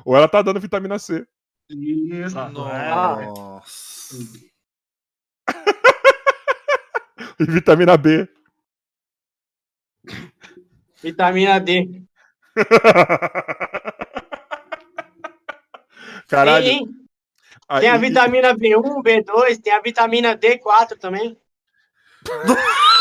Ou 0.04 0.14
ela 0.14 0.28
tá 0.28 0.42
dando 0.42 0.60
vitamina 0.60 0.98
C. 0.98 1.26
Isso. 1.70 2.36
Nossa. 2.50 4.16
E 7.40 7.44
vitamina 7.46 7.96
B. 7.96 8.28
Vitamina 11.02 11.58
D. 11.58 12.02
Caralho. 16.28 16.64
Tem? 16.64 16.88
Aí- 17.68 17.80
Tem 17.80 17.88
a 17.90 17.96
vitamina 17.96 18.54
B1, 18.54 19.02
B2, 19.02 19.58
tem 19.60 19.72
a 19.72 19.80
vitamina 19.80 20.36
D4 20.36 20.96
também. 20.98 21.36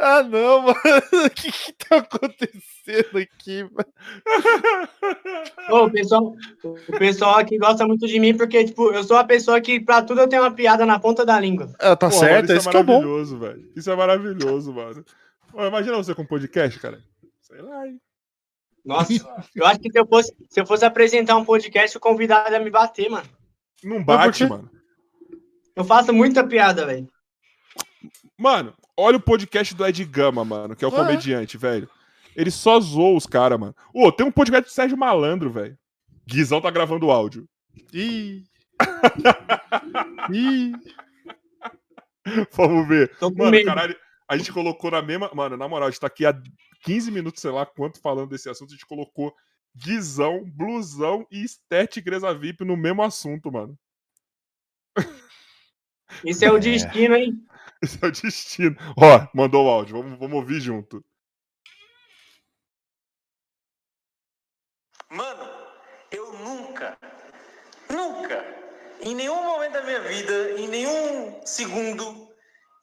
Ah, 0.00 0.22
não, 0.22 0.62
mano. 0.62 0.74
O 1.26 1.30
que 1.30 1.52
que 1.52 1.72
tá 1.74 1.98
acontecendo 1.98 3.18
aqui, 3.18 3.62
mano? 3.64 3.92
Ô, 5.68 5.84
o, 5.84 5.90
pessoal, 5.90 6.34
o 6.64 6.98
pessoal 6.98 7.38
aqui 7.38 7.58
gosta 7.58 7.86
muito 7.86 8.06
de 8.06 8.18
mim 8.18 8.34
porque, 8.34 8.64
tipo, 8.64 8.90
eu 8.92 9.04
sou 9.04 9.16
uma 9.16 9.24
pessoa 9.26 9.60
que 9.60 9.78
pra 9.78 10.02
tudo 10.02 10.22
eu 10.22 10.28
tenho 10.28 10.42
uma 10.42 10.50
piada 10.50 10.86
na 10.86 10.98
ponta 10.98 11.24
da 11.24 11.38
língua. 11.38 11.70
Ah, 11.78 11.94
tá 11.94 12.08
Pô, 12.08 12.16
certo, 12.16 12.48
mano, 12.48 12.58
isso 12.58 12.70
que 12.70 12.76
é 12.76 12.82
bom. 12.82 12.92
maravilhoso, 12.94 13.38
velho. 13.38 13.72
Isso 13.76 13.90
é 13.90 13.96
maravilhoso, 13.96 14.72
mano. 14.72 15.04
Pô, 15.52 15.66
imagina 15.66 15.96
você 15.96 16.14
com 16.14 16.24
podcast, 16.24 16.78
cara. 16.80 16.98
Sei 17.42 17.60
lá, 17.60 17.86
hein? 17.86 18.00
Nossa, 18.82 19.12
eu 19.54 19.66
acho 19.66 19.80
que 19.80 19.90
se 19.92 19.98
eu 19.98 20.06
fosse, 20.06 20.34
se 20.48 20.60
eu 20.60 20.66
fosse 20.66 20.84
apresentar 20.86 21.36
um 21.36 21.44
podcast, 21.44 21.94
o 21.96 22.00
convidado 22.00 22.50
ia 22.50 22.60
me 22.60 22.70
bater, 22.70 23.10
mano. 23.10 23.28
Não 23.84 24.02
bate, 24.02 24.46
mano. 24.46 24.70
Eu 25.76 25.84
faço 25.84 26.12
muita 26.12 26.46
piada, 26.46 26.86
velho. 26.86 27.06
Mano, 28.38 28.74
olha 28.96 29.16
o 29.16 29.20
podcast 29.20 29.74
do 29.74 29.86
Ed 29.86 30.04
Gama, 30.04 30.44
mano, 30.44 30.74
que 30.76 30.84
é 30.84 30.88
o 30.88 30.90
Ah, 30.90 30.94
é? 30.94 30.98
comediante, 31.04 31.56
velho. 31.56 31.88
Ele 32.36 32.50
só 32.50 32.78
zoou 32.80 33.16
os 33.16 33.26
caras, 33.26 33.58
mano. 33.58 33.74
Ô, 33.92 34.10
tem 34.12 34.26
um 34.26 34.30
podcast 34.32 34.70
do 34.70 34.72
Sérgio 34.74 34.96
Malandro, 34.96 35.50
velho. 35.50 35.76
Guizão 36.26 36.60
tá 36.60 36.70
gravando 36.70 37.06
o 37.06 37.10
áudio. 37.10 37.48
Ih. 37.92 38.44
Ih. 40.32 40.72
Vamos 42.52 42.86
ver. 42.88 43.16
Tô 43.18 43.30
Mano, 43.30 43.50
medo. 43.50 43.64
caralho, 43.66 43.96
a 44.28 44.36
gente 44.36 44.52
colocou 44.52 44.90
na 44.90 45.02
mesma. 45.02 45.30
Mano, 45.34 45.56
na 45.56 45.66
moral, 45.68 45.88
a 45.88 45.90
gente 45.90 46.00
tá 46.00 46.06
aqui 46.06 46.24
há 46.24 46.32
15 46.84 47.10
minutos, 47.10 47.40
sei 47.42 47.50
lá 47.50 47.66
quanto, 47.66 48.00
falando 48.00 48.28
desse 48.30 48.48
assunto. 48.48 48.70
A 48.70 48.72
gente 48.74 48.86
colocou 48.86 49.34
Guizão, 49.74 50.44
Blusão 50.54 51.26
e 51.30 51.42
Esther 51.42 51.88
Tigresa 51.88 52.32
VIP 52.34 52.64
no 52.64 52.76
mesmo 52.76 53.02
assunto, 53.02 53.50
mano. 53.50 53.76
Isso 56.24 56.44
é 56.44 56.50
o 56.50 56.58
destino, 56.58 57.14
hein? 57.14 57.44
Esse 57.82 57.98
é 58.02 58.06
o 58.06 58.12
destino. 58.12 58.76
Ó, 58.96 59.26
mandou 59.34 59.66
o 59.66 59.70
áudio. 59.70 59.96
Vamos, 59.96 60.18
vamos 60.18 60.36
ouvir 60.36 60.60
junto. 60.60 61.02
Mano, 65.10 65.42
eu 66.12 66.32
nunca, 66.34 66.96
nunca, 67.88 68.44
em 69.00 69.12
nenhum 69.12 69.42
momento 69.42 69.72
da 69.72 69.82
minha 69.82 70.00
vida, 70.02 70.52
em 70.52 70.68
nenhum 70.68 71.40
segundo, 71.44 72.32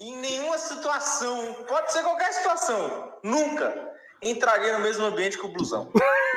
em 0.02 0.14
nenhuma 0.18 0.58
situação, 0.58 1.54
pode 1.70 1.94
ser 1.94 2.04
qualquer 2.04 2.34
situação, 2.34 3.18
nunca 3.24 3.96
entraria 4.22 4.74
no 4.74 4.84
mesmo 4.84 5.06
ambiente 5.06 5.38
que 5.38 5.46
o 5.46 5.54
blusão. 5.54 5.90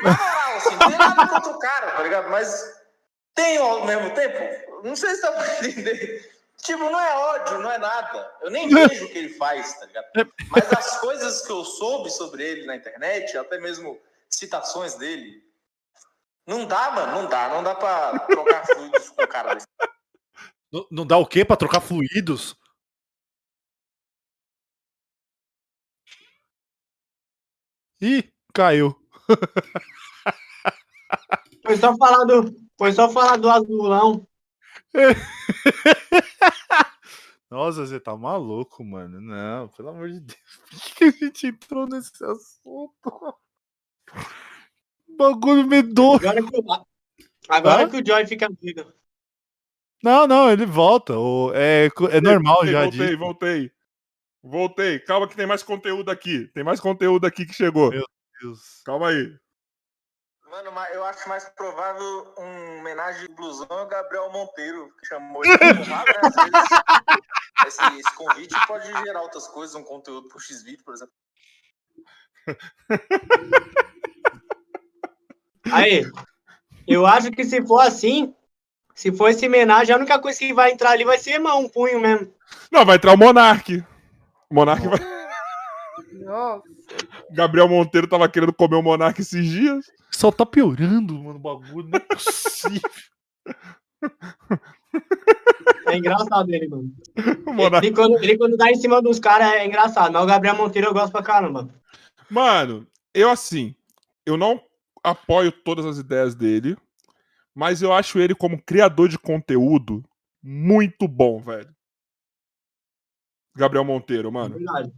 Na 0.05 0.11
moral, 0.13 0.57
assim, 0.59 0.79
tem 0.79 0.97
nada 0.97 1.27
contra 1.27 1.51
o 1.51 1.59
cara, 1.59 1.91
tá 1.91 2.03
ligado? 2.05 2.31
Mas 2.31 2.73
tem 3.35 3.59
ao 3.59 3.85
mesmo 3.85 4.15
tempo, 4.15 4.83
não 4.85 4.95
sei 4.95 5.13
se 5.17 5.23
dá 5.23 5.33
pra 5.33 5.59
entender. 5.67 6.40
Tipo, 6.63 6.85
não 6.85 7.01
é 7.01 7.17
ódio, 7.17 7.59
não 7.59 7.71
é 7.71 7.79
nada. 7.79 8.33
Eu 8.43 8.51
nem 8.51 8.69
vejo 8.69 9.07
o 9.07 9.09
que 9.09 9.19
ele 9.19 9.35
faz, 9.35 9.79
tá 9.79 9.87
ligado? 9.87 10.07
Mas 10.51 10.73
as 10.73 11.01
coisas 11.01 11.47
que 11.47 11.53
eu 11.53 11.65
soube 11.65 12.11
sobre 12.11 12.45
ele 12.45 12.67
na 12.67 12.77
internet, 12.77 13.37
até 13.37 13.59
mesmo 13.59 14.01
citações 14.29 14.95
dele, 14.95 15.43
não 16.47 16.67
dá, 16.67 16.91
mano, 16.91 17.13
não 17.13 17.29
dá. 17.29 17.49
Não 17.49 17.63
dá 17.63 17.75
pra 17.75 18.19
trocar 18.27 18.67
fluidos 18.67 19.11
com 19.11 19.23
o 19.23 19.29
cara 19.29 19.55
desse. 19.55 19.67
Não, 20.73 20.87
não 20.91 21.07
dá 21.07 21.17
o 21.17 21.27
quê 21.27 21.45
pra 21.45 21.57
trocar 21.57 21.81
fluidos? 21.81 22.57
Ih, 28.01 28.33
caiu. 28.55 28.97
Foi 31.65 31.77
só 31.77 31.97
falar 31.97 32.25
do, 32.25 32.57
foi 32.79 32.93
só 32.93 33.09
falar 33.11 33.37
do 33.37 33.51
azulão. 33.51 34.27
Nossa, 37.51 37.85
você 37.87 37.99
tá 37.99 38.17
maluco, 38.17 38.85
mano. 38.85 39.21
Não, 39.21 39.69
pelo 39.69 39.89
amor 39.89 40.09
de 40.11 40.21
Deus. 40.21 40.39
Por 40.71 40.95
que 40.97 41.05
a 41.05 41.11
gente 41.11 41.47
entrou 41.49 41.87
nesse 41.87 42.25
assunto? 42.25 43.37
Bagulho 45.19 45.67
medonho. 45.67 46.17
Agora 46.17 46.43
que, 46.43 46.57
o- 46.57 46.87
agora 47.49 47.91
que 47.91 47.97
o 48.01 48.07
Joy 48.07 48.27
fica 48.27 48.49
doido. 48.49 48.95
Não, 50.03 50.27
não, 50.27 50.51
ele 50.51 50.65
volta. 50.65 51.13
É, 51.55 51.89
é 52.11 52.21
normal 52.21 52.55
Voltei, 52.57 52.73
já 52.73 52.83
Voltei, 52.83 53.07
disso. 53.07 53.19
voltei. 53.19 53.73
Voltei. 54.43 54.99
Calma 55.01 55.29
que 55.29 55.37
tem 55.37 55.47
mais 55.47 55.63
conteúdo 55.63 56.11
aqui. 56.11 56.47
Tem 56.55 56.65
mais 56.65 56.81
conteúdo 56.81 57.27
aqui 57.27 57.45
que 57.45 57.53
chegou. 57.53 57.91
Meu 57.91 58.07
Deus. 58.41 58.81
Calma 58.85 59.09
aí. 59.09 59.37
Mano, 60.51 60.73
mas 60.73 60.93
eu 60.93 61.05
acho 61.05 61.29
mais 61.29 61.49
provável 61.51 62.35
um 62.37 62.81
homenagem 62.81 63.29
de 63.29 63.35
blusão 63.35 63.69
ao 63.71 63.87
Gabriel 63.87 64.33
Monteiro, 64.33 64.93
que 64.99 65.07
chamou 65.07 65.45
ele 65.45 65.57
pra 65.57 65.75
porrada, 65.77 66.13
né? 66.13 66.21
Às 66.23 66.35
vezes, 66.35 66.69
esse, 67.69 68.01
esse 68.01 68.17
convite 68.17 68.67
pode 68.67 68.87
gerar 69.05 69.23
outras 69.23 69.47
coisas, 69.47 69.77
um 69.77 69.85
conteúdo 69.85 70.27
pro 70.27 70.41
X-Video, 70.41 70.85
por 70.85 70.95
exemplo. 70.95 71.15
Aí, 75.71 76.05
eu 76.85 77.07
acho 77.07 77.31
que 77.31 77.45
se 77.45 77.65
for 77.65 77.79
assim, 77.79 78.35
se 78.93 79.13
for 79.13 79.29
esse 79.29 79.47
homenagem, 79.47 79.95
a 79.95 79.99
única 79.99 80.19
coisa 80.19 80.37
que 80.37 80.53
vai 80.53 80.73
entrar 80.73 80.91
ali 80.91 81.05
vai 81.05 81.19
ser 81.19 81.39
mão, 81.39 81.61
um 81.61 81.69
punho 81.69 82.01
mesmo. 82.01 82.35
Não, 82.73 82.85
vai 82.85 82.97
entrar 82.97 83.13
o 83.13 83.17
Monark. 83.17 83.85
O 84.51 84.55
Monark 84.55 84.85
vai. 84.89 85.20
Nossa. 86.31 86.63
Gabriel 87.33 87.69
Monteiro 87.69 88.07
tava 88.07 88.29
querendo 88.29 88.53
comer 88.53 88.77
o 88.77 88.83
Monark 88.83 89.21
esses 89.21 89.45
dias. 89.45 89.87
Só 90.13 90.31
tá 90.31 90.47
piorando, 90.47 91.15
mano, 91.15 91.37
o 91.37 91.43
bagulho. 91.43 91.89
Não 91.89 91.97
é 91.97 92.01
possível. 92.01 92.91
É 95.87 95.97
engraçado 95.97 96.49
ele, 96.53 96.69
mano. 96.69 96.93
O 97.47 97.53
Monark... 97.53 97.85
Ele 97.85 97.95
quando, 97.95 98.17
ele 98.23 98.39
quando 98.39 98.57
dá 98.57 98.71
em 98.71 98.77
cima 98.77 99.03
dos 99.03 99.19
caras 99.19 99.53
é 99.55 99.67
engraçado, 99.67 100.13
mas 100.13 100.23
o 100.23 100.27
Gabriel 100.27 100.57
Monteiro 100.57 100.87
eu 100.89 100.93
gosto 100.93 101.11
pra 101.11 101.23
caramba. 101.23 101.69
Mano, 102.31 102.87
eu 103.13 103.29
assim, 103.29 103.75
eu 104.25 104.37
não 104.37 104.63
apoio 105.03 105.51
todas 105.51 105.85
as 105.85 105.99
ideias 105.99 106.35
dele, 106.35 106.77
mas 107.55 107.83
eu 107.83 107.93
acho 107.93 108.21
ele 108.21 108.35
como 108.37 108.63
criador 108.63 109.09
de 109.09 109.19
conteúdo 109.19 110.05
muito 110.43 111.09
bom, 111.09 111.41
velho. 111.41 111.75
Gabriel 113.57 113.85
Monteiro, 113.85 114.29
É 114.29 114.31
mano. 114.31 114.55
verdade. 114.57 114.93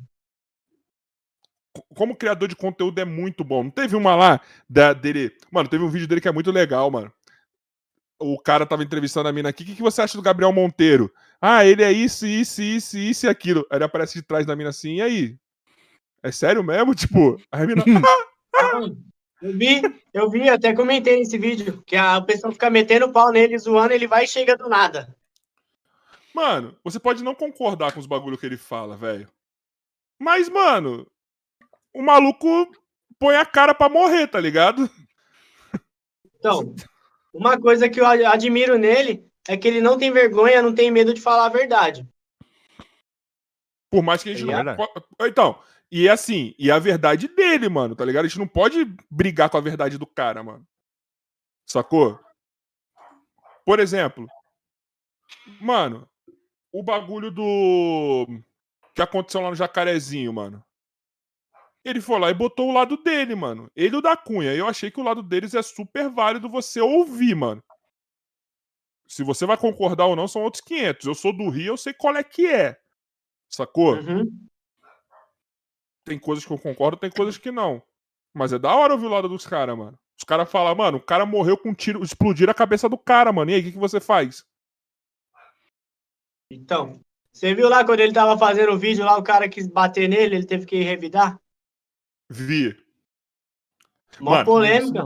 Como 1.94 2.16
criador 2.16 2.48
de 2.48 2.56
conteúdo 2.56 2.98
é 3.00 3.04
muito 3.04 3.42
bom. 3.42 3.64
Não 3.64 3.70
teve 3.70 3.96
uma 3.96 4.14
lá 4.14 4.40
da- 4.68 4.92
dele. 4.92 5.34
Mano, 5.50 5.68
teve 5.68 5.82
um 5.82 5.88
vídeo 5.88 6.06
dele 6.06 6.20
que 6.20 6.28
é 6.28 6.32
muito 6.32 6.50
legal, 6.50 6.90
mano. 6.90 7.12
O 8.18 8.38
cara 8.38 8.66
tava 8.66 8.84
entrevistando 8.84 9.28
a 9.28 9.32
mina 9.32 9.48
aqui. 9.48 9.62
O 9.62 9.66
que, 9.66 9.74
que 9.76 9.82
você 9.82 10.02
acha 10.02 10.16
do 10.16 10.22
Gabriel 10.22 10.52
Monteiro? 10.52 11.12
Ah, 11.40 11.64
ele 11.64 11.82
é 11.82 11.90
isso, 11.90 12.26
isso, 12.26 12.62
isso, 12.62 12.96
isso 12.98 13.26
e 13.26 13.28
aquilo. 13.28 13.66
Aí 13.70 13.78
ele 13.78 13.84
aparece 13.84 14.14
de 14.14 14.22
trás 14.22 14.46
da 14.46 14.54
mina 14.54 14.70
assim, 14.70 14.96
e 14.96 15.02
aí? 15.02 15.36
É 16.22 16.30
sério 16.30 16.62
mesmo? 16.62 16.94
Tipo, 16.94 17.40
a 17.50 17.66
mina. 17.66 17.82
Eu 19.40 19.52
vi, 19.52 19.82
eu 20.14 20.30
vi, 20.30 20.48
até 20.48 20.72
comentei 20.72 21.18
nesse 21.18 21.36
vídeo, 21.36 21.82
que 21.84 21.96
a 21.96 22.20
pessoa 22.20 22.52
fica 22.52 22.70
metendo 22.70 23.10
pau 23.10 23.32
nele, 23.32 23.58
zoando, 23.58 23.92
ele 23.92 24.06
vai 24.06 24.24
e 24.24 24.28
chega 24.28 24.56
do 24.56 24.68
nada. 24.68 25.16
Mano, 26.32 26.76
você 26.84 27.00
pode 27.00 27.24
não 27.24 27.34
concordar 27.34 27.92
com 27.92 27.98
os 27.98 28.06
bagulho 28.06 28.38
que 28.38 28.46
ele 28.46 28.56
fala, 28.56 28.96
velho. 28.96 29.28
Mas, 30.16 30.48
mano, 30.48 31.10
o 31.94 32.02
maluco 32.02 32.70
põe 33.18 33.36
a 33.36 33.46
cara 33.46 33.74
pra 33.74 33.88
morrer, 33.88 34.26
tá 34.26 34.40
ligado? 34.40 34.90
Então, 36.36 36.74
uma 37.32 37.58
coisa 37.58 37.88
que 37.88 38.00
eu 38.00 38.06
ad- 38.06 38.24
admiro 38.24 38.76
nele 38.76 39.24
é 39.48 39.56
que 39.56 39.68
ele 39.68 39.80
não 39.80 39.98
tem 39.98 40.10
vergonha, 40.10 40.62
não 40.62 40.74
tem 40.74 40.90
medo 40.90 41.14
de 41.14 41.20
falar 41.20 41.46
a 41.46 41.50
verdade. 41.50 42.06
Por 43.90 44.02
mais 44.02 44.22
que 44.22 44.30
a 44.30 44.34
gente 44.34 44.50
É 44.50 44.62
não. 44.62 44.76
Então, 45.20 45.62
e 45.90 46.08
é 46.08 46.10
assim, 46.10 46.54
e 46.58 46.70
é 46.70 46.72
a 46.72 46.78
verdade 46.78 47.28
dele, 47.28 47.68
mano, 47.68 47.94
tá 47.94 48.04
ligado? 48.04 48.24
A 48.24 48.28
gente 48.28 48.38
não 48.38 48.48
pode 48.48 48.84
brigar 49.10 49.50
com 49.50 49.58
a 49.58 49.60
verdade 49.60 49.98
do 49.98 50.06
cara, 50.06 50.42
mano. 50.42 50.66
Sacou? 51.66 52.18
Por 53.64 53.78
exemplo, 53.78 54.26
mano, 55.60 56.08
o 56.72 56.82
bagulho 56.82 57.30
do. 57.30 58.26
que 58.94 59.02
aconteceu 59.02 59.40
lá 59.40 59.50
no 59.50 59.54
Jacarezinho, 59.56 60.32
mano. 60.32 60.64
Ele 61.84 62.00
foi 62.00 62.18
lá 62.18 62.30
e 62.30 62.34
botou 62.34 62.68
o 62.68 62.72
lado 62.72 62.96
dele, 62.96 63.34
mano. 63.34 63.70
Ele 63.74 63.96
e 63.96 63.98
o 63.98 64.02
da 64.02 64.16
Cunha. 64.16 64.54
Eu 64.54 64.68
achei 64.68 64.90
que 64.90 65.00
o 65.00 65.02
lado 65.02 65.22
deles 65.22 65.54
é 65.54 65.62
super 65.62 66.08
válido 66.08 66.48
você 66.48 66.80
ouvir, 66.80 67.34
mano. 67.34 67.62
Se 69.06 69.24
você 69.24 69.44
vai 69.44 69.56
concordar 69.56 70.06
ou 70.06 70.16
não, 70.16 70.28
são 70.28 70.42
outros 70.42 70.62
500. 70.62 71.06
Eu 71.06 71.14
sou 71.14 71.36
do 71.36 71.48
Rio, 71.48 71.72
eu 71.72 71.76
sei 71.76 71.92
qual 71.92 72.16
é 72.16 72.22
que 72.22 72.46
é. 72.46 72.78
Sacou? 73.48 73.96
Uhum. 73.96 74.48
Tem 76.04 76.18
coisas 76.18 76.44
que 76.44 76.52
eu 76.52 76.58
concordo, 76.58 76.96
tem 76.96 77.10
coisas 77.10 77.36
que 77.36 77.50
não. 77.50 77.82
Mas 78.32 78.52
é 78.52 78.58
da 78.58 78.74
hora 78.74 78.94
ouvir 78.94 79.06
o 79.06 79.10
lado 79.10 79.28
dos 79.28 79.46
caras, 79.46 79.76
mano. 79.76 79.98
Os 80.16 80.24
caras 80.24 80.50
falam, 80.50 80.74
mano, 80.74 80.98
o 80.98 81.02
cara 81.02 81.26
morreu 81.26 81.58
com 81.58 81.70
um 81.70 81.74
tiro, 81.74 82.02
explodir 82.02 82.48
a 82.48 82.54
cabeça 82.54 82.88
do 82.88 82.96
cara, 82.96 83.32
mano. 83.32 83.50
E 83.50 83.54
aí, 83.54 83.60
o 83.60 83.64
que, 83.64 83.72
que 83.72 83.78
você 83.78 84.00
faz? 84.00 84.44
Então, 86.48 87.00
você 87.32 87.54
viu 87.54 87.68
lá 87.68 87.84
quando 87.84 88.00
ele 88.00 88.12
tava 88.12 88.38
fazendo 88.38 88.72
o 88.72 88.78
vídeo 88.78 89.04
lá, 89.04 89.16
o 89.16 89.22
cara 89.22 89.48
quis 89.48 89.66
bater 89.66 90.08
nele, 90.08 90.36
ele 90.36 90.46
teve 90.46 90.64
que 90.64 90.80
revidar? 90.82 91.41
Vi. 92.32 92.76
Mó 94.20 94.32
Mano, 94.32 94.44
polêmica. 94.44 95.02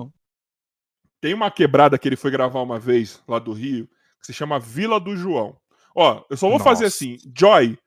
Tem 1.21 1.35
uma 1.35 1.51
quebrada 1.51 1.99
que 1.99 2.09
ele 2.09 2.17
foi 2.17 2.31
gravar 2.31 2.61
uma 2.63 2.79
vez 2.79 3.23
lá 3.27 3.39
do 3.39 3.53
Rio, 3.53 3.89
que 4.21 4.27
se 4.27 4.33
chama 4.33 4.61
Vila 4.61 5.01
do 5.01 5.17
João. 5.17 5.59
Ó, 5.95 6.25
eu 6.31 6.37
só 6.37 6.49
vou 6.49 6.59
fazer 6.59 6.85
Nossa. 6.85 6.97
assim. 6.97 7.19
Joy, 7.37 7.79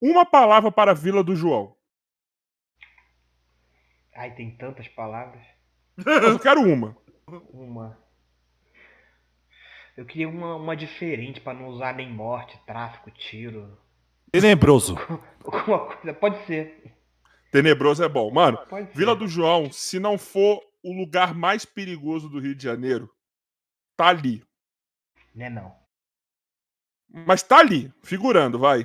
uma 0.00 0.24
palavra 0.24 0.70
para 0.70 0.94
Vila 0.94 1.24
do 1.24 1.34
João. 1.34 1.74
Ai, 4.14 4.34
tem 4.34 4.50
tantas 4.56 4.88
palavras. 4.88 5.42
Eu 6.04 6.32
só 6.34 6.38
quero 6.38 6.60
uma. 6.60 6.96
Uma. 7.50 7.98
Eu 9.96 10.04
queria 10.04 10.28
uma, 10.28 10.56
uma 10.56 10.76
diferente 10.76 11.40
pra 11.40 11.54
não 11.54 11.68
usar 11.68 11.94
nem 11.94 12.10
morte, 12.10 12.58
tráfico, 12.66 13.10
tiro. 13.10 13.78
Tenebroso. 14.30 14.96
Alguma 15.44 15.86
coisa. 15.86 16.14
Pode 16.14 16.44
ser. 16.46 16.95
Tenebroso 17.56 18.04
é 18.04 18.08
bom. 18.08 18.30
Mano. 18.30 18.58
Vila 18.94 19.16
do 19.16 19.26
João, 19.26 19.72
se 19.72 19.98
não 19.98 20.18
for 20.18 20.62
o 20.82 20.92
lugar 20.92 21.34
mais 21.34 21.64
perigoso 21.64 22.28
do 22.28 22.38
Rio 22.38 22.54
de 22.54 22.62
Janeiro, 22.62 23.10
tá 23.96 24.08
ali. 24.08 24.44
Né 25.34 25.48
não. 25.48 25.74
Mas 27.08 27.42
tá 27.42 27.60
ali, 27.60 27.90
figurando, 28.02 28.58
vai. 28.58 28.84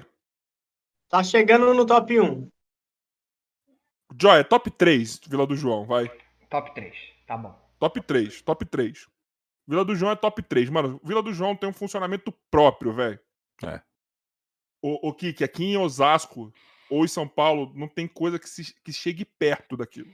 Tá 1.10 1.22
chegando 1.22 1.74
no 1.74 1.86
top 1.86 2.18
1. 2.18 2.50
Joy, 4.18 4.40
é 4.40 4.44
top 4.44 4.72
3 4.72 5.20
Vila 5.28 5.46
do 5.46 5.58
João, 5.58 5.86
vai. 5.86 6.10
Top 6.50 6.74
3. 6.74 6.96
Tá 7.28 7.36
bom. 7.36 7.54
Top 7.78 8.00
3, 8.00 8.42
top 8.42 8.66
3. 8.66 9.06
Vila 9.68 9.84
do 9.84 9.96
João 9.98 10.14
é 10.14 10.16
top 10.16 10.42
3. 10.44 10.70
Mano, 10.70 10.98
Vila 11.04 11.22
do 11.22 11.34
João 11.34 11.58
tem 11.58 11.68
um 11.68 11.74
funcionamento 11.74 12.32
próprio, 12.50 12.94
velho. 12.94 13.20
É. 13.66 13.82
O, 14.82 15.10
o 15.10 15.14
Kiki, 15.14 15.44
aqui 15.44 15.66
em 15.66 15.78
Osasco 15.78 16.54
ou 16.92 17.06
em 17.06 17.08
São 17.08 17.28
Paulo, 17.28 17.72
não 17.74 17.88
tem 17.88 18.06
coisa 18.08 18.38
que, 18.38 18.50
se, 18.50 18.74
que 18.84 18.92
chegue 18.92 19.24
perto 19.24 19.78
daquilo. 19.78 20.14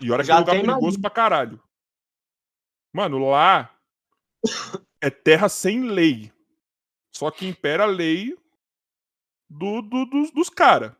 E 0.00 0.10
olha 0.10 0.24
que 0.24 0.30
é 0.30 0.34
um 0.34 0.38
lugar 0.38 0.54
perigoso 0.74 1.00
pra 1.00 1.10
caralho. 1.10 1.62
Mano, 2.92 3.18
lá 3.28 3.78
é 5.00 5.10
terra 5.10 5.48
sem 5.48 5.82
lei. 5.82 6.32
Só 7.14 7.30
que 7.30 7.46
impera 7.46 7.82
a 7.82 7.86
lei 7.86 8.36
do, 9.50 9.82
do- 9.82 10.06
dos, 10.06 10.30
dos 10.30 10.48
caras. 10.48 10.94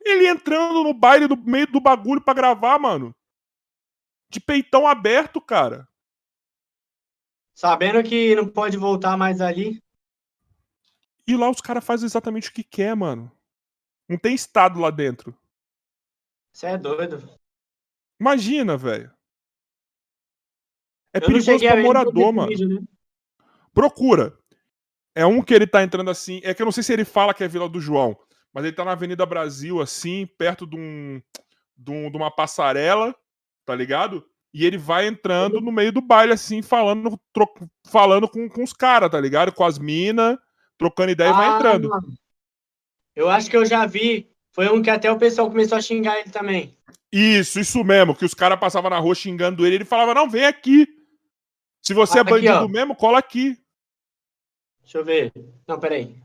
Ele 0.00 0.26
entrando 0.26 0.82
no 0.82 0.92
baile 0.92 1.28
do 1.28 1.36
meio 1.36 1.66
do 1.68 1.80
bagulho 1.80 2.20
pra 2.20 2.34
gravar, 2.34 2.78
mano. 2.78 3.14
De 4.28 4.40
peitão 4.40 4.86
aberto, 4.86 5.40
cara. 5.40 5.86
Sabendo 7.54 8.02
que 8.02 8.34
não 8.34 8.48
pode 8.48 8.76
voltar 8.76 9.16
mais 9.16 9.40
ali. 9.40 9.80
E 11.26 11.36
lá 11.36 11.48
os 11.50 11.60
caras 11.60 11.84
fazem 11.84 12.06
exatamente 12.06 12.48
o 12.50 12.52
que 12.52 12.64
quer, 12.64 12.94
mano. 12.96 13.30
Não 14.08 14.18
tem 14.18 14.34
estado 14.34 14.80
lá 14.80 14.90
dentro. 14.90 15.36
Você 16.52 16.66
é 16.66 16.76
doido. 16.78 17.28
Imagina, 18.20 18.76
velho. 18.76 19.10
É 21.14 21.18
Eu 21.18 21.22
perigoso 21.26 21.58
pra 21.58 21.82
morador, 21.82 22.32
mano. 22.32 22.48
vídeo, 22.48 22.68
né? 22.68 22.80
Procura. 23.72 24.36
É 25.14 25.26
um 25.26 25.42
que 25.42 25.52
ele 25.54 25.66
tá 25.66 25.82
entrando 25.82 26.10
assim. 26.10 26.40
É 26.42 26.54
que 26.54 26.62
eu 26.62 26.64
não 26.64 26.72
sei 26.72 26.82
se 26.82 26.92
ele 26.92 27.04
fala 27.04 27.34
que 27.34 27.44
é 27.44 27.48
Vila 27.48 27.68
do 27.68 27.80
João, 27.80 28.18
mas 28.52 28.64
ele 28.64 28.74
tá 28.74 28.84
na 28.84 28.92
Avenida 28.92 29.26
Brasil, 29.26 29.80
assim, 29.80 30.26
perto 30.38 30.66
de, 30.66 30.76
um, 30.76 31.20
de, 31.76 31.90
um- 31.90 32.10
de 32.10 32.16
uma 32.16 32.30
passarela, 32.30 33.14
tá 33.64 33.74
ligado? 33.74 34.26
E 34.54 34.64
ele 34.66 34.76
vai 34.78 35.06
entrando 35.06 35.60
no 35.60 35.72
meio 35.72 35.92
do 35.92 36.00
baile, 36.02 36.32
assim, 36.32 36.60
falando, 36.62 37.18
tro- 37.32 37.52
falando 37.86 38.28
com, 38.28 38.48
com 38.48 38.62
os 38.62 38.72
caras, 38.72 39.10
tá 39.10 39.20
ligado? 39.20 39.52
Com 39.52 39.64
as 39.64 39.78
minas, 39.78 40.36
trocando 40.78 41.12
ideia 41.12 41.30
e 41.30 41.32
vai 41.32 41.48
Ah, 41.48 41.56
entrando. 41.56 41.90
Eu 43.14 43.28
acho 43.28 43.50
que 43.50 43.56
eu 43.56 43.64
já 43.64 43.86
vi. 43.86 44.28
Foi 44.52 44.68
um 44.68 44.82
que 44.82 44.90
até 44.90 45.10
o 45.10 45.18
pessoal 45.18 45.48
começou 45.48 45.78
a 45.78 45.80
xingar 45.80 46.18
ele 46.18 46.30
também. 46.30 46.76
Isso, 47.10 47.60
isso 47.60 47.82
mesmo, 47.84 48.14
que 48.14 48.24
os 48.24 48.34
caras 48.34 48.58
passavam 48.58 48.90
na 48.90 48.98
rua 48.98 49.14
xingando 49.14 49.66
ele, 49.66 49.76
ele 49.76 49.84
falava, 49.84 50.14
não, 50.14 50.28
vem 50.30 50.44
aqui. 50.44 50.86
Se 51.82 51.92
você 51.92 52.18
é 52.18 52.20
Aqui, 52.22 52.30
bandido 52.30 52.54
ó. 52.64 52.68
mesmo, 52.68 52.94
cola 52.96 53.18
aqui. 53.18 53.58
Deixa 54.82 54.98
eu 54.98 55.04
ver. 55.04 55.32
Não, 55.66 55.78
peraí. 55.78 56.22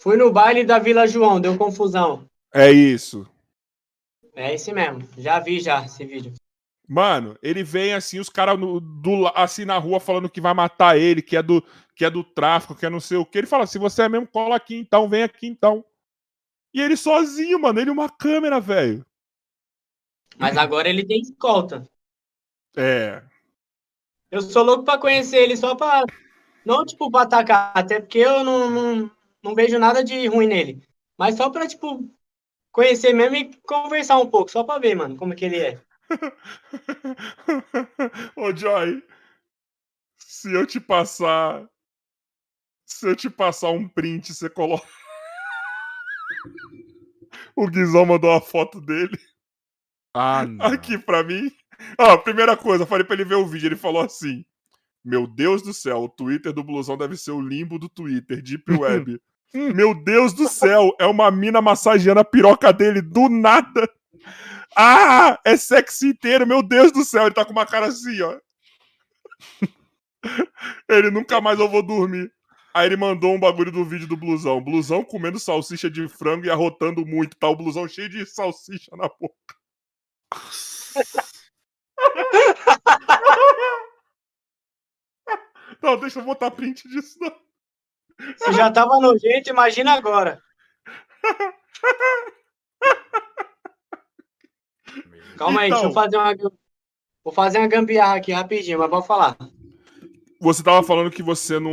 Fui 0.00 0.16
no 0.16 0.32
baile 0.32 0.64
da 0.64 0.78
Vila 0.78 1.06
João, 1.06 1.40
deu 1.40 1.56
confusão. 1.58 2.28
É 2.54 2.70
isso. 2.70 3.28
É 4.34 4.54
esse 4.54 4.72
mesmo. 4.72 5.08
Já 5.18 5.40
vi 5.40 5.60
já 5.60 5.84
esse 5.84 6.04
vídeo. 6.04 6.32
Mano, 6.88 7.36
ele 7.42 7.62
vem 7.62 7.92
assim, 7.92 8.18
os 8.18 8.30
caras 8.30 8.58
assim 9.34 9.66
na 9.66 9.76
rua 9.76 10.00
falando 10.00 10.30
que 10.30 10.40
vai 10.40 10.54
matar 10.54 10.96
ele, 10.96 11.20
que 11.20 11.36
é 11.36 11.42
do 11.42 11.62
que 11.94 12.04
é 12.04 12.08
do 12.08 12.24
tráfico, 12.24 12.74
que 12.74 12.86
é 12.86 12.90
não 12.90 13.00
sei 13.00 13.18
o 13.18 13.26
que. 13.26 13.36
Ele 13.36 13.46
fala: 13.46 13.66
se 13.66 13.78
você 13.78 14.02
é 14.02 14.08
mesmo, 14.08 14.26
cola 14.26 14.56
aqui 14.56 14.76
então, 14.76 15.06
vem 15.06 15.22
aqui 15.22 15.46
então. 15.46 15.84
E 16.72 16.80
ele 16.80 16.96
sozinho, 16.96 17.60
mano, 17.60 17.78
ele 17.78 17.90
uma 17.90 18.08
câmera, 18.08 18.58
velho. 18.58 19.04
Mas 20.38 20.56
agora 20.56 20.88
ele 20.88 21.04
tem 21.04 21.20
escolta. 21.20 21.86
É. 22.74 23.22
Eu 24.30 24.40
sou 24.40 24.62
louco 24.62 24.84
pra 24.84 24.96
conhecer 24.96 25.38
ele 25.38 25.56
só 25.56 25.74
pra. 25.74 26.04
Não, 26.64 26.86
tipo, 26.86 27.10
pra 27.10 27.22
atacar, 27.22 27.72
até 27.74 28.00
porque 28.00 28.18
eu 28.18 28.44
não, 28.44 28.70
não, 28.70 29.10
não 29.42 29.54
vejo 29.54 29.78
nada 29.78 30.02
de 30.02 30.26
ruim 30.26 30.46
nele. 30.46 30.82
Mas 31.18 31.36
só 31.36 31.50
pra, 31.50 31.66
tipo, 31.66 32.08
conhecer 32.70 33.12
mesmo 33.12 33.36
e 33.36 33.54
conversar 33.62 34.18
um 34.18 34.26
pouco, 34.26 34.50
só 34.50 34.62
pra 34.62 34.78
ver, 34.78 34.94
mano, 34.94 35.16
como 35.16 35.34
que 35.34 35.44
ele 35.44 35.56
é. 35.58 35.87
Ô, 38.36 38.54
Joy, 38.54 39.02
se 40.18 40.52
eu 40.52 40.66
te 40.66 40.80
passar. 40.80 41.68
Se 42.86 43.06
eu 43.06 43.14
te 43.14 43.28
passar 43.28 43.70
um 43.70 43.88
print, 43.88 44.34
você 44.34 44.48
coloca. 44.48 44.86
O 47.54 47.68
Guizão 47.68 48.06
mandou 48.06 48.30
uma 48.30 48.40
foto 48.40 48.80
dele. 48.80 49.18
Ah, 50.14 50.46
não. 50.46 50.66
Aqui 50.66 50.96
pra 50.96 51.24
mim. 51.24 51.50
Ó, 51.98 52.16
primeira 52.18 52.56
coisa, 52.56 52.86
falei 52.86 53.04
pra 53.04 53.14
ele 53.14 53.24
ver 53.24 53.34
o 53.34 53.46
vídeo. 53.46 53.66
Ele 53.66 53.76
falou 53.76 54.02
assim: 54.02 54.44
Meu 55.04 55.26
Deus 55.26 55.62
do 55.62 55.74
céu, 55.74 56.04
o 56.04 56.08
Twitter 56.08 56.52
do 56.52 56.62
Blusão 56.62 56.96
deve 56.96 57.16
ser 57.16 57.32
o 57.32 57.40
limbo 57.40 57.78
do 57.78 57.88
Twitter, 57.88 58.42
Deep 58.42 58.72
Web. 58.72 59.20
Meu 59.52 59.94
Deus 59.94 60.32
do 60.32 60.46
céu, 60.46 60.94
é 61.00 61.06
uma 61.06 61.30
mina 61.30 61.60
massageando 61.60 62.20
a 62.20 62.24
piroca 62.24 62.72
dele 62.72 63.00
do 63.00 63.28
nada. 63.28 63.88
Ah, 64.76 65.38
é 65.44 65.56
sexy 65.56 66.08
inteiro, 66.08 66.46
meu 66.46 66.62
Deus 66.62 66.92
do 66.92 67.04
céu, 67.04 67.24
ele 67.24 67.34
tá 67.34 67.44
com 67.44 67.52
uma 67.52 67.66
cara 67.66 67.86
assim, 67.86 68.20
ó. 68.22 68.38
Ele 70.88 71.10
nunca 71.10 71.40
mais 71.40 71.58
eu 71.58 71.68
vou 71.68 71.82
dormir. 71.82 72.32
Aí 72.74 72.86
ele 72.86 72.96
mandou 72.96 73.34
um 73.34 73.40
bagulho 73.40 73.72
do 73.72 73.84
vídeo 73.84 74.06
do 74.06 74.16
blusão. 74.16 74.60
Blusão 74.60 75.02
comendo 75.02 75.38
salsicha 75.38 75.90
de 75.90 76.08
frango 76.08 76.46
e 76.46 76.50
arrotando 76.50 77.04
muito. 77.04 77.36
Tá 77.36 77.48
o 77.48 77.56
blusão 77.56 77.88
cheio 77.88 78.08
de 78.08 78.24
salsicha 78.26 78.90
na 78.96 79.08
boca. 79.08 79.34
Não, 85.82 85.96
deixa 85.98 86.18
eu 86.20 86.24
botar 86.24 86.50
print 86.50 86.88
disso. 86.88 87.18
Não. 87.20 87.32
Se 88.36 88.52
já 88.52 88.70
tava 88.70 88.98
nojento, 89.00 89.50
imagina 89.50 89.92
agora. 89.92 90.42
Calma 95.38 95.60
aí, 95.60 95.68
Então. 95.68 95.82
deixa 95.82 95.90
eu 95.90 95.94
fazer 96.02 96.16
uma. 96.16 96.34
Vou 97.24 97.32
fazer 97.32 97.58
uma 97.58 97.68
gambiarra 97.68 98.16
aqui 98.16 98.32
rapidinho, 98.32 98.78
mas 98.78 98.90
pode 98.90 99.06
falar. 99.06 99.36
Você 100.40 100.62
tava 100.62 100.82
falando 100.82 101.10
que 101.10 101.22
você 101.22 101.58
não. 101.58 101.72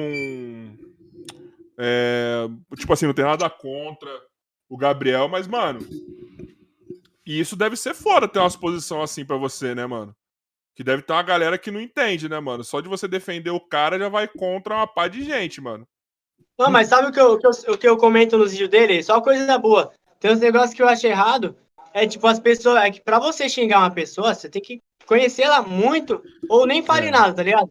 é, 1.77 2.47
tipo 2.77 2.91
assim, 2.93 3.05
não 3.05 3.13
tem 3.13 3.25
nada 3.25 3.49
contra 3.49 4.09
o 4.69 4.77
Gabriel, 4.77 5.27
mas, 5.27 5.47
mano. 5.47 5.79
E 7.25 7.39
isso 7.39 7.55
deve 7.55 7.75
ser 7.75 7.93
foda 7.93 8.27
ter 8.27 8.39
uma 8.39 8.47
exposição 8.47 9.01
assim 9.01 9.25
pra 9.25 9.37
você, 9.37 9.73
né, 9.73 9.85
mano? 9.85 10.15
Que 10.75 10.83
deve 10.83 11.01
ter 11.01 11.13
uma 11.13 11.23
galera 11.23 11.57
que 11.57 11.71
não 11.71 11.79
entende, 11.81 12.27
né, 12.29 12.39
mano? 12.39 12.63
Só 12.63 12.81
de 12.81 12.89
você 12.89 13.07
defender 13.07 13.49
o 13.49 13.59
cara 13.59 13.97
já 13.97 14.09
vai 14.09 14.27
contra 14.27 14.75
uma 14.75 14.87
pá 14.87 15.07
de 15.07 15.23
gente, 15.23 15.59
mano. 15.61 15.87
Não, 16.57 16.69
mas 16.69 16.87
sabe 16.87 17.07
o 17.07 17.11
que, 17.11 17.19
eu, 17.19 17.33
o 17.33 17.39
que 17.39 17.47
eu- 17.47 17.73
o 17.73 17.77
que 17.77 17.87
eu 17.87 17.97
comento 17.97 18.37
nos 18.37 18.51
vídeos 18.51 18.69
dele? 18.69 19.01
Só 19.03 19.21
coisa 19.21 19.57
boa. 19.57 19.91
Tem 20.19 20.31
uns 20.31 20.39
negócios 20.39 20.73
que 20.73 20.81
eu 20.81 20.87
acho 20.87 21.05
errado. 21.07 21.55
É 21.95 22.05
tipo, 22.05 22.27
as 22.27 22.39
pessoas. 22.41 22.83
É 22.83 22.91
que 22.91 22.99
pra 23.01 23.19
você 23.19 23.47
xingar 23.47 23.79
uma 23.79 23.89
pessoa, 23.89 24.35
você 24.35 24.49
tem 24.49 24.61
que 24.61 24.83
conhecê-la 25.05 25.61
muito 25.61 26.21
ou 26.49 26.67
nem 26.67 26.83
fale 26.83 27.07
É. 27.07 27.11
nada, 27.11 27.33
tá 27.33 27.41
ligado? 27.41 27.69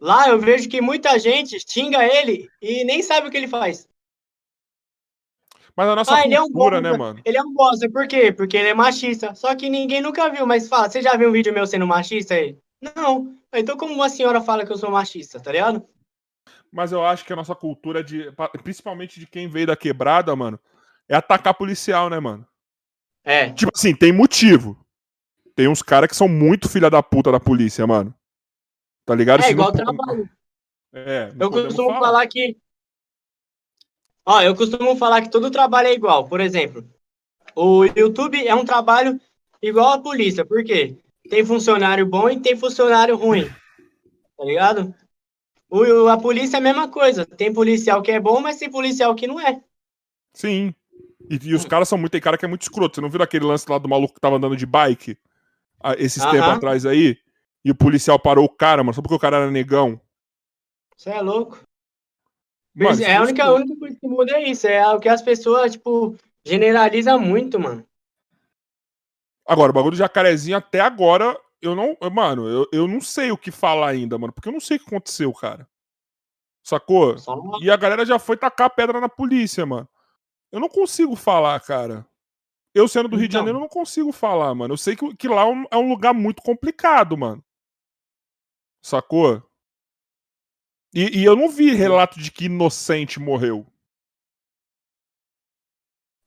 Lá 0.00 0.30
eu 0.30 0.40
vejo 0.40 0.66
que 0.66 0.80
muita 0.80 1.18
gente 1.18 1.58
xinga 1.68 2.02
ele 2.02 2.48
e 2.62 2.84
nem 2.84 3.02
sabe 3.02 3.28
o 3.28 3.30
que 3.30 3.36
ele 3.36 3.46
faz. 3.46 3.86
Mas 5.76 5.88
a 5.90 5.94
nossa 5.94 6.14
Ah, 6.14 6.24
ele 6.24 6.34
é 6.34 6.40
um 6.40 6.44
cultura, 6.50 6.80
bosta. 6.80 6.90
né, 6.90 6.96
mano? 6.96 7.20
Ele 7.22 7.36
é 7.36 7.42
um 7.42 7.52
bosta, 7.52 7.90
por 7.90 8.08
quê? 8.08 8.32
Porque 8.32 8.56
ele 8.56 8.68
é 8.68 8.74
machista. 8.74 9.34
Só 9.34 9.54
que 9.54 9.68
ninguém 9.68 10.00
nunca 10.00 10.30
viu, 10.30 10.46
mas 10.46 10.66
fala, 10.66 10.88
você 10.88 11.02
já 11.02 11.14
viu 11.16 11.28
um 11.28 11.32
vídeo 11.32 11.52
meu 11.52 11.66
sendo 11.66 11.86
machista 11.86 12.34
aí? 12.34 12.56
Não. 12.96 13.36
Então 13.52 13.76
como 13.76 13.92
uma 13.92 14.08
senhora 14.08 14.40
fala 14.40 14.64
que 14.64 14.72
eu 14.72 14.78
sou 14.78 14.90
machista, 14.90 15.38
tá 15.38 15.52
ligado? 15.52 15.86
Mas 16.72 16.92
eu 16.92 17.04
acho 17.04 17.26
que 17.26 17.32
a 17.32 17.36
nossa 17.36 17.54
cultura, 17.54 18.02
de, 18.02 18.32
principalmente 18.62 19.20
de 19.20 19.26
quem 19.26 19.48
veio 19.48 19.66
da 19.66 19.76
quebrada, 19.76 20.34
mano, 20.34 20.58
é 21.06 21.14
atacar 21.14 21.52
policial, 21.52 22.08
né, 22.08 22.18
mano? 22.18 22.46
É. 23.24 23.50
Tipo 23.52 23.70
assim, 23.74 23.94
tem 23.94 24.12
motivo. 24.12 24.78
Tem 25.54 25.68
uns 25.68 25.82
caras 25.82 26.08
que 26.08 26.16
são 26.16 26.28
muito 26.28 26.68
filha 26.68 26.88
da 26.88 27.02
puta 27.02 27.30
da 27.30 27.38
polícia, 27.40 27.86
mano. 27.86 28.14
Tá 29.04 29.14
ligado? 29.14 29.40
É 29.40 29.44
Isso 29.44 29.50
igual 29.52 29.68
não- 29.72 29.84
trabalho. 29.84 30.30
É, 30.92 31.32
Eu 31.38 31.50
costumo 31.50 31.90
falar. 31.98 32.26
que. 32.26 32.56
Ó, 34.26 34.40
eu 34.42 34.54
costumo 34.54 34.96
falar 34.96 35.22
que 35.22 35.30
todo 35.30 35.50
trabalho 35.50 35.88
é 35.88 35.92
igual. 35.92 36.28
Por 36.28 36.40
exemplo, 36.40 36.84
o 37.54 37.84
YouTube 37.84 38.46
é 38.46 38.54
um 38.54 38.64
trabalho 38.64 39.20
igual 39.62 39.92
a 39.92 39.98
polícia. 40.02 40.44
Por 40.44 40.62
quê? 40.64 40.96
Tem 41.28 41.44
funcionário 41.44 42.06
bom 42.06 42.28
e 42.28 42.40
tem 42.40 42.56
funcionário 42.56 43.16
ruim. 43.16 43.44
Tá 44.36 44.44
ligado? 44.44 44.94
O- 45.68 46.08
a 46.08 46.18
polícia 46.18 46.56
é 46.56 46.58
a 46.58 46.62
mesma 46.62 46.88
coisa. 46.88 47.24
Tem 47.24 47.52
policial 47.52 48.02
que 48.02 48.10
é 48.10 48.18
bom, 48.20 48.40
mas 48.40 48.58
tem 48.58 48.70
policial 48.70 49.14
que 49.14 49.26
não 49.26 49.38
é. 49.40 49.62
Sim. 50.34 50.74
E, 51.30 51.38
e 51.50 51.54
os 51.54 51.64
caras 51.64 51.88
são 51.88 51.98
muito. 51.98 52.12
Tem 52.12 52.20
cara 52.20 52.38
que 52.38 52.44
é 52.44 52.48
muito 52.48 52.62
escroto. 52.62 52.96
Você 52.96 53.00
não 53.00 53.10
viu 53.10 53.22
aquele 53.22 53.46
lance 53.46 53.66
lá 53.70 53.78
do 53.78 53.88
maluco 53.88 54.14
que 54.14 54.20
tava 54.20 54.36
andando 54.36 54.56
de 54.56 54.66
bike? 54.66 55.16
ah, 55.82 55.94
Esses 55.98 56.22
Aham. 56.24 56.32
tempos 56.32 56.48
atrás 56.54 56.86
aí? 56.86 57.18
E 57.64 57.70
o 57.72 57.76
policial 57.76 58.18
parou 58.18 58.44
o 58.46 58.50
cara, 58.50 58.82
mano, 58.84 58.94
só 58.94 59.02
porque 59.02 59.14
o 59.16 59.20
cara 59.20 59.38
era 59.38 59.50
negão. 59.52 60.00
Você 60.96 61.10
é 61.10 61.20
louco. 61.20 61.58
Mano, 62.74 63.02
é 63.02 63.16
a 63.16 63.22
única, 63.22 63.44
a 63.44 63.46
escroto. 63.46 63.62
única 63.62 63.78
coisa 63.78 63.96
que 64.00 64.08
muda 64.08 64.32
é 64.36 64.48
isso. 64.50 64.66
É 64.66 64.86
o 64.94 64.98
que 65.00 65.08
as 65.08 65.22
pessoas, 65.22 65.72
tipo, 65.72 66.16
generalizam 66.44 67.18
muito, 67.20 67.58
mano. 67.58 67.84
Agora, 69.46 69.70
o 69.70 69.74
bagulho 69.74 69.92
do 69.92 69.96
jacarezinho 69.96 70.56
até 70.56 70.80
agora, 70.80 71.36
eu 71.60 71.74
não. 71.74 71.96
eu- 72.00 72.10
Mano, 72.10 72.48
eu, 72.48 72.66
eu 72.72 72.86
não 72.88 73.00
sei 73.00 73.30
o 73.32 73.38
que 73.38 73.50
falar 73.50 73.88
ainda, 73.90 74.18
mano. 74.18 74.32
Porque 74.32 74.48
eu 74.48 74.52
não 74.52 74.60
sei 74.60 74.76
o 74.76 74.80
que 74.80 74.86
aconteceu, 74.86 75.32
cara. 75.32 75.68
Sacou? 76.64 77.18
Só 77.18 77.36
E 77.62 77.70
a 77.70 77.76
galera 77.76 78.06
já 78.06 78.18
foi 78.18 78.36
tacar 78.36 78.70
pedra 78.70 79.00
na 79.00 79.08
polícia, 79.08 79.66
mano. 79.66 79.88
Eu 80.52 80.60
não 80.60 80.68
consigo 80.68 81.14
falar, 81.16 81.58
cara. 81.60 82.06
Eu 82.74 82.86
sendo 82.88 83.08
do 83.08 83.16
Rio 83.16 83.28
de 83.28 83.32
Então. 83.34 83.40
Janeiro, 83.40 83.58
eu 83.58 83.62
não 83.62 83.68
consigo 83.68 84.12
falar, 84.12 84.54
mano. 84.54 84.74
Eu 84.74 84.78
sei 84.78 84.96
que, 84.96 85.14
que 85.16 85.28
lá 85.28 85.42
é 85.42 85.46
um- 85.46 85.64
é 85.70 85.76
lugar 85.76 86.14
muito 86.14 86.42
complicado, 86.42 87.16
mano. 87.16 87.44
Sacou? 88.82 89.42
E, 90.94 91.20
e 91.20 91.24
eu 91.24 91.36
não 91.36 91.48
vi 91.48 91.72
relato 91.72 92.18
de 92.18 92.32
que 92.32 92.46
inocente 92.46 93.20
morreu. 93.20 93.66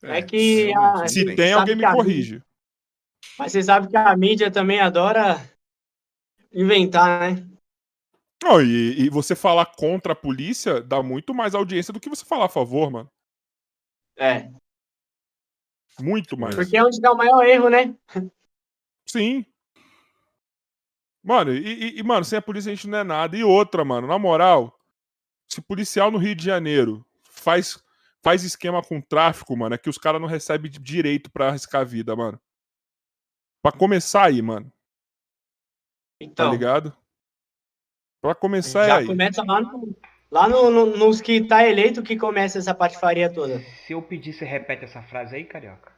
É 0.03 0.21
que 0.21 0.65
realmente, 0.65 1.03
a- 1.03 1.07
Se 1.07 1.35
tem, 1.35 1.53
alguém 1.53 1.75
me 1.75 1.85
que 1.85 1.91
corrige. 1.91 2.41
Mas 3.39 3.51
você 3.51 3.63
sabe 3.63 3.87
que 3.87 3.95
a 3.97 4.15
mídia 4.15 4.51
também 4.51 4.79
adora 4.79 5.37
inventar, 6.53 7.33
né? 7.33 7.47
Não, 8.43 8.61
e, 8.61 9.05
e 9.05 9.09
você 9.09 9.35
falar 9.35 9.65
contra 9.65 10.11
a 10.11 10.15
polícia 10.15 10.81
dá 10.81 11.01
muito 11.01 11.33
mais 11.33 11.55
audiência 11.55 11.93
do 11.93 11.99
que 11.99 12.09
você 12.09 12.25
falar 12.25 12.45
a 12.45 12.49
favor, 12.49 12.91
mano. 12.91 13.09
É. 14.18 14.49
Muito 15.99 16.38
mais. 16.38 16.56
Porque 16.56 16.76
é 16.77 16.84
onde 16.84 16.99
dá 16.99 17.11
o 17.11 17.18
maior 17.18 17.44
erro, 17.44 17.69
né? 17.69 17.95
Sim. 19.06 19.45
Mano, 21.23 21.53
e, 21.53 21.99
e- 21.99 22.03
mano, 22.03 22.26
sem 22.26 22.38
a 22.38 22.41
polícia 22.41 22.72
a 22.72 22.76
gente 22.76 22.88
não 22.88 22.98
é 22.99 23.03
nada. 23.03 23.38
E 23.38 23.44
outra, 23.44 23.85
mano, 23.85 24.07
na 24.07 24.19
moral, 24.19 24.77
se 25.48 25.61
policial 25.61 26.11
no 26.11 26.18
Rio 26.18 26.35
de 26.35 26.44
Janeiro 26.44 27.06
faz, 27.23 27.81
faz 28.22 28.44
esquema 28.44 28.81
com 28.81 28.99
tráfico, 28.99 29.56
mano, 29.56 29.76
é 29.76 29.77
que 29.77 29.90
os 29.90 29.98
caras 29.98 30.19
não 30.19 30.27
recebem 30.27 30.69
direito 30.69 31.31
pra 31.31 31.49
arriscar 31.49 31.81
a 31.81 31.85
vida, 31.85 32.15
mano. 32.15 32.40
Pra 33.61 33.72
começar 33.72 34.26
aí, 34.26 34.41
mano, 34.41 34.65
tá 34.65 34.73
Então, 36.19 36.52
ligado? 36.52 36.95
Pra 38.22 38.35
começar 38.35 38.85
já 38.88 38.98
aí. 38.98 39.06
começa 39.07 39.44
lá, 39.44 39.61
no, 39.61 39.95
lá 40.34 40.49
no- 40.49 40.72
no- 40.72 40.97
nos 40.97 41.22
que 41.22 41.41
tá 41.41 41.68
eleito 41.68 42.01
que 42.01 42.18
começa 42.18 42.57
essa 42.57 42.73
patifaria 42.73 43.31
toda. 43.31 43.60
Se 43.85 43.93
eu 43.93 44.01
pedir, 44.01 44.34
você 44.34 44.43
repete 44.45 44.85
essa 44.85 45.01
frase 45.03 45.35
aí, 45.35 45.43
carioca? 45.45 45.91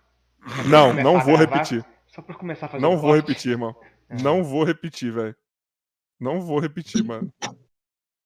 Não, 0.69 0.93
não 0.93 1.13
vou 1.21 1.37
gravar, 1.37 1.53
repetir. 1.55 1.85
Só 2.07 2.21
pra 2.21 2.35
começar 2.35 2.65
a 2.65 2.69
fazer 2.69 2.81
Não 2.81 2.93
um 2.93 2.97
vou 2.97 3.11
corte. 3.11 3.27
repetir, 3.27 3.51
irmão. 3.51 3.75
Ah. 4.09 4.15
Não 4.21 4.43
vou 4.43 4.63
repetir, 4.63 5.11
velho. 5.11 5.35
Não 6.19 6.39
vou 6.41 6.59
repetir, 6.59 7.03
mano. 7.03 7.33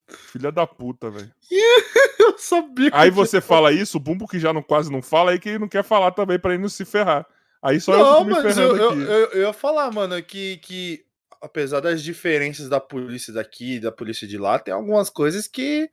Filha 0.10 0.52
da 0.52 0.66
puta, 0.66 1.10
velho. 1.12 1.32
Eu 2.20 2.38
sabia 2.38 2.90
que 2.92 2.98
Aí 2.98 3.10
eu 3.10 3.14
você 3.14 3.40
fala 3.40 3.72
isso, 3.72 3.98
o 3.98 4.00
Bumbo 4.00 4.28
que 4.28 4.40
já 4.40 4.52
não, 4.52 4.62
quase 4.62 4.92
não 4.92 5.02
fala, 5.02 5.32
aí 5.32 5.40
que 5.40 5.50
ele 5.50 5.60
não 5.60 5.68
quer 5.70 5.84
falar 5.84 6.12
também 6.12 6.38
pra 6.38 6.54
ele 6.54 6.62
não 6.62 6.70
se 6.70 6.84
ferrar. 6.84 7.26
Aí 7.62 7.80
só 7.80 7.94
eu 7.94 8.00
Não, 8.00 8.14
fico 8.18 8.26
me 8.26 8.44
mas 8.44 8.58
eu, 8.58 8.76
ferrando 8.76 8.78
eu, 8.82 8.90
aqui. 8.90 9.02
eu, 9.02 9.40
eu 9.40 9.48
ia 9.48 9.54
falar, 9.54 9.90
mano, 9.92 10.22
que, 10.22 10.58
que 10.58 11.06
apesar 11.42 11.80
das 11.82 12.02
diferenças 12.04 12.70
da 12.70 12.80
polícia 12.80 13.34
daqui 13.34 13.76
e 13.76 13.80
da 13.80 13.92
polícia 13.92 14.28
de 14.28 14.38
lá, 14.38 14.60
tem 14.60 14.74
algumas 14.74 15.10
coisas 15.10 15.48
que 15.48 15.90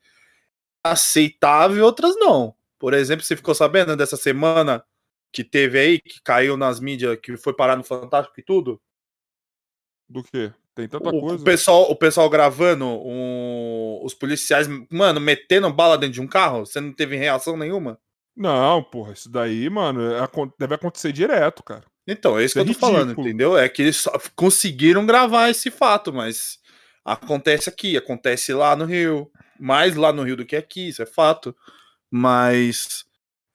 é 0.85 0.91
aceitável 0.91 1.79
e 1.79 1.81
outras 1.83 2.17
não. 2.17 2.55
Por 2.79 2.95
exemplo, 2.95 3.25
você 3.25 3.37
ficou 3.37 3.55
sabendo 3.55 3.97
dessa 3.97 4.17
semana 4.17 4.85
que 5.33 5.45
teve 5.45 5.79
aí, 5.79 6.01
que 6.01 6.21
caiu 6.23 6.57
nas 6.57 6.81
mídias, 6.81 7.19
que 7.23 7.37
foi 7.37 7.55
parar 7.55 7.77
no 7.77 7.85
Fantástico 7.85 8.39
e 8.41 8.43
tudo? 8.43 8.81
Do 10.09 10.23
quê? 10.23 10.53
Tem 10.75 10.89
tanta 10.89 11.09
O, 11.09 11.21
coisa. 11.21 11.43
o 11.43 11.45
pessoal, 11.45 11.91
o 11.91 11.97
pessoal 11.97 12.29
gravando, 12.31 12.85
um- 12.87 14.01
os 14.05 14.15
policiais, 14.15 14.69
mano, 14.91 15.21
metendo 15.21 15.73
bala 15.73 15.97
dentro 15.99 16.15
de 16.15 16.21
um 16.21 16.27
carro, 16.29 16.67
você 16.67 16.81
não 16.81 16.93
teve 16.93 17.17
reação 17.17 17.57
nenhuma? 17.57 17.99
Não, 18.37 18.83
porra, 18.85 19.13
isso 19.15 19.31
daí, 19.31 19.69
mano, 19.71 20.01
é 20.13 20.21
deve 20.59 20.75
acontecer 20.75 21.13
direto, 21.13 21.63
cara. 21.63 21.85
Então, 22.07 22.39
é 22.39 22.45
isso 22.45 22.47
Isso 22.47 22.55
que 22.55 22.59
é 22.61 22.63
eu 22.63 22.75
tô 22.75 22.79
falando, 22.79 23.13
entendeu? 23.21 23.59
É 23.59 23.69
que 23.69 23.83
eles 23.83 23.97
só 23.97 24.13
conseguiram 24.35 25.05
gravar 25.05 25.51
esse 25.51 25.71
fato, 25.71 26.13
mas 26.13 26.59
acontece 27.05 27.69
aqui, 27.69 27.97
acontece 27.97 28.53
lá 28.53 28.77
no 28.77 28.85
Rio, 28.85 29.31
mais 29.59 29.97
lá 29.97 30.13
no 30.13 30.23
Rio 30.23 30.37
do 30.37 30.47
que 30.47 30.55
aqui, 30.57 30.89
isso 30.89 31.03
é 31.03 31.07
fato. 31.07 31.55
Mas 32.11 33.05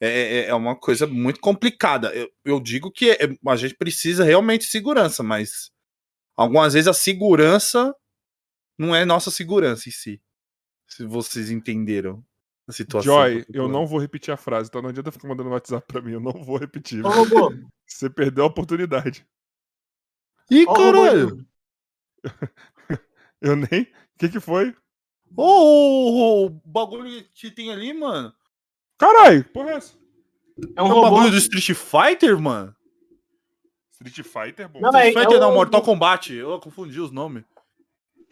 é, 0.02 0.10
é- 0.10 0.45
é 0.48 0.53
uma 0.53 0.76
coisa 0.76 1.07
muito 1.07 1.40
complicada. 1.40 2.14
Eu, 2.14 2.30
eu 2.44 2.60
digo 2.60 2.91
que 2.91 3.11
é- 3.11 3.19
a 3.48 3.56
gente 3.56 3.76
precisa 3.76 4.23
realmente 4.23 4.61
de 4.61 4.68
segurança, 4.72 5.23
mas 5.23 5.72
algumas 6.36 6.73
vezes 6.73 6.88
a 6.88 6.94
segurança 6.94 7.95
não 8.78 8.95
é 8.95 9.06
nossa 9.06 9.32
segurança 9.32 9.88
em 9.88 9.91
si. 9.91 10.22
Se 10.88 11.06
vocês 11.06 11.49
entenderam. 11.49 12.23
Situação. 12.70 13.14
Joy, 13.14 13.46
eu 13.54 13.68
não 13.68 13.86
vou 13.86 14.00
repetir 14.00 14.34
a 14.34 14.38
frase, 14.38 14.70
então 14.70 14.82
não 14.82 14.90
adianta 14.90 15.12
ficar 15.12 15.28
mandando 15.28 15.50
WhatsApp 15.50 15.86
pra 15.88 16.02
mim, 16.02 16.14
eu 16.14 16.20
não 16.20 16.32
vou 16.32 16.58
repetir. 16.58 17.06
Ô, 17.06 17.10
robô. 17.10 17.52
Você 17.88 18.10
perdeu 18.10 18.44
a 18.46 18.48
oportunidade. 18.48 19.26
Ih, 20.50 20.66
Ó, 20.68 20.74
caralho! 20.74 21.46
Eu 23.42 23.56
nem. 23.72 23.82
O 23.84 23.88
que 24.20 24.30
que 24.30 24.40
foi? 24.40 24.76
Ô, 25.36 25.44
ô, 25.44 26.44
ô, 26.44 26.46
o 26.46 26.50
bagulho 26.66 27.24
que 27.34 27.50
tem 27.52 27.72
ali, 27.72 27.94
mano. 27.94 28.34
Caralho, 28.98 29.44
porra 29.46 29.72
é 29.72 29.74
essa? 29.76 29.98
É 30.76 30.82
um 30.84 30.88
É 30.88 30.90
o 30.92 30.94
robô. 30.94 31.02
bagulho 31.10 31.32
do 31.32 31.38
Street 31.38 31.72
Fighter, 31.74 32.40
mano? 32.40 32.76
Street 33.92 34.26
Fighter, 34.28 34.70
bom. 34.70 34.80
Não, 34.82 34.90
Street 34.90 35.16
é- 35.16 35.20
Fighter 35.20 35.38
é 35.38 35.40
não, 35.40 35.54
Mortal 35.54 35.82
Kombat. 35.82 36.34
Eu 36.34 36.60
confundi 36.60 37.00
os 37.00 37.12
nomes. 37.12 37.44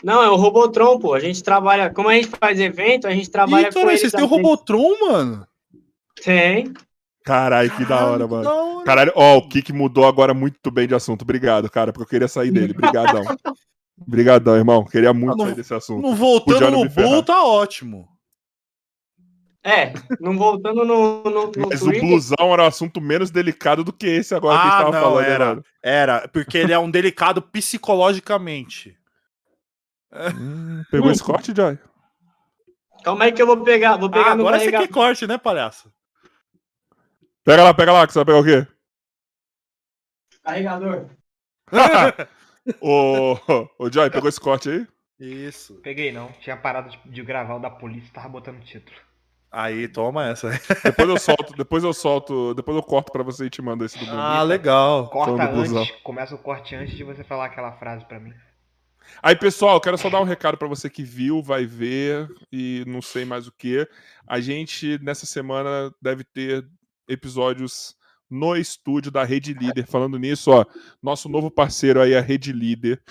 Não, 0.03 0.21
é 0.23 0.29
o 0.29 0.35
Robotron, 0.35 0.97
pô. 0.99 1.13
A 1.13 1.19
gente 1.19 1.43
trabalha. 1.43 1.89
Como 1.89 2.07
a 2.09 2.13
gente 2.13 2.27
faz 2.29 2.59
evento, 2.59 3.07
a 3.07 3.11
gente 3.11 3.29
trabalha 3.29 3.67
Ih, 3.69 3.73
com. 3.73 3.81
vocês 3.85 4.11
têm 4.11 4.23
o. 4.23 4.27
Robotron, 4.27 4.97
mano? 5.01 5.45
Tem. 6.23 6.73
Caralho, 7.25 7.69
que 7.75 7.85
da 7.85 8.05
hora, 8.05 8.27
mano. 8.27 8.43
da 8.43 8.53
hora. 8.53 8.85
Caralho, 8.85 9.11
ó, 9.15 9.37
o 9.37 9.47
Kik 9.49 9.71
mudou 9.73 10.07
agora 10.07 10.33
muito 10.33 10.71
bem 10.71 10.87
de 10.87 10.95
assunto. 10.95 11.21
Obrigado, 11.23 11.69
cara, 11.69 11.91
porque 11.91 12.03
eu 12.03 12.09
queria 12.09 12.27
sair 12.27 12.49
dele. 12.49 12.73
Obrigadão. 12.73 13.23
Obrigadão, 14.01 14.55
irmão. 14.55 14.85
Queria 14.85 15.13
muito 15.13 15.33
Ah, 15.33 15.35
não- 15.37 15.45
sair 15.45 15.55
desse 15.55 15.73
assunto. 15.73 16.01
Não 16.01 16.15
voltando 16.15 16.71
no. 16.71 16.89
Bull, 16.89 17.21
tá 17.21 17.43
ótimo. 17.45 18.07
É, 19.61 19.93
não 20.21 20.37
voltando 20.37 20.85
no, 20.85 21.21
no, 21.23 21.51
no 21.51 21.67
Mas 21.69 21.81
o 21.81 21.85
Twitter. 21.87 22.07
blusão 22.07 22.53
era 22.53 22.63
um 22.63 22.67
assunto 22.67 23.01
menos 23.01 23.29
delicado 23.29 23.83
do 23.83 23.91
que 23.91 24.07
esse 24.07 24.33
agora 24.33 24.57
que 24.57 24.61
a 24.61 24.69
gente 24.69 24.73
Ah, 24.73 24.83
tava 24.85 24.91
não, 24.95 25.01
falando. 25.01 25.25
era. 25.25 25.63
Era, 25.83 26.27
porque 26.29 26.57
ele 26.57 26.71
é 26.71 26.79
um 26.79 26.89
delicado 26.89 27.41
psicologicamente. 27.41 28.95
Hum, 30.11 30.83
pegou 30.89 31.11
esse 31.11 31.23
corte, 31.23 31.53
Joy? 31.55 31.77
Calma 33.03 33.25
aí 33.25 33.31
que 33.31 33.41
eu 33.41 33.47
vou 33.47 33.63
pegar. 33.63 33.97
Vou 33.97 34.09
pegar 34.09 34.31
Ah, 34.31 34.35
no 34.35 34.41
agora 34.41 34.59
você 34.59 34.71
quer 34.71 34.87
corte, 34.89 35.27
né, 35.27 35.37
palhaço? 35.37 35.91
Pega 37.43 37.63
lá, 37.63 37.73
pega 37.73 37.93
lá, 37.93 38.05
que 38.05 38.13
você 38.13 38.19
vai 38.19 38.25
pegar 38.25 38.39
o 38.39 38.43
quê? 38.43 38.67
Carregador. 40.43 41.09
ô, 42.81 43.37
ô, 43.77 43.91
Joy, 43.91 44.09
pegou 44.09 44.29
esse 44.29 44.39
corte 44.39 44.69
aí? 44.69 44.87
Isso. 45.19 45.75
Peguei 45.81 46.11
não. 46.11 46.31
Tinha 46.41 46.57
parado 46.57 46.89
de, 46.89 46.99
de 47.05 47.23
gravar 47.23 47.55
o 47.55 47.59
da 47.59 47.69
polícia 47.69 48.07
e 48.09 48.13
tava 48.13 48.29
botando 48.29 48.63
título. 48.63 48.97
Aí, 49.51 49.87
toma 49.87 50.27
essa. 50.27 50.49
Depois 50.83 51.09
eu 51.09 51.17
solto, 51.19 51.53
depois 51.53 51.83
eu 51.83 51.93
solto, 51.93 52.53
depois 52.53 52.77
eu 52.77 52.83
corto 52.83 53.11
pra 53.11 53.23
você 53.23 53.45
e 53.45 53.49
te 53.49 53.61
mando 53.61 53.83
esse 53.83 53.97
do. 53.97 54.11
Ah, 54.11 54.43
legal. 54.43 55.09
Corta 55.09 55.49
antes, 55.49 55.91
começa 56.03 56.35
o 56.35 56.37
corte 56.37 56.75
antes 56.75 56.95
de 56.95 57.03
você 57.03 57.23
falar 57.23 57.45
aquela 57.45 57.71
frase 57.73 58.05
pra 58.05 58.19
mim. 58.19 58.33
Aí, 59.21 59.35
pessoal, 59.35 59.81
quero 59.81 59.97
só 59.97 60.09
dar 60.09 60.21
um 60.21 60.25
recado 60.25 60.57
pra 60.57 60.67
você 60.67 60.89
que 60.89 61.03
viu, 61.03 61.41
vai 61.41 61.65
ver 61.65 62.29
e 62.51 62.83
não 62.87 63.01
sei 63.01 63.25
mais 63.25 63.47
o 63.47 63.51
que. 63.51 63.87
A 64.27 64.39
gente, 64.39 64.97
nessa 65.01 65.25
semana, 65.25 65.93
deve 66.01 66.23
ter 66.23 66.65
episódios 67.07 67.95
no 68.29 68.55
estúdio 68.55 69.11
da 69.11 69.23
Rede 69.23 69.53
Líder. 69.53 69.87
Falando 69.87 70.17
nisso, 70.19 70.51
ó, 70.51 70.63
nosso 71.01 71.27
novo 71.27 71.49
parceiro 71.49 71.99
aí, 71.99 72.15
a 72.15 72.21
Rede 72.21 72.53
Líder, 72.53 73.01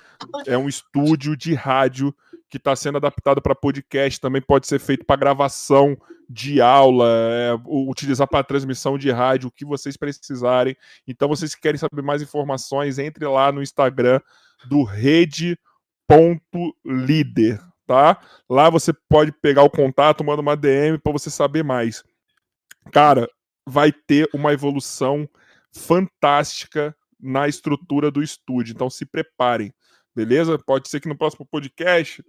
é 0.47 0.57
um 0.57 0.69
estúdio 0.69 1.37
de 1.37 1.55
rádio 1.55 2.15
que 2.49 2.57
está 2.57 2.75
sendo 2.75 2.97
adaptado 2.97 3.43
para 3.43 3.55
podcast, 3.55 4.19
também 4.20 4.41
pode 4.41 4.66
ser 4.66 4.79
feito 4.79 5.05
para 5.05 5.16
gravação 5.16 5.99
de 6.31 6.61
aula, 6.61 7.07
é, 7.09 7.59
utilizar 7.66 8.27
para 8.27 8.45
transmissão 8.45 8.97
de 8.97 9.11
rádio, 9.11 9.49
o 9.49 9.53
que 9.53 9.65
vocês 9.65 9.97
precisarem. 9.97 10.77
Então, 11.07 11.29
vocês 11.29 11.55
que 11.55 11.61
querem 11.61 11.79
saber 11.79 12.03
mais 12.03 12.23
informações, 12.23 12.99
entre 12.99 13.27
lá 13.27 13.53
no 13.53 13.62
Instagram 13.62 14.20
do 14.66 14.83
Rede.líder, 16.10 17.60
tá? 17.86 18.18
Lá 18.48 18.70
você 18.70 18.93
pode 19.09 19.32
pegar 19.32 19.62
o 19.62 19.70
contato, 19.70 20.24
manda 20.24 20.40
uma 20.40 20.56
DM 20.56 20.98
para 20.98 21.12
você 21.12 21.30
saber 21.30 21.62
mais. 21.62 22.02
Cara, 22.90 23.28
vai 23.66 23.93
ter 23.93 24.28
uma 24.32 24.52
evolução 24.52 25.28
fantástica 25.72 26.97
na 27.20 27.47
estrutura 27.47 28.10
do 28.10 28.22
estúdio, 28.22 28.72
então 28.72 28.89
se 28.89 29.05
preparem, 29.05 29.72
beleza? 30.14 30.59
Pode 30.59 30.89
ser 30.89 31.01
que 31.01 31.09
no 31.09 31.18
próximo 31.18 31.47
podcast, 31.47 32.24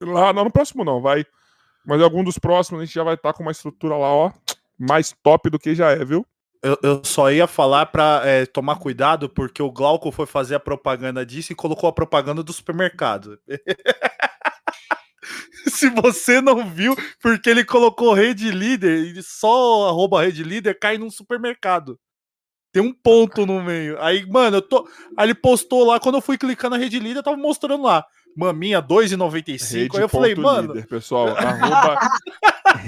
lá, 0.00 0.32
não 0.32 0.44
no 0.44 0.50
próximo 0.50 0.84
não, 0.84 1.00
vai, 1.00 1.24
mas 1.86 2.02
algum 2.02 2.22
dos 2.22 2.38
próximos 2.38 2.82
a 2.82 2.84
gente 2.84 2.94
já 2.94 3.04
vai 3.04 3.14
estar 3.14 3.32
com 3.32 3.42
uma 3.42 3.52
estrutura 3.52 3.96
lá, 3.96 4.12
ó, 4.12 4.32
mais 4.78 5.14
top 5.22 5.48
do 5.48 5.58
que 5.58 5.74
já 5.74 5.92
é, 5.92 6.04
viu? 6.04 6.26
Eu, 6.62 6.78
eu 6.82 7.02
só 7.04 7.30
ia 7.30 7.46
falar 7.46 7.86
pra 7.86 8.22
é, 8.24 8.46
tomar 8.46 8.76
cuidado, 8.76 9.28
porque 9.28 9.62
o 9.62 9.70
Glauco 9.70 10.10
foi 10.10 10.26
fazer 10.26 10.54
a 10.54 10.60
propaganda 10.60 11.24
disso 11.24 11.52
e 11.52 11.56
colocou 11.56 11.88
a 11.88 11.92
propaganda 11.92 12.42
do 12.42 12.52
supermercado. 12.52 13.38
Se 15.68 15.90
você 15.90 16.40
não 16.40 16.68
viu, 16.68 16.96
porque 17.20 17.50
ele 17.50 17.64
colocou 17.64 18.14
rede 18.14 18.50
líder 18.50 19.16
e 19.16 19.22
só 19.22 19.88
arroba 19.88 20.22
rede 20.22 20.44
líder 20.44 20.78
cai 20.78 20.96
num 20.96 21.10
supermercado. 21.10 21.98
Tem 22.72 22.82
um 22.82 22.92
ponto 22.92 23.46
no 23.46 23.62
meio. 23.62 24.00
Aí, 24.00 24.24
mano, 24.26 24.58
eu 24.58 24.62
tô. 24.62 24.88
Aí 25.16 25.26
ele 25.26 25.34
postou 25.34 25.84
lá, 25.84 25.98
quando 25.98 26.16
eu 26.16 26.20
fui 26.20 26.36
clicar 26.36 26.70
na 26.70 26.76
rede 26.76 27.00
líder, 27.00 27.22
tava 27.22 27.36
mostrando 27.36 27.82
lá. 27.82 28.04
Maminha 28.36 28.82
2,95. 28.82 29.96
Aí 29.96 30.02
eu 30.02 30.08
falei, 30.08 30.34
mano, 30.34 30.74
Rede.líder, 30.74 30.88
pessoal, 30.88 31.28
arroba 31.34 31.98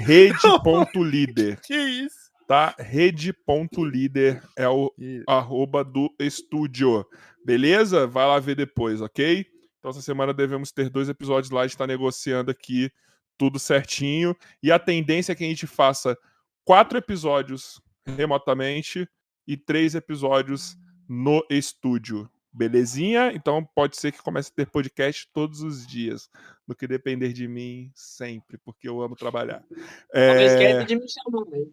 rede.líder, 0.05 1.59
que 1.65 1.75
isso? 1.75 2.18
Tá? 2.49 2.73
Rede.líder 2.79 4.41
é 4.57 4.67
o 4.67 4.91
arroba 5.27 5.83
do 5.83 6.11
estúdio. 6.19 7.05
Beleza? 7.45 8.07
Vai 8.07 8.25
lá 8.25 8.39
ver 8.39 8.55
depois, 8.55 9.01
ok? 9.01 9.45
Então, 9.77 9.91
essa 9.91 10.01
semana 10.01 10.33
devemos 10.33 10.71
ter 10.71 10.89
dois 10.89 11.07
episódios 11.09 11.51
lá. 11.51 11.61
A 11.61 11.63
gente 11.65 11.75
está 11.75 11.85
negociando 11.85 12.49
aqui 12.49 12.91
tudo 13.37 13.59
certinho. 13.59 14.35
E 14.63 14.71
a 14.71 14.79
tendência 14.79 15.31
é 15.31 15.35
que 15.35 15.43
a 15.43 15.47
gente 15.47 15.67
faça 15.67 16.17
quatro 16.65 16.97
episódios 16.97 17.79
remotamente 18.03 19.07
e 19.47 19.55
três 19.55 19.93
episódios 19.93 20.75
no 21.07 21.45
estúdio. 21.51 22.27
Belezinha? 22.51 23.31
Então 23.31 23.63
pode 23.75 23.95
ser 23.95 24.11
que 24.11 24.23
comece 24.23 24.49
a 24.51 24.55
ter 24.55 24.71
podcast 24.71 25.29
todos 25.31 25.61
os 25.61 25.85
dias. 25.85 26.27
No 26.67 26.73
que 26.73 26.87
depender 26.87 27.31
de 27.31 27.47
mim, 27.47 27.91
sempre, 27.93 28.57
porque 28.57 28.89
eu 28.89 29.03
amo 29.03 29.15
trabalhar. 29.15 29.63
Não 29.69 29.79
É... 30.15 30.45
esquece 30.47 30.85
de 30.87 30.95
me 30.95 31.05
chamar, 31.07 31.45
velho. 31.45 31.71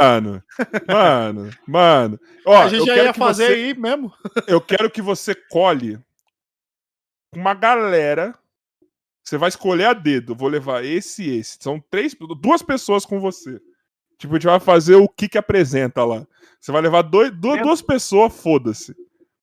Mano, 0.00 0.42
mano, 0.86 1.50
mano. 1.66 2.20
Ó, 2.44 2.56
a 2.56 2.68
gente 2.68 2.80
eu 2.80 2.86
já 2.86 2.94
quero 2.94 3.06
ia 3.06 3.12
que 3.12 3.18
fazer 3.18 3.46
você- 3.46 3.52
aí 3.54 3.74
mesmo. 3.74 4.12
eu 4.46 4.60
quero 4.60 4.90
que 4.90 5.00
você 5.02 5.34
colhe 5.34 5.98
uma 7.34 7.54
galera. 7.54 8.36
Você 9.24 9.38
vai 9.38 9.48
escolher 9.48 9.86
a 9.86 9.92
dedo. 9.94 10.34
Vou 10.34 10.48
levar 10.48 10.84
esse 10.84 11.22
e 11.24 11.38
esse. 11.38 11.56
São 11.60 11.80
três, 11.90 12.14
duas 12.40 12.62
pessoas 12.62 13.06
com 13.06 13.18
você. 13.18 13.58
Tipo, 14.18 14.34
a 14.34 14.36
gente 14.38 14.46
vai 14.46 14.60
fazer 14.60 14.96
o 14.96 15.08
que 15.08 15.28
que 15.28 15.38
apresenta 15.38 16.04
lá. 16.04 16.26
Você 16.60 16.70
vai 16.70 16.82
levar 16.82 17.02
dois, 17.02 17.30
duas, 17.30 17.60
duas 17.62 17.82
pessoas, 17.82 18.32
foda-se. 18.38 18.94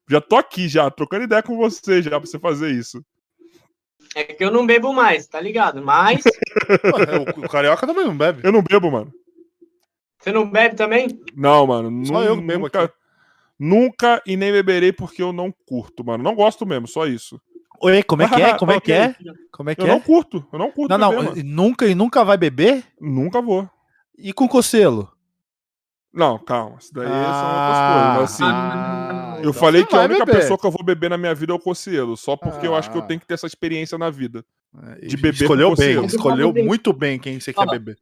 Já 0.08 0.22
tô 0.22 0.36
aqui 0.36 0.68
já, 0.68 0.90
trocando 0.92 1.24
ideia 1.24 1.42
com 1.42 1.58
você 1.58 2.02
já 2.02 2.12
pra 2.12 2.20
você 2.20 2.38
fazer 2.38 2.72
isso. 2.72 3.04
É 4.16 4.24
que 4.24 4.44
eu 4.44 4.52
não 4.52 4.66
bebo 4.66 4.94
mais, 4.94 5.26
tá 5.28 5.40
ligado? 5.42 5.82
Mas 5.82 6.22
o, 7.42 7.46
o 7.46 7.50
carioca 7.50 7.88
também 7.88 8.06
não 8.06 8.16
bebe. 8.16 8.42
Eu 8.44 8.52
não 8.52 8.62
bebo, 8.62 8.92
mano. 8.92 9.12
Você 10.22 10.32
não 10.32 10.50
bebe 10.50 10.76
também? 10.76 11.08
Não, 11.36 11.66
mano. 11.68 12.06
Só 12.06 12.22
eu 12.24 12.36
bebo 12.40 12.64
nunca, 12.66 12.84
aqui. 12.84 12.94
nunca 13.60 14.22
e 14.26 14.38
nem 14.38 14.52
beberei 14.52 14.92
porque 14.94 15.22
eu 15.22 15.34
não 15.34 15.54
curto, 15.66 16.04
mano. 16.06 16.24
Não 16.24 16.36
gosto 16.36 16.66
mesmo, 16.66 16.88
só 16.88 17.06
isso. 17.06 17.42
Oi, 17.84 18.04
como 18.04 18.22
é 18.22 18.30
que 18.30 18.42
é? 18.42 18.54
Como 18.60 18.72
é 18.72 18.80
que 18.80 18.92
é? 18.94 19.16
Como 19.52 19.70
é 19.70 19.76
que 19.76 19.82
Eu 19.82 19.88
é? 19.88 19.90
não 19.90 20.00
curto. 20.00 20.46
Eu 20.54 20.60
não 20.60 20.70
curto 20.72 20.90
Não, 20.92 20.98
não, 21.00 21.10
beber, 21.10 21.24
mano. 21.30 21.42
nunca 21.44 21.88
e 21.88 21.96
nunca 21.96 22.24
vai 22.24 22.38
beber? 22.38 22.84
Nunca 23.00 23.42
vou. 23.42 23.68
E 24.18 24.32
com 24.32 24.48
cocelo? 24.48 25.12
Não, 26.14 26.38
calma. 26.38 26.78
Isso 26.80 26.94
daí 26.94 27.08
Ah, 27.10 27.34
são 27.34 27.48
outras 27.48 28.28
coisas. 28.28 28.34
Assim, 28.36 28.44
Ah, 28.46 29.34
eu 29.38 29.50
então 29.50 29.54
falei 29.54 29.84
que 29.86 29.96
a 29.96 30.02
única 30.02 30.26
beber. 30.26 30.42
pessoa 30.42 30.60
que 30.60 30.66
eu 30.68 30.72
vou 30.72 30.84
beber 30.84 31.10
na 31.10 31.18
minha 31.18 31.34
vida 31.34 31.54
é 31.54 31.56
o 31.56 31.60
Cocielo. 31.60 32.16
Só 32.18 32.36
porque 32.36 32.68
eu 32.68 32.76
acho 32.76 32.92
que 32.92 32.98
eu 32.98 33.02
Ah. 33.02 33.06
tenho 33.06 33.20
que 33.20 33.26
ter 33.26 33.34
essa 33.34 33.48
experiência 33.48 33.98
na 33.98 34.10
vida. 34.12 34.46
É, 35.02 35.08
De 35.08 35.16
beber 35.18 35.42
Escolheu 35.42 35.70
com 35.70 35.76
bem, 35.78 36.06
escolheu 36.06 36.54
muito 36.54 36.94
bem 36.94 37.18
quem 37.18 37.40
você 37.40 37.52
quer 37.54 37.66
beber. 37.66 37.98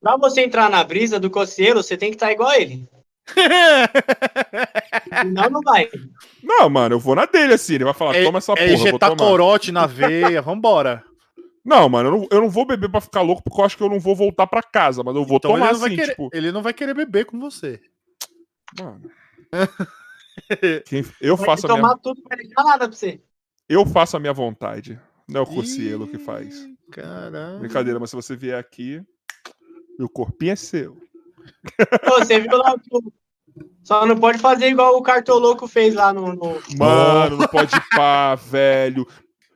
Pra 0.00 0.16
você 0.16 0.42
entrar 0.42 0.70
na 0.70 0.82
brisa 0.82 1.20
do 1.20 1.30
coceiro, 1.30 1.82
você 1.82 1.96
tem 1.96 2.10
que 2.10 2.16
estar 2.16 2.32
igual 2.32 2.48
a 2.50 2.58
ele. 2.58 2.88
Senão 5.20 5.50
não 5.50 5.60
vai. 5.60 5.88
Não, 6.42 6.68
mano, 6.70 6.94
eu 6.94 6.98
vou 7.00 7.14
na 7.14 7.26
dele 7.26 7.54
assim. 7.54 7.74
Ele 7.74 7.84
vai 7.84 7.94
falar, 7.94 8.16
É- 8.16 8.24
toma 8.24 8.38
essa 8.38 8.52
É 8.52 8.56
porra. 8.56 8.72
injetar 8.72 9.16
corote 9.16 9.70
na 9.72 9.86
veia, 9.86 10.40
vambora. 10.42 11.04
Não, 11.64 11.88
mano, 11.88 12.08
eu 12.08 12.12
não, 12.18 12.28
eu 12.30 12.40
não 12.40 12.48
vou 12.50 12.66
beber 12.66 12.90
pra 12.90 13.00
ficar 13.02 13.20
louco 13.20 13.42
porque 13.44 13.60
eu 13.60 13.64
acho 13.64 13.76
que 13.76 13.82
eu 13.82 13.90
não 13.90 14.00
vou 14.00 14.16
voltar 14.16 14.46
pra 14.46 14.62
casa. 14.62 15.02
Mas 15.04 15.14
eu 15.14 15.24
vou 15.24 15.36
Então 15.36 15.52
tomar 15.52 15.66
ele 15.66 15.72
não, 15.74 15.78
vai 15.80 15.88
assim, 15.88 15.96
querer, 15.96 16.10
tipo. 16.12 16.30
ele 16.32 16.52
não 16.52 16.62
vai 16.62 16.72
querer 16.72 16.94
beber 16.94 17.26
com 17.26 17.38
você. 17.38 17.80
Mano. 18.80 19.10
Quem- 20.86 21.04
eu, 21.20 21.36
Vai 21.36 21.46
faço 21.46 21.66
a 21.66 21.68
tomar 21.68 21.88
minha, 21.88 21.98
tudo, 22.02 22.22
não 22.22 22.28
vai 22.28 22.38
deixar 22.38 22.64
nada 22.64 22.88
pra 22.88 22.96
você. 22.96 23.20
eu 23.68 23.84
faço 23.84 24.16
a 24.16 24.20
minha 24.20 24.32
vontade. 24.32 24.98
Não 25.28 25.40
é 25.40 25.44
o 25.44 25.46
Cocielo 25.46 26.08
que 26.08 26.18
faz. 26.18 26.66
Caralho. 26.90 27.58
Brincadeira, 27.60 28.00
mas 28.00 28.10
se 28.10 28.16
você 28.16 28.34
vier 28.34 28.58
aqui, 28.58 29.02
meu 30.00 30.08
corpinho 30.08 30.52
é 30.52 30.56
seu. 30.56 30.96
Pô, 32.06 32.18
você 32.18 32.40
viu 32.40 32.56
lá 32.56 32.72
o 32.72 32.80
que 32.80 32.88
o- 32.90 33.12
Só 33.84 34.06
não 34.06 34.18
pode 34.18 34.38
fazer 34.38 34.68
igual 34.68 34.96
o 34.96 35.02
Cartoloco 35.02 35.68
fez 35.68 35.94
lá 35.94 36.10
no. 36.12 36.32
no- 36.34 36.60
Mano, 36.78 37.36
não 37.36 37.46
pode 37.46 37.74
ir 37.76 37.88
pá, 37.90 38.34
velho. 38.40 39.06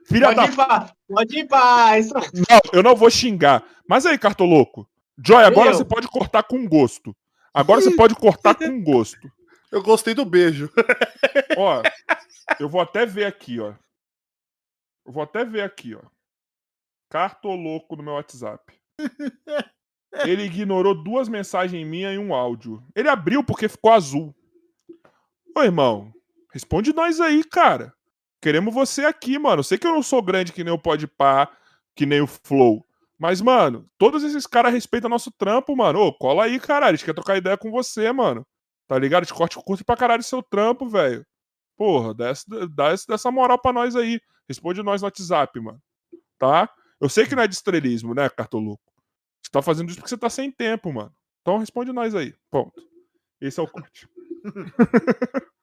Filha 0.07 0.27
pode 0.27 0.37
da. 0.37 0.45
ir 0.47 0.55
pra, 0.55 0.95
pode 1.09 1.39
ir 1.39 1.47
pra. 1.49 1.99
Isso... 1.99 2.12
Não, 2.15 2.61
eu 2.75 2.83
não 2.83 2.95
vou 2.95 3.09
xingar. 3.11 3.65
Mas 3.89 4.05
aí, 4.05 4.19
Cartoloco. 4.19 4.87
Joy, 5.25 5.43
agora 5.45 5.71
Eu. 5.71 5.75
você 5.75 5.85
pode 5.85 6.07
cortar 6.09 6.43
com 6.43 6.69
gosto. 6.69 7.16
Agora 7.55 7.81
você 7.81 7.95
pode 7.97 8.15
cortar 8.15 8.55
com 8.55 8.83
gosto. 8.83 9.31
Eu 9.73 9.83
gostei 9.83 10.12
do 10.12 10.25
beijo. 10.25 10.71
Ó, 11.57 11.83
eu 12.61 12.69
vou 12.69 12.81
até 12.83 13.07
ver 13.07 13.25
aqui, 13.25 13.61
ó. 13.61 13.73
Eu 15.07 15.12
vou 15.12 15.23
até 15.23 15.45
ver 15.45 15.62
aqui, 15.62 15.95
ó. 15.95 16.01
Cartoloco 17.09 17.97
no 17.97 18.03
meu 18.03 18.15
WhatsApp. 18.15 18.75
Ele 20.24 20.45
ignorou 20.45 20.95
duas 20.95 21.28
mensagens 21.28 21.86
minhas 21.86 22.15
e 22.15 22.19
um 22.19 22.35
áudio. 22.35 22.82
Ele 22.95 23.09
abriu 23.09 23.43
porque 23.43 23.69
ficou 23.69 23.93
azul. 23.93 24.35
Ô, 25.57 25.62
irmão, 25.62 26.12
responde 26.53 26.93
nós 26.93 27.20
aí, 27.20 27.43
cara. 27.45 27.93
Queremos 28.41 28.74
você 28.74 29.05
aqui, 29.05 29.39
mano. 29.39 29.65
Sei 29.65 29.78
que 29.78 29.86
eu 29.86 29.93
não 29.93 30.03
sou 30.03 30.23
grande 30.23 30.53
que 30.53 30.62
nem 30.62 30.73
o 30.73 30.78
Podpah, 30.78 31.51
que 31.97 32.07
nem 32.07 32.20
o 32.20 32.27
Flow. 32.27 32.85
Mas, 33.19 33.41
mano, 33.41 33.89
todos 33.97 34.23
esses 34.23 34.47
caras 34.47 34.73
respeitam 34.73 35.09
nosso 35.09 35.31
trampo, 35.31 35.74
mano. 35.77 36.01
Ô, 36.01 36.12
cola 36.12 36.45
aí, 36.45 36.61
caralho. 36.61 36.95
A 36.95 36.97
gente 36.97 37.05
quer 37.05 37.15
trocar 37.15 37.36
ideia 37.36 37.57
com 37.57 37.70
você, 37.70 38.12
mano. 38.12 38.47
Tá 38.86 38.99
ligado? 38.99 39.23
A 39.23 39.24
gente 39.24 39.35
corte 39.35 39.57
curte 39.65 39.85
pra 39.85 39.97
caralho 39.97 40.23
seu 40.23 40.43
trampo, 40.43 40.89
velho. 40.89 41.24
Porra, 41.77 42.15
dá, 42.15 42.91
essa, 42.91 43.31
moral 43.31 43.59
pra 43.59 43.73
nós 43.73 43.97
aí. 43.97 44.20
Responde 44.49 44.82
nós 44.82 45.01
no 45.01 45.07
WhatsApp, 45.07 45.59
mano. 45.61 45.81
Tá? 46.39 46.69
Eu 47.01 47.09
sei 47.09 47.27
que 47.27 47.35
não 47.35 47.43
é 47.43 47.49
de 47.49 47.55
estrelismo, 47.55 48.15
né, 48.15 48.28
Cartoluco? 48.28 48.82
Você 49.45 49.51
tá 49.51 49.62
fazendo 49.62 49.89
isso 49.89 49.97
porque 49.99 50.09
você 50.09 50.19
tá 50.19 50.31
sem 50.31 50.51
tempo, 50.51 50.93
mano. 50.93 51.15
Então 51.43 51.59
responde 51.59 51.93
nós 51.93 52.15
aí. 52.15 52.35
Ponto. 52.51 52.83
Esse 53.41 53.61
é 53.61 53.62
o 53.62 53.69
corte. 53.69 54.07
O 54.07 54.45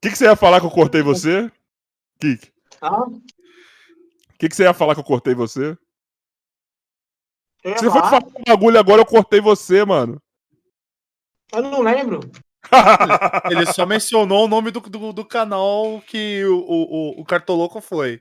que, 0.00 0.10
que 0.10 0.16
você 0.16 0.24
ia 0.24 0.36
falar 0.36 0.60
que 0.60 0.66
eu 0.66 0.70
cortei 0.70 1.02
você? 1.02 1.50
Kik. 2.20 2.52
Ah, 2.80 3.02
O 3.04 3.20
que, 4.38 4.48
que 4.48 4.56
você 4.56 4.64
ia 4.64 4.74
falar 4.74 4.94
que 4.94 5.00
eu 5.00 5.04
cortei 5.04 5.34
você? 5.34 5.76
Você 7.64 7.90
foi 7.90 8.00
falar, 8.00 8.24
um 8.24 8.42
bagulho 8.46 8.78
agora, 8.78 9.00
eu 9.00 9.06
cortei 9.06 9.40
você, 9.40 9.84
mano. 9.84 10.20
eu 11.52 11.62
não 11.62 11.80
lembro. 11.80 12.20
Ele 13.50 13.66
só 13.66 13.86
mencionou 13.86 14.44
o 14.44 14.48
nome 14.48 14.70
do, 14.72 14.80
do, 14.80 15.12
do 15.12 15.24
canal 15.24 16.00
que 16.06 16.44
o, 16.44 16.58
o, 16.58 17.18
o- 17.18 17.20
o 17.20 17.24
Cartoloco 17.24 17.80
foi. 17.80 18.20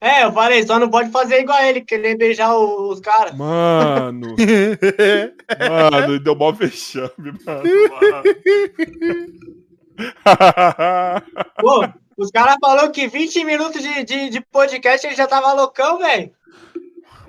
É, 0.00 0.24
eu 0.24 0.32
falei, 0.32 0.64
só 0.64 0.78
não 0.78 0.88
pode 0.88 1.10
fazer 1.10 1.40
igual 1.40 1.60
ele, 1.64 1.80
querer 1.80 2.16
beijar 2.16 2.56
os 2.56 3.00
caras. 3.00 3.36
Mano, 3.36 4.36
mano, 5.90 6.20
deu 6.20 6.36
mó 6.36 6.52
vexame, 6.52 7.10
mano. 7.44 7.62
mano. 7.90 8.22
Pô, 11.58 11.88
os 12.16 12.30
caras 12.30 12.56
falaram 12.60 12.92
que 12.92 13.08
20 13.08 13.44
minutos 13.44 13.82
de, 13.82 14.04
de, 14.04 14.30
de 14.30 14.40
podcast 14.40 15.04
ele 15.04 15.16
já 15.16 15.26
tava 15.26 15.52
loucão, 15.52 15.98
velho. 15.98 16.32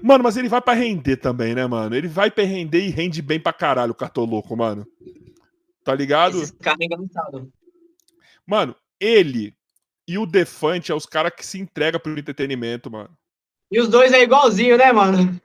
Mano, 0.01 0.23
mas 0.23 0.37
ele 0.37 0.47
vai 0.47 0.61
pra 0.61 0.73
render 0.73 1.17
também, 1.17 1.55
né, 1.55 1.65
mano? 1.65 1.95
Ele 1.95 2.07
vai 2.07 2.29
pra 2.29 2.43
render 2.43 2.85
e 2.85 2.89
rende 2.89 3.21
bem 3.21 3.39
pra 3.39 3.51
caralho 3.51 3.91
o 3.91 3.95
cartoloco, 3.95 4.55
mano. 4.55 4.87
Tá 5.83 5.95
ligado? 5.95 6.37
Esses 6.37 6.51
caras 6.51 6.79
engraçados. 6.79 7.47
Mano, 8.45 8.75
ele 8.99 9.55
e 10.09 10.17
o 10.17 10.25
Defante 10.25 10.91
é 10.91 10.95
os 10.95 11.05
caras 11.05 11.31
que 11.35 11.45
se 11.45 11.59
entregam 11.59 11.99
pro 11.99 12.17
entretenimento, 12.17 12.89
mano. 12.89 13.15
E 13.71 13.79
os 13.79 13.87
dois 13.87 14.11
é 14.11 14.23
igualzinho, 14.23 14.75
né, 14.75 14.91
mano? 14.91 15.39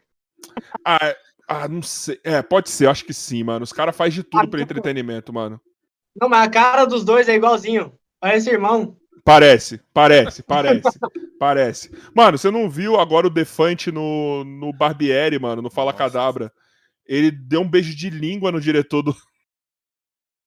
Ah, 0.83 1.15
ah, 1.47 1.69
não 1.69 1.83
sei. 1.83 2.19
É, 2.25 2.41
pode 2.41 2.71
ser, 2.71 2.87
eu 2.87 2.91
acho 2.91 3.05
que 3.05 3.13
sim, 3.13 3.45
mano. 3.45 3.63
Os 3.63 3.75
caras 3.75 3.95
fazem 3.95 4.15
de 4.15 4.23
tudo 4.23 4.45
Ah, 4.45 4.49
pro 4.49 4.59
entretenimento, 4.59 5.35
mano. 5.35 5.61
Não, 6.19 6.31
mas 6.31 6.47
a 6.47 6.51
cara 6.51 6.87
dos 6.87 7.05
dois 7.05 7.29
é 7.29 7.35
igualzinho. 7.35 7.93
Parece 8.19 8.49
irmão. 8.49 8.97
Parece, 9.23 9.83
parece, 9.93 10.43
parece, 10.43 10.83
parece. 11.39 11.91
Mano, 12.17 12.39
você 12.39 12.51
não 12.51 12.71
viu 12.71 12.99
agora 12.99 13.27
o 13.27 13.31
Defante 13.31 13.93
no, 13.93 14.45
no 14.45 14.73
Barbieri, 14.73 15.39
mano, 15.39 15.61
no 15.61 15.69
Fala 15.69 15.93
Nossa. 15.93 16.05
Cadabra? 16.05 16.51
Ele 17.05 17.31
deu 17.31 17.61
um 17.61 17.69
beijo 17.69 17.95
de 17.95 18.09
língua 18.09 18.51
no 18.51 18.63
diretor 18.63 19.03
do, 19.03 19.15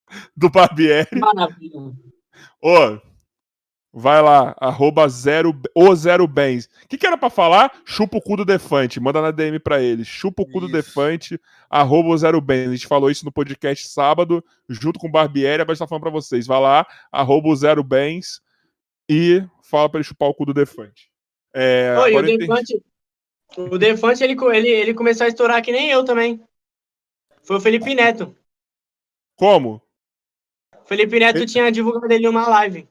do 0.35 0.49
Barbieri. 0.49 1.19
Maravilha. 1.19 1.91
Ô, 2.63 3.06
vai 3.99 4.21
lá, 4.21 4.55
arroba 4.59 5.09
zero, 5.09 5.59
o 5.73 5.95
zero 5.95 6.27
bens. 6.27 6.69
O 6.83 6.87
que, 6.87 6.99
que 6.99 7.07
era 7.07 7.17
pra 7.17 7.31
falar? 7.31 7.81
Chupa 7.83 8.17
o 8.17 8.21
cu 8.21 8.37
do 8.37 8.45
Defante. 8.45 8.99
Manda 8.99 9.19
na 9.21 9.31
DM 9.31 9.59
pra 9.59 9.81
ele. 9.81 10.05
Chupa 10.05 10.43
o 10.43 10.45
cu 10.45 10.59
do 10.59 10.67
Isso. 10.67 10.73
Defante, 10.73 11.41
arroba 11.67 12.09
o 12.09 12.17
zero 12.17 12.39
bens. 12.39 12.69
A 12.69 12.71
gente 12.73 12.85
falou 12.85 13.09
isso 13.09 13.25
no 13.25 13.31
podcast 13.31 13.87
sábado, 13.87 14.45
junto 14.69 14.99
com 14.99 15.07
o 15.07 15.11
Barbieri. 15.11 15.63
Agora 15.63 15.71
a 15.71 15.73
gente 15.73 15.79
tá 15.79 15.87
falando 15.87 16.03
pra 16.03 16.11
vocês. 16.11 16.45
Vai 16.45 16.61
lá, 16.61 16.85
arroba 17.11 17.49
o 17.49 17.55
zero 17.55 17.83
bens 17.83 18.39
e 19.09 19.43
fala 19.63 19.89
pra 19.89 19.97
ele 19.97 20.07
chupar 20.07 20.29
o 20.29 20.33
cu 20.33 20.45
do 20.45 20.53
Defante. 20.53 21.09
É, 21.51 21.95
e 22.11 22.15
o. 22.15 22.21
Defante, 22.21 22.83
o 23.57 23.77
Defante 23.79 24.23
ele, 24.23 24.37
ele, 24.53 24.69
ele 24.69 24.93
começou 24.93 25.25
a 25.25 25.27
estourar 25.27 25.61
que 25.63 25.71
nem 25.71 25.89
eu 25.89 26.05
também. 26.05 26.39
Foi 27.41 27.57
o 27.57 27.61
Felipe 27.61 27.95
Neto. 27.95 28.35
Como? 29.35 29.81
O 30.83 30.85
Felipe 30.85 31.17
Neto 31.17 31.37
Ele- 31.37 31.45
tinha 31.47 31.71
divulgado 31.71 32.13
ele 32.13 32.27
numa 32.27 32.47
live. 32.47 32.87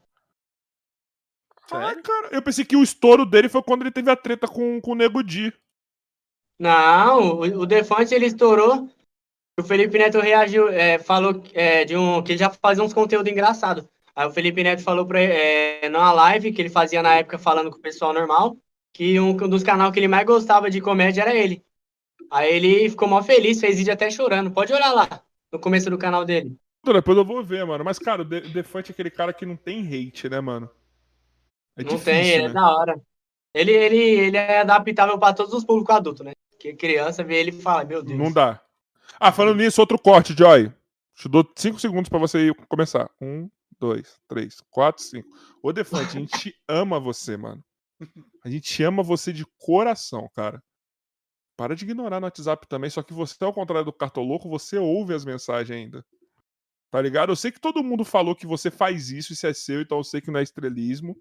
Ah, 1.70 1.94
cara, 1.94 2.28
eu 2.30 2.42
pensei 2.42 2.64
que 2.64 2.76
o 2.76 2.82
estouro 2.82 3.26
dele 3.26 3.48
foi 3.48 3.62
quando 3.62 3.82
ele 3.82 3.90
teve 3.90 4.10
a 4.10 4.16
treta 4.16 4.46
com, 4.46 4.80
com 4.80 4.92
o 4.92 4.94
Nego 4.94 5.22
Di. 5.22 5.52
Não, 6.58 7.38
o, 7.38 7.40
o 7.60 7.66
Defante 7.66 8.14
ele 8.14 8.26
estourou. 8.26 8.88
O 9.58 9.62
Felipe 9.62 9.98
Neto 9.98 10.20
reagiu, 10.20 10.68
é, 10.68 10.98
falou 10.98 11.42
é, 11.54 11.84
de 11.84 11.96
um 11.96 12.22
que 12.22 12.32
ele 12.32 12.38
já 12.38 12.50
fazia 12.50 12.84
uns 12.84 12.92
conteúdos 12.92 13.30
engraçados. 13.30 13.84
Aí 14.14 14.26
o 14.26 14.30
Felipe 14.30 14.62
Neto 14.62 14.82
falou 14.82 15.06
pra, 15.06 15.20
é, 15.20 15.88
numa 15.88 16.12
live 16.12 16.52
que 16.52 16.60
ele 16.62 16.68
fazia 16.68 17.02
na 17.02 17.14
época 17.16 17.38
falando 17.38 17.70
com 17.70 17.78
o 17.78 17.82
pessoal 17.82 18.12
normal, 18.12 18.56
que 18.92 19.18
um, 19.18 19.36
dos 19.36 19.62
canais 19.62 19.92
que 19.92 19.98
ele 19.98 20.08
mais 20.08 20.26
gostava 20.26 20.70
de 20.70 20.80
comédia 20.80 21.22
era 21.22 21.34
ele. 21.34 21.64
Aí 22.30 22.54
ele 22.54 22.90
ficou 22.90 23.08
mó 23.08 23.22
feliz, 23.22 23.60
fez 23.60 23.76
vídeo 23.76 23.92
até 23.92 24.10
chorando. 24.10 24.50
Pode 24.50 24.72
olhar 24.72 24.92
lá, 24.92 25.22
no 25.52 25.58
começo 25.58 25.88
do 25.90 25.98
canal 25.98 26.24
dele. 26.24 26.56
Depois 26.84 27.18
eu 27.18 27.24
vou 27.24 27.42
ver, 27.42 27.64
mano. 27.66 27.84
Mas, 27.84 27.98
cara, 27.98 28.22
o 28.22 28.24
Defante 28.24 28.90
é 28.90 28.92
aquele 28.92 29.10
cara 29.10 29.32
que 29.32 29.44
não 29.44 29.56
tem 29.56 29.80
hate, 29.80 30.28
né, 30.28 30.40
mano? 30.40 30.70
É 31.76 31.82
Não 31.82 31.90
difícil, 31.90 32.04
tem, 32.04 32.28
ele 32.30 32.42
né? 32.44 32.50
é 32.50 32.52
da 32.52 32.76
hora. 32.76 33.00
Ele, 33.54 33.72
ele, 33.72 33.96
ele 33.96 34.36
é 34.36 34.60
adaptável 34.60 35.18
pra 35.18 35.32
todos 35.32 35.52
os 35.52 35.64
públicos 35.64 35.94
adultos, 35.94 36.24
né? 36.24 36.32
Que 36.58 36.74
criança 36.74 37.24
vê 37.24 37.40
ele 37.40 37.50
e 37.50 37.60
fala, 37.62 37.84
meu 37.84 38.02
Deus. 38.02 38.18
Não 38.18 38.32
dá. 38.32 38.60
Ah, 39.18 39.32
falando 39.32 39.58
nisso, 39.58 39.80
outro 39.80 39.98
corte, 39.98 40.36
Joy. 40.36 40.72
Te 41.14 41.28
dou 41.28 41.50
5 41.56 41.78
segundos 41.78 42.08
pra 42.08 42.18
você 42.18 42.52
começar. 42.68 43.10
Um, 43.20 43.48
dois, 43.78 44.18
três, 44.28 44.60
quatro, 44.70 45.02
cinco. 45.02 45.28
Ô, 45.62 45.72
Defante, 45.72 46.16
a 46.16 46.20
gente 46.20 46.54
ama 46.68 47.00
você, 47.00 47.36
mano. 47.36 47.64
A 48.44 48.50
gente 48.50 48.82
ama 48.82 49.02
você 49.02 49.32
de 49.32 49.44
coração, 49.58 50.28
cara. 50.34 50.62
Para 51.56 51.74
de 51.74 51.84
ignorar 51.84 52.20
no 52.20 52.26
WhatsApp 52.26 52.66
também, 52.68 52.90
só 52.90 53.02
que 53.02 53.14
você, 53.14 53.42
ao 53.42 53.52
contrário 53.52 53.86
do 53.86 53.92
Cartoloco, 53.92 54.48
você 54.48 54.76
ouve 54.76 55.14
as 55.14 55.24
mensagens 55.24 55.70
ainda. 55.70 56.04
Tá 56.90 57.00
ligado? 57.00 57.32
Eu 57.32 57.36
sei 57.36 57.50
que 57.50 57.60
todo 57.60 57.82
mundo 57.82 58.04
falou 58.04 58.36
que 58.36 58.46
você 58.46 58.70
faz 58.70 59.10
isso, 59.10 59.32
isso 59.32 59.46
é 59.46 59.54
seu, 59.54 59.80
então 59.80 59.98
eu 59.98 60.04
sei 60.04 60.20
que 60.20 60.30
não 60.30 60.40
é 60.40 60.42
estrelismo. 60.42 61.16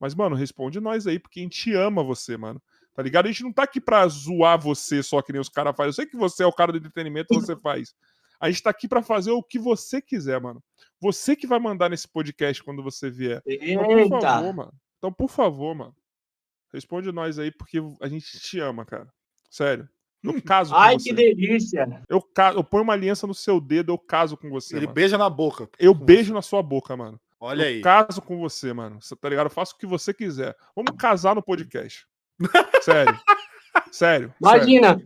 Mas, 0.00 0.14
mano, 0.14 0.34
responde 0.34 0.80
nós 0.80 1.06
aí, 1.06 1.18
porque 1.18 1.40
a 1.40 1.42
gente 1.42 1.74
ama 1.74 2.02
você, 2.02 2.36
mano. 2.36 2.60
Tá 2.94 3.02
ligado? 3.02 3.26
A 3.26 3.28
gente 3.28 3.42
não 3.42 3.52
tá 3.52 3.64
aqui 3.64 3.80
pra 3.80 4.06
zoar 4.08 4.58
você 4.58 5.02
só 5.02 5.20
que 5.22 5.32
nem 5.32 5.40
os 5.40 5.48
caras 5.48 5.76
fazem. 5.76 5.90
Eu 5.90 5.92
sei 5.92 6.06
que 6.06 6.16
você 6.16 6.42
é 6.42 6.46
o 6.46 6.52
cara 6.52 6.72
do 6.72 6.78
entretenimento, 6.78 7.34
você 7.34 7.54
faz. 7.54 7.94
A 8.40 8.50
gente 8.50 8.62
tá 8.62 8.70
aqui 8.70 8.88
pra 8.88 9.02
fazer 9.02 9.30
o 9.30 9.42
que 9.42 9.58
você 9.58 10.00
quiser, 10.00 10.40
mano. 10.40 10.62
Você 10.98 11.36
que 11.36 11.46
vai 11.46 11.58
mandar 11.58 11.90
nesse 11.90 12.08
podcast 12.08 12.62
quando 12.64 12.82
você 12.82 13.10
vier. 13.10 13.42
Então, 13.46 13.84
por 13.84 13.98
Eita! 13.98 14.20
favor, 14.20 14.54
mano. 14.54 14.72
Então, 14.98 15.12
por 15.12 15.28
favor, 15.28 15.74
mano. 15.74 15.94
Responde 16.72 17.12
nós 17.12 17.38
aí, 17.38 17.50
porque 17.50 17.78
a 18.00 18.08
gente 18.08 18.38
te 18.40 18.58
ama, 18.58 18.84
cara. 18.84 19.12
Sério. 19.50 19.88
Eu 20.22 20.40
caso 20.42 20.72
com 20.72 20.80
Ai, 20.80 20.98
você. 20.98 21.10
que 21.10 21.14
delícia! 21.14 22.02
Eu, 22.08 22.22
ca... 22.22 22.52
eu 22.52 22.64
ponho 22.64 22.82
uma 22.82 22.92
aliança 22.92 23.26
no 23.26 23.34
seu 23.34 23.60
dedo, 23.60 23.92
eu 23.92 23.98
caso 23.98 24.36
com 24.36 24.48
você. 24.48 24.76
Ele 24.76 24.86
mano. 24.86 24.94
beija 24.94 25.18
na 25.18 25.28
boca. 25.28 25.68
Eu 25.78 25.94
beijo 25.94 26.32
na 26.32 26.42
sua 26.42 26.62
boca, 26.62 26.96
mano. 26.96 27.20
Olha 27.40 27.62
eu 27.62 27.68
aí. 27.68 27.80
caso 27.80 28.20
com 28.20 28.38
você, 28.38 28.72
mano. 28.72 29.00
Você 29.00 29.16
tá 29.16 29.28
ligado? 29.28 29.46
Eu 29.46 29.50
faço 29.50 29.74
o 29.74 29.78
que 29.78 29.86
você 29.86 30.12
quiser. 30.12 30.54
Vamos 30.76 30.94
casar 30.98 31.34
no 31.34 31.42
podcast. 31.42 32.06
Sério. 32.82 33.18
Sério. 33.90 34.32
sério. 34.32 34.34
Imagina! 34.40 35.02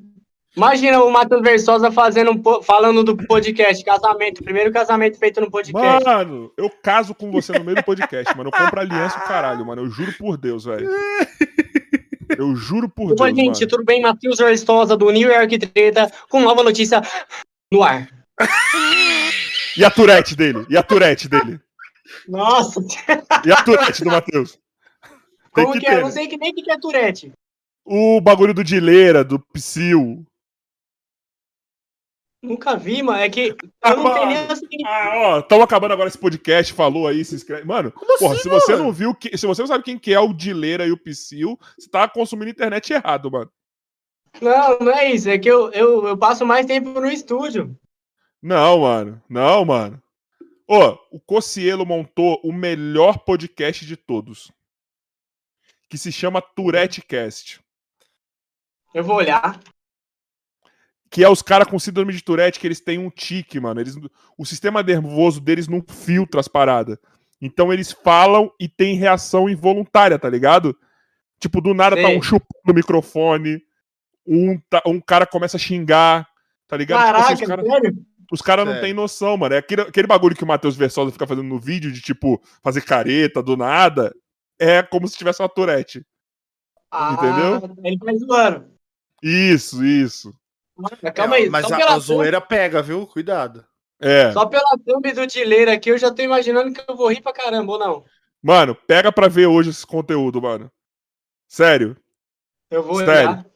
Imagina 0.56 1.02
o 1.02 1.10
Matheus 1.10 1.42
Versosa 1.42 1.90
fazendo 1.90 2.30
um 2.30 2.62
falando 2.62 3.02
do 3.02 3.16
podcast, 3.16 3.84
casamento, 3.84 4.42
primeiro 4.44 4.72
casamento 4.72 5.18
feito 5.18 5.40
no 5.40 5.50
podcast. 5.50 6.04
Mano, 6.04 6.52
eu 6.56 6.70
caso 6.70 7.12
com 7.12 7.30
você 7.32 7.52
no 7.58 7.64
meio 7.64 7.76
do 7.76 7.82
podcast, 7.82 8.36
mano. 8.36 8.50
Eu 8.50 8.52
compro 8.52 8.80
aliança 8.80 9.18
o 9.18 9.26
caralho, 9.26 9.66
mano. 9.66 9.82
Eu 9.82 9.90
juro 9.90 10.12
por 10.16 10.36
Deus, 10.36 10.64
velho. 10.64 10.88
Eu 12.38 12.54
juro 12.54 12.88
por 12.88 13.10
Oi, 13.10 13.16
Deus, 13.16 13.28
gente, 13.36 13.60
mano. 13.60 13.68
tudo 13.68 13.84
bem? 13.84 14.00
Matheus 14.00 14.38
Versosa 14.38 14.96
do 14.96 15.10
New 15.10 15.28
York 15.28 15.58
Treta 15.58 16.10
com 16.28 16.40
nova 16.40 16.62
notícia 16.62 17.02
no 17.72 17.82
ar. 17.82 18.08
E 19.76 19.84
a 19.84 19.90
Turete 19.90 20.36
dele? 20.36 20.64
E 20.68 20.76
a 20.76 20.84
Turete 20.84 21.28
dele? 21.28 21.60
Nossa, 22.28 22.80
E 23.46 23.52
a 23.52 23.62
Turete 23.64 24.02
do 24.04 24.10
Matheus? 24.10 24.58
Tem 25.54 25.64
como 25.64 25.72
que 25.74 25.80
que, 25.80 25.86
é? 25.86 25.90
ter, 25.90 25.96
Eu 25.96 26.00
não 26.00 26.08
né? 26.08 26.12
sei 26.14 26.26
que 26.28 26.36
nem 26.36 26.52
que 26.54 26.62
que 26.62 26.70
é 26.70 26.78
Turete. 26.78 27.32
O 27.84 28.20
bagulho 28.20 28.54
do 28.54 28.64
Dileira, 28.64 29.22
do 29.22 29.38
Psyll. 29.52 30.24
Nunca 32.42 32.76
vi, 32.76 33.02
mano. 33.02 33.18
É 33.18 33.28
que 33.30 33.56
eu 33.84 33.96
não 33.96 34.12
tenho 34.14 34.26
nem 34.26 34.36
assim. 34.38 34.66
Ah, 34.86 35.12
ó, 35.14 35.38
estamos 35.40 35.64
acabando 35.64 35.92
agora 35.92 36.08
esse 36.08 36.18
podcast, 36.18 36.72
falou 36.74 37.06
aí, 37.08 37.24
se 37.24 37.34
inscreve. 37.34 37.64
Mano, 37.66 37.90
porra, 37.90 38.34
assim, 38.34 38.42
se 38.42 38.48
você 38.50 38.72
mano? 38.72 38.84
não 38.84 38.92
viu, 38.92 39.14
que- 39.14 39.36
se 39.36 39.46
você 39.46 39.62
não 39.62 39.66
sabe 39.66 39.82
quem 39.84 39.98
que 39.98 40.12
é 40.12 40.20
o 40.20 40.32
Dileira 40.34 40.86
e 40.86 40.92
o 40.92 40.98
Psyll, 41.02 41.58
você 41.78 41.88
tá 41.88 42.06
consumindo 42.06 42.50
internet 42.50 42.92
errado, 42.92 43.30
mano. 43.30 43.50
Não, 44.42 44.78
não 44.80 44.92
é 44.92 45.10
isso. 45.10 45.28
É 45.30 45.38
que 45.38 45.48
eu, 45.48 45.70
eu, 45.72 46.06
eu 46.08 46.18
passo 46.18 46.44
mais 46.44 46.66
tempo 46.66 46.88
no 47.00 47.06
estúdio. 47.06 47.74
Não, 48.42 48.80
mano. 48.80 49.22
Não, 49.28 49.64
mano. 49.64 50.02
Ô, 50.66 50.96
o 51.10 51.20
Cocielo 51.20 51.84
montou 51.84 52.40
o 52.42 52.52
melhor 52.52 53.18
podcast 53.18 53.84
de 53.84 53.96
todos. 53.96 54.50
Que 55.88 55.98
se 55.98 56.10
chama 56.10 56.40
Tourette 56.40 57.02
Cast. 57.02 57.60
Eu 58.94 59.04
vou 59.04 59.16
olhar. 59.16 59.60
Que 61.10 61.22
é 61.22 61.28
os 61.28 61.42
caras 61.42 61.68
com 61.68 61.78
síndrome 61.78 62.12
de 62.12 62.22
Tourette, 62.22 62.58
que 62.58 62.66
eles 62.66 62.80
têm 62.80 62.98
um 62.98 63.10
tique, 63.10 63.60
mano. 63.60 63.80
Eles, 63.80 63.94
o 64.38 64.44
sistema 64.44 64.82
nervoso 64.82 65.40
deles 65.40 65.68
não 65.68 65.82
filtra 65.86 66.40
as 66.40 66.48
paradas. 66.48 66.98
Então 67.40 67.72
eles 67.72 67.92
falam 67.92 68.50
e 68.58 68.68
tem 68.68 68.96
reação 68.96 69.48
involuntária, 69.48 70.18
tá 70.18 70.30
ligado? 70.30 70.76
Tipo, 71.38 71.60
do 71.60 71.74
nada 71.74 71.94
tá 71.94 72.06
Sei. 72.06 72.16
um 72.16 72.22
chupando 72.22 72.72
o 72.72 72.74
microfone, 72.74 73.62
um, 74.26 74.58
tá- 74.58 74.82
um 74.86 74.98
cara 75.00 75.26
começa 75.26 75.58
a 75.58 75.60
xingar, 75.60 76.26
tá 76.66 76.76
ligado? 76.76 77.04
Tipo 77.04 77.18
assim, 77.18 77.44
Caraca, 77.44 77.64
caras 77.64 77.66
sério? 77.66 78.06
Os 78.34 78.42
cara 78.42 78.64
não 78.64 78.80
têm 78.80 78.92
noção, 78.92 79.36
mano. 79.36 79.54
É 79.54 79.58
aquele, 79.58 79.82
aquele 79.82 80.06
bagulho 80.06 80.34
que 80.34 80.44
o 80.44 80.46
Matheus 80.46 80.76
Versosa 80.76 81.12
fica 81.12 81.26
fazendo 81.26 81.46
no 81.46 81.58
vídeo 81.58 81.92
de, 81.92 82.00
tipo, 82.00 82.42
fazer 82.62 82.82
careta 82.82 83.42
do 83.42 83.56
nada. 83.56 84.14
É 84.58 84.82
como 84.82 85.06
se 85.06 85.16
tivesse 85.16 85.40
uma 85.40 85.48
Tourette. 85.48 86.04
Ah, 86.90 87.12
Entendeu? 87.12 87.76
Ele 87.84 87.98
tá 87.98 88.12
zoando. 88.14 88.70
Isso, 89.22 89.84
isso. 89.84 90.34
Mas 90.76 90.98
Calma 91.14 91.36
aí. 91.36 91.48
Mas 91.48 91.70
a, 91.70 91.94
a 91.94 91.98
zoeira 91.98 92.40
pega, 92.40 92.82
viu? 92.82 93.06
Cuidado. 93.06 93.64
É. 94.00 94.24
thumb, 94.24 94.32
só 94.32 94.46
pela 94.46 94.78
thumb 94.84 95.12
do 95.12 95.26
Dileira 95.26 95.72
aqui, 95.72 95.90
eu 95.90 95.98
já 95.98 96.12
tô 96.12 96.22
imaginando 96.22 96.72
que 96.72 96.82
eu 96.88 96.96
vou 96.96 97.08
rir 97.08 97.22
pra 97.22 97.32
caramba, 97.32 97.72
ou 97.72 97.78
não? 97.78 98.04
Mano, 98.42 98.74
pega 98.74 99.10
pra 99.10 99.28
ver 99.28 99.46
hoje 99.46 99.70
esse 99.70 99.86
conteúdo, 99.86 100.42
mano. 100.42 100.70
Sério. 101.48 101.96
Eu 102.70 102.82
vou 102.82 102.96
Sério? 102.96 103.30
olhar. 103.30 103.46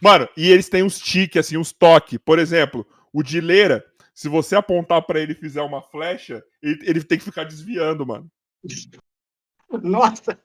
Mano, 0.00 0.28
e 0.36 0.50
eles 0.50 0.68
têm 0.68 0.82
uns 0.82 0.98
tiques, 0.98 1.38
assim, 1.38 1.56
uns 1.56 1.72
toques. 1.72 2.18
Por 2.24 2.38
exemplo, 2.38 2.86
o 3.12 3.22
Dileira, 3.22 3.84
se 4.14 4.28
você 4.28 4.56
apontar 4.56 5.02
pra 5.02 5.20
ele 5.20 5.32
e 5.32 5.36
fizer 5.36 5.62
uma 5.62 5.82
flecha, 5.82 6.44
ele, 6.62 6.78
ele 6.82 7.04
tem 7.04 7.18
que 7.18 7.24
ficar 7.24 7.44
desviando, 7.44 8.06
mano. 8.06 8.30
Nossa. 9.82 10.38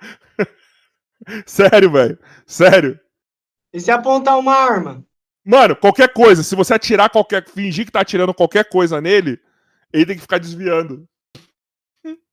Sério, 1.46 1.90
velho. 1.90 2.18
Sério. 2.46 3.00
E 3.72 3.80
se 3.80 3.90
apontar 3.90 4.38
uma 4.38 4.54
arma? 4.54 5.04
Mano, 5.44 5.76
qualquer 5.76 6.12
coisa, 6.12 6.42
se 6.42 6.56
você 6.56 6.74
atirar 6.74 7.08
qualquer. 7.08 7.46
fingir 7.48 7.86
que 7.86 7.92
tá 7.92 8.00
atirando 8.00 8.34
qualquer 8.34 8.68
coisa 8.68 9.00
nele, 9.00 9.40
ele 9.92 10.06
tem 10.06 10.16
que 10.16 10.22
ficar 10.22 10.38
desviando. 10.38 11.08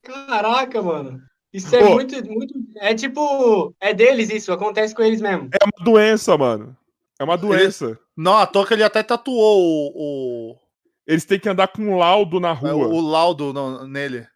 Caraca, 0.02 0.82
mano. 0.82 1.22
Isso 1.54 1.76
é 1.76 1.80
Pô. 1.80 1.94
muito, 1.94 2.16
muito. 2.26 2.54
É 2.78 2.96
tipo. 2.96 3.74
É 3.80 3.94
deles 3.94 4.32
isso, 4.32 4.52
acontece 4.52 4.96
com 4.96 5.04
eles 5.04 5.22
mesmo. 5.22 5.50
É 5.54 5.64
uma 5.64 5.86
doença, 5.86 6.36
mano. 6.36 6.76
É 7.24 7.26
uma 7.26 7.38
doença. 7.38 7.98
Não, 8.18 8.38
à 8.38 8.46
toa 8.46 8.68
que 8.68 8.74
ele 8.74 8.84
até 8.84 9.02
tatuou 9.02 9.94
o, 9.96 10.52
o, 10.52 10.58
Eles 11.08 11.24
têm 11.24 11.40
que 11.40 11.48
andar 11.48 11.70
com 11.70 11.82
um 11.82 11.98
laudo 11.98 12.38
na 12.38 12.50
é, 12.50 12.54
rua. 12.54 12.88
o 12.88 13.00
laudo 13.00 13.54
no- 13.54 13.88
nele. 13.88 14.28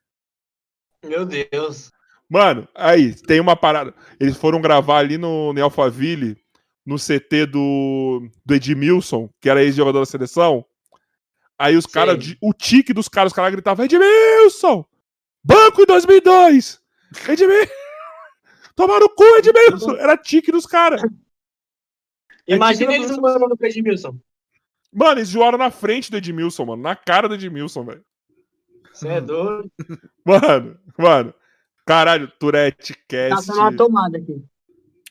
Meu 1.03 1.25
Deus. 1.25 1.91
Mano, 2.29 2.65
aí, 2.73 3.13
tem 3.13 3.41
uma 3.41 3.57
parada. 3.57 3.93
Eles 4.17 4.37
foram 4.37 4.61
gravar 4.61 4.99
ali 4.99 5.17
no, 5.17 5.51
no 5.51 5.63
Alphaville, 5.63 6.37
no 6.85 6.95
CT 6.95 7.45
do, 7.47 8.25
do 8.45 8.55
Edmilson, 8.55 9.29
que 9.41 9.49
era 9.49 9.61
ex-jogador 9.61 9.99
da 9.99 10.05
seleção. 10.05 10.65
Aí 11.59 11.75
os 11.75 11.85
caras, 11.85 12.35
o 12.41 12.53
tique 12.53 12.93
dos 12.93 13.09
caras, 13.09 13.33
os 13.33 13.35
caras 13.35 13.51
gritavam: 13.51 13.83
Edmilson! 13.83 14.85
Banco 15.43 15.81
em 15.81 15.85
2002! 15.85 16.79
Edmilson! 17.27 17.71
Tomar 18.75 19.01
no 19.01 19.09
cu, 19.09 19.23
Edmilson! 19.39 19.91
Era 19.97 20.15
tique 20.15 20.53
dos 20.53 20.65
caras. 20.65 21.01
Imagina 22.47 22.91
tipo 22.93 23.03
eles 23.03 23.15
do- 23.15 23.21
zoando 23.21 23.57
com 23.57 23.63
o 23.63 23.67
Edmilson. 23.67 24.17
Mano, 24.93 25.19
eles 25.19 25.29
zoaram 25.29 25.57
na 25.57 25.69
frente 25.69 26.09
do 26.09 26.17
Edmilson, 26.17 26.65
mano. 26.65 26.81
Na 26.81 26.95
cara 26.95 27.27
do 27.27 27.35
Edmilson, 27.35 27.83
velho. 27.83 28.03
Você 28.93 29.07
é 29.09 29.21
doido. 29.21 29.69
Mano, 30.25 30.79
mano. 30.97 31.33
Caralho, 31.85 32.27
Tourette 32.39 32.93
Tá 32.93 32.99
Cast. 33.07 33.47
dando 33.47 33.59
uma 33.59 33.75
tomada 33.77 34.17
aqui. 34.17 34.43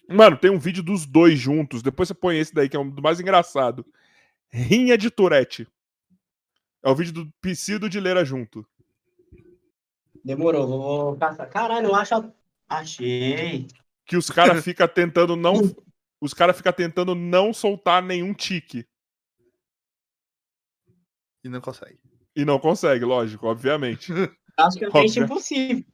Mano, 0.09 0.37
tem 0.37 0.51
um 0.51 0.59
vídeo 0.59 0.83
dos 0.83 1.07
dois 1.07 1.39
juntos. 1.39 1.83
Depois 1.83 2.09
você 2.09 2.15
põe 2.15 2.39
esse 2.39 2.53
daí, 2.55 2.69
que 2.69 2.77
é 2.77 2.81
um 2.81 2.89
do 2.91 3.01
mais 3.01 3.21
engraçado. 3.21 3.87
Rinha 4.51 4.99
de 4.99 5.11
Tourette. 5.11 5.69
É 6.83 6.91
o 6.91 6.95
vídeo 6.95 7.13
do 7.13 7.33
Psy 7.41 7.75
e 7.75 7.79
do 7.79 7.89
Dileira 7.89 8.25
junto. 8.25 8.67
Demorou, 10.25 10.67
vou, 10.67 11.17
caçar. 11.17 11.49
Caralho, 11.49 11.87
eu 11.89 11.95
acho. 11.95 12.33
Achei. 12.69 13.67
Que 14.05 14.17
os 14.17 14.29
caras 14.31 14.63
ficam 14.65 14.89
tentando 14.89 15.37
não. 15.37 15.55
Os 16.27 16.35
caras 16.35 16.57
ficam 16.57 16.73
tentando 16.73 17.15
não 17.15 17.53
soltar 17.55 18.03
nenhum 18.03 18.35
tique. 18.35 18.85
E 21.45 21.49
não 21.49 21.61
consegue. 21.61 21.99
E 22.35 22.45
não 22.45 22.59
consegue, 22.59 23.05
lógico, 23.05 23.47
obviamente. 23.47 24.13
Acho 24.59 24.79
que 24.79 24.85
é 24.85 25.23
impossível. 25.25 25.85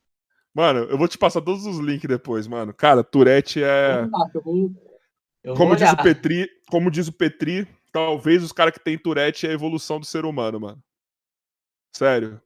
Mano, 0.55 0.81
eu 0.85 0.97
vou 0.97 1.07
te 1.07 1.19
passar 1.19 1.43
todos 1.43 1.67
os 1.67 1.79
links 1.79 2.09
depois, 2.09 2.47
mano. 2.47 2.73
Cara, 2.73 3.05
Tourette 3.05 3.63
é. 3.63 4.09
Eu 4.35 4.43
vou- 4.43 4.71
eu 5.45 5.55
Como 5.55 5.77
diz, 5.77 5.93
o. 5.93 5.97
Petri, 5.97 6.49
como 6.69 6.91
diz 6.91 7.09
o 7.09 7.13
Petri, 7.13 7.67
talvez 7.93 8.43
os 8.43 8.53
caras 8.53 8.73
que 8.73 8.81
tem 8.83 8.97
Tourette 8.97 9.47
é 9.47 9.51
a 9.51 9.55
evolução 9.55 10.01
do 10.01 10.07
ser 10.07 10.25
humano, 10.25 10.59
mano. 10.61 10.83
Sério. 11.95 12.41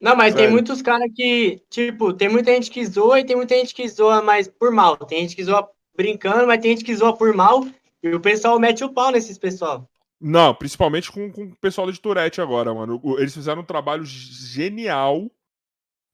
Não, 0.00 0.14
mas 0.14 0.34
tem 0.34 0.42
Sério. 0.42 0.52
muitos 0.52 0.82
caras 0.82 1.10
que, 1.14 1.64
tipo, 1.70 2.12
tem 2.12 2.28
muita 2.28 2.52
gente 2.52 2.70
que 2.70 2.84
zoa 2.86 3.18
e 3.18 3.24
tem 3.24 3.34
muita 3.34 3.54
gente 3.56 3.74
que 3.74 3.88
zoa 3.88 4.22
mais 4.22 4.46
por 4.46 4.70
mal. 4.70 4.96
Tem 4.98 5.22
gente 5.22 5.34
que 5.34 5.42
zoa 5.42 5.68
brincando, 5.96 6.46
mas 6.46 6.60
tem 6.60 6.72
gente 6.72 6.84
que 6.84 6.94
zoa 6.94 7.16
por 7.16 7.34
mal. 7.34 7.66
E 8.02 8.08
o 8.14 8.20
pessoal 8.20 8.58
mete 8.58 8.84
o 8.84 8.92
pau 8.92 9.10
nesses 9.10 9.38
pessoal. 9.38 9.88
Não, 10.20 10.54
principalmente 10.54 11.10
com, 11.10 11.30
com 11.30 11.44
o 11.44 11.56
pessoal 11.56 11.90
de 11.90 12.00
Tourette 12.00 12.40
agora, 12.40 12.72
mano. 12.72 13.00
Eles 13.18 13.34
fizeram 13.34 13.62
um 13.62 13.66
trabalho 13.66 14.04
genial, 14.04 15.30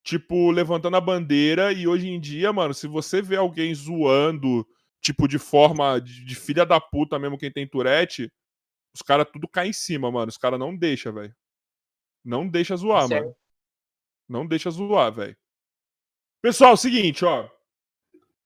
tipo, 0.02 0.50
levantando 0.50 0.96
a 0.96 1.00
bandeira. 1.00 1.72
E 1.72 1.86
hoje 1.86 2.08
em 2.08 2.18
dia, 2.18 2.52
mano, 2.52 2.74
se 2.74 2.86
você 2.86 3.22
vê 3.22 3.36
alguém 3.36 3.74
zoando, 3.74 4.66
tipo, 5.00 5.28
de 5.28 5.38
forma 5.38 6.00
de, 6.00 6.24
de 6.24 6.34
filha 6.34 6.64
da 6.64 6.80
puta 6.80 7.18
mesmo, 7.18 7.38
quem 7.38 7.50
tem 7.50 7.66
Tourette, 7.66 8.32
os 8.94 9.02
caras 9.02 9.26
tudo 9.32 9.48
caem 9.48 9.70
em 9.70 9.74
cima, 9.74 10.10
mano. 10.10 10.28
Os 10.28 10.38
caras 10.38 10.58
não 10.58 10.76
deixam, 10.76 11.12
velho. 11.12 11.34
Não 12.24 12.48
deixa 12.48 12.76
zoar, 12.76 13.08
mano. 13.08 13.36
Não 14.28 14.46
deixa 14.46 14.70
zoar, 14.70 15.12
velho. 15.12 15.36
Pessoal, 16.40 16.76
seguinte, 16.76 17.24
ó. 17.24 17.48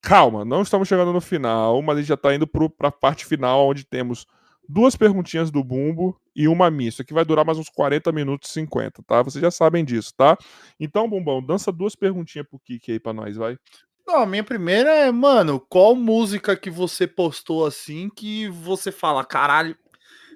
Calma, 0.03 0.45
não 0.45 0.63
estamos 0.63 0.87
chegando 0.87 1.13
no 1.13 1.21
final, 1.21 1.83
mas 1.83 1.97
a 1.97 2.01
gente 2.01 2.09
já 2.09 2.17
tá 2.17 2.35
indo 2.35 2.47
pro, 2.47 2.71
pra 2.71 2.93
parte 2.93 3.27
final, 3.27 3.69
onde 3.69 3.85
temos 3.85 4.27
duas 4.69 4.97
perguntinhas 4.97 5.51
do 5.51 5.63
Bumbo 5.63 6.19
e 6.35 6.49
uma 6.49 6.71
minha. 6.71 6.89
Isso 6.89 7.03
aqui 7.03 7.13
vai 7.13 7.25
durar 7.25 7.45
mais 7.45 7.59
uns 7.59 7.69
40 7.69 8.13
minutos 8.13 8.51
e 8.51 8.53
50, 8.53 9.03
tá? 9.03 9.23
Vocês 9.23 9.43
já 9.43 9.51
sabem 9.51 9.85
disso, 9.85 10.13
tá? 10.17 10.37
Então, 10.79 11.09
Bumbão, 11.09 11.43
dança 11.43 11.73
duas 11.73 11.95
perguntinhas 11.95 12.47
pro 12.49 12.59
Kiki 12.59 12.93
aí 12.93 13.01
pra 13.01 13.13
nós, 13.13 13.37
vai. 13.37 13.59
Não, 14.07 14.23
a 14.23 14.27
minha 14.27 14.45
primeira 14.45 14.91
é, 14.91 15.11
mano, 15.11 15.59
qual 15.59 15.97
música 15.97 16.57
que 16.57 16.71
você 16.71 17.07
postou 17.07 17.67
assim 17.67 18.09
que 18.09 18.49
você 18.49 18.93
fala, 18.93 19.25
caralho, 19.25 19.77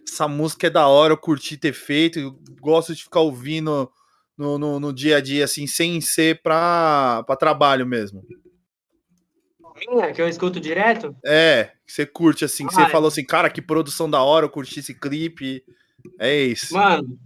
essa 0.06 0.26
música 0.26 0.66
é 0.66 0.70
da 0.70 0.88
hora, 0.88 1.12
eu 1.12 1.18
curti 1.18 1.56
ter 1.56 1.72
feito, 1.72 2.36
gosto 2.60 2.94
de 2.94 3.04
ficar 3.04 3.20
ouvindo 3.20 3.88
no, 4.36 4.58
no, 4.58 4.80
no 4.80 4.92
dia 4.92 5.18
a 5.18 5.20
dia, 5.20 5.44
assim, 5.44 5.68
sem 5.68 6.00
ser 6.00 6.42
pra, 6.42 7.22
pra 7.24 7.36
trabalho 7.36 7.86
mesmo. 7.86 8.24
Minha, 9.88 10.12
que 10.12 10.20
eu 10.20 10.28
escuto 10.28 10.60
direto. 10.60 11.14
É, 11.24 11.72
que 11.86 11.92
você 11.92 12.06
curte 12.06 12.44
assim, 12.44 12.66
que 12.66 12.74
Ah, 12.74 12.76
você 12.76 12.88
é. 12.88 12.92
falou 12.92 13.08
assim, 13.08 13.24
cara, 13.24 13.50
que 13.50 13.62
produção 13.62 14.08
da 14.10 14.22
hora, 14.22 14.46
eu 14.46 14.50
curti 14.50 14.80
esse 14.80 14.94
clipe. 14.94 15.64
É 16.18 16.34
isso. 16.36 16.74
Mano, 16.74 17.18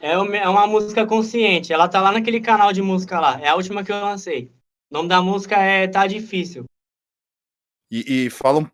é 0.00 0.16
uma, 0.18 0.36
é 0.36 0.48
uma 0.48 0.66
música 0.66 1.06
consciente. 1.06 1.72
Ela 1.72 1.88
tá 1.88 2.00
lá 2.00 2.12
naquele 2.12 2.40
canal 2.40 2.72
de 2.72 2.82
música 2.82 3.20
lá. 3.20 3.40
É 3.40 3.48
a 3.48 3.54
última 3.56 3.84
que 3.84 3.92
eu 3.92 4.00
lancei. 4.00 4.52
O 4.90 4.94
nome 4.94 5.08
da 5.08 5.22
música 5.22 5.56
é 5.56 5.86
Tá 5.88 6.06
Difícil. 6.06 6.64
E, 7.90 8.26
e 8.26 8.30
fala, 8.30 8.60
um, 8.60 8.66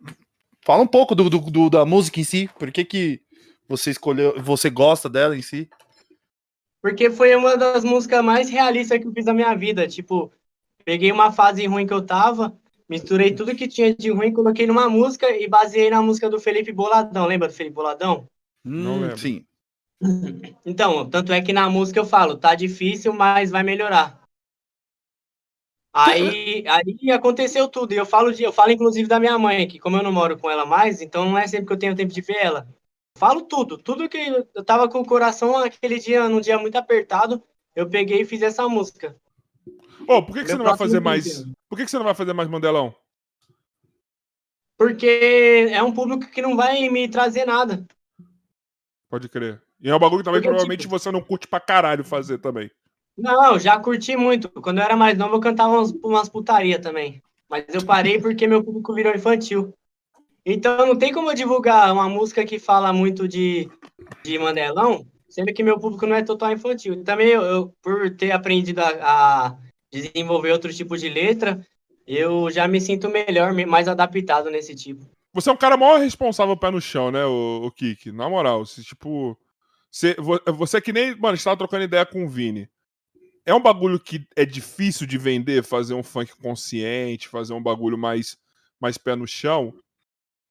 fala 0.65 0.83
um 0.83 0.87
pouco 0.87 1.15
do, 1.15 1.29
do- 1.31 1.51
do- 1.51 1.71
da 1.71 1.85
música 1.87 2.21
em 2.21 2.25
si. 2.25 2.49
Por 2.59 2.71
que, 2.71 2.85
que 2.85 3.21
você 3.69 3.91
escolheu, 3.91 4.41
você 4.43 4.71
gosta 4.71 5.09
dela 5.09 5.37
em 5.37 5.43
si? 5.43 5.69
Porque 6.83 7.11
foi 7.11 7.35
uma 7.35 7.57
das 7.57 7.83
músicas 7.85 8.25
mais 8.25 8.49
realistas 8.49 8.99
que 8.99 9.07
eu 9.07 9.13
fiz 9.13 9.25
na 9.25 9.35
minha 9.35 9.55
vida. 9.55 9.89
Tipo, 9.89 10.33
peguei 10.85 11.11
uma 11.11 11.33
fase 11.33 11.67
ruim 11.67 11.87
que 11.87 11.93
eu 11.93 12.05
tava, 12.05 12.57
misturei 12.89 13.35
tudo 13.35 13.55
que 13.57 13.69
tinha 13.69 13.95
de 13.95 14.11
ruim, 14.11 14.33
coloquei 14.33 14.67
numa 14.67 14.89
música 14.89 15.31
e 15.31 15.49
baseei 15.49 15.91
na 15.91 16.03
música 16.03 16.29
do 16.31 16.41
Felipe 16.41 16.73
Boladão. 16.73 17.27
Lembra 17.27 17.49
do 17.49 17.55
Felipe 17.55 17.75
Boladão? 17.75 18.29
Não 18.79 18.99
Hum, 18.99 19.01
lembro. 19.01 19.17
sim. 19.17 19.47
Então, 20.65 21.09
tanto 21.09 21.33
é 21.33 21.41
que 21.43 21.53
na 21.53 21.69
música 21.71 22.01
eu 22.01 22.05
falo, 22.07 22.37
tá 22.39 22.55
difícil, 22.55 23.13
mas 23.13 23.51
vai 23.51 23.63
melhorar. 23.63 24.23
Aí, 25.93 26.65
aí 26.69 27.11
aconteceu 27.13 27.69
tudo. 27.69 27.93
E 27.95 27.97
eu 27.97 28.05
falo, 28.07 28.33
de, 28.33 28.43
eu 28.43 28.53
falo 28.53 28.71
inclusive 28.73 29.09
da 29.09 29.19
minha 29.19 29.39
mãe, 29.39 29.67
que 29.67 29.79
como 29.79 29.97
eu 29.97 30.03
não 30.03 30.13
moro 30.13 30.39
com 30.39 30.51
ela 30.51 30.67
mais, 30.67 31.01
então 31.01 31.25
não 31.25 31.39
é 31.39 31.47
sempre 31.47 31.67
que 31.67 31.73
eu 31.73 31.79
tenho 31.79 31.97
tempo 31.97 32.13
de 32.13 32.21
ver 32.21 32.37
ela. 32.37 32.69
Falo 33.17 33.43
tudo. 33.43 33.79
Tudo 33.79 34.09
que 34.09 34.19
eu 34.55 34.65
tava 34.65 34.89
com 34.89 35.01
o 35.01 35.07
coração 35.07 35.57
aquele 35.57 35.99
dia, 35.99 36.29
num 36.29 36.41
dia 36.41 36.59
muito 36.59 36.77
apertado, 36.77 37.43
eu 37.75 37.89
peguei 37.89 38.21
e 38.23 38.25
fiz 38.27 38.43
essa 38.43 38.69
música. 38.69 39.19
Ô, 40.09 40.23
por 40.23 40.35
que, 40.35 40.43
que 40.43 40.51
você 40.51 40.57
não 40.57 40.65
vai 40.65 40.77
fazer 40.77 41.01
mais. 41.01 41.45
Por 41.69 41.77
que, 41.77 41.85
que 41.85 41.91
você 41.91 41.99
não 41.99 42.05
vai 42.05 42.15
fazer 42.15 42.33
mais 42.33 42.49
Mandelão? 42.49 42.95
Porque 44.79 45.69
é 45.71 45.83
um 45.83 45.93
público 45.93 46.31
que 46.31 46.43
não 46.43 46.55
vai 46.55 46.89
me 46.89 47.09
trazer 47.09 47.47
nada. 47.47 47.87
Pode 49.09 49.29
crer. 49.29 49.63
E 49.81 49.89
é 49.89 49.95
um 49.95 49.99
bagulho 49.99 50.21
que 50.21 50.25
também 50.25 50.41
Porque, 50.41 50.49
provavelmente 50.49 50.81
tipo- 50.81 50.99
você 50.99 51.11
não 51.11 51.23
curte 51.23 51.49
pra 51.49 51.61
caralho 51.61 52.05
fazer 52.05 52.39
também. 52.39 52.71
Não, 53.17 53.59
já 53.59 53.79
curti 53.79 54.17
muito. 54.17 54.51
Quando 54.51 54.79
eu 54.79 54.85
era 54.85 54.97
mais 54.97 55.17
novo, 55.17 55.37
eu 55.37 55.41
cantava 55.41 55.73
umas, 55.75 55.91
umas 56.03 56.29
putaria 56.29 56.79
também. 56.79 57.23
Mas 57.49 57.65
eu 57.73 57.85
parei 57.85 58.21
porque 58.21 58.47
meu 58.47 58.63
público 58.63 58.93
virou 58.93 59.15
infantil. 59.15 59.73
Então 60.45 60.87
não 60.87 60.97
tem 60.97 61.13
como 61.13 61.31
eu 61.31 61.35
divulgar 61.35 61.93
uma 61.93 62.09
música 62.09 62.45
que 62.45 62.59
fala 62.59 62.93
muito 62.93 63.27
de, 63.27 63.69
de 64.23 64.39
Mandelão, 64.39 65.07
sendo 65.29 65.53
que 65.53 65.63
meu 65.63 65.79
público 65.79 66.07
não 66.07 66.15
é 66.15 66.23
total 66.23 66.53
infantil. 66.53 67.03
Também 67.03 67.29
eu, 67.29 67.43
eu, 67.43 67.75
por 67.83 68.15
ter 68.15 68.33
aprendido 68.33 68.81
a, 68.81 68.89
a 69.49 69.57
desenvolver 69.91 70.53
outro 70.53 70.73
tipo 70.73 70.97
de 70.97 71.09
letra, 71.09 71.67
eu 72.07 72.51
já 72.51 72.67
me 72.69 72.81
sinto 72.81 73.09
melhor, 73.09 73.53
me- 73.53 73.67
mais 73.67 73.89
adaptado 73.89 74.51
nesse 74.51 74.75
tipo. 74.75 75.05
Você 75.33 75.51
é 75.51 75.53
um 75.53 75.57
cara 75.57 75.77
maior 75.77 75.99
responsável 76.01 76.57
pé 76.57 76.71
no 76.71 76.81
chão, 76.81 77.11
né, 77.11 77.25
o, 77.25 77.67
o 77.67 77.71
Kik? 77.71 78.11
Na 78.13 78.29
moral, 78.29 78.65
se, 78.65 78.83
tipo. 78.83 79.37
Você, 79.91 80.15
vo- 80.15 80.41
você 80.55 80.79
é 80.79 80.81
que 80.81 80.93
nem. 80.93 81.15
Mano, 81.15 81.29
a 81.29 81.35
gente 81.35 81.45
tava 81.45 81.57
trocando 81.57 81.85
ideia 81.85 82.07
com 82.07 82.25
o 82.25 82.29
Vini. 82.29 82.69
É 83.45 83.55
um 83.55 83.61
bagulho 83.61 84.01
que 84.01 84.27
é 84.35 84.45
difícil 84.45 85.07
de 85.07 85.17
vender, 85.17 85.63
fazer 85.63 85.95
um 85.95 86.03
funk 86.03 86.35
consciente, 86.37 87.29
fazer 87.29 87.53
um 87.55 87.63
bagulho 87.63 87.97
mais, 87.97 88.37
mais 88.81 88.99
pé 88.99 89.15
no 89.15 89.27
chão. 89.27 89.73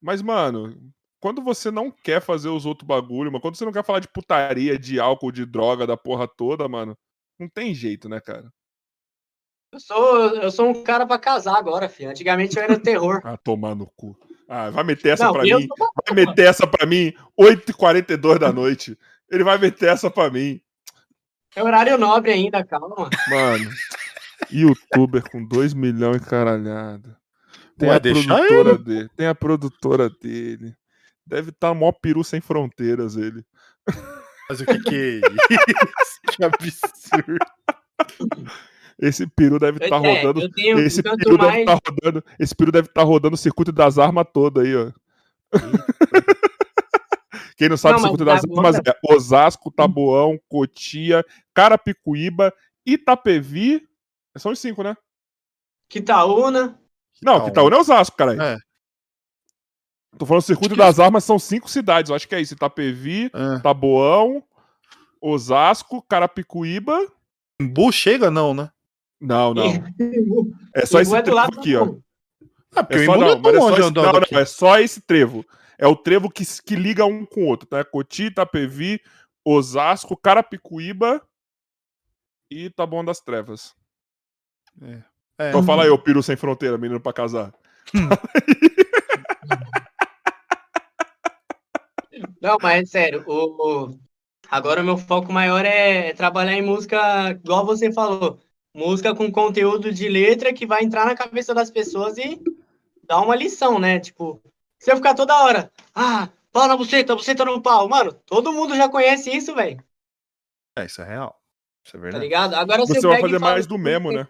Mas, 0.01 0.21
mano, 0.21 0.77
quando 1.19 1.41
você 1.41 1.71
não 1.71 1.91
quer 1.91 2.21
fazer 2.21 2.49
os 2.49 2.65
outros 2.65 2.87
bagulho, 2.87 3.31
mano, 3.31 3.41
quando 3.41 3.55
você 3.57 3.65
não 3.65 3.71
quer 3.71 3.83
falar 3.83 3.99
de 3.99 4.07
putaria, 4.07 4.77
de 4.77 4.99
álcool, 4.99 5.31
de 5.31 5.45
droga, 5.45 5.85
da 5.87 5.97
porra 5.97 6.27
toda, 6.27 6.69
mano, 6.69 6.97
não 7.39 7.49
tem 7.49 7.73
jeito, 7.73 8.07
né, 8.07 8.21
cara? 8.21 8.49
Eu 9.71 9.79
sou, 9.79 10.27
eu 10.37 10.51
sou 10.51 10.69
um 10.69 10.83
cara 10.83 11.05
pra 11.05 11.19
casar 11.19 11.57
agora, 11.57 11.89
filho. 11.89 12.09
Antigamente 12.09 12.57
eu 12.57 12.63
era 12.63 12.79
terror. 12.79 13.21
Ah, 13.25 13.37
tomar 13.37 13.75
no 13.75 13.87
cu. 13.95 14.17
Ah, 14.47 14.69
vai 14.69 14.83
meter 14.83 15.09
essa 15.09 15.25
Não, 15.25 15.33
pra 15.33 15.41
mim. 15.43 15.49
sou- 15.49 15.67
Vai 16.07 16.25
meter 16.25 16.45
essa 16.47 16.67
pra 16.67 16.85
mim 16.85 17.11
8h42 17.39 18.37
da 18.39 18.51
noite. 18.53 18.97
Ele 19.29 19.43
vai 19.43 19.57
meter 19.57 19.89
essa 19.89 20.09
pra 20.09 20.29
mim. 20.29 20.61
É 21.55 21.63
horário 21.63 21.97
nobre 21.97 22.31
ainda, 22.31 22.63
calma. 22.63 23.09
Mano, 23.29 23.69
youtuber 24.51 25.23
com 25.31 25.45
2 25.47 25.73
milhões 25.73 26.17
e 26.21 26.25
caralhada. 26.25 27.17
Tem 27.77 27.89
Ué, 27.89 27.95
a 27.95 27.99
produtora 27.99 28.69
ele. 28.69 28.77
dele. 28.83 29.09
Tem 29.15 29.27
a 29.27 29.35
produtora 29.35 30.09
dele. 30.09 30.75
Deve 31.25 31.49
estar 31.49 31.69
tá 31.69 31.73
mó 31.73 31.91
peru 31.91 32.23
sem 32.23 32.39
fronteiras 32.39 33.15
ele. 33.17 33.43
Mas 34.49 34.59
o 34.61 34.65
que 34.65 34.79
que 34.79 34.95
é 34.95 35.19
isso? 35.49 36.37
que 36.37 36.43
absurdo. 36.43 37.45
Esse 38.99 39.27
peru 39.27 39.59
deve 39.59 39.83
estar 39.83 40.03
É, 40.03 40.21
rodando. 40.23 40.41
eu 40.41 40.51
tenho 40.51 40.79
Esse 40.79 41.03
peru 41.03 41.37
deve 41.37 41.37
mais. 41.37 41.59
estar 41.59 41.79
rodando. 41.85 42.23
Esse 42.39 42.55
peru 42.55 42.71
deve 42.71 42.87
estar 42.87 43.03
rodando 43.03 43.33
o 43.35 43.37
circuito 43.37 43.71
das 43.71 43.97
armas 43.99 44.25
todo 44.33 44.61
aí, 44.61 44.73
ó. 44.75 44.91
Quem 47.57 47.69
não 47.69 47.77
sabe 47.77 47.93
Não, 47.93 47.99
o 47.99 48.01
circuito 48.03 48.25
das 48.25 48.43
armas 48.43 48.75
é 48.77 49.13
Osasco, 49.13 49.71
Taboão, 49.71 50.37
Cotia, 50.49 51.23
Carapicuíba, 51.53 52.53
Itapevi. 52.85 53.87
São 54.37 54.51
os 54.51 54.59
cinco, 54.59 54.83
né? 54.83 54.95
Quitaúna. 55.89 56.77
Não, 57.21 57.45
Quitaúna 57.45 57.77
é 57.77 57.79
Osasco, 57.79 58.17
caralho. 58.17 58.41
É. 58.41 58.57
Tô 60.17 60.25
falando 60.25 60.43
circuito 60.43 60.75
das 60.75 60.99
armas, 60.99 61.23
são 61.23 61.37
cinco 61.39 61.69
cidades. 61.69 62.09
Eu 62.09 62.15
acho 62.15 62.27
que 62.27 62.35
é 62.35 62.41
isso. 62.41 62.53
Itapevi, 62.53 63.29
É. 63.33 63.59
Taboão, 63.59 64.43
Osasco, 65.21 66.01
Carapicuíba. 66.01 66.97
Embu 67.61 67.91
chega, 67.91 68.29
não, 68.29 68.53
né? 68.53 68.69
Não, 69.19 69.53
não. 69.53 69.63
É 70.75 70.85
só 70.85 70.99
esse 70.99 71.11
do 71.11 71.21
trevo 71.23 71.35
lado 71.35 71.59
aqui, 71.59 71.75
ó. 71.75 71.95
Ah, 72.75 72.83
porque 72.83 73.03
É 73.03 73.03
o 73.03 73.05
só, 73.05 73.11
não 73.17 73.21
não, 73.21 73.29
é 73.31 73.35
mas 73.39 73.55
é 73.55 73.59
só 73.59 73.69
esse, 73.77 73.79
não, 73.93 74.03
não, 74.03 74.39
é 74.39 74.45
só 74.45 74.79
esse 74.79 75.01
trevo. 75.01 75.45
É 75.77 75.87
o 75.87 75.95
trevo 75.95 76.29
que, 76.29 76.43
que 76.63 76.75
liga 76.75 77.05
um 77.05 77.25
com 77.25 77.41
o 77.43 77.47
outro, 77.47 77.67
tá? 77.67 77.83
Coti, 77.83 78.23
Itapevi, 78.25 78.99
Osasco, 79.45 80.15
Carapicuíba 80.17 81.21
e 82.51 82.69
Taboão 82.69 83.03
das 83.05 83.19
Trevas. 83.21 83.73
É. 84.81 85.49
Então 85.49 85.63
fala 85.63 85.83
aí, 85.83 85.89
ô 85.89 85.97
peru 85.97 86.21
sem 86.23 86.35
fronteira, 86.35 86.77
menino 86.77 86.99
pra 86.99 87.13
casar. 87.13 87.53
Não, 92.41 92.57
mas 92.61 92.83
é 92.83 92.85
sério, 92.85 93.23
o, 93.27 93.87
o- 93.87 93.99
agora 94.49 94.81
o 94.81 94.85
meu 94.85 94.97
foco 94.97 95.31
maior 95.33 95.65
é 95.65 96.13
trabalhar 96.13 96.53
em 96.53 96.61
música, 96.61 97.31
igual 97.31 97.65
você 97.65 97.91
falou, 97.91 98.39
música 98.75 99.15
com 99.15 99.31
conteúdo 99.31 99.91
de 99.93 100.09
letra 100.09 100.53
que 100.53 100.67
vai 100.67 100.83
entrar 100.83 101.05
na 101.05 101.15
cabeça 101.15 101.53
das 101.55 101.71
pessoas 101.71 102.17
e 102.17 102.39
dar 103.03 103.21
uma 103.21 103.35
lição, 103.35 103.79
né? 103.79 103.99
Tipo, 103.99 104.41
se 104.79 104.91
eu 104.91 104.97
ficar 104.97 105.15
toda 105.15 105.43
hora, 105.43 105.71
ah, 105.95 106.29
pau 106.51 106.67
na 106.67 106.77
buceta, 106.77 107.15
buceta 107.15 107.45
no 107.45 107.61
pau, 107.61 107.89
mano, 107.89 108.13
todo 108.25 108.53
mundo 108.53 108.75
já 108.75 108.89
conhece 108.89 109.31
isso, 109.35 109.55
velho, 109.55 109.83
É, 110.77 110.85
isso 110.85 111.01
é 111.01 111.05
real. 111.05 111.41
Isso 111.85 111.95
é 111.95 111.99
tá 111.99 112.03
verdade. 112.03 112.25
ligado? 112.25 112.53
Agora 112.55 112.85
Você 112.85 112.95
você 112.95 113.07
vai 113.07 113.21
fazer 113.21 113.39
fala- 113.39 113.51
mais 113.53 113.67
do 113.67 113.77
mesmo, 113.77 114.11
né? 114.11 114.27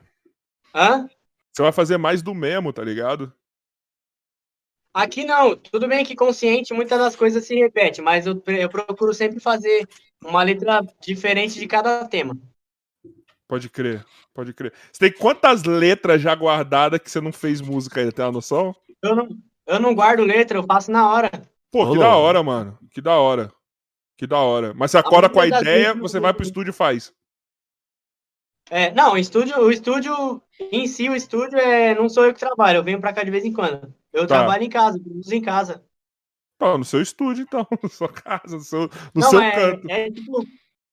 Hã? 0.73 1.09
Você 1.51 1.61
vai 1.61 1.71
fazer 1.71 1.97
mais 1.97 2.21
do 2.21 2.35
mesmo, 2.35 2.73
tá 2.73 2.83
ligado? 2.83 3.33
Aqui 4.93 5.25
não, 5.25 5.55
tudo 5.57 5.87
bem 5.87 6.05
que 6.05 6.15
consciente 6.15 6.73
muitas 6.73 6.97
das 6.97 7.15
coisas 7.15 7.45
se 7.45 7.53
repetem, 7.55 8.03
mas 8.03 8.25
eu, 8.25 8.41
eu 8.47 8.69
procuro 8.69 9.13
sempre 9.13 9.39
fazer 9.41 9.87
uma 10.23 10.41
letra 10.41 10.81
diferente 11.01 11.59
de 11.59 11.67
cada 11.67 12.07
tema. 12.07 12.37
Pode 13.47 13.69
crer, 13.69 14.03
pode 14.33 14.53
crer. 14.53 14.73
Você 14.91 15.09
tem 15.09 15.19
quantas 15.19 15.63
letras 15.63 16.21
já 16.21 16.33
guardadas 16.33 16.99
que 16.99 17.11
você 17.11 17.21
não 17.21 17.31
fez 17.31 17.61
música 17.61 17.99
ainda? 17.99 18.11
Tem 18.11 18.25
uma 18.25 18.31
noção? 18.31 18.75
Eu 19.01 19.15
não, 19.15 19.29
eu 19.67 19.79
não 19.79 19.93
guardo 19.93 20.23
letra, 20.23 20.57
eu 20.57 20.63
faço 20.63 20.91
na 20.91 21.09
hora. 21.11 21.29
Pô, 21.71 21.91
que 21.91 21.99
da 21.99 22.15
hora, 22.15 22.41
mano. 22.41 22.79
Que 22.91 23.01
da 23.01 23.15
hora. 23.17 23.51
Que 24.17 24.25
da 24.25 24.39
hora. 24.39 24.73
Mas 24.73 24.91
você 24.91 24.97
acorda 24.97 25.29
com 25.29 25.39
a 25.39 25.41
maioria 25.41 25.59
das 25.59 25.61
ideia, 25.61 25.87
vezes 25.93 26.01
você 26.01 26.19
vai 26.19 26.33
pro 26.33 26.43
estúdio 26.43 26.71
e 26.71 26.73
faz. 26.73 27.13
É, 28.69 28.91
não, 28.93 29.13
o 29.13 29.17
estúdio, 29.17 29.55
o 29.59 29.71
estúdio 29.71 30.41
em 30.71 30.87
si, 30.87 31.07
o 31.07 31.15
estúdio 31.15 31.59
é, 31.59 31.93
não 31.93 32.09
sou 32.09 32.25
eu 32.25 32.33
que 32.33 32.39
trabalho, 32.39 32.77
eu 32.77 32.83
venho 32.83 32.99
pra 32.99 33.13
cá 33.13 33.23
de 33.23 33.29
vez 33.29 33.45
em 33.45 33.53
quando. 33.53 33.93
Eu 34.11 34.25
Tá. 34.25 34.39
trabalho 34.39 34.63
em 34.63 34.69
casa, 34.69 34.99
produzo 34.99 35.35
em 35.35 35.41
casa. 35.41 35.85
Não, 36.59 36.77
no 36.77 36.85
seu 36.85 37.01
estúdio, 37.01 37.43
então. 37.43 37.67
Na 37.83 37.89
sua 37.89 38.11
casa, 38.11 38.55
no 38.55 38.63
seu, 38.63 38.81
no 39.13 39.21
não, 39.21 39.29
seu 39.29 39.39
é, 39.41 39.51
canto. 39.51 39.89
é 39.89 40.09
tipo, 40.09 40.43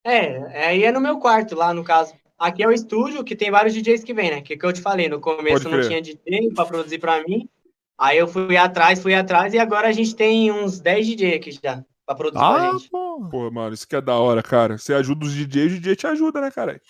é, 0.05 0.67
aí 0.69 0.85
é 0.85 0.93
no 0.93 1.01
meu 1.01 1.19
quarto 1.19 1.55
lá, 1.55 1.73
no 1.73 1.85
caso. 1.85 2.15
Aqui 2.43 2.61
é 2.63 2.67
o 2.67 2.73
estúdio, 2.73 3.23
que 3.23 3.37
tem 3.37 3.53
vários 3.53 3.73
DJs 3.73 4.03
que 4.03 4.13
vem, 4.13 4.29
né? 4.33 4.41
Que 4.43 4.57
que 4.57 4.67
eu 4.67 4.73
te 4.73 4.81
falei, 4.81 5.09
no 5.09 5.21
começo 5.21 5.69
não 5.69 5.81
tinha 5.81 6.03
DJ 6.03 6.51
pra 6.53 6.65
produzir 6.67 6.99
pra 6.99 7.23
mim. 7.23 7.49
Aí 7.97 8.19
eu 8.19 8.27
fui 8.27 8.57
atrás, 8.57 9.01
fui 9.01 9.15
atrás, 9.15 9.55
e 9.55 9.61
agora 9.61 9.87
a 9.87 9.93
gente 9.93 10.17
tem 10.17 10.51
uns 10.51 10.81
10 10.81 11.07
DJ 11.07 11.35
aqui 11.37 11.53
já, 11.53 11.85
pra 12.05 12.17
produzir 12.17 12.41
pra 12.45 12.69
Ah, 12.71 12.73
gente. 12.73 12.91
pô. 12.91 13.29
Pô, 13.31 13.49
mano, 13.49 13.73
isso 13.73 13.87
que 13.87 13.95
é 13.95 14.01
da 14.01 14.17
hora, 14.19 14.43
cara. 14.43 14.77
Você 14.77 14.93
ajuda 14.93 15.25
os 15.25 15.33
DJs, 15.33 15.75
o 15.75 15.77
DJ 15.79 15.95
te 15.95 16.07
ajuda, 16.09 16.41
né, 16.41 16.51
cara? 16.51 16.83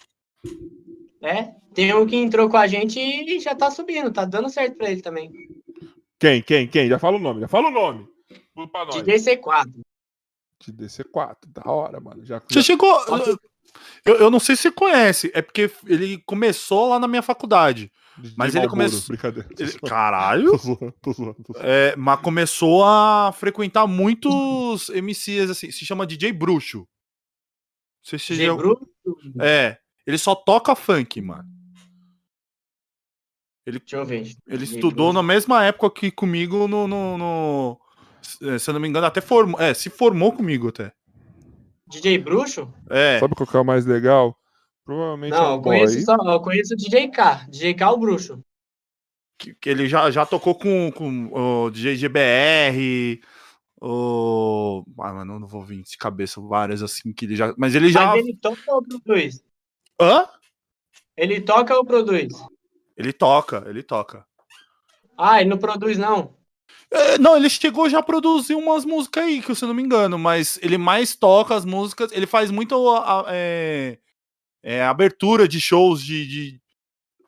É, 1.20 1.52
tem 1.74 1.92
um 1.94 2.06
que 2.06 2.16
entrou 2.16 2.48
com 2.48 2.56
a 2.56 2.66
gente 2.66 2.98
e 2.98 3.38
já 3.38 3.54
tá 3.54 3.70
subindo, 3.70 4.10
tá 4.10 4.24
dando 4.24 4.48
certo 4.48 4.76
pra 4.78 4.90
ele 4.90 5.02
também. 5.02 5.30
Quem, 6.18 6.40
quem, 6.40 6.66
quem? 6.66 6.88
Já 6.88 6.98
fala 6.98 7.18
o 7.18 7.20
nome, 7.20 7.42
já 7.42 7.48
fala 7.48 7.68
o 7.68 7.70
nome. 7.70 8.08
Pra. 8.72 8.86
DJ 8.86 9.16
C4. 9.16 9.70
De 10.60 10.72
DC4, 10.72 11.36
da 11.48 11.70
hora, 11.70 12.00
mano. 12.00 12.24
Já, 12.24 12.38
Você 12.38 12.54
já... 12.54 12.62
chegou. 12.62 12.96
Eu, 14.04 14.16
eu 14.16 14.30
não 14.30 14.40
sei 14.40 14.56
se 14.56 14.62
você 14.62 14.72
conhece, 14.72 15.30
é 15.34 15.40
porque 15.40 15.70
ele 15.86 16.18
começou 16.26 16.88
lá 16.88 16.98
na 16.98 17.06
minha 17.06 17.22
faculdade. 17.22 17.90
DJ 18.18 18.34
mas 18.36 18.54
ele 18.54 18.68
começou-. 18.68 19.14
Ele- 19.58 19.78
caralho! 19.88 20.50
Tô 20.58 20.58
zoando, 20.58 20.94
tô 21.00 21.12
zoando, 21.12 21.34
tô 21.44 21.52
zoando. 21.54 21.66
É, 21.66 21.94
mas 21.96 22.20
começou 22.20 22.84
a 22.84 23.32
frequentar 23.32 23.86
muitos 23.86 24.88
MCs, 24.90 25.50
assim, 25.50 25.70
se 25.70 25.86
chama 25.86 26.06
DJ 26.06 26.32
Bruxo. 26.32 26.78
Não 26.78 26.86
sei 28.02 28.18
se 28.18 28.32
DJ 28.34 28.46
já- 28.46 28.54
Bruno. 28.54 28.80
É, 29.40 29.78
ele 30.06 30.18
só 30.18 30.34
toca 30.34 30.74
funk, 30.74 31.20
mano. 31.22 31.48
Ele, 33.64 33.78
Deixa 33.78 33.96
eu 33.96 34.04
ver. 34.04 34.16
ele 34.48 34.58
DJ 34.58 34.74
estudou 34.76 35.12
Bruno. 35.12 35.12
na 35.14 35.22
mesma 35.22 35.64
época 35.64 35.88
que 35.90 36.10
comigo 36.10 36.66
no. 36.66 36.88
no, 36.88 37.16
no- 37.16 37.80
se 38.58 38.68
eu 38.68 38.74
não 38.74 38.80
me 38.80 38.88
engano, 38.88 39.06
até 39.06 39.20
formou. 39.20 39.60
É, 39.60 39.72
se 39.72 39.88
formou 39.88 40.32
comigo 40.32 40.68
até. 40.68 40.92
DJ 41.92 42.18
Bruxo? 42.18 42.72
É. 42.88 43.18
Sabe 43.20 43.34
qual 43.34 43.46
que 43.46 43.56
é 43.56 43.60
o 43.60 43.64
mais 43.64 43.84
legal? 43.84 44.36
Provavelmente 44.84 45.34
é 45.34 45.36
Não, 45.36 45.52
um 45.52 45.54
eu 45.56 45.62
conheço, 45.62 46.02
só, 46.02 46.16
eu 46.16 46.40
conheço 46.40 46.74
o 46.74 46.76
DJ 46.76 47.08
K. 47.08 47.46
DJ 47.48 47.74
K 47.74 47.84
é 47.84 47.88
o 47.88 47.98
Bruxo. 47.98 48.42
que, 49.38 49.54
que 49.54 49.68
ele 49.68 49.86
já, 49.86 50.10
já 50.10 50.24
tocou 50.24 50.54
com, 50.54 50.90
com 50.90 51.30
o 51.32 51.70
DJ 51.70 51.96
GBR, 51.96 53.20
o. 53.80 54.84
Ah, 55.00 55.12
mano, 55.12 55.34
eu 55.34 55.40
não 55.40 55.46
vou 55.46 55.62
vir 55.62 55.82
de 55.82 55.96
cabeça 55.96 56.40
várias 56.40 56.82
assim 56.82 57.12
que 57.12 57.26
ele 57.26 57.36
já. 57.36 57.54
Mas 57.58 57.74
ele 57.74 57.90
já. 57.90 58.06
Mas 58.06 58.24
ele 58.24 58.36
toca 58.36 58.74
ou 58.74 58.82
produz? 58.82 59.44
Hã? 60.00 60.26
Ele 61.16 61.40
toca 61.40 61.76
ou 61.76 61.84
produz? 61.84 62.32
Ele 62.96 63.12
toca, 63.12 63.64
ele 63.66 63.82
toca. 63.82 64.24
Ah, 65.16 65.40
ele 65.40 65.50
não 65.50 65.58
produz, 65.58 65.98
não. 65.98 66.34
É, 66.92 67.18
não, 67.18 67.36
ele 67.36 67.48
chegou 67.48 67.88
já 67.88 68.00
a 68.00 68.02
produzir 68.02 68.54
umas 68.54 68.84
músicas 68.84 69.24
aí, 69.24 69.40
que 69.40 69.54
se 69.54 69.64
eu 69.64 69.68
não 69.68 69.74
me 69.74 69.82
engano, 69.82 70.18
mas 70.18 70.58
ele 70.60 70.76
mais 70.76 71.16
toca 71.16 71.54
as 71.54 71.64
músicas, 71.64 72.12
ele 72.12 72.26
faz 72.26 72.50
muito 72.50 72.74
a, 72.90 73.20
a, 73.20 73.24
é, 73.28 73.98
é, 74.62 74.82
abertura 74.82 75.48
de 75.48 75.58
shows 75.58 76.02
de, 76.02 76.26
de, 76.26 76.60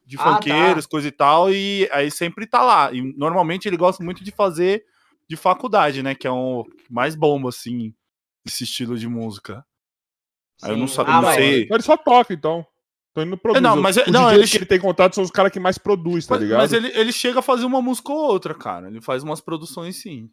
de 0.04 0.16
ah, 0.18 0.34
funkeiros, 0.34 0.84
tá. 0.84 0.90
coisa 0.90 1.08
e 1.08 1.10
tal, 1.10 1.50
e 1.50 1.88
aí 1.90 2.10
sempre 2.10 2.46
tá 2.46 2.62
lá. 2.62 2.92
E 2.92 3.00
normalmente 3.16 3.66
ele 3.66 3.78
gosta 3.78 4.04
muito 4.04 4.22
de 4.22 4.30
fazer 4.30 4.84
de 5.26 5.36
faculdade, 5.36 6.02
né? 6.02 6.14
Que 6.14 6.26
é 6.26 6.32
um 6.32 6.64
mais 6.90 7.14
bomba, 7.14 7.48
assim, 7.48 7.94
esse 8.44 8.64
estilo 8.64 8.98
de 8.98 9.08
música. 9.08 9.64
Aí 10.62 10.72
eu 10.72 10.76
não, 10.76 10.86
ah, 10.98 11.22
não 11.22 11.32
sei. 11.32 11.66
Ele 11.70 11.82
só 11.82 11.96
toca, 11.96 12.34
então. 12.34 12.66
Tô 13.14 13.22
indo 13.22 13.38
produzir. 13.38 13.62
Não, 13.62 13.80
mas 13.80 13.96
os 13.96 14.06
não, 14.08 14.30
ele... 14.30 14.46
que 14.46 14.56
ele 14.56 14.66
tem 14.66 14.80
contato 14.80 15.14
são 15.14 15.22
os 15.22 15.30
caras 15.30 15.52
que 15.52 15.60
mais 15.60 15.78
produzem, 15.78 16.28
tá 16.28 16.34
mas, 16.34 16.42
ligado? 16.42 16.58
Mas 16.58 16.72
ele, 16.72 16.88
ele 16.88 17.12
chega 17.12 17.38
a 17.38 17.42
fazer 17.42 17.64
uma 17.64 17.80
música 17.80 18.12
ou 18.12 18.18
outra, 18.18 18.52
cara. 18.54 18.88
Ele 18.88 19.00
faz 19.00 19.22
umas 19.22 19.40
produções 19.40 20.02
sim. 20.02 20.28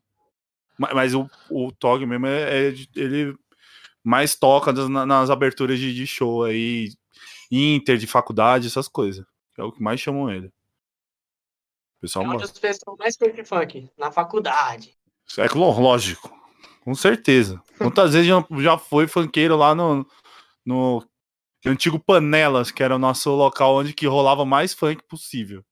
Mas, 0.79 0.93
mas 0.95 1.13
o, 1.13 1.29
o 1.51 1.71
Tog 1.71 2.03
mesmo 2.07 2.25
é, 2.25 2.69
é, 2.69 2.73
ele 2.95 3.35
mais 4.03 4.33
toca 4.33 4.73
nas, 4.73 4.89
nas 4.89 5.29
aberturas 5.29 5.77
de, 5.77 5.93
de, 5.93 6.07
show 6.07 6.43
aí, 6.43 6.89
Inter, 7.51 7.97
de 7.97 8.07
faculdade, 8.07 8.65
essas 8.65 8.87
coisas. 8.87 9.23
É 9.55 9.63
o 9.63 9.71
que 9.71 9.83
mais 9.83 9.99
chamam 9.99 10.31
ele. 10.31 10.47
O 10.47 12.01
pessoal 12.01 12.25
é 12.25 12.29
onde 12.29 12.43
as 12.43 12.51
pessoas 12.57 12.97
mais 12.97 13.15
curtem 13.15 13.45
funk, 13.45 13.89
na 13.95 14.11
faculdade. 14.11 14.97
É 15.37 15.47
lógico, 15.53 16.33
com 16.83 16.95
certeza. 16.95 17.61
Quantas 17.77 18.13
vezes 18.13 18.27
já, 18.27 18.43
já 18.59 18.75
foi 18.75 19.07
funkeiro 19.07 19.55
lá 19.55 19.75
no, 19.75 20.03
no 20.65 21.05
antigo 21.69 21.99
Panelas, 21.99 22.71
que 22.71 22.83
era 22.83 22.95
o 22.95 22.99
nosso 22.99 23.29
local 23.31 23.75
onde 23.75 23.93
que 23.93 24.07
rolava 24.07 24.45
mais 24.45 24.73
funk 24.73 25.03
possível. 25.03 25.63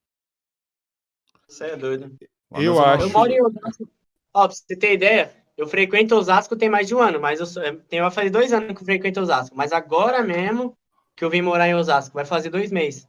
Você 1.47 1.65
é 1.65 1.75
doido. 1.75 2.15
eu 2.51 2.83
acho. 2.83 3.05
Eu 3.05 3.09
moro 3.09 3.31
em 3.31 3.41
Osasco. 3.41 3.89
Ó, 4.33 4.47
pra 4.47 4.55
você 4.55 4.75
ter 4.75 4.93
ideia, 4.93 5.35
eu 5.57 5.67
frequento 5.67 6.15
Osasco 6.15 6.55
tem 6.55 6.69
mais 6.69 6.87
de 6.87 6.93
um 6.93 6.99
ano, 6.99 7.19
mas 7.19 7.39
eu 7.39 7.45
sou, 7.45 7.63
tem, 7.87 8.01
vai 8.01 8.11
fazer 8.11 8.29
dois 8.29 8.53
anos 8.53 8.73
que 8.73 8.81
eu 8.81 8.85
frequento 8.85 9.19
Osasco. 9.19 9.55
Mas 9.55 9.71
agora 9.71 10.21
mesmo 10.21 10.77
que 11.15 11.25
eu 11.25 11.29
vim 11.29 11.41
morar 11.41 11.67
em 11.67 11.75
Osasco, 11.75 12.13
vai 12.13 12.25
fazer 12.25 12.49
dois 12.49 12.71
meses. 12.71 13.07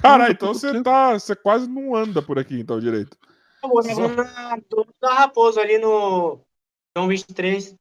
Caralho, 0.00 0.32
então 0.32 0.52
você 0.52 0.82
tá. 0.82 1.14
Você 1.14 1.34
quase 1.34 1.68
não 1.68 1.94
anda 1.94 2.20
por 2.20 2.38
aqui, 2.38 2.58
então, 2.58 2.78
direito. 2.78 3.16
Eu 3.62 3.68
morava 3.70 3.94
Só... 3.94 4.08
na, 4.08 4.86
na 5.02 5.14
Raposo, 5.14 5.58
ali 5.58 5.78
no 5.78 6.40
João 6.96 7.08
23. 7.08 7.74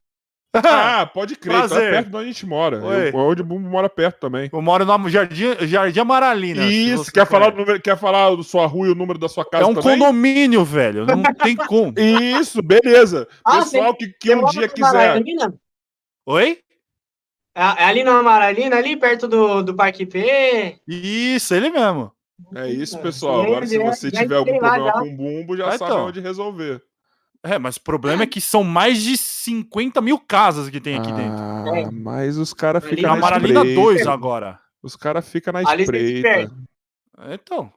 Ah, 0.53 1.05
pode 1.11 1.35
crer, 1.35 1.53
tá 1.53 1.67
Prazer. 1.67 1.85
tá 1.85 1.97
perto 1.97 2.09
de 2.09 2.15
onde 2.15 2.25
a 2.25 2.31
gente 2.31 2.45
mora. 2.45 2.77
Eu, 2.77 3.15
onde 3.17 3.41
o 3.41 3.45
Bumbo 3.45 3.67
mora 3.67 3.89
perto 3.89 4.19
também. 4.19 4.49
Eu 4.53 4.61
moro 4.61 4.85
no 4.85 5.09
Jardim, 5.09 5.55
Jardim 5.61 5.99
Amaralina. 5.99 6.65
Isso, 6.65 7.11
quer 7.11 7.25
falar, 7.25 7.51
o 7.51 7.57
número, 7.57 7.81
quer 7.81 7.97
falar 7.97 8.35
da 8.35 8.43
sua 8.43 8.67
rua 8.67 8.88
e 8.88 8.91
o 8.91 8.95
número 8.95 9.17
da 9.17 9.27
sua 9.27 9.43
casa 9.43 9.63
É 9.63 9.67
um 9.67 9.73
também? 9.73 9.97
condomínio, 9.97 10.63
velho. 10.63 11.05
Não 11.07 11.23
tem 11.23 11.55
como. 11.55 11.93
Isso, 11.97 12.61
beleza. 12.61 13.27
Ah, 13.43 13.59
Pessoal 13.59 13.95
que, 13.95 14.07
que 14.07 14.35
um 14.35 14.45
dia 14.45 14.67
quiser. 14.67 15.23
Oi? 16.25 16.59
É, 17.55 17.61
é 17.61 17.85
ali 17.85 18.03
na 18.03 18.19
Amaralina, 18.19 18.77
ali 18.77 18.95
perto 18.95 19.27
do, 19.27 19.61
do 19.63 19.75
Parque 19.75 20.05
P. 20.05 20.77
Isso, 20.88 21.53
ele 21.53 21.69
mesmo. 21.69 22.11
É 22.55 22.67
isso, 22.69 22.97
pessoal. 22.99 23.43
Agora, 23.43 23.65
se 23.65 23.77
você 23.77 24.11
tiver 24.11 24.35
algum 24.35 24.57
problema 24.57 24.91
com 24.91 25.13
o 25.13 25.15
Bumbo, 25.17 25.55
já 25.55 25.71
sabe 25.77 25.91
então. 25.91 26.07
onde 26.07 26.19
resolver. 26.19 26.81
É, 27.44 27.60
mas 27.60 27.76
o 27.76 27.82
problema 27.82 28.24
é 28.24 28.28
que 28.28 28.40
são 28.40 28.64
mais 28.64 29.03
de 29.03 29.18
50 29.18 30.02
mil 30.02 30.18
casas 30.18 30.70
que 30.70 30.80
tem 30.80 30.98
aqui 30.98 31.11
ah, 31.11 31.15
dentro. 31.15 31.76
É. 31.76 31.91
Mas 31.91 32.38
os 32.38 32.53
caras 32.53 32.84
ficam 32.84 33.10
na 33.10 33.18
Amaralina 33.18 33.65
2 33.65 34.07
agora. 34.07 34.60
Os 34.82 34.95
caras 34.95 35.28
ficam 35.28 35.52
na 35.52 35.61
espreita. 35.61 36.52
Então. 37.30 37.72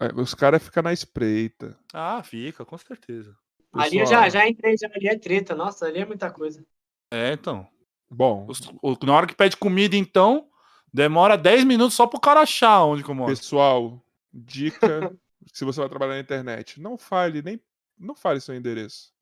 É, 0.00 0.12
os 0.20 0.34
caras 0.34 0.62
ficam 0.62 0.82
na 0.82 0.92
espreita. 0.92 1.78
Ah, 1.94 2.20
fica, 2.24 2.64
com 2.64 2.76
certeza. 2.76 3.36
Pessoal... 3.72 3.86
Ali 3.86 3.98
eu 3.98 4.06
já, 4.06 4.28
já 4.28 4.48
entrei, 4.48 4.76
já 4.76 4.88
ali 4.92 5.08
é 5.08 5.18
treta. 5.18 5.54
Nossa, 5.54 5.86
ali 5.86 6.00
é 6.00 6.04
muita 6.04 6.30
coisa. 6.30 6.64
É, 7.12 7.32
então. 7.32 7.66
Bom. 8.10 8.46
Os, 8.48 8.60
o, 8.82 8.96
na 9.04 9.14
hora 9.14 9.26
que 9.26 9.34
pede 9.34 9.56
comida, 9.56 9.96
então, 9.96 10.48
demora 10.92 11.36
10 11.36 11.64
minutos 11.64 11.94
só 11.94 12.06
pro 12.06 12.20
cara 12.20 12.40
achar 12.40 12.84
onde 12.84 13.04
que 13.04 13.10
eu 13.10 13.14
moro. 13.14 13.30
Pessoal, 13.30 14.02
dica 14.32 15.12
se 15.52 15.64
você 15.64 15.80
vai 15.80 15.88
trabalhar 15.88 16.14
na 16.14 16.20
internet, 16.20 16.80
não 16.80 16.98
fale 16.98 17.42
nem 17.42 17.60
não 17.98 18.14
fale 18.14 18.40
seu 18.40 18.54
endereço. 18.54 19.12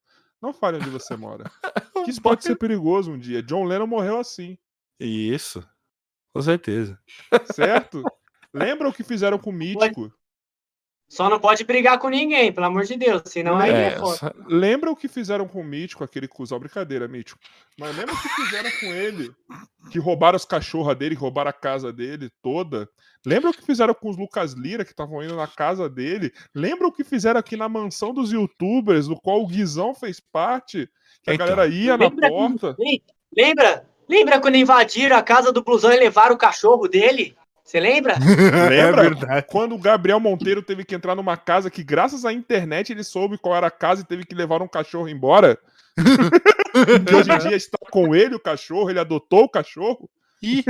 Não 0.40 0.52
fale 0.52 0.76
onde 0.76 0.90
você 0.90 1.16
mora. 1.16 1.50
que 2.04 2.10
isso 2.10 2.20
pode 2.20 2.42
ser 2.42 2.56
perigoso 2.56 3.10
um 3.10 3.18
dia. 3.18 3.42
John 3.42 3.64
Lennon 3.64 3.86
morreu 3.86 4.18
assim. 4.18 4.58
Isso. 5.00 5.66
Com 6.32 6.42
certeza. 6.42 6.98
Certo? 7.54 8.02
Lembra 8.52 8.88
o 8.88 8.92
que 8.92 9.02
fizeram 9.02 9.38
com 9.38 9.50
o 9.50 9.52
Mítico? 9.52 10.12
Só 11.14 11.30
não 11.30 11.38
pode 11.38 11.62
brigar 11.62 11.96
com 12.00 12.08
ninguém, 12.08 12.52
pelo 12.52 12.66
amor 12.66 12.82
de 12.82 12.96
Deus, 12.96 13.22
senão 13.26 13.56
aí 13.56 13.70
é, 13.70 13.86
é 13.86 13.90
foda. 13.92 14.34
Lembra 14.48 14.90
o 14.90 14.96
que 14.96 15.06
fizeram 15.06 15.46
com 15.46 15.60
o 15.60 15.64
Mítico, 15.64 16.02
aquele 16.02 16.26
cuzão, 16.26 16.58
brincadeira, 16.58 17.06
Mítico. 17.06 17.38
Mas 17.78 17.96
lembra 17.96 18.12
o 18.12 18.20
que 18.20 18.28
fizeram 18.30 18.68
com 18.80 18.86
ele? 18.86 19.30
Que 19.92 20.00
roubaram 20.00 20.34
os 20.34 20.44
cachorros 20.44 20.96
dele, 20.96 21.14
roubaram 21.14 21.50
a 21.50 21.52
casa 21.52 21.92
dele 21.92 22.32
toda. 22.42 22.88
Lembra 23.24 23.50
o 23.50 23.54
que 23.54 23.62
fizeram 23.62 23.94
com 23.94 24.10
os 24.10 24.16
Lucas 24.16 24.54
Lira, 24.54 24.84
que 24.84 24.90
estavam 24.90 25.22
indo 25.22 25.36
na 25.36 25.46
casa 25.46 25.88
dele? 25.88 26.32
Lembra 26.52 26.88
o 26.88 26.92
que 26.92 27.04
fizeram 27.04 27.38
aqui 27.38 27.56
na 27.56 27.68
mansão 27.68 28.12
dos 28.12 28.32
youtubers, 28.32 29.06
do 29.06 29.14
qual 29.14 29.40
o 29.40 29.46
Guizão 29.46 29.94
fez 29.94 30.18
parte? 30.18 30.90
Que 31.22 31.30
a 31.30 31.36
galera 31.36 31.68
ia 31.68 31.96
na 31.96 32.10
porta. 32.10 32.76
Lembra? 33.36 33.88
Lembra 34.08 34.40
quando 34.40 34.56
invadiram 34.56 35.16
a 35.16 35.22
casa 35.22 35.52
do 35.52 35.62
Blusão 35.62 35.92
e 35.92 35.96
levaram 35.96 36.34
o 36.34 36.38
cachorro 36.38 36.88
dele? 36.88 37.36
Você 37.64 37.80
lembra? 37.80 38.16
lembra? 38.68 39.38
É 39.38 39.40
quando 39.40 39.74
o 39.74 39.78
Gabriel 39.78 40.20
Monteiro 40.20 40.62
teve 40.62 40.84
que 40.84 40.94
entrar 40.94 41.14
numa 41.14 41.36
casa 41.36 41.70
que, 41.70 41.82
graças 41.82 42.24
à 42.24 42.32
internet, 42.32 42.92
ele 42.92 43.02
soube 43.02 43.38
qual 43.38 43.56
era 43.56 43.68
a 43.68 43.70
casa 43.70 44.02
e 44.02 44.04
teve 44.04 44.24
que 44.24 44.34
levar 44.34 44.60
um 44.60 44.68
cachorro 44.68 45.08
embora? 45.08 45.58
que 47.08 47.14
hoje 47.14 47.32
em 47.32 47.38
dia 47.38 47.56
está 47.56 47.78
com 47.90 48.14
ele 48.14 48.34
o 48.34 48.40
cachorro, 48.40 48.90
ele 48.90 49.00
adotou 49.00 49.44
o 49.44 49.48
cachorro. 49.48 50.10
E 50.42 50.62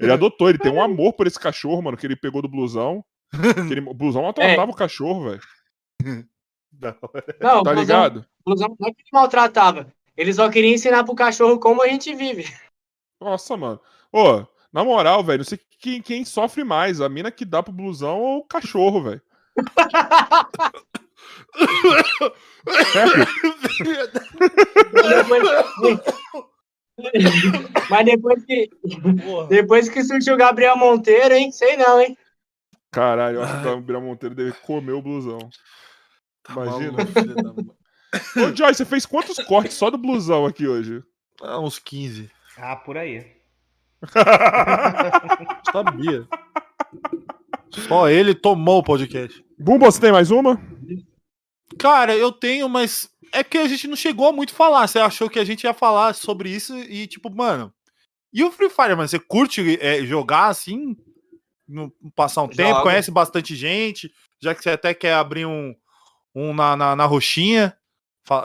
ele 0.00 0.12
adotou, 0.12 0.48
ele 0.48 0.58
tem 0.58 0.72
um 0.72 0.82
amor 0.82 1.12
por 1.12 1.28
esse 1.28 1.38
cachorro, 1.38 1.80
mano, 1.80 1.96
que 1.96 2.04
ele 2.04 2.16
pegou 2.16 2.42
do 2.42 2.48
blusão. 2.48 3.04
Ele, 3.70 3.80
o 3.80 3.94
blusão 3.94 4.22
maltratava 4.22 4.70
é. 4.70 4.74
o 4.74 4.76
cachorro, 4.76 5.30
velho. 5.30 5.42
Não, 7.40 7.62
tá 7.62 7.72
blusão, 7.72 7.74
ligado? 7.74 8.26
O 8.44 8.50
blusão 8.50 8.76
não 8.78 8.88
é 8.88 8.92
que 8.92 9.02
ele 9.02 9.10
maltratava. 9.12 9.92
Ele 10.16 10.32
só 10.32 10.48
queria 10.48 10.72
ensinar 10.72 11.04
pro 11.04 11.14
cachorro 11.14 11.58
como 11.58 11.82
a 11.82 11.88
gente 11.88 12.14
vive. 12.14 12.46
Nossa, 13.20 13.54
mano. 13.56 13.78
Ô, 14.10 14.46
na 14.72 14.84
moral, 14.84 15.24
velho, 15.24 15.38
não 15.38 15.44
sei 15.44 15.58
quem, 15.78 16.00
quem 16.00 16.24
sofre 16.24 16.64
mais, 16.64 17.00
a 17.00 17.08
mina 17.08 17.30
que 17.30 17.44
dá 17.44 17.62
pro 17.62 17.72
blusão 17.72 18.20
ou 18.20 18.38
o 18.38 18.44
cachorro, 18.44 19.02
velho. 19.02 19.22
Mas 27.88 28.04
depois 28.04 28.44
que. 28.44 28.70
Depois 29.48 29.88
que 29.88 30.04
surgiu 30.04 30.34
o 30.34 30.38
Gabriel 30.38 30.76
Monteiro, 30.76 31.34
hein? 31.34 31.50
Sei 31.50 31.76
não, 31.76 32.00
hein? 32.00 32.16
Caralho, 32.90 33.36
eu 33.36 33.42
acho 33.42 33.54
que 33.54 33.68
o 33.68 33.76
Gabriel 33.76 34.00
Monteiro 34.00 34.34
deve 34.34 34.52
comer 34.52 34.92
o 34.92 35.02
blusão. 35.02 35.38
Tá 36.42 36.52
Imagina. 36.52 36.98
Ô, 38.36 38.54
Joy, 38.54 38.74
você 38.74 38.84
fez 38.84 39.06
quantos 39.06 39.38
cortes 39.44 39.74
só 39.76 39.90
do 39.90 39.98
blusão 39.98 40.44
aqui 40.44 40.66
hoje? 40.66 41.02
Ah, 41.40 41.60
uns 41.60 41.78
15. 41.78 42.30
Ah, 42.58 42.76
por 42.76 42.98
aí. 42.98 43.39
Sabia. 45.72 46.26
Só 47.70 48.08
ele 48.08 48.34
tomou 48.34 48.78
o 48.78 48.82
podcast. 48.82 49.44
Bumbo, 49.58 49.84
você 49.84 50.00
tem 50.00 50.12
mais 50.12 50.30
uma? 50.30 50.60
Cara, 51.78 52.16
eu 52.16 52.32
tenho, 52.32 52.68
mas 52.68 53.10
é 53.32 53.44
que 53.44 53.58
a 53.58 53.68
gente 53.68 53.86
não 53.86 53.96
chegou 53.96 54.28
a 54.28 54.32
muito 54.32 54.54
falar. 54.54 54.86
Você 54.86 54.98
achou 54.98 55.30
que 55.30 55.38
a 55.38 55.44
gente 55.44 55.64
ia 55.64 55.74
falar 55.74 56.14
sobre 56.14 56.50
isso 56.50 56.76
e, 56.76 57.06
tipo, 57.06 57.30
mano. 57.30 57.72
E 58.32 58.44
o 58.44 58.50
Free 58.50 58.70
Fire, 58.70 58.94
mano? 58.94 59.08
Você 59.08 59.18
curte 59.18 59.78
é, 59.80 60.04
jogar 60.04 60.46
assim? 60.46 60.96
No, 61.66 61.92
passar 62.14 62.42
um 62.42 62.44
Jogo. 62.44 62.56
tempo? 62.56 62.82
Conhece 62.82 63.10
bastante 63.10 63.54
gente? 63.54 64.12
Já 64.40 64.54
que 64.54 64.62
você 64.62 64.70
até 64.70 64.92
quer 64.94 65.14
abrir 65.14 65.46
um, 65.46 65.74
um 66.34 66.52
na, 66.54 66.76
na, 66.76 66.96
na 66.96 67.04
roxinha, 67.06 67.76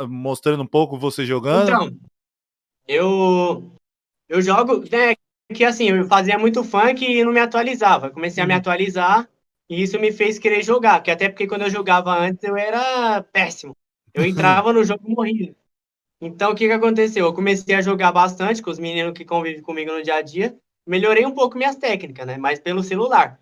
mostrando 0.08 0.62
um 0.64 0.68
pouco 0.68 0.98
você 0.98 1.26
jogando. 1.26 1.70
Então, 1.70 2.00
eu, 2.88 3.76
eu 4.30 4.42
jogo, 4.42 4.84
né, 4.92 5.16
que 5.54 5.64
assim, 5.64 5.90
eu 5.90 6.08
fazia 6.08 6.38
muito 6.38 6.64
funk 6.64 7.06
e 7.06 7.24
não 7.24 7.32
me 7.32 7.40
atualizava. 7.40 8.10
Comecei 8.10 8.44
a 8.44 8.48
me 8.48 8.54
uhum. 8.54 8.60
atualizar 8.60 9.30
e 9.70 9.82
isso 9.82 10.00
me 10.00 10.12
fez 10.12 10.40
querer 10.40 10.64
jogar, 10.64 11.00
porque 11.00 11.12
até 11.12 11.30
porque 11.30 11.48
quando 11.48 11.64
eu 11.64 11.70
jogava 11.70 12.18
antes 12.18 12.44
eu 12.44 12.58
era 12.58 13.22
péssimo. 13.24 13.76
Eu 14.14 14.26
entrava 14.26 14.74
no 14.74 14.84
jogo 14.84 15.04
e 15.08 15.14
morria. 15.14 15.56
Então 16.22 16.52
o 16.52 16.56
que 16.56 16.68
que 16.68 16.74
aconteceu? 16.74 17.26
Eu 17.26 17.34
comecei 17.34 17.76
a 17.76 17.82
jogar 17.82 18.12
bastante 18.12 18.62
com 18.62 18.72
os 18.72 18.80
meninos 18.80 19.14
que 19.14 19.26
convivem 19.26 19.62
comigo 19.62 19.92
no 19.92 20.02
dia 20.02 20.16
a 20.16 20.22
dia. 20.22 20.58
Melhorei 20.88 21.26
um 21.26 21.34
pouco 21.34 21.58
minhas 21.58 21.76
técnicas, 21.76 22.26
né? 22.26 22.38
Mas 22.38 22.60
pelo 22.60 22.84
celular. 22.84 23.40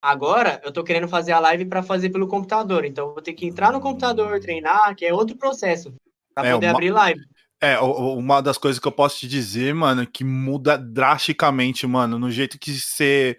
Agora 0.00 0.60
eu 0.64 0.72
tô 0.72 0.84
querendo 0.84 1.08
fazer 1.08 1.32
a 1.32 1.40
live 1.40 1.64
para 1.64 1.82
fazer 1.82 2.10
pelo 2.10 2.28
computador, 2.28 2.84
então 2.84 3.08
eu 3.08 3.14
vou 3.14 3.22
ter 3.22 3.32
que 3.32 3.46
entrar 3.46 3.72
no 3.72 3.80
computador, 3.80 4.38
treinar, 4.38 4.94
que 4.94 5.04
é 5.04 5.12
outro 5.12 5.36
processo 5.36 5.92
para 6.34 6.48
é, 6.48 6.52
poder 6.52 6.66
abrir 6.66 6.90
live. 6.90 7.20
É, 7.60 7.78
uma 7.80 8.42
das 8.42 8.58
coisas 8.58 8.78
que 8.78 8.86
eu 8.86 8.92
posso 8.92 9.18
te 9.20 9.26
dizer, 9.28 9.74
mano, 9.74 10.06
que 10.06 10.22
muda 10.22 10.76
drasticamente, 10.76 11.86
mano, 11.86 12.18
no 12.18 12.30
jeito 12.30 12.58
que 12.58 12.72
você 12.72 13.36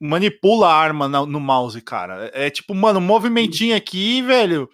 manipula 0.00 0.68
a 0.68 0.74
arma 0.74 1.06
no 1.08 1.38
mouse, 1.38 1.80
cara. 1.82 2.30
É, 2.34 2.46
é 2.46 2.50
tipo, 2.50 2.74
mano, 2.74 2.98
um 2.98 3.02
movimentinho 3.02 3.76
aqui, 3.76 4.22
velho. 4.22 4.68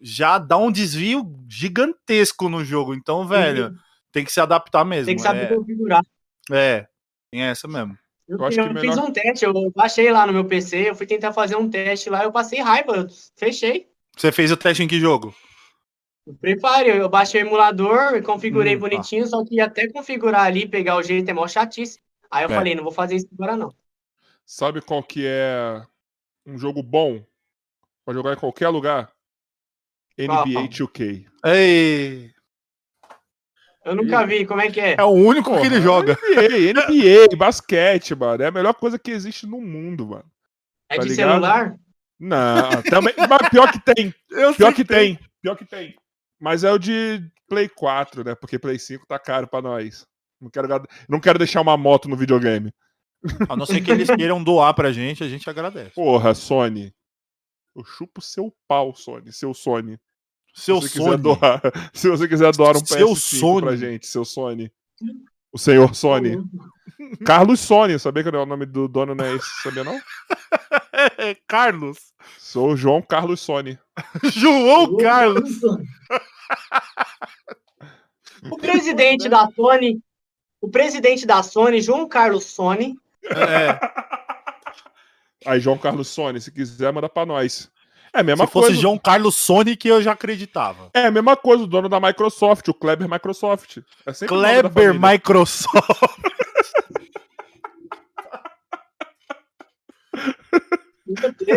já 0.00 0.38
dá 0.38 0.56
um 0.58 0.70
desvio 0.72 1.24
gigantesco 1.48 2.48
no 2.48 2.64
jogo. 2.64 2.94
Então, 2.94 3.26
velho, 3.26 3.66
Uhum. 3.68 3.76
tem 4.12 4.24
que 4.24 4.32
se 4.32 4.40
adaptar 4.40 4.84
mesmo. 4.84 5.06
Tem 5.06 5.16
que 5.16 5.22
saber 5.22 5.54
configurar. 5.54 6.02
é, 6.50 6.56
é, 6.56 6.86
tem 7.30 7.42
essa 7.42 7.66
mesmo. 7.68 7.96
Eu, 8.28 8.38
Eu 8.38 8.44
acho 8.44 8.60
eu 8.60 8.80
fiz 8.80 8.98
um 8.98 9.10
teste, 9.12 9.44
eu 9.44 9.52
baixei 9.74 10.10
lá 10.10 10.26
no 10.26 10.32
meu 10.32 10.44
PC, 10.44 10.90
eu 10.90 10.94
fui 10.96 11.06
tentar 11.06 11.32
fazer 11.32 11.56
um 11.56 11.68
teste 11.70 12.10
lá, 12.10 12.24
eu 12.24 12.32
passei 12.32 12.60
raiva, 12.60 12.96
eu 12.96 13.06
fechei. 13.36 13.88
Você 14.16 14.32
fez 14.32 14.50
o 14.50 14.56
teste 14.56 14.82
em 14.82 14.88
que 14.88 14.98
jogo? 14.98 15.34
O 16.26 16.34
Free 16.34 16.56
Fire, 16.58 16.88
eu 16.98 17.08
baixei 17.08 17.42
o 17.42 17.46
emulador, 17.46 18.20
configurei 18.22 18.74
Hum, 18.76 18.80
tá. 18.80 18.88
bonitinho, 18.88 19.26
só 19.26 19.44
que 19.44 19.60
até 19.60 19.88
configurar 19.88 20.42
ali, 20.44 20.68
pegar 20.68 20.96
o 20.96 21.02
jeito 21.02 21.30
é 21.30 21.32
mó 21.32 21.46
chatice. 21.46 22.00
Aí 22.30 22.44
eu 22.44 22.50
É. 22.50 22.54
falei, 22.54 22.74
não 22.74 22.82
vou 22.82 22.92
fazer 22.92 23.14
isso 23.16 23.28
agora 23.32 23.56
não. 23.56 23.72
Sabe 24.44 24.80
qual 24.80 25.02
que 25.02 25.24
é 25.26 25.82
um 26.44 26.58
jogo 26.58 26.82
bom 26.82 27.24
pra 28.04 28.14
jogar 28.14 28.32
em 28.32 28.36
qualquer 28.38 28.68
lugar? 28.68 29.12
NBA 30.18 30.68
2K. 30.68 31.26
Ei, 31.44 32.32
Eu 33.84 33.94
nunca 33.94 34.26
vi, 34.26 34.44
como 34.44 34.60
é 34.60 34.68
que 34.70 34.80
é? 34.80 34.96
é 34.98 35.04
o 35.04 35.10
único 35.10 35.50
que 35.60 35.66
ele 35.66 35.76
Porra, 35.76 35.80
joga. 35.80 36.12
NBA, 36.14 36.72
NBA, 36.72 37.36
basquete, 37.38 38.14
mano. 38.16 38.42
É 38.42 38.46
a 38.46 38.50
melhor 38.50 38.74
coisa 38.74 38.98
que 38.98 39.12
existe 39.12 39.46
no 39.46 39.60
mundo, 39.60 40.08
mano. 40.08 40.24
É 40.88 40.96
tá 40.96 41.02
de 41.02 41.08
ligado? 41.10 41.28
celular? 41.30 41.76
Não, 42.18 42.82
também. 42.82 43.14
Mas 43.16 43.48
pior 43.48 43.70
que 43.70 43.80
tem. 43.94 44.12
Eu 44.30 44.54
Pior 44.54 44.74
que 44.74 44.84
tem. 44.84 45.18
Pior 45.40 45.54
que 45.56 45.64
tem. 45.64 45.94
Mas 46.40 46.64
é 46.64 46.72
o 46.72 46.78
de 46.78 47.30
Play 47.48 47.68
4, 47.68 48.24
né? 48.24 48.34
Porque 48.34 48.58
Play 48.58 48.78
5 48.78 49.06
tá 49.06 49.18
caro 49.18 49.46
pra 49.48 49.62
nós. 49.62 50.06
Não 50.40 50.50
quero, 50.50 50.68
não 51.08 51.20
quero 51.20 51.38
deixar 51.38 51.60
uma 51.60 51.76
moto 51.76 52.08
no 52.08 52.16
videogame. 52.16 52.72
A 53.48 53.56
não 53.56 53.66
ser 53.66 53.80
que 53.82 53.90
eles 53.90 54.08
queiram 54.08 54.42
doar 54.42 54.74
pra 54.74 54.92
gente, 54.92 55.24
a 55.24 55.28
gente 55.28 55.48
agradece. 55.48 55.94
Porra, 55.94 56.34
Sony. 56.34 56.94
Eu 57.74 57.84
chupo 57.84 58.20
seu 58.20 58.54
pau, 58.68 58.94
Sony. 58.94 59.32
Seu 59.32 59.52
Sony. 59.54 59.98
Seu 60.54 60.80
se 60.80 60.90
quiser 60.90 61.18
doar, 61.18 61.60
se 61.92 62.08
você 62.08 62.26
quiser 62.26 62.50
doar 62.56 62.76
um 62.76 62.84
Seu 62.84 63.08
PS5 63.08 63.60
pra 63.60 63.70
Sony. 63.70 63.76
gente, 63.76 64.06
seu 64.06 64.24
Sony. 64.24 64.72
O 65.56 65.58
senhor 65.58 65.94
Sony. 65.94 66.36
Carlos 67.24 67.60
Sony, 67.60 67.98
sabia 67.98 68.22
que 68.22 68.28
o 68.28 68.44
nome 68.44 68.66
do 68.66 68.86
dono 68.86 69.14
não 69.14 69.24
é 69.24 69.36
esse, 69.36 69.62
sabia 69.62 69.82
não? 69.82 69.98
Carlos. 71.48 71.96
Sou 72.38 72.76
João 72.76 73.00
Carlos 73.00 73.40
Sony. 73.40 73.78
João 74.34 74.98
Carlos. 74.98 75.48
O 78.48 78.58
presidente 78.58 79.28
da 79.28 79.50
Sony, 79.50 79.98
o 80.60 80.68
presidente 80.68 81.26
da 81.26 81.42
Sony, 81.42 81.80
João 81.80 82.06
Carlos 82.06 82.44
Sony, 82.44 82.94
É, 83.24 83.76
Aí, 85.44 85.58
João 85.58 85.76
Carlos 85.76 86.06
Sony, 86.06 86.40
se 86.40 86.52
quiser, 86.52 86.92
manda 86.92 87.08
pra 87.08 87.26
nós. 87.26 87.68
É 88.16 88.20
a 88.20 88.22
mesma 88.22 88.46
se 88.46 88.52
fosse 88.52 88.68
coisa. 88.68 88.80
João 88.80 88.98
Carlos 88.98 89.36
Sonic, 89.36 89.86
eu 89.86 90.00
já 90.02 90.12
acreditava. 90.12 90.90
É 90.94 91.06
a 91.06 91.10
mesma 91.10 91.36
coisa, 91.36 91.64
o 91.64 91.66
dono 91.66 91.88
da 91.88 92.00
Microsoft, 92.00 92.66
o 92.68 92.74
Kleber 92.74 93.08
Microsoft. 93.08 93.78
É 94.06 94.26
Kleber. 94.26 94.94
Microsoft. 94.98 95.76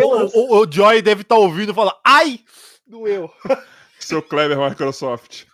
O, 0.02 0.58
o- 0.60 0.62
o 0.62 0.72
Joy 0.72 1.02
deve 1.02 1.22
estar 1.22 1.36
ouvindo 1.36 1.72
e 1.72 1.74
falar: 1.74 1.98
Ai! 2.04 2.40
Doeu. 2.86 3.30
Seu 3.98 4.22
Kleber 4.22 4.58
Microsoft. 4.58 5.44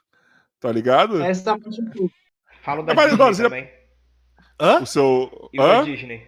Tá 0.60 0.70
ligado? 0.72 1.22
essa 1.22 1.44
tá. 1.44 1.58
Falo 2.62 2.82
da 2.82 2.94
Mas, 2.94 3.10
Disney 3.10 3.24
não, 3.26 3.32
também. 3.50 3.70
Hã? 4.60 4.80
O 4.82 4.86
seu. 4.86 5.50
E 5.52 5.60
Hã? 5.60 5.84
Disney. 5.84 6.26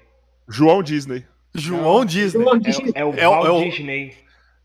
João 0.48 0.82
Disney. 0.82 1.26
João 1.55 1.98
Não. 2.00 2.05
Disney. 2.05 2.42
João 2.42 2.56
É, 2.56 2.59
Disney. 2.59 2.92
é 2.94 3.05
o 3.05 3.14
É 3.14 3.28
o- 3.28 3.30
Walt 3.32 3.46
é 3.46 3.50
o- 3.50 3.70
Disney. 3.70 4.16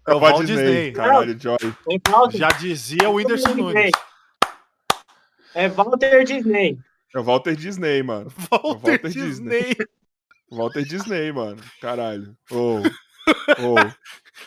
É 0.08 0.14
o 0.14 0.20
Walt 0.20 0.36
Walt 0.36 0.46
Disney. 0.46 0.92
Caralho, 0.92 1.40
Joy. 1.40 1.58
É 1.90 2.12
Walter, 2.12 2.38
Já 2.38 2.50
dizia 2.50 3.10
o 3.10 3.14
Whindersson 3.14 3.54
Nunes. 3.56 3.92
é 5.56 5.70
Walter 5.70 6.24
Disney. 6.24 6.80
É 7.16 7.20
o 7.20 7.24
Walter 7.24 7.56
Disney, 7.56 8.04
mano. 8.04 8.32
Walter, 8.52 8.92
Walter 8.92 9.10
Disney. 9.10 9.78
Walter 10.52 10.84
Disney, 10.84 11.32
mano. 11.32 11.62
Caralho. 11.80 12.36
Ô. 12.52 12.80
Ô. 12.80 13.76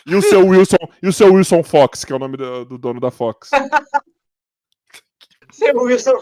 E 0.05 0.15
o 0.15 0.21
seu 0.21 0.45
Wilson, 0.45 0.77
e 1.01 1.07
o 1.07 1.13
seu 1.13 1.33
Wilson 1.33 1.63
Fox, 1.63 2.05
que 2.05 2.13
é 2.13 2.15
o 2.15 2.19
nome 2.19 2.37
do, 2.37 2.65
do 2.65 2.77
dono 2.77 2.99
da 2.99 3.09
Fox. 3.09 3.49
Seu 5.51 5.75
Wilson. 5.75 6.19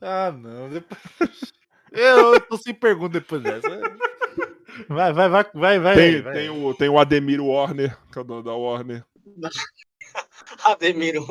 Ah, 0.00 0.32
não. 0.32 0.70
Depois... 0.70 1.00
Eu, 1.92 2.40
tô 2.40 2.56
sem 2.56 2.74
pergunta 2.74 3.20
depois 3.20 3.42
dessa. 3.42 3.68
Vai, 4.88 5.12
vai, 5.12 5.28
vai, 5.28 5.44
vai, 5.52 5.78
vai. 5.78 5.94
Tem, 5.96 6.22
vai. 6.22 6.32
tem, 6.34 6.48
o, 6.50 6.74
tem 6.74 6.88
o 6.88 6.98
Ademir 6.98 7.42
Warner, 7.42 7.98
que 8.12 8.18
é 8.18 8.20
o 8.20 8.24
dono 8.24 8.42
da 8.42 8.54
Warner. 8.54 9.04
Ademiro. 10.64 11.26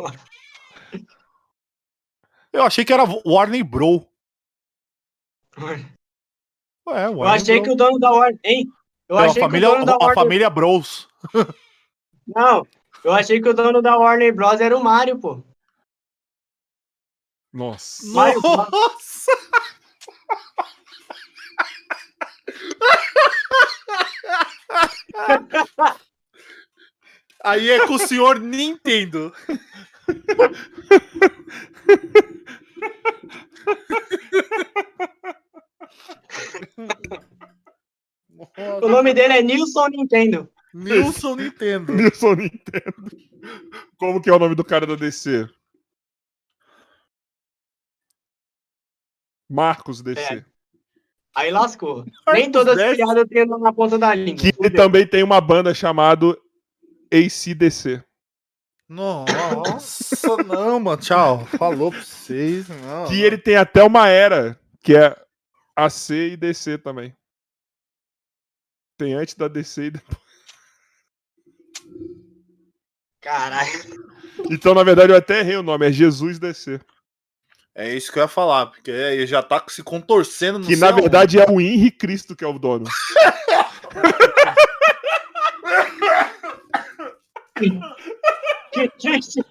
Eu 2.51 2.63
achei 2.63 2.83
que 2.83 2.93
era 2.93 3.03
Warner 3.25 3.63
Bro. 3.63 4.05
Ué, 6.87 7.05
Eu 7.05 7.23
achei 7.23 7.61
que 7.61 7.69
o 7.69 7.75
dono 7.75 7.99
da 7.99 8.11
Warner. 8.11 8.39
Hein? 8.43 8.65
Eu 9.07 9.15
Então, 9.15 9.17
a 9.17 9.29
achei 9.29 9.41
família, 9.41 9.67
que 9.69 9.73
o 9.73 9.75
dono 9.75 9.85
da 9.85 9.93
a 9.93 9.97
Warner. 9.97 10.15
família 10.15 10.49
Bros. 10.49 11.07
Não, 12.27 12.67
eu 13.03 13.13
achei 13.13 13.41
que 13.41 13.49
o 13.49 13.53
dono 13.53 13.81
da 13.81 13.97
Warner 13.97 14.33
Bros. 14.33 14.59
era 14.61 14.77
o 14.77 14.83
Mario, 14.83 15.19
pô. 15.19 15.43
Nossa. 17.51 18.05
Mario. 18.07 18.41
Nossa! 18.41 19.31
Aí 27.43 27.69
é 27.69 27.87
com 27.87 27.93
o 27.93 27.99
senhor 27.99 28.39
Nintendo. 28.39 29.33
O 38.81 38.87
nome 38.87 39.13
dele 39.13 39.33
é 39.33 39.41
Nilson 39.41 39.87
Nintendo. 39.87 40.49
Nilson 40.73 41.35
Nintendo. 41.35 41.93
Nilson 41.93 42.35
Nintendo. 42.35 43.11
Como 43.97 44.21
que 44.21 44.29
é 44.29 44.33
o 44.33 44.39
nome 44.39 44.55
do 44.55 44.63
cara 44.63 44.85
da 44.85 44.95
DC? 44.95 45.47
Marcos 49.49 50.01
DC. 50.01 50.45
Aí 51.35 51.51
lascou. 51.51 52.05
Nem 52.33 52.51
todas 52.51 52.77
as 52.77 52.95
piadas 52.95 53.17
eu 53.17 53.27
tenho 53.27 53.57
na 53.57 53.71
ponta 53.73 53.97
da 53.97 54.13
língua. 54.13 54.41
Que 54.41 54.53
Fudeu. 54.53 54.75
também 54.75 55.07
tem 55.07 55.23
uma 55.23 55.39
banda 55.39 55.73
chamada 55.73 56.37
ACDC. 57.11 58.03
Nossa, 58.87 60.37
não, 60.43 60.79
mano. 60.79 61.01
Tchau. 61.01 61.45
Falou 61.45 61.91
pra 61.91 62.01
vocês. 62.01 62.67
Não, 62.67 63.07
Que 63.07 63.21
ele 63.21 63.37
tem 63.37 63.55
até 63.55 63.83
uma 63.83 64.07
era, 64.07 64.59
que 64.81 64.95
é 64.95 65.15
AC 65.75 66.09
e 66.09 66.37
DC 66.37 66.79
também. 66.79 67.15
Tem 68.97 69.13
antes 69.13 69.35
da 69.35 69.47
DC 69.47 69.83
e 69.83 69.91
depois. 69.91 70.17
Caralho. 73.21 73.69
Então, 74.49 74.73
na 74.73 74.83
verdade, 74.83 75.11
eu 75.11 75.17
até 75.17 75.39
errei 75.39 75.57
o 75.57 75.63
nome, 75.63 75.87
é 75.87 75.91
Jesus 75.91 76.39
DC. 76.39 76.79
É 77.79 77.95
isso 77.95 78.11
que 78.11 78.19
eu 78.19 78.23
ia 78.23 78.27
falar, 78.27 78.65
porque 78.65 78.91
ele 78.91 79.25
já 79.25 79.41
tá 79.41 79.63
se 79.69 79.81
contorcendo 79.81 80.59
no 80.59 80.67
Que 80.67 80.75
na 80.75 80.91
verdade 80.91 81.39
é 81.39 81.45
o 81.49 81.61
Henri 81.61 81.89
Cristo 81.89 82.35
que 82.35 82.43
é 82.43 82.47
o 82.47 82.59
dono. 82.59 82.83
Que 88.73 88.89
triste. 88.99 89.41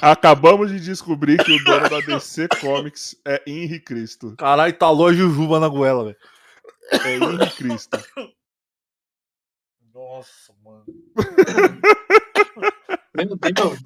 Acabamos 0.00 0.70
de 0.70 0.78
descobrir 0.78 1.42
que 1.44 1.50
o 1.50 1.64
dono 1.64 1.88
da 1.90 1.98
DC 1.98 2.46
Comics 2.60 3.16
é 3.26 3.42
Henri 3.48 3.80
Cristo. 3.80 4.36
Caralho, 4.38 4.72
tá 4.72 4.88
a 4.88 5.12
Jujuba 5.12 5.58
na 5.58 5.66
goela, 5.66 6.04
velho. 6.04 6.16
É 6.92 7.16
Henri 7.16 7.50
Cristo. 7.50 7.98
Nossa, 9.92 10.54
mano. 10.62 10.84
Meu 13.16 13.36
Deus. 13.36 13.82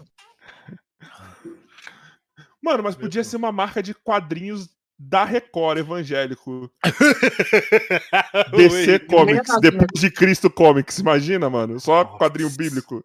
Mano, 2.62 2.82
mas 2.82 2.94
podia 2.94 3.24
ser 3.24 3.36
uma 3.36 3.51
marca 3.51 3.82
de 3.82 3.94
quadrinhos 3.94 4.69
da 4.98 5.24
Record 5.24 5.78
evangélico. 5.78 6.70
DC 8.55 8.98
Comics, 9.01 9.59
depois 9.61 9.89
de 9.94 10.11
Cristo 10.11 10.51
Comics, 10.51 10.98
imagina, 10.98 11.48
mano? 11.48 11.81
Só 11.81 12.05
Nossa. 12.05 12.19
quadrinho 12.19 12.51
bíblico. 12.51 13.02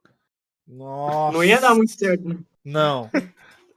Nossa. 0.68 1.38
Não 1.38 1.43
ia 1.43 1.61
dar 1.61 1.73
muito 1.73 1.97
certo. 1.97 2.27
né? 2.27 2.38
Não. 2.65 3.10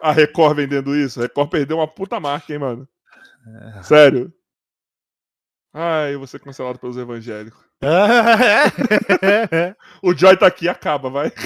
A 0.00 0.10
Record 0.10 0.56
vendendo 0.56 0.96
isso. 0.96 1.20
A 1.20 1.22
Record 1.24 1.50
perdeu 1.50 1.76
uma 1.76 1.86
puta 1.86 2.18
marca, 2.18 2.52
hein, 2.52 2.58
mano? 2.58 2.88
É. 3.78 3.82
Sério. 3.82 4.32
Ai, 5.72 6.14
eu 6.14 6.18
vou 6.18 6.26
ser 6.26 6.40
cancelado 6.40 6.78
pelos 6.78 6.96
evangélicos. 6.96 7.67
O 10.02 10.14
Joy 10.14 10.36
tá 10.36 10.46
aqui, 10.46 10.68
acaba, 10.68 11.08
vai. 11.10 11.32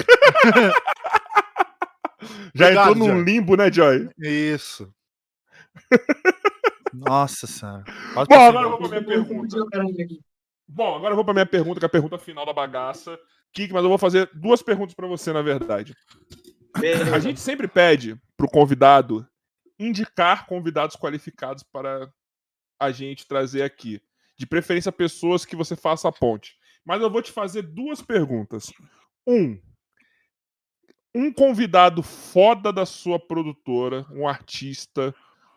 Já 2.55 2.67
Obrigado, 2.67 2.91
entrou 2.91 2.95
num 2.95 3.17
Joy. 3.17 3.25
limbo, 3.25 3.57
né, 3.57 3.73
Joy? 3.73 4.09
Isso. 4.19 4.93
Nossa 6.93 7.47
senhora. 7.47 7.85
Bom, 8.15 8.35
agora 8.35 8.67
eu 8.67 8.71
vou 8.71 8.79
pra 8.79 8.89
minha 8.89 9.05
pergunta. 9.05 9.57
Bom, 10.69 10.97
agora 10.97 11.13
eu 11.13 11.17
vou 11.17 11.25
pra 11.25 11.35
minha 11.35 11.47
pergunta, 11.47 11.81
que 11.81 11.87
é 11.87 11.89
a 11.89 11.91
pergunta 11.91 12.19
final 12.19 12.47
da 12.47 12.53
bagaça. 12.53 13.19
Kik, 13.53 13.73
mas 13.73 13.83
eu 13.83 13.89
vou 13.89 13.99
fazer 13.99 14.31
duas 14.35 14.63
perguntas 14.63 14.95
para 14.95 15.07
você, 15.07 15.33
na 15.33 15.43
verdade. 15.43 15.95
Beleza. 16.79 17.15
A 17.15 17.19
gente 17.19 17.41
sempre 17.41 17.67
pede 17.69 18.17
pro 18.37 18.49
convidado 18.49 19.27
indicar 19.79 20.47
convidados 20.47 20.97
qualificados 20.97 21.63
para 21.63 22.11
a 22.79 22.91
gente 22.91 23.27
trazer 23.27 23.63
aqui. 23.63 24.01
De 24.37 24.47
preferência, 24.47 24.91
pessoas 24.91 25.45
que 25.45 25.57
você 25.57 25.77
faça 25.77 26.09
a 26.09 26.13
ponte. 26.13 26.57
Mas 26.85 27.01
eu 27.01 27.11
vou 27.11 27.23
te 27.23 27.31
fazer 27.31 27.63
duas 27.63 28.03
perguntas. 28.03 28.73
Um, 29.27 29.61
um 31.15 31.33
convidado 31.33 32.03
foda 32.03 32.73
da 32.73 32.87
sua 32.87 33.19
produtora, 33.19 34.07
um 34.11 34.27
artista, 34.27 35.15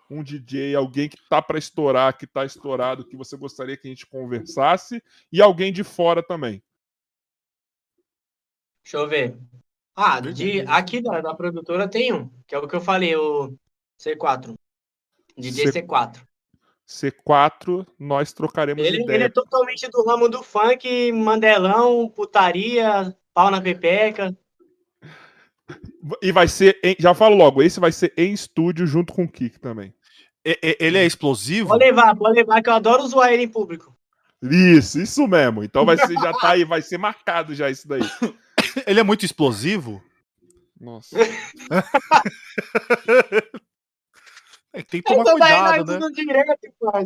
um 0.09 0.21
DJ, 0.21 0.75
alguém 0.75 1.09
que 1.09 1.17
tá 1.29 1.41
para 1.41 1.57
estourar, 1.57 2.17
que 2.17 2.27
tá 2.27 2.45
estourado, 2.45 3.05
que 3.05 3.15
você 3.15 3.35
gostaria 3.35 3.75
que 3.75 3.87
a 3.87 3.89
gente 3.89 4.05
conversasse, 4.05 5.01
e 5.31 5.41
alguém 5.41 5.73
de 5.73 5.83
fora 5.83 6.21
também. 6.21 6.61
Deixa 8.83 8.97
eu 8.97 9.07
ver. 9.07 9.37
Ah, 9.95 10.19
de, 10.19 10.61
aqui 10.61 11.01
da, 11.01 11.21
da 11.21 11.33
produtora 11.33 11.87
tem 11.87 12.13
um, 12.13 12.29
que 12.45 12.53
é 12.53 12.57
o 12.57 12.67
que 12.67 12.75
eu 12.75 12.81
falei, 12.81 13.15
o 13.15 13.57
C4. 13.99 14.55
DJ 15.37 15.71
C... 15.71 15.81
C4. 15.81 16.21
C4, 16.87 17.85
nós 17.99 18.31
trocaremos 18.31 18.83
ele, 18.83 19.01
ideia. 19.01 19.15
Ele 19.15 19.23
é 19.25 19.29
totalmente 19.29 19.89
do 19.89 20.03
ramo 20.03 20.29
do 20.29 20.43
funk, 20.43 21.11
mandelão, 21.11 22.07
putaria, 22.07 23.15
pau 23.33 23.49
na 23.49 23.59
pepeca. 23.59 24.35
E 26.21 26.31
vai 26.31 26.47
ser, 26.47 26.79
em, 26.83 26.95
já 26.99 27.15
falo 27.15 27.35
logo, 27.35 27.63
esse 27.63 27.79
vai 27.79 27.91
ser 27.91 28.13
em 28.15 28.31
estúdio 28.31 28.85
junto 28.85 29.13
com 29.13 29.23
o 29.23 29.27
Kik 29.27 29.59
também. 29.59 29.93
E, 30.45 30.77
ele 30.79 30.99
é 30.99 31.05
explosivo? 31.05 31.69
Pode 31.69 31.83
levar, 31.83 32.15
pode 32.15 32.35
levar, 32.35 32.61
que 32.61 32.69
eu 32.69 32.73
adoro 32.73 33.07
zoar 33.07 33.33
ele 33.33 33.43
em 33.43 33.49
público. 33.49 33.95
Isso, 34.43 35.01
isso 35.01 35.27
mesmo. 35.27 35.63
Então 35.63 35.85
vai 35.85 35.97
ser, 35.97 36.13
já 36.13 36.31
tá 36.33 36.51
aí, 36.51 36.63
vai 36.63 36.83
ser 36.83 36.99
marcado 36.99 37.55
já 37.55 37.69
isso 37.69 37.87
daí. 37.87 38.01
Ele 38.85 38.99
é 38.99 39.03
muito 39.03 39.25
explosivo? 39.25 40.03
Nossa. 40.79 41.17
É, 44.75 44.83
tem 44.83 45.01
que 45.01 45.13
tomar 45.13 45.23
cuidado, 45.23 45.85
né? 45.85 45.99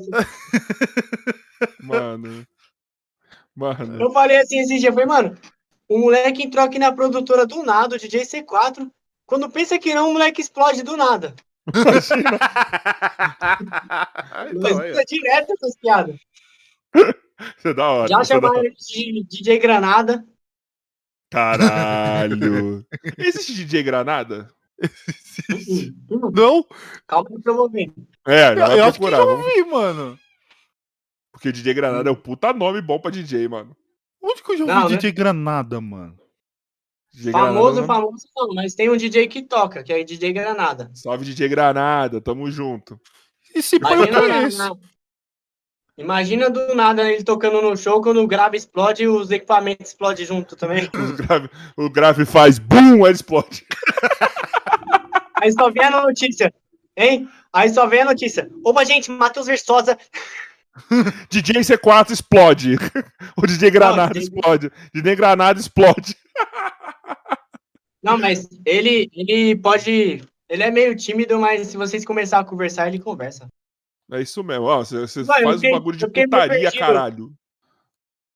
mano. 1.84 2.48
Mano. 3.56 4.02
Eu 4.02 4.12
falei 4.12 4.38
assim 4.38 4.60
esse 4.60 4.80
dia, 4.80 4.90
eu 4.90 4.94
falei, 4.94 5.06
mano, 5.06 5.38
o 5.88 6.00
moleque 6.00 6.44
entrou 6.44 6.66
aqui 6.66 6.80
na 6.80 6.92
produtora 6.92 7.46
do 7.46 7.62
nada, 7.62 7.96
o 7.96 8.00
DJ 8.00 8.22
C4. 8.22 8.90
Quando 9.28 9.52
pensa 9.52 9.78
que 9.78 9.94
não, 9.94 10.10
o 10.10 10.14
moleque 10.14 10.42
explode 10.42 10.82
do 10.82 10.98
nada. 10.98 11.36
Imagina. 11.76 12.40
então, 14.52 14.82
é. 14.82 15.04
direto 15.04 15.54
essas 15.54 15.76
piadas. 15.80 16.16
Isso 17.58 17.68
é 17.68 17.74
da 17.74 17.88
hora. 17.88 18.08
Já 18.08 18.22
é 18.22 18.26
chamaram 18.26 18.64
ele 18.64 18.76
de 18.76 19.24
DJ 19.26 19.60
Granada. 19.60 20.26
Caralho. 21.30 22.84
Existe 23.18 23.54
DJ 23.54 23.84
Granada? 23.84 24.52
Não? 26.34 26.66
Calma 27.08 27.30
que 27.42 27.50
eu 27.50 27.56
vou 27.56 27.70
ver. 27.70 27.92
É, 28.26 28.56
já 28.56 28.78
eu 28.78 28.84
acho 28.86 29.00
que 29.00 29.06
eu 29.06 29.44
vi, 29.44 29.64
mano. 29.66 30.20
Porque 31.32 31.52
DJ 31.52 31.74
Granada 31.74 32.10
é 32.10 32.12
um 32.12 32.16
puta 32.16 32.52
nome 32.54 32.82
bom 32.82 33.00
pra 33.00 33.12
DJ, 33.12 33.48
mano. 33.48 33.76
Onde 34.22 34.44
que 34.44 34.52
eu 34.52 34.58
já 34.58 34.64
ouvi 34.64 34.76
não, 34.76 34.88
DJ 34.88 35.10
né? 35.10 35.16
Granada, 35.16 35.82
mano? 35.82 36.18
DJ 37.14 37.32
famoso, 37.32 37.82
Granada, 37.82 37.88
famoso 37.88 38.28
não, 38.36 38.54
mas 38.54 38.76
tem 38.76 38.90
um 38.90 38.98
DJ 38.98 39.28
que 39.28 39.42
toca, 39.42 39.84
que 39.84 39.92
é 39.92 40.04
DJ 40.04 40.34
Granada. 40.34 40.92
Salve 40.94 41.26
DJ 41.26 41.48
Granada, 41.48 42.22
tamo 42.22 42.50
junto. 42.52 43.00
E 43.56 43.62
se 43.62 43.80
pai 43.80 43.98
Imagina 45.98 46.50
do 46.50 46.74
nada 46.76 47.12
ele 47.12 47.26
tocando 47.26 47.62
no 47.62 47.76
show, 47.76 48.02
quando 48.02 48.22
o 48.22 48.28
grave 48.28 48.56
explode, 48.56 49.06
os 49.06 49.30
equipamentos 49.32 49.90
explodem 49.90 50.26
junto 50.26 50.56
também. 50.56 50.90
grave, 51.18 51.50
o 51.76 51.90
grave 51.90 52.26
faz 52.26 52.58
BUM, 52.58 53.06
ele 53.06 53.16
explode. 53.16 53.66
Aí 55.42 55.52
só 55.52 55.70
vem 55.72 55.84
a 55.84 56.02
notícia, 56.02 56.54
hein? 56.96 57.30
Aí 57.52 57.70
só 57.70 57.88
vem 57.88 58.02
a 58.02 58.06
notícia. 58.06 58.50
Opa, 58.64 58.84
gente, 58.84 59.10
Matheus 59.10 59.48
Versosa. 59.48 59.98
DJ 61.30 61.62
C4 61.62 62.12
explode. 62.12 62.76
O 63.38 63.48
DJ 63.48 63.72
Granada 63.72 64.14
Não, 64.14 64.22
explode. 64.22 64.72
DJ 64.94 65.16
Granada 65.16 65.60
explode. 65.60 66.16
Não, 68.02 68.18
mas 68.18 68.48
ele, 68.66 69.10
ele 69.14 69.56
pode. 69.58 70.22
Ele 70.48 70.64
é 70.64 70.72
meio 70.72 70.96
tímido, 70.96 71.40
mas 71.40 71.68
se 71.68 71.78
vocês 71.78 72.06
começarem 72.06 72.46
a 72.46 72.50
conversar, 72.50 72.88
ele 72.88 73.00
conversa. 73.00 73.48
É 74.12 74.22
isso 74.22 74.44
mesmo. 74.44 74.66
Ó, 74.66 74.78
você, 74.80 75.02
você 75.02 75.24
faz 75.24 75.64
um 75.64 75.72
bagulho 75.72 75.98
de 75.98 76.08
putaria, 76.08 76.72
caralho. 76.72 77.32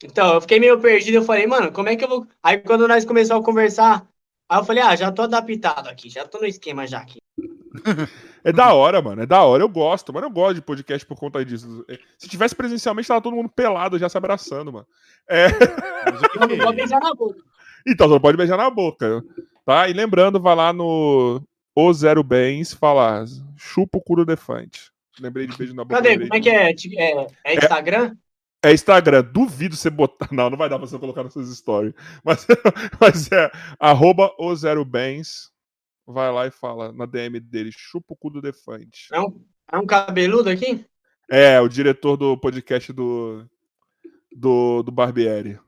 Então, 0.03 0.33
eu 0.33 0.41
fiquei 0.41 0.59
meio 0.59 0.79
perdido. 0.79 1.15
Eu 1.15 1.23
falei, 1.23 1.47
mano, 1.47 1.71
como 1.71 1.89
é 1.89 1.95
que 1.95 2.03
eu 2.03 2.09
vou. 2.09 2.27
Aí 2.43 2.57
quando 2.57 2.87
nós 2.87 3.05
começamos 3.05 3.41
a 3.41 3.45
conversar, 3.45 4.07
aí 4.49 4.59
eu 4.59 4.63
falei, 4.63 4.83
ah, 4.83 4.95
já 4.95 5.11
tô 5.11 5.23
adaptado 5.23 5.87
aqui, 5.87 6.09
já 6.09 6.25
tô 6.27 6.39
no 6.39 6.45
esquema 6.45 6.87
já 6.87 6.99
aqui. 6.99 7.19
É 8.45 8.51
da 8.51 8.73
hora, 8.73 9.01
mano. 9.01 9.21
É 9.21 9.25
da 9.25 9.41
hora. 9.41 9.63
Eu 9.63 9.69
gosto, 9.69 10.11
mas 10.11 10.21
eu 10.21 10.29
gosto 10.29 10.55
de 10.55 10.61
podcast 10.61 11.05
por 11.05 11.17
conta 11.17 11.45
disso. 11.45 11.85
É, 11.89 11.97
se 12.17 12.27
tivesse 12.27 12.53
presencialmente, 12.53 13.07
tava 13.07 13.21
todo 13.21 13.37
mundo 13.37 13.47
pelado 13.47 13.97
já 13.97 14.09
se 14.09 14.17
abraçando, 14.17 14.73
mano. 14.73 14.85
É... 15.29 15.47
Então 15.47 16.47
não 16.49 16.57
pode 16.57 16.75
beijar 16.75 16.99
na 16.99 17.13
boca. 17.15 17.39
Então, 17.87 18.07
não 18.09 18.19
pode 18.19 18.37
beijar 18.37 18.57
na 18.57 18.69
boca. 18.69 19.23
Tá? 19.65 19.87
E 19.87 19.93
lembrando, 19.93 20.41
vai 20.41 20.55
lá 20.55 20.73
no 20.73 21.41
O 21.73 21.93
Zero 21.93 22.21
Bens 22.21 22.73
falar 22.73 23.25
chupa 23.55 23.97
o 23.97 24.01
cu 24.01 24.17
do 24.17 24.23
elefante. 24.23 24.91
Lembrei 25.19 25.47
de 25.47 25.57
beijo 25.57 25.73
na 25.73 25.85
boca. 25.85 26.01
Cadê? 26.01 26.19
Como 26.19 26.35
é 26.35 26.41
que 26.41 26.49
é? 26.49 26.69
É, 26.71 27.27
é 27.45 27.55
Instagram? 27.55 28.15
É, 28.63 28.71
Instagram. 28.71 29.23
Duvido 29.23 29.75
você 29.75 29.89
botar. 29.89 30.29
Não, 30.31 30.49
não 30.49 30.57
vai 30.57 30.69
dar 30.69 30.77
pra 30.79 30.87
você 30.87 30.97
colocar 30.97 31.23
nas 31.23 31.33
suas 31.33 31.55
stories. 31.55 31.93
Mas, 32.23 32.47
mas 32.99 33.31
é 33.31 33.51
arroba 33.79 34.33
o 34.39 34.55
Zero 34.55 34.85
Bens 34.85 35.51
vai 36.05 36.31
lá 36.31 36.47
e 36.47 36.51
fala 36.51 36.91
na 36.91 37.05
DM 37.05 37.39
dele, 37.39 37.71
chupa 37.71 38.13
o 38.13 38.15
cu 38.15 38.29
do 38.29 38.41
Defante. 38.41 39.07
É 39.11 39.19
um, 39.19 39.41
é 39.71 39.77
um 39.77 39.85
cabeludo 39.85 40.49
aqui? 40.49 40.85
É, 41.29 41.59
o 41.59 41.67
diretor 41.67 42.17
do 42.17 42.37
podcast 42.37 42.91
do 42.91 43.45
do, 44.35 44.83
do 44.83 44.91
Barbieri. 44.91 45.59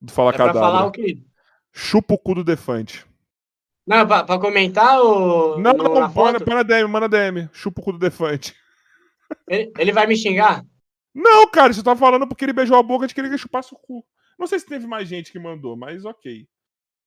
Do 0.00 0.12
Fala 0.12 0.30
é 0.30 0.36
Cadabra. 0.36 0.60
falar 0.60 0.86
o 0.86 0.90
quê? 0.90 1.18
Chupa 1.72 2.14
o 2.14 2.18
cu 2.18 2.34
do 2.34 2.44
Defante. 2.44 3.04
Não, 3.86 4.06
pra, 4.06 4.24
pra 4.24 4.38
comentar 4.38 5.00
ou. 5.00 5.58
Não, 5.60 5.72
não, 5.72 5.94
não 5.94 6.12
põe 6.12 6.32
na 6.32 6.62
DM, 6.62 6.88
manda 6.88 7.08
DM. 7.08 7.48
Chupa 7.52 7.80
o 7.80 7.84
cu 7.84 7.92
do 7.92 7.98
Defante. 7.98 8.54
Ele, 9.48 9.72
ele 9.78 9.92
vai 9.92 10.06
me 10.06 10.16
xingar? 10.16 10.64
Não, 11.16 11.48
cara, 11.48 11.72
você 11.72 11.82
tá 11.82 11.96
falando 11.96 12.28
porque 12.28 12.44
ele 12.44 12.52
beijou 12.52 12.76
a 12.76 12.82
boca 12.82 13.06
de 13.06 13.14
que 13.14 13.20
ele 13.22 13.38
chupasse 13.38 13.72
o 13.72 13.78
cu. 13.78 14.04
Não 14.38 14.46
sei 14.46 14.58
se 14.58 14.66
teve 14.66 14.86
mais 14.86 15.08
gente 15.08 15.32
que 15.32 15.38
mandou, 15.38 15.74
mas 15.74 16.04
ok. 16.04 16.46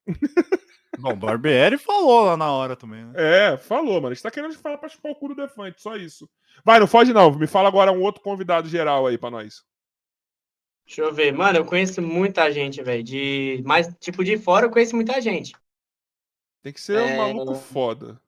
Bom, 0.97 1.13
o 1.13 1.15
Barbieri 1.15 1.77
falou 1.77 2.25
lá 2.25 2.35
na 2.35 2.51
hora 2.51 2.75
também, 2.75 3.05
né? 3.05 3.13
É, 3.15 3.57
falou, 3.57 4.01
mano. 4.01 4.07
A 4.07 4.13
gente 4.15 4.23
tá 4.23 4.31
querendo 4.31 4.57
falar 4.57 4.79
pra 4.79 4.89
chupar 4.89 5.11
o 5.11 5.15
cu 5.15 5.27
do 5.27 5.35
Defante, 5.35 5.79
só 5.79 5.95
isso. 5.95 6.27
Vai, 6.65 6.79
não 6.79 6.87
foge 6.87 7.13
não. 7.13 7.31
Me 7.31 7.45
fala 7.45 7.67
agora 7.67 7.91
um 7.91 8.01
outro 8.01 8.23
convidado 8.23 8.67
geral 8.67 9.05
aí 9.05 9.15
pra 9.15 9.29
nós. 9.29 9.63
Deixa 10.87 11.03
eu 11.03 11.13
ver. 11.13 11.31
Mano, 11.31 11.59
eu 11.59 11.65
conheço 11.65 12.01
muita 12.01 12.51
gente, 12.51 12.81
velho. 12.81 13.03
De... 13.03 13.61
Mas, 13.63 13.95
tipo, 13.99 14.23
de 14.23 14.39
fora 14.39 14.65
eu 14.65 14.71
conheço 14.71 14.95
muita 14.95 15.21
gente. 15.21 15.53
Tem 16.63 16.73
que 16.73 16.81
ser 16.81 16.97
é... 16.97 17.13
um 17.13 17.17
maluco 17.17 17.53
foda. 17.53 18.19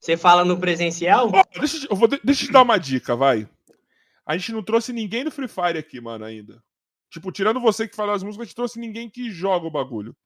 Você 0.00 0.16
fala 0.16 0.44
no 0.44 0.58
presencial? 0.58 1.28
Oh, 1.28 1.58
deixa, 1.60 1.86
eu 1.88 1.94
vou, 1.94 2.08
deixa 2.08 2.42
eu 2.42 2.46
te 2.48 2.52
dar 2.52 2.62
uma 2.62 2.78
dica, 2.78 3.14
vai. 3.14 3.48
A 4.30 4.36
gente 4.36 4.52
não 4.52 4.62
trouxe 4.62 4.92
ninguém 4.92 5.24
do 5.24 5.30
Free 5.32 5.48
Fire 5.48 5.76
aqui, 5.76 6.00
mano, 6.00 6.24
ainda. 6.24 6.62
Tipo, 7.10 7.32
tirando 7.32 7.58
você 7.58 7.88
que 7.88 7.96
fala 7.96 8.14
as 8.14 8.22
músicas, 8.22 8.42
a 8.42 8.46
gente 8.46 8.54
trouxe 8.54 8.78
ninguém 8.78 9.10
que 9.10 9.28
joga 9.28 9.66
o 9.66 9.70
bagulho. 9.72 10.16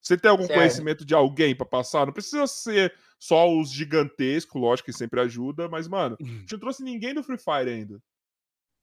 Você 0.00 0.16
tem 0.16 0.30
algum 0.30 0.44
certo. 0.44 0.56
conhecimento 0.56 1.04
de 1.04 1.16
alguém 1.16 1.52
para 1.52 1.66
passar? 1.66 2.06
Não 2.06 2.12
precisa 2.12 2.46
ser 2.46 2.94
só 3.18 3.52
os 3.52 3.72
gigantescos, 3.72 4.62
lógico 4.62 4.86
que 4.86 4.96
sempre 4.96 5.18
ajuda, 5.18 5.68
mas, 5.68 5.88
mano, 5.88 6.16
a 6.20 6.24
gente 6.24 6.52
não 6.52 6.60
trouxe 6.60 6.84
ninguém 6.84 7.12
do 7.12 7.24
Free 7.24 7.38
Fire 7.38 7.68
ainda. 7.68 8.00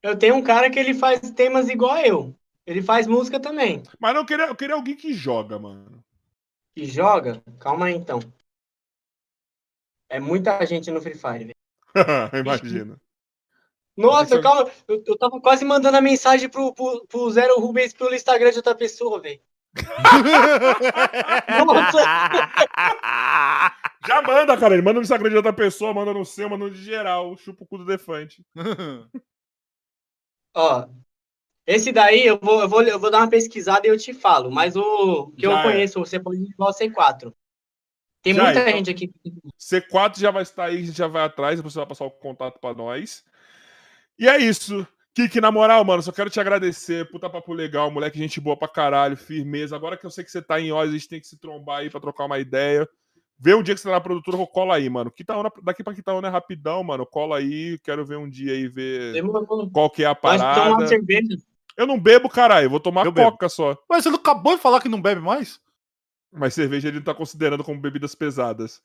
Eu 0.03 0.17
tenho 0.19 0.35
um 0.35 0.43
cara 0.43 0.69
que 0.69 0.77
ele 0.77 0.93
faz 0.93 1.31
temas 1.31 1.69
igual 1.69 1.97
eu. 1.99 2.37
Ele 2.65 2.81
faz 2.81 3.07
música 3.07 3.39
também. 3.39 3.83
Mas 3.97 4.13
não, 4.13 4.19
eu 4.19 4.25
queria, 4.25 4.47
eu 4.47 4.55
queria 4.55 4.75
alguém 4.75 4.97
que 4.97 5.13
joga, 5.13 5.57
mano. 5.57 6.03
Que 6.75 6.83
joga? 6.83 7.41
Calma 7.57 7.85
aí, 7.85 7.95
então. 7.95 8.19
É 10.09 10.19
muita 10.19 10.65
gente 10.65 10.91
no 10.91 11.01
Free 11.01 11.15
Fire, 11.15 11.45
velho. 11.45 11.55
Imagina. 12.37 12.99
Nossa, 13.97 14.41
calma. 14.41 14.69
Eu, 14.87 15.01
eu 15.05 15.17
tava 15.17 15.39
quase 15.39 15.63
mandando 15.63 15.97
a 15.97 16.01
mensagem 16.01 16.49
pro, 16.49 16.73
pro, 16.73 17.05
pro 17.07 17.31
Zero 17.31 17.59
Rubens 17.59 17.93
pelo 17.93 18.13
Instagram 18.13 18.51
de 18.51 18.57
outra 18.57 18.75
pessoa, 18.75 19.21
velho. 19.21 19.39
Já 24.05 24.21
manda, 24.21 24.57
cara. 24.57 24.73
Ele 24.73 24.83
manda 24.83 24.99
no 24.99 25.03
Instagram 25.03 25.29
de 25.29 25.37
outra 25.37 25.53
pessoa, 25.53 25.93
manda 25.93 26.13
no 26.13 26.25
seu, 26.25 26.49
manda 26.49 26.65
no 26.65 26.71
de 26.71 26.83
geral. 26.83 27.35
Chupa 27.37 27.63
o 27.63 27.67
cu 27.67 27.77
do 27.79 27.85
defante. 27.85 28.45
Ó, 30.55 30.87
esse 31.67 31.91
daí 31.91 32.25
eu 32.25 32.39
vou, 32.41 32.61
eu, 32.61 32.69
vou, 32.69 32.83
eu 32.83 32.99
vou 32.99 33.11
dar 33.11 33.19
uma 33.19 33.29
pesquisada 33.29 33.87
e 33.87 33.89
eu 33.89 33.97
te 33.97 34.13
falo. 34.13 34.51
Mas 34.51 34.75
o 34.75 35.31
que 35.31 35.43
Já 35.43 35.51
eu 35.51 35.63
conheço, 35.63 35.99
você 35.99 36.19
pode 36.19 36.41
igual 36.41 36.71
C4. 36.71 37.33
Tem 38.21 38.33
Já, 38.33 38.43
muita 38.43 38.61
então- 38.61 38.77
gente 38.77 38.89
aqui. 38.89 39.11
C4 39.59 40.19
já 40.19 40.31
vai 40.31 40.43
estar 40.43 40.65
aí, 40.65 40.77
a 40.77 40.81
gente 40.81 40.97
já 40.97 41.07
vai 41.07 41.23
atrás, 41.23 41.59
você 41.59 41.77
vai 41.77 41.87
passar 41.87 42.05
o 42.05 42.11
contato 42.11 42.59
pra 42.59 42.73
nós. 42.73 43.23
E 44.17 44.27
é 44.27 44.37
isso. 44.37 44.87
Kiki, 45.13 45.39
na 45.39 45.49
moral, 45.51 45.83
mano, 45.85 46.01
só 46.01 46.11
quero 46.11 46.29
te 46.29 46.39
agradecer. 46.39 47.09
Puta 47.09 47.29
papo 47.29 47.53
legal, 47.53 47.89
moleque, 47.89 48.17
gente 48.19 48.41
boa 48.41 48.57
pra 48.57 48.67
caralho, 48.67 49.15
firmeza. 49.15 49.75
Agora 49.75 49.95
que 49.95 50.05
eu 50.05 50.11
sei 50.11 50.23
que 50.23 50.31
você 50.31 50.41
tá 50.41 50.59
em 50.59 50.71
Oz, 50.73 50.89
a 50.89 50.93
gente 50.93 51.07
tem 51.07 51.21
que 51.21 51.27
se 51.27 51.37
trombar 51.37 51.79
aí 51.79 51.89
pra 51.89 52.01
trocar 52.01 52.25
uma 52.25 52.37
ideia. 52.37 52.87
Vê 53.39 53.53
um 53.53 53.63
dia 53.63 53.73
que 53.75 53.81
você 53.81 53.87
tá 53.87 53.93
na 53.93 54.01
produtora, 54.01 54.37
eu 54.37 54.47
colo 54.47 54.71
aí, 54.71 54.89
mano. 54.89 55.11
Quitaúna, 55.11 55.51
daqui 55.63 55.83
pra 55.83 55.93
Quitaúna 55.93 56.27
é 56.27 56.31
rapidão, 56.31 56.83
mano. 56.83 57.05
Cola 57.05 57.37
aí, 57.37 57.77
quero 57.83 58.05
ver 58.05 58.17
um 58.17 58.29
dia 58.29 58.53
aí, 58.53 58.67
ver 58.67 59.13
Demorou. 59.13 59.69
qual 59.71 59.89
que 59.89 60.03
é 60.03 60.07
a 60.07 60.15
Pode 60.15 60.37
tomar 60.39 60.53
uma 60.53 60.63
parada. 60.75 60.87
cerveja. 60.87 61.37
Eu 61.77 61.85
não 61.85 61.99
bebo, 61.99 62.29
caralho, 62.29 62.65
eu 62.65 62.69
vou 62.69 62.79
tomar 62.79 63.05
Eu 63.05 63.11
bebo. 63.11 63.31
coca 63.31 63.49
só. 63.49 63.77
Mas 63.89 64.03
você 64.03 64.09
não 64.09 64.17
acabou 64.17 64.55
de 64.55 64.61
falar 64.61 64.79
que 64.81 64.87
não 64.87 65.01
bebe 65.01 65.19
mais? 65.21 65.59
Mas 66.31 66.53
cerveja 66.53 66.87
ele 66.89 66.97
não 66.97 67.03
tá 67.05 67.13
considerando 67.13 67.63
como 67.63 67.79
bebidas 67.79 68.15
pesadas. 68.15 68.81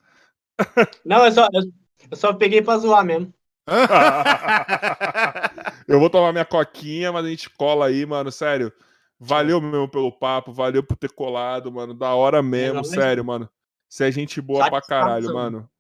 Não, 1.05 1.25
eu 1.25 1.33
só, 1.33 1.49
eu, 1.53 1.63
eu 2.11 2.17
só 2.17 2.33
peguei 2.33 2.63
pra 2.63 2.79
zoar 2.79 3.05
mesmo. 3.05 3.33
eu 5.87 6.01
vou 6.01 6.11
tomar 6.11 6.33
minha 6.33 6.45
coquinha, 6.45 7.13
mas 7.13 7.25
a 7.25 7.29
gente 7.29 7.49
cola 7.51 7.87
aí, 7.87 8.05
mano. 8.05 8.31
Sério. 8.31 8.73
Valeu 9.19 9.61
mesmo 9.61 9.89
pelo 9.89 10.11
papo, 10.11 10.53
valeu 10.53 10.83
por 10.83 10.97
ter 10.97 11.13
colado, 11.13 11.71
mano. 11.71 11.93
Da 11.93 12.15
hora 12.15 12.43
mesmo, 12.43 12.83
sério, 12.85 13.25
mano. 13.25 13.49
Você 13.89 14.09
é 14.09 14.13
gente 14.13 14.41
boa 14.41 14.69
pra 14.71 14.81
Satisfação. 14.81 15.05
caralho, 15.07 15.35
mano. 15.35 15.71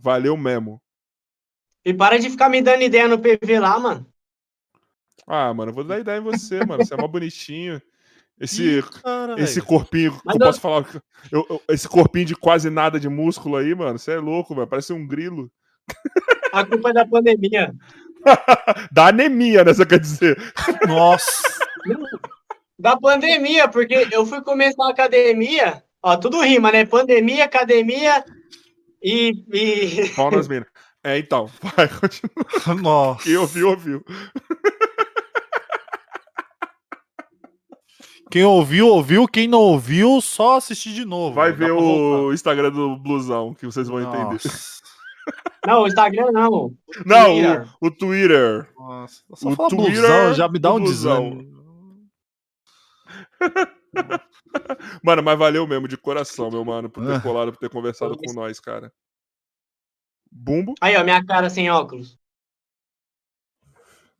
Valeu 0.00 0.36
mesmo. 0.36 0.80
E 1.84 1.92
para 1.92 2.18
de 2.18 2.30
ficar 2.30 2.48
me 2.48 2.62
dando 2.62 2.82
ideia 2.82 3.08
no 3.08 3.18
PV 3.18 3.60
lá, 3.60 3.78
mano. 3.78 4.06
Ah, 5.26 5.52
mano, 5.52 5.70
eu 5.70 5.74
vou 5.74 5.84
dar 5.84 5.98
ideia 6.00 6.18
em 6.18 6.22
você, 6.22 6.64
mano. 6.64 6.84
Você 6.84 6.94
é 6.94 6.96
mó 6.96 7.06
bonitinho. 7.06 7.80
Esse, 8.40 8.82
caralho. 9.02 9.42
esse 9.42 9.60
corpinho, 9.60 10.18
Mas 10.24 10.36
eu- 10.36 10.46
posso 10.46 10.60
falar, 10.60 10.86
eu- 11.32 11.44
eu- 11.50 11.60
esse 11.68 11.88
corpinho 11.88 12.24
de 12.24 12.36
quase 12.36 12.70
nada 12.70 13.00
de 13.00 13.08
músculo 13.08 13.56
aí, 13.56 13.74
mano, 13.74 13.98
você 13.98 14.12
é 14.12 14.18
louco, 14.20 14.54
mano, 14.54 14.68
parece 14.68 14.92
um 14.92 15.04
grilo. 15.04 15.50
A 16.52 16.64
culpa 16.64 16.90
é 16.90 16.92
da 16.92 17.06
pandemia. 17.06 17.74
Dá 18.92 19.08
anemia, 19.08 19.64
né, 19.64 19.72
você 19.72 19.86
quer 19.86 20.00
dizer? 20.00 20.36
Nossa. 20.86 21.42
Da 22.78 22.96
pandemia, 22.96 23.68
porque 23.68 24.08
eu 24.12 24.24
fui 24.24 24.40
começar 24.42 24.86
a 24.86 24.90
academia, 24.90 25.82
ó, 26.02 26.16
tudo 26.16 26.40
rima, 26.40 26.70
né? 26.70 26.84
Pandemia, 26.84 27.44
academia 27.44 28.24
e. 29.02 29.32
e... 29.52 30.08
Pau 30.14 30.30
nas 30.30 30.48
minas. 30.48 30.68
É, 31.02 31.18
então, 31.18 31.48
vai, 31.62 31.88
continua. 31.88 32.82
Nossa. 32.82 33.24
Quem 33.24 33.36
ouviu, 33.36 33.70
ouviu. 33.70 34.04
Quem 38.30 38.44
ouviu, 38.44 38.88
ouviu. 38.88 39.26
Quem 39.26 39.48
não 39.48 39.60
ouviu, 39.60 40.20
só 40.20 40.58
assistir 40.58 40.92
de 40.92 41.04
novo. 41.04 41.34
Vai 41.34 41.52
ver 41.52 41.72
o. 41.72 42.32
Instagram 42.32 42.70
do 42.70 42.96
Blusão, 42.96 43.54
que 43.54 43.64
vocês 43.64 43.88
vão 43.88 44.02
entender. 44.02 44.40
Não, 45.66 45.82
o 45.82 45.86
Instagram 45.86 46.30
não. 46.32 46.50
o 46.52 46.76
Não, 47.04 47.24
Twitter. 47.26 47.68
o, 47.80 47.86
o 47.86 47.90
Twitter. 47.90 48.72
Nossa. 48.74 49.22
Só 49.34 49.48
O 49.50 49.56
falar 49.56 49.68
Twitter 49.68 49.92
blusão, 50.00 50.34
já 50.34 50.48
me 50.48 50.58
dá 50.58 50.72
um 50.74 50.82
desânimo. 50.82 51.58
Mano, 55.02 55.22
mas 55.22 55.38
valeu 55.38 55.66
mesmo, 55.66 55.88
de 55.88 55.96
coração, 55.96 56.50
meu 56.50 56.64
mano, 56.64 56.88
por 56.90 57.04
ter 57.04 57.14
Ah. 57.14 57.20
colado, 57.20 57.52
por 57.52 57.58
ter 57.58 57.70
conversado 57.70 58.16
com 58.16 58.32
nós, 58.32 58.60
cara. 58.60 58.92
Bumbo? 60.30 60.74
Aí, 60.80 60.96
ó, 60.96 61.04
minha 61.04 61.24
cara 61.24 61.48
sem 61.50 61.70
óculos. 61.70 62.18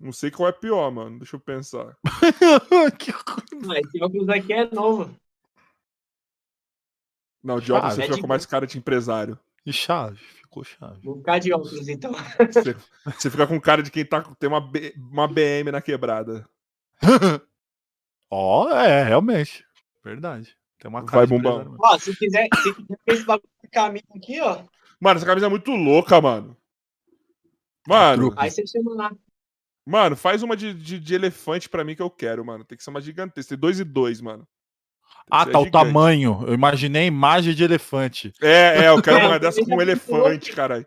Não 0.01 0.13
sei 0.13 0.31
qual 0.31 0.49
é 0.49 0.53
pior, 0.53 0.91
mano. 0.91 1.19
Deixa 1.19 1.37
eu 1.37 1.41
pensar. 1.41 1.97
Que 2.99 3.13
coisa. 3.13 3.73
Ah, 3.75 3.79
Esse 3.81 4.03
óculos 4.03 4.29
aqui 4.29 4.53
é 4.53 4.71
novo. 4.73 5.15
Não, 7.43 7.59
de 7.61 7.73
óculos 7.73 7.93
Ah, 7.93 7.95
você 7.97 8.01
é 8.03 8.05
fica 8.05 8.17
de- 8.17 8.21
com 8.23 8.27
mais 8.29 8.47
cara 8.47 8.67
de 8.67 8.79
empresário. 8.79 9.39
E 9.67 9.73
chave, 9.73 10.17
ficou 10.17 10.65
chave. 10.65 11.01
Vou 11.03 11.17
ficar 11.19 11.39
de 11.39 11.53
óculos, 11.53 11.89
então. 11.89 12.13
Você, 12.13 12.77
você 13.05 13.31
fica 13.31 13.47
com 13.47 13.61
cara 13.61 13.83
de 13.83 13.91
quem 13.91 14.05
tá, 14.05 14.23
tem 14.39 14.49
uma, 14.49 14.61
B- 14.61 14.95
uma 14.97 15.29
BM 15.29 15.71
na 15.71 15.83
quebrada. 15.83 16.49
Ó, 18.31 18.69
é, 18.71 19.03
realmente. 19.05 19.65
Verdade. 20.05 20.57
Tem 20.79 20.89
uma 20.89 21.01
Vai, 21.01 21.09
cara 21.11 21.25
empresário 21.35 21.71
mesmo. 21.71 21.77
Ó, 21.81 21.99
se 21.99 22.17
quiser, 22.17 22.49
se 22.63 22.75
quiser 22.75 22.99
ver 23.07 23.15
esse 23.15 23.25
bagulho 23.25 23.49
de 23.63 23.69
caminho 23.71 24.05
aqui, 24.17 24.41
ó. 24.41 24.65
Mano, 25.01 25.17
essa 25.19 25.27
camisa 25.27 25.47
é 25.47 25.51
muito 25.51 25.71
louca, 25.73 26.21
mano. 26.21 26.57
Mano, 27.87 28.33
Aí 28.37 28.51
você 28.51 28.67
chama 28.67 28.95
lá. 28.95 29.13
mano, 29.87 30.15
faz 30.17 30.43
uma 30.43 30.57
de, 30.57 30.75
de, 30.75 30.99
de 31.01 31.15
elefante 31.15 31.69
pra 31.69 31.85
mim 31.85 31.95
que 31.97 32.03
eu 32.03 32.11
quero, 32.11 32.45
mano. 32.45 32.65
Tem 32.65 32.77
que 32.77 32.85
ser 32.85 32.91
uma 32.91 33.01
gigantesca. 33.01 33.51
Tem 33.51 33.59
dois 33.59 33.81
e 33.81 33.85
dois, 33.85 34.21
mano. 34.21 34.47
Ah, 35.31 35.45
ser 35.45 35.53
tá, 35.53 35.61
o 35.61 35.71
tamanho. 35.71 36.45
Eu 36.47 36.55
imaginei 36.55 37.03
a 37.03 37.07
imagem 37.07 37.55
de 37.55 37.65
elefante. 37.65 38.33
É, 38.41 38.85
é, 38.85 38.89
eu 38.89 39.03
quero 39.03 39.19
uma 39.19 39.37
É, 39.37 39.39
dessa 39.39 39.65
com 39.65 39.77
um 39.77 39.83
elefante, 39.83 40.53
caralho. 40.53 40.87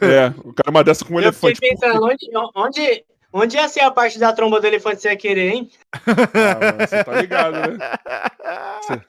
É, 0.00 0.26
eu 0.26 0.52
quero 0.52 0.70
uma 0.70 0.84
dessa 0.84 1.04
com 1.04 1.14
um 1.14 1.20
Eu 1.20 1.32
fiquei 1.32 1.50
elefante. 1.50 1.60
pensando, 1.60 2.04
onde, 2.04 2.26
onde, 2.54 3.04
onde 3.32 3.56
ia 3.56 3.68
ser 3.68 3.80
a 3.80 3.90
parte 3.90 4.18
da 4.18 4.32
tromba 4.32 4.60
do 4.60 4.66
elefante 4.66 4.96
que 4.96 5.02
você 5.02 5.08
ia 5.10 5.16
querer, 5.16 5.52
hein? 5.52 5.70
Ah, 5.92 6.86
você 6.86 7.04
tá 7.04 7.20
ligado, 7.20 7.54
né? 7.54 7.78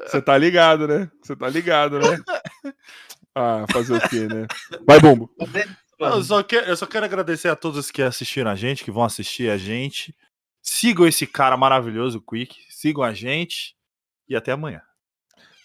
Você 0.05 0.21
tá 0.21 0.37
ligado, 0.37 0.87
né? 0.87 1.11
Você 1.21 1.35
tá 1.35 1.49
ligado, 1.49 1.99
né? 1.99 2.19
Ah, 3.35 3.65
fazer 3.71 3.95
o 3.95 4.09
quê, 4.09 4.27
né? 4.27 4.47
Vai, 4.85 4.99
Bumbo. 4.99 5.29
Eu 5.99 6.23
só, 6.23 6.41
quero, 6.41 6.65
eu 6.65 6.77
só 6.77 6.85
quero 6.85 7.05
agradecer 7.05 7.49
a 7.49 7.55
todos 7.55 7.91
que 7.91 8.01
assistiram 8.01 8.49
a 8.49 8.55
gente, 8.55 8.83
que 8.83 8.91
vão 8.91 9.03
assistir 9.03 9.49
a 9.49 9.57
gente. 9.57 10.15
Sigam 10.61 11.07
esse 11.07 11.27
cara 11.27 11.55
maravilhoso, 11.57 12.17
o 12.17 12.21
Quick. 12.21 12.55
Sigam 12.79 13.03
a 13.03 13.13
gente. 13.13 13.75
E 14.25 14.37
até 14.37 14.53
amanhã. 14.53 14.81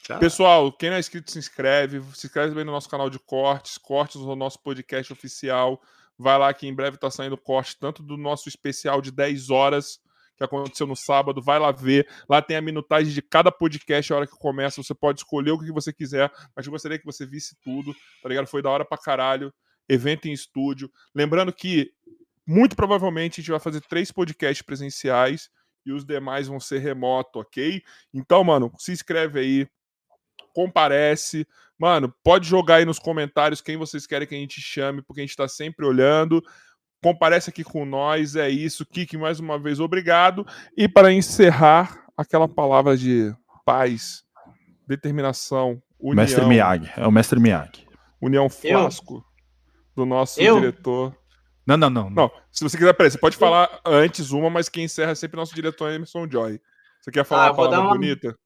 Tchau. 0.03 0.19
Pessoal, 0.19 0.73
quem 0.73 0.91
não 0.91 0.97
é 0.97 1.01
inscrito, 1.01 1.31
se 1.31 1.39
inscreve. 1.39 2.03
Se 2.13 2.27
inscreve 2.27 2.57
bem 2.57 2.65
no 2.65 2.73
nosso 2.73 2.89
canal 2.89 3.09
de 3.09 3.21
cortes, 3.21 3.79
cortes 3.79 4.21
do 4.21 4.35
nosso 4.35 4.61
podcast 4.61 5.13
oficial. 5.13 5.81
Vai 6.19 6.37
lá 6.39 6.53
que 6.53 6.67
em 6.67 6.75
breve 6.75 6.97
tá 6.97 7.09
saindo 7.13 7.39
corte, 7.39 7.79
tanto 7.79 8.03
do 8.03 8.17
nosso 8.17 8.49
especial 8.49 9.01
de 9.01 9.13
10 9.13 9.49
horas, 9.51 10.01
que 10.37 10.43
aconteceu 10.43 10.89
no 10.89 10.97
sábado. 10.97 11.41
Vai 11.41 11.61
lá 11.61 11.71
ver. 11.71 12.09
Lá 12.29 12.43
tem 12.43 12.57
a 12.57 12.61
minutagem 12.61 13.13
de 13.13 13.23
cada 13.23 13.53
podcast, 13.53 14.13
a 14.13 14.17
hora 14.17 14.27
que 14.27 14.37
começa. 14.37 14.83
Você 14.83 14.93
pode 14.93 15.21
escolher 15.21 15.53
o 15.53 15.59
que 15.61 15.71
você 15.71 15.93
quiser, 15.93 16.33
mas 16.57 16.67
eu 16.67 16.73
gostaria 16.73 16.99
que 16.99 17.07
você 17.07 17.25
visse 17.25 17.57
tudo, 17.63 17.95
tá 18.23 18.29
ligado? 18.29 18.49
Foi 18.49 18.61
da 18.61 18.71
hora 18.71 18.85
pra 18.85 18.99
caralho. 18.99 19.55
Evento 19.89 20.27
em 20.27 20.33
estúdio. 20.33 20.91
Lembrando 21.15 21.53
que, 21.53 21.93
muito 22.45 22.75
provavelmente, 22.75 23.35
a 23.35 23.43
gente 23.43 23.53
vai 23.53 23.61
fazer 23.61 23.83
três 23.83 24.11
podcasts 24.11 24.63
presenciais 24.63 25.49
e 25.85 25.93
os 25.93 26.05
demais 26.05 26.49
vão 26.49 26.59
ser 26.59 26.79
remoto, 26.79 27.41
ok? 27.41 27.83
Então, 28.13 28.43
mano, 28.43 28.73
se 28.79 28.93
inscreve 28.93 29.41
aí, 29.41 29.69
comparece. 30.55 31.47
Mano, 31.79 32.15
pode 32.23 32.49
jogar 32.49 32.77
aí 32.77 32.85
nos 32.85 32.99
comentários 32.99 33.61
quem 33.61 33.77
vocês 33.77 34.07
querem 34.07 34.27
que 34.27 34.35
a 34.35 34.39
gente 34.39 34.61
chame, 34.61 35.03
porque 35.03 35.21
a 35.21 35.25
gente 35.25 35.37
tá 35.37 35.49
sempre 35.49 35.85
olhando. 35.85 36.43
Comparece 37.03 37.51
aqui 37.51 37.63
com 37.63 37.85
nós, 37.85 38.37
é 38.37 38.49
isso. 38.49 38.87
Kiki, 38.87 39.17
mais 39.17 39.39
uma 39.41 39.59
vez, 39.59 39.81
obrigado. 39.81 40.47
E 40.77 40.89
para 40.89 41.13
encerrar, 41.13 42.07
aquela 42.17 42.49
palavra 42.49 42.97
de 42.97 43.35
paz, 43.65 44.25
determinação, 44.87 45.83
união, 45.99 46.25
Mestre 46.25 46.47
Miyagi. 46.47 46.91
É 46.97 47.07
o 47.07 47.11
Mestre 47.13 47.41
Miyagi. 47.41 47.87
união 48.21 48.49
flasco 48.49 49.25
do 49.95 50.07
nosso 50.07 50.41
Eu? 50.41 50.61
diretor. 50.61 51.15
Não, 51.67 51.77
não, 51.77 51.89
não. 51.91 52.11
Não, 52.11 52.31
se 52.53 52.63
você 52.63 52.77
quiser, 52.77 52.93
peraí, 52.93 53.11
você 53.11 53.19
pode 53.19 53.37
falar 53.37 53.81
antes 53.85 54.31
uma, 54.31 54.51
mas 54.51 54.69
quem 54.69 54.85
encerra 54.85 55.13
é 55.13 55.15
sempre 55.15 55.37
nosso 55.37 55.55
diretor 55.55 55.91
Emerson 55.91 56.29
Joy. 56.31 56.61
Você 57.01 57.11
quer 57.11 57.25
falar 57.25 57.45
Ah, 57.45 57.47
uma 57.49 57.53
vou 57.55 57.65
dar 57.65 57.71
palavra 57.77 57.89
uma- 57.89 57.99
bonita? 57.99 58.39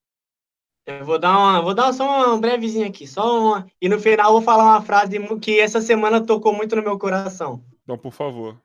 Eu 0.86 1.04
vou 1.04 1.18
dar 1.18 1.36
uma, 1.36 1.60
vou 1.60 1.74
dar 1.74 1.92
só 1.92 2.04
uma 2.30 2.38
brevezinha 2.38 2.86
aqui, 2.86 3.06
só 3.06 3.38
uma. 3.40 3.66
E 3.80 3.88
no 3.88 3.98
final 4.00 4.28
eu 4.28 4.32
vou 4.34 4.42
falar 4.42 4.64
uma 4.64 4.80
frase 4.82 5.18
que 5.38 5.60
essa 5.60 5.80
semana 5.82 6.24
tocou 6.24 6.52
muito 6.54 6.74
no 6.74 6.82
meu 6.82 6.98
coração. 6.98 7.62
Então, 7.82 7.98
por 7.98 8.12
favor. 8.12 8.58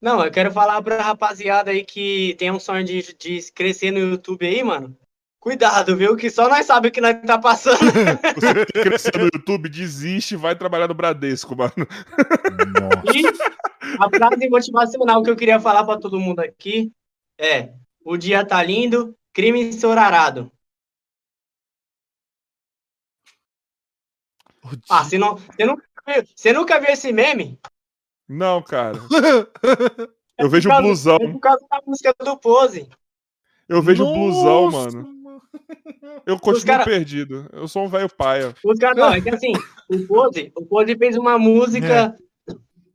Não, 0.00 0.24
eu 0.24 0.30
quero 0.30 0.52
falar 0.52 0.80
pra 0.80 1.02
rapaziada 1.02 1.70
aí 1.72 1.84
que 1.84 2.34
tem 2.38 2.50
um 2.50 2.60
sonho 2.60 2.84
de, 2.84 3.02
de 3.14 3.52
crescer 3.52 3.90
no 3.90 3.98
YouTube 3.98 4.46
aí, 4.46 4.62
mano. 4.62 4.96
Cuidado, 5.40 5.96
viu? 5.96 6.16
Que 6.16 6.28
só 6.28 6.50
nós 6.50 6.66
sabemos 6.66 6.90
o 6.90 6.92
que 6.92 7.00
nós 7.00 7.16
tá 7.22 7.38
passando. 7.38 7.78
Você 8.36 8.66
quer 8.66 8.82
crescer 8.84 9.16
no 9.16 9.24
YouTube, 9.24 9.70
desiste 9.70 10.34
e 10.34 10.36
vai 10.36 10.54
trabalhar 10.54 10.86
no 10.86 10.92
Bradesco, 10.92 11.56
mano. 11.56 11.72
Nossa. 11.78 13.18
E 13.18 13.26
a 13.98 14.10
frase 14.10 14.50
motivacional 14.50 15.22
que 15.22 15.30
eu 15.30 15.36
queria 15.36 15.58
falar 15.58 15.82
pra 15.84 15.98
todo 15.98 16.20
mundo 16.20 16.40
aqui 16.40 16.92
é: 17.38 17.72
o 18.04 18.18
dia 18.18 18.44
tá 18.44 18.62
lindo, 18.62 19.16
crime 19.32 19.62
ensorarado. 19.62 20.52
Ah, 24.90 25.02
você, 25.02 25.16
não, 25.16 25.36
você, 25.36 25.64
nunca 25.64 25.84
viu, 26.06 26.24
você 26.36 26.52
nunca 26.52 26.78
viu 26.80 26.90
esse 26.90 27.12
meme? 27.14 27.58
Não, 28.28 28.62
cara. 28.62 28.98
Eu 30.38 30.48
vejo 30.48 30.68
causa- 30.68 30.82
blusão. 30.82 31.16
É 31.16 31.32
por 31.32 31.40
causa 31.40 31.66
da 31.70 31.82
música 31.86 32.14
do 32.18 32.36
Pose. 32.38 32.88
Eu 33.68 33.82
vejo 33.82 34.04
blusão, 34.04 34.70
Nossa, 34.70 34.90
mano. 34.90 35.19
Eu 36.26 36.38
continuo 36.38 36.66
cara- 36.66 36.84
perdido. 36.84 37.46
Eu 37.52 37.66
sou 37.68 37.84
um 37.84 37.88
velho 37.88 38.08
paia. 38.08 38.54
Os 38.64 38.78
caras, 38.78 38.96
não, 38.96 39.12
é 39.12 39.20
que 39.20 39.30
assim, 39.30 39.52
o 39.88 40.06
Pose, 40.06 40.52
o 40.56 40.64
Pose 40.64 40.96
fez 40.96 41.16
uma 41.16 41.38
música 41.38 42.14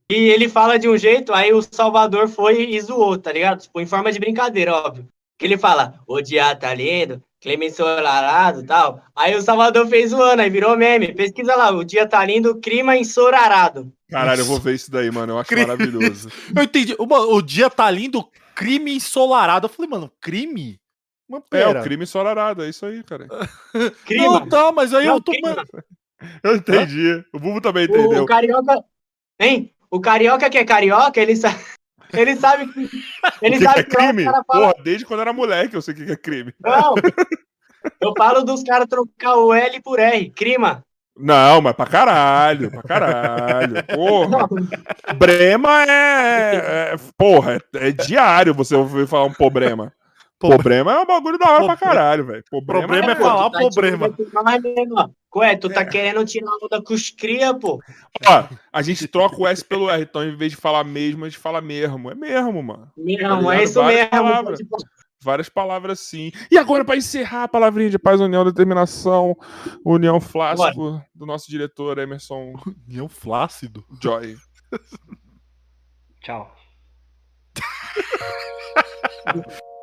e 0.09 0.15
ele 0.15 0.47
fala 0.47 0.77
de 0.77 0.87
um 0.87 0.97
jeito, 0.97 1.33
aí 1.33 1.51
o 1.53 1.61
Salvador 1.61 2.27
foi 2.27 2.69
e 2.69 2.79
zoou, 2.81 3.17
tá 3.17 3.31
ligado? 3.31 3.61
Tipo, 3.61 3.79
em 3.81 3.85
forma 3.87 4.11
de 4.11 4.19
brincadeira, 4.19 4.73
óbvio. 4.73 5.07
Que 5.37 5.45
ele 5.45 5.57
fala, 5.57 5.99
o 6.07 6.21
dia 6.21 6.55
tá 6.55 6.73
lindo, 6.73 7.21
clima 7.41 7.65
ensolarado 7.65 8.61
e 8.61 8.65
tal. 8.65 9.01
Aí 9.15 9.35
o 9.35 9.41
Salvador 9.41 9.85
fez 9.87 10.13
o 10.13 10.21
ano, 10.21 10.41
aí 10.41 10.49
virou 10.49 10.77
meme. 10.77 11.13
Pesquisa 11.13 11.55
lá, 11.55 11.71
o 11.71 11.83
dia 11.83 12.07
tá 12.07 12.23
lindo, 12.23 12.59
clima 12.59 12.95
ensolarado. 12.95 13.91
Caralho, 14.09 14.41
eu 14.41 14.45
vou 14.45 14.59
ver 14.59 14.75
isso 14.75 14.89
daí, 14.89 15.11
mano. 15.11 15.33
Eu 15.33 15.39
acho 15.39 15.53
maravilhoso. 15.57 16.29
Eu 16.55 16.63
entendi. 16.63 16.95
Uma- 16.99 17.25
o 17.25 17.41
dia 17.41 17.69
tá 17.69 17.89
lindo, 17.91 18.23
crime 18.53 18.95
ensolarado. 18.95 19.65
Eu 19.65 19.69
falei, 19.69 19.89
mano, 19.89 20.09
crime? 20.21 20.79
É, 21.31 21.39
pera. 21.49 21.79
o 21.79 21.83
crime 21.83 22.03
ensolarado, 22.03 22.63
é 22.63 22.69
isso 22.69 22.85
aí, 22.85 23.03
cara. 23.03 23.27
Clima. 24.05 24.39
Não, 24.39 24.47
tá, 24.47 24.71
mas 24.71 24.93
aí 24.93 25.05
Não, 25.07 25.15
eu 25.15 25.21
tô. 25.21 25.31
Eu 26.43 26.55
entendi. 26.55 27.23
O 27.33 27.39
Bubu 27.39 27.59
também 27.61 27.85
entendeu. 27.85 28.23
o 28.23 28.25
carioca. 28.25 28.83
Hein? 29.39 29.73
O 29.89 29.99
carioca 29.99 30.49
que 30.49 30.57
é 30.57 30.65
carioca, 30.65 31.19
ele 31.19 31.35
sabe. 31.35 31.57
Ele 32.13 32.35
sabe 32.35 32.71
que. 32.71 32.79
Ele 33.41 33.55
O 33.55 33.59
que 33.59 33.63
sabe 33.65 33.83
que 33.83 33.95
é 33.95 34.07
crime? 34.07 34.23
cara 34.25 34.43
fala- 34.45 34.71
Porra, 34.71 34.83
desde 34.83 35.05
quando 35.05 35.21
era 35.21 35.33
moleque 35.33 35.75
eu 35.75 35.81
sei 35.81 35.93
o 35.93 35.97
que 35.97 36.05
que 36.05 36.11
é 36.11 36.15
crime. 36.15 36.53
Não! 36.63 36.93
Eu 37.99 38.13
falo 38.17 38.43
dos 38.43 38.63
caras 38.63 38.87
trocar 38.87 39.35
o 39.35 39.53
L 39.53 39.81
por 39.81 39.99
R. 39.99 40.29
Crima. 40.29 40.81
Não, 41.17 41.61
mas 41.61 41.75
pra 41.75 41.85
caralho, 41.85 42.69
pra 42.71 42.83
caralho. 42.83 43.83
Porra. 43.85 44.47
Brema 45.17 45.83
é. 45.83 46.55
é- 46.93 46.95
porra, 47.17 47.57
é, 47.73 47.87
é 47.87 47.91
diário 47.91 48.53
você 48.53 48.75
ouvir 48.75 49.07
falar 49.07 49.25
um 49.25 49.33
problema. 49.33 49.91
Problema 50.37 50.93
é 50.93 50.99
um 50.99 51.05
bagulho 51.05 51.37
da 51.37 51.49
hora 51.49 51.65
pra 51.65 51.77
Problema. 51.77 51.95
caralho, 51.95 52.25
velho. 52.25 52.43
Problema, 52.49 52.81
Problema 52.87 53.07
é 53.07 53.11
é. 53.11 53.15
falar 53.15 53.49
tu 53.49 53.51
tá 53.51 53.59
problema. 53.69 54.07
mesmo, 54.61 54.95
ó. 54.97 55.09
Ué, 55.39 55.55
tu 55.55 55.69
tá 55.69 55.85
querendo 55.85 56.25
tirar 56.25 56.51
onda 56.61 56.81
com 56.81 56.93
os 56.93 57.09
cria, 57.09 57.53
pô. 57.53 57.79
Ó, 58.25 58.43
a 58.71 58.81
gente 58.81 59.07
troca 59.07 59.35
o 59.37 59.47
S 59.47 59.63
pelo 59.63 59.89
R, 59.89 60.03
então 60.03 60.23
em 60.23 60.35
vez 60.35 60.51
de 60.51 60.57
falar 60.57 60.83
mesmo, 60.83 61.25
a 61.25 61.29
gente 61.29 61.39
fala 61.39 61.61
mesmo. 61.61 62.11
É 62.11 62.15
mesmo, 62.15 62.61
mano. 62.63 62.91
Não, 62.97 63.05
ligado? 63.05 63.51
é 63.51 63.63
isso 63.63 63.81
Várias 63.81 63.99
mesmo. 64.01 64.09
palavras. 64.11 64.59
Tipo, 64.59 64.77
Várias 65.23 65.49
palavras 65.49 65.99
sim. 66.01 66.31
E 66.51 66.57
agora, 66.57 66.85
pra 66.85 66.95
encerrar 66.97 67.43
a 67.43 67.47
palavrinha 67.47 67.89
de 67.89 67.97
paz, 67.97 68.21
união, 68.21 68.45
determinação, 68.45 69.35
união 69.83 70.21
flástico 70.21 71.01
do 71.15 71.25
nosso 71.25 71.49
diretor 71.49 71.97
Emerson 71.97 72.53
União 72.87 73.09
flácido. 73.09 73.83
Joy. 74.01 74.35
Tchau. 76.21 76.53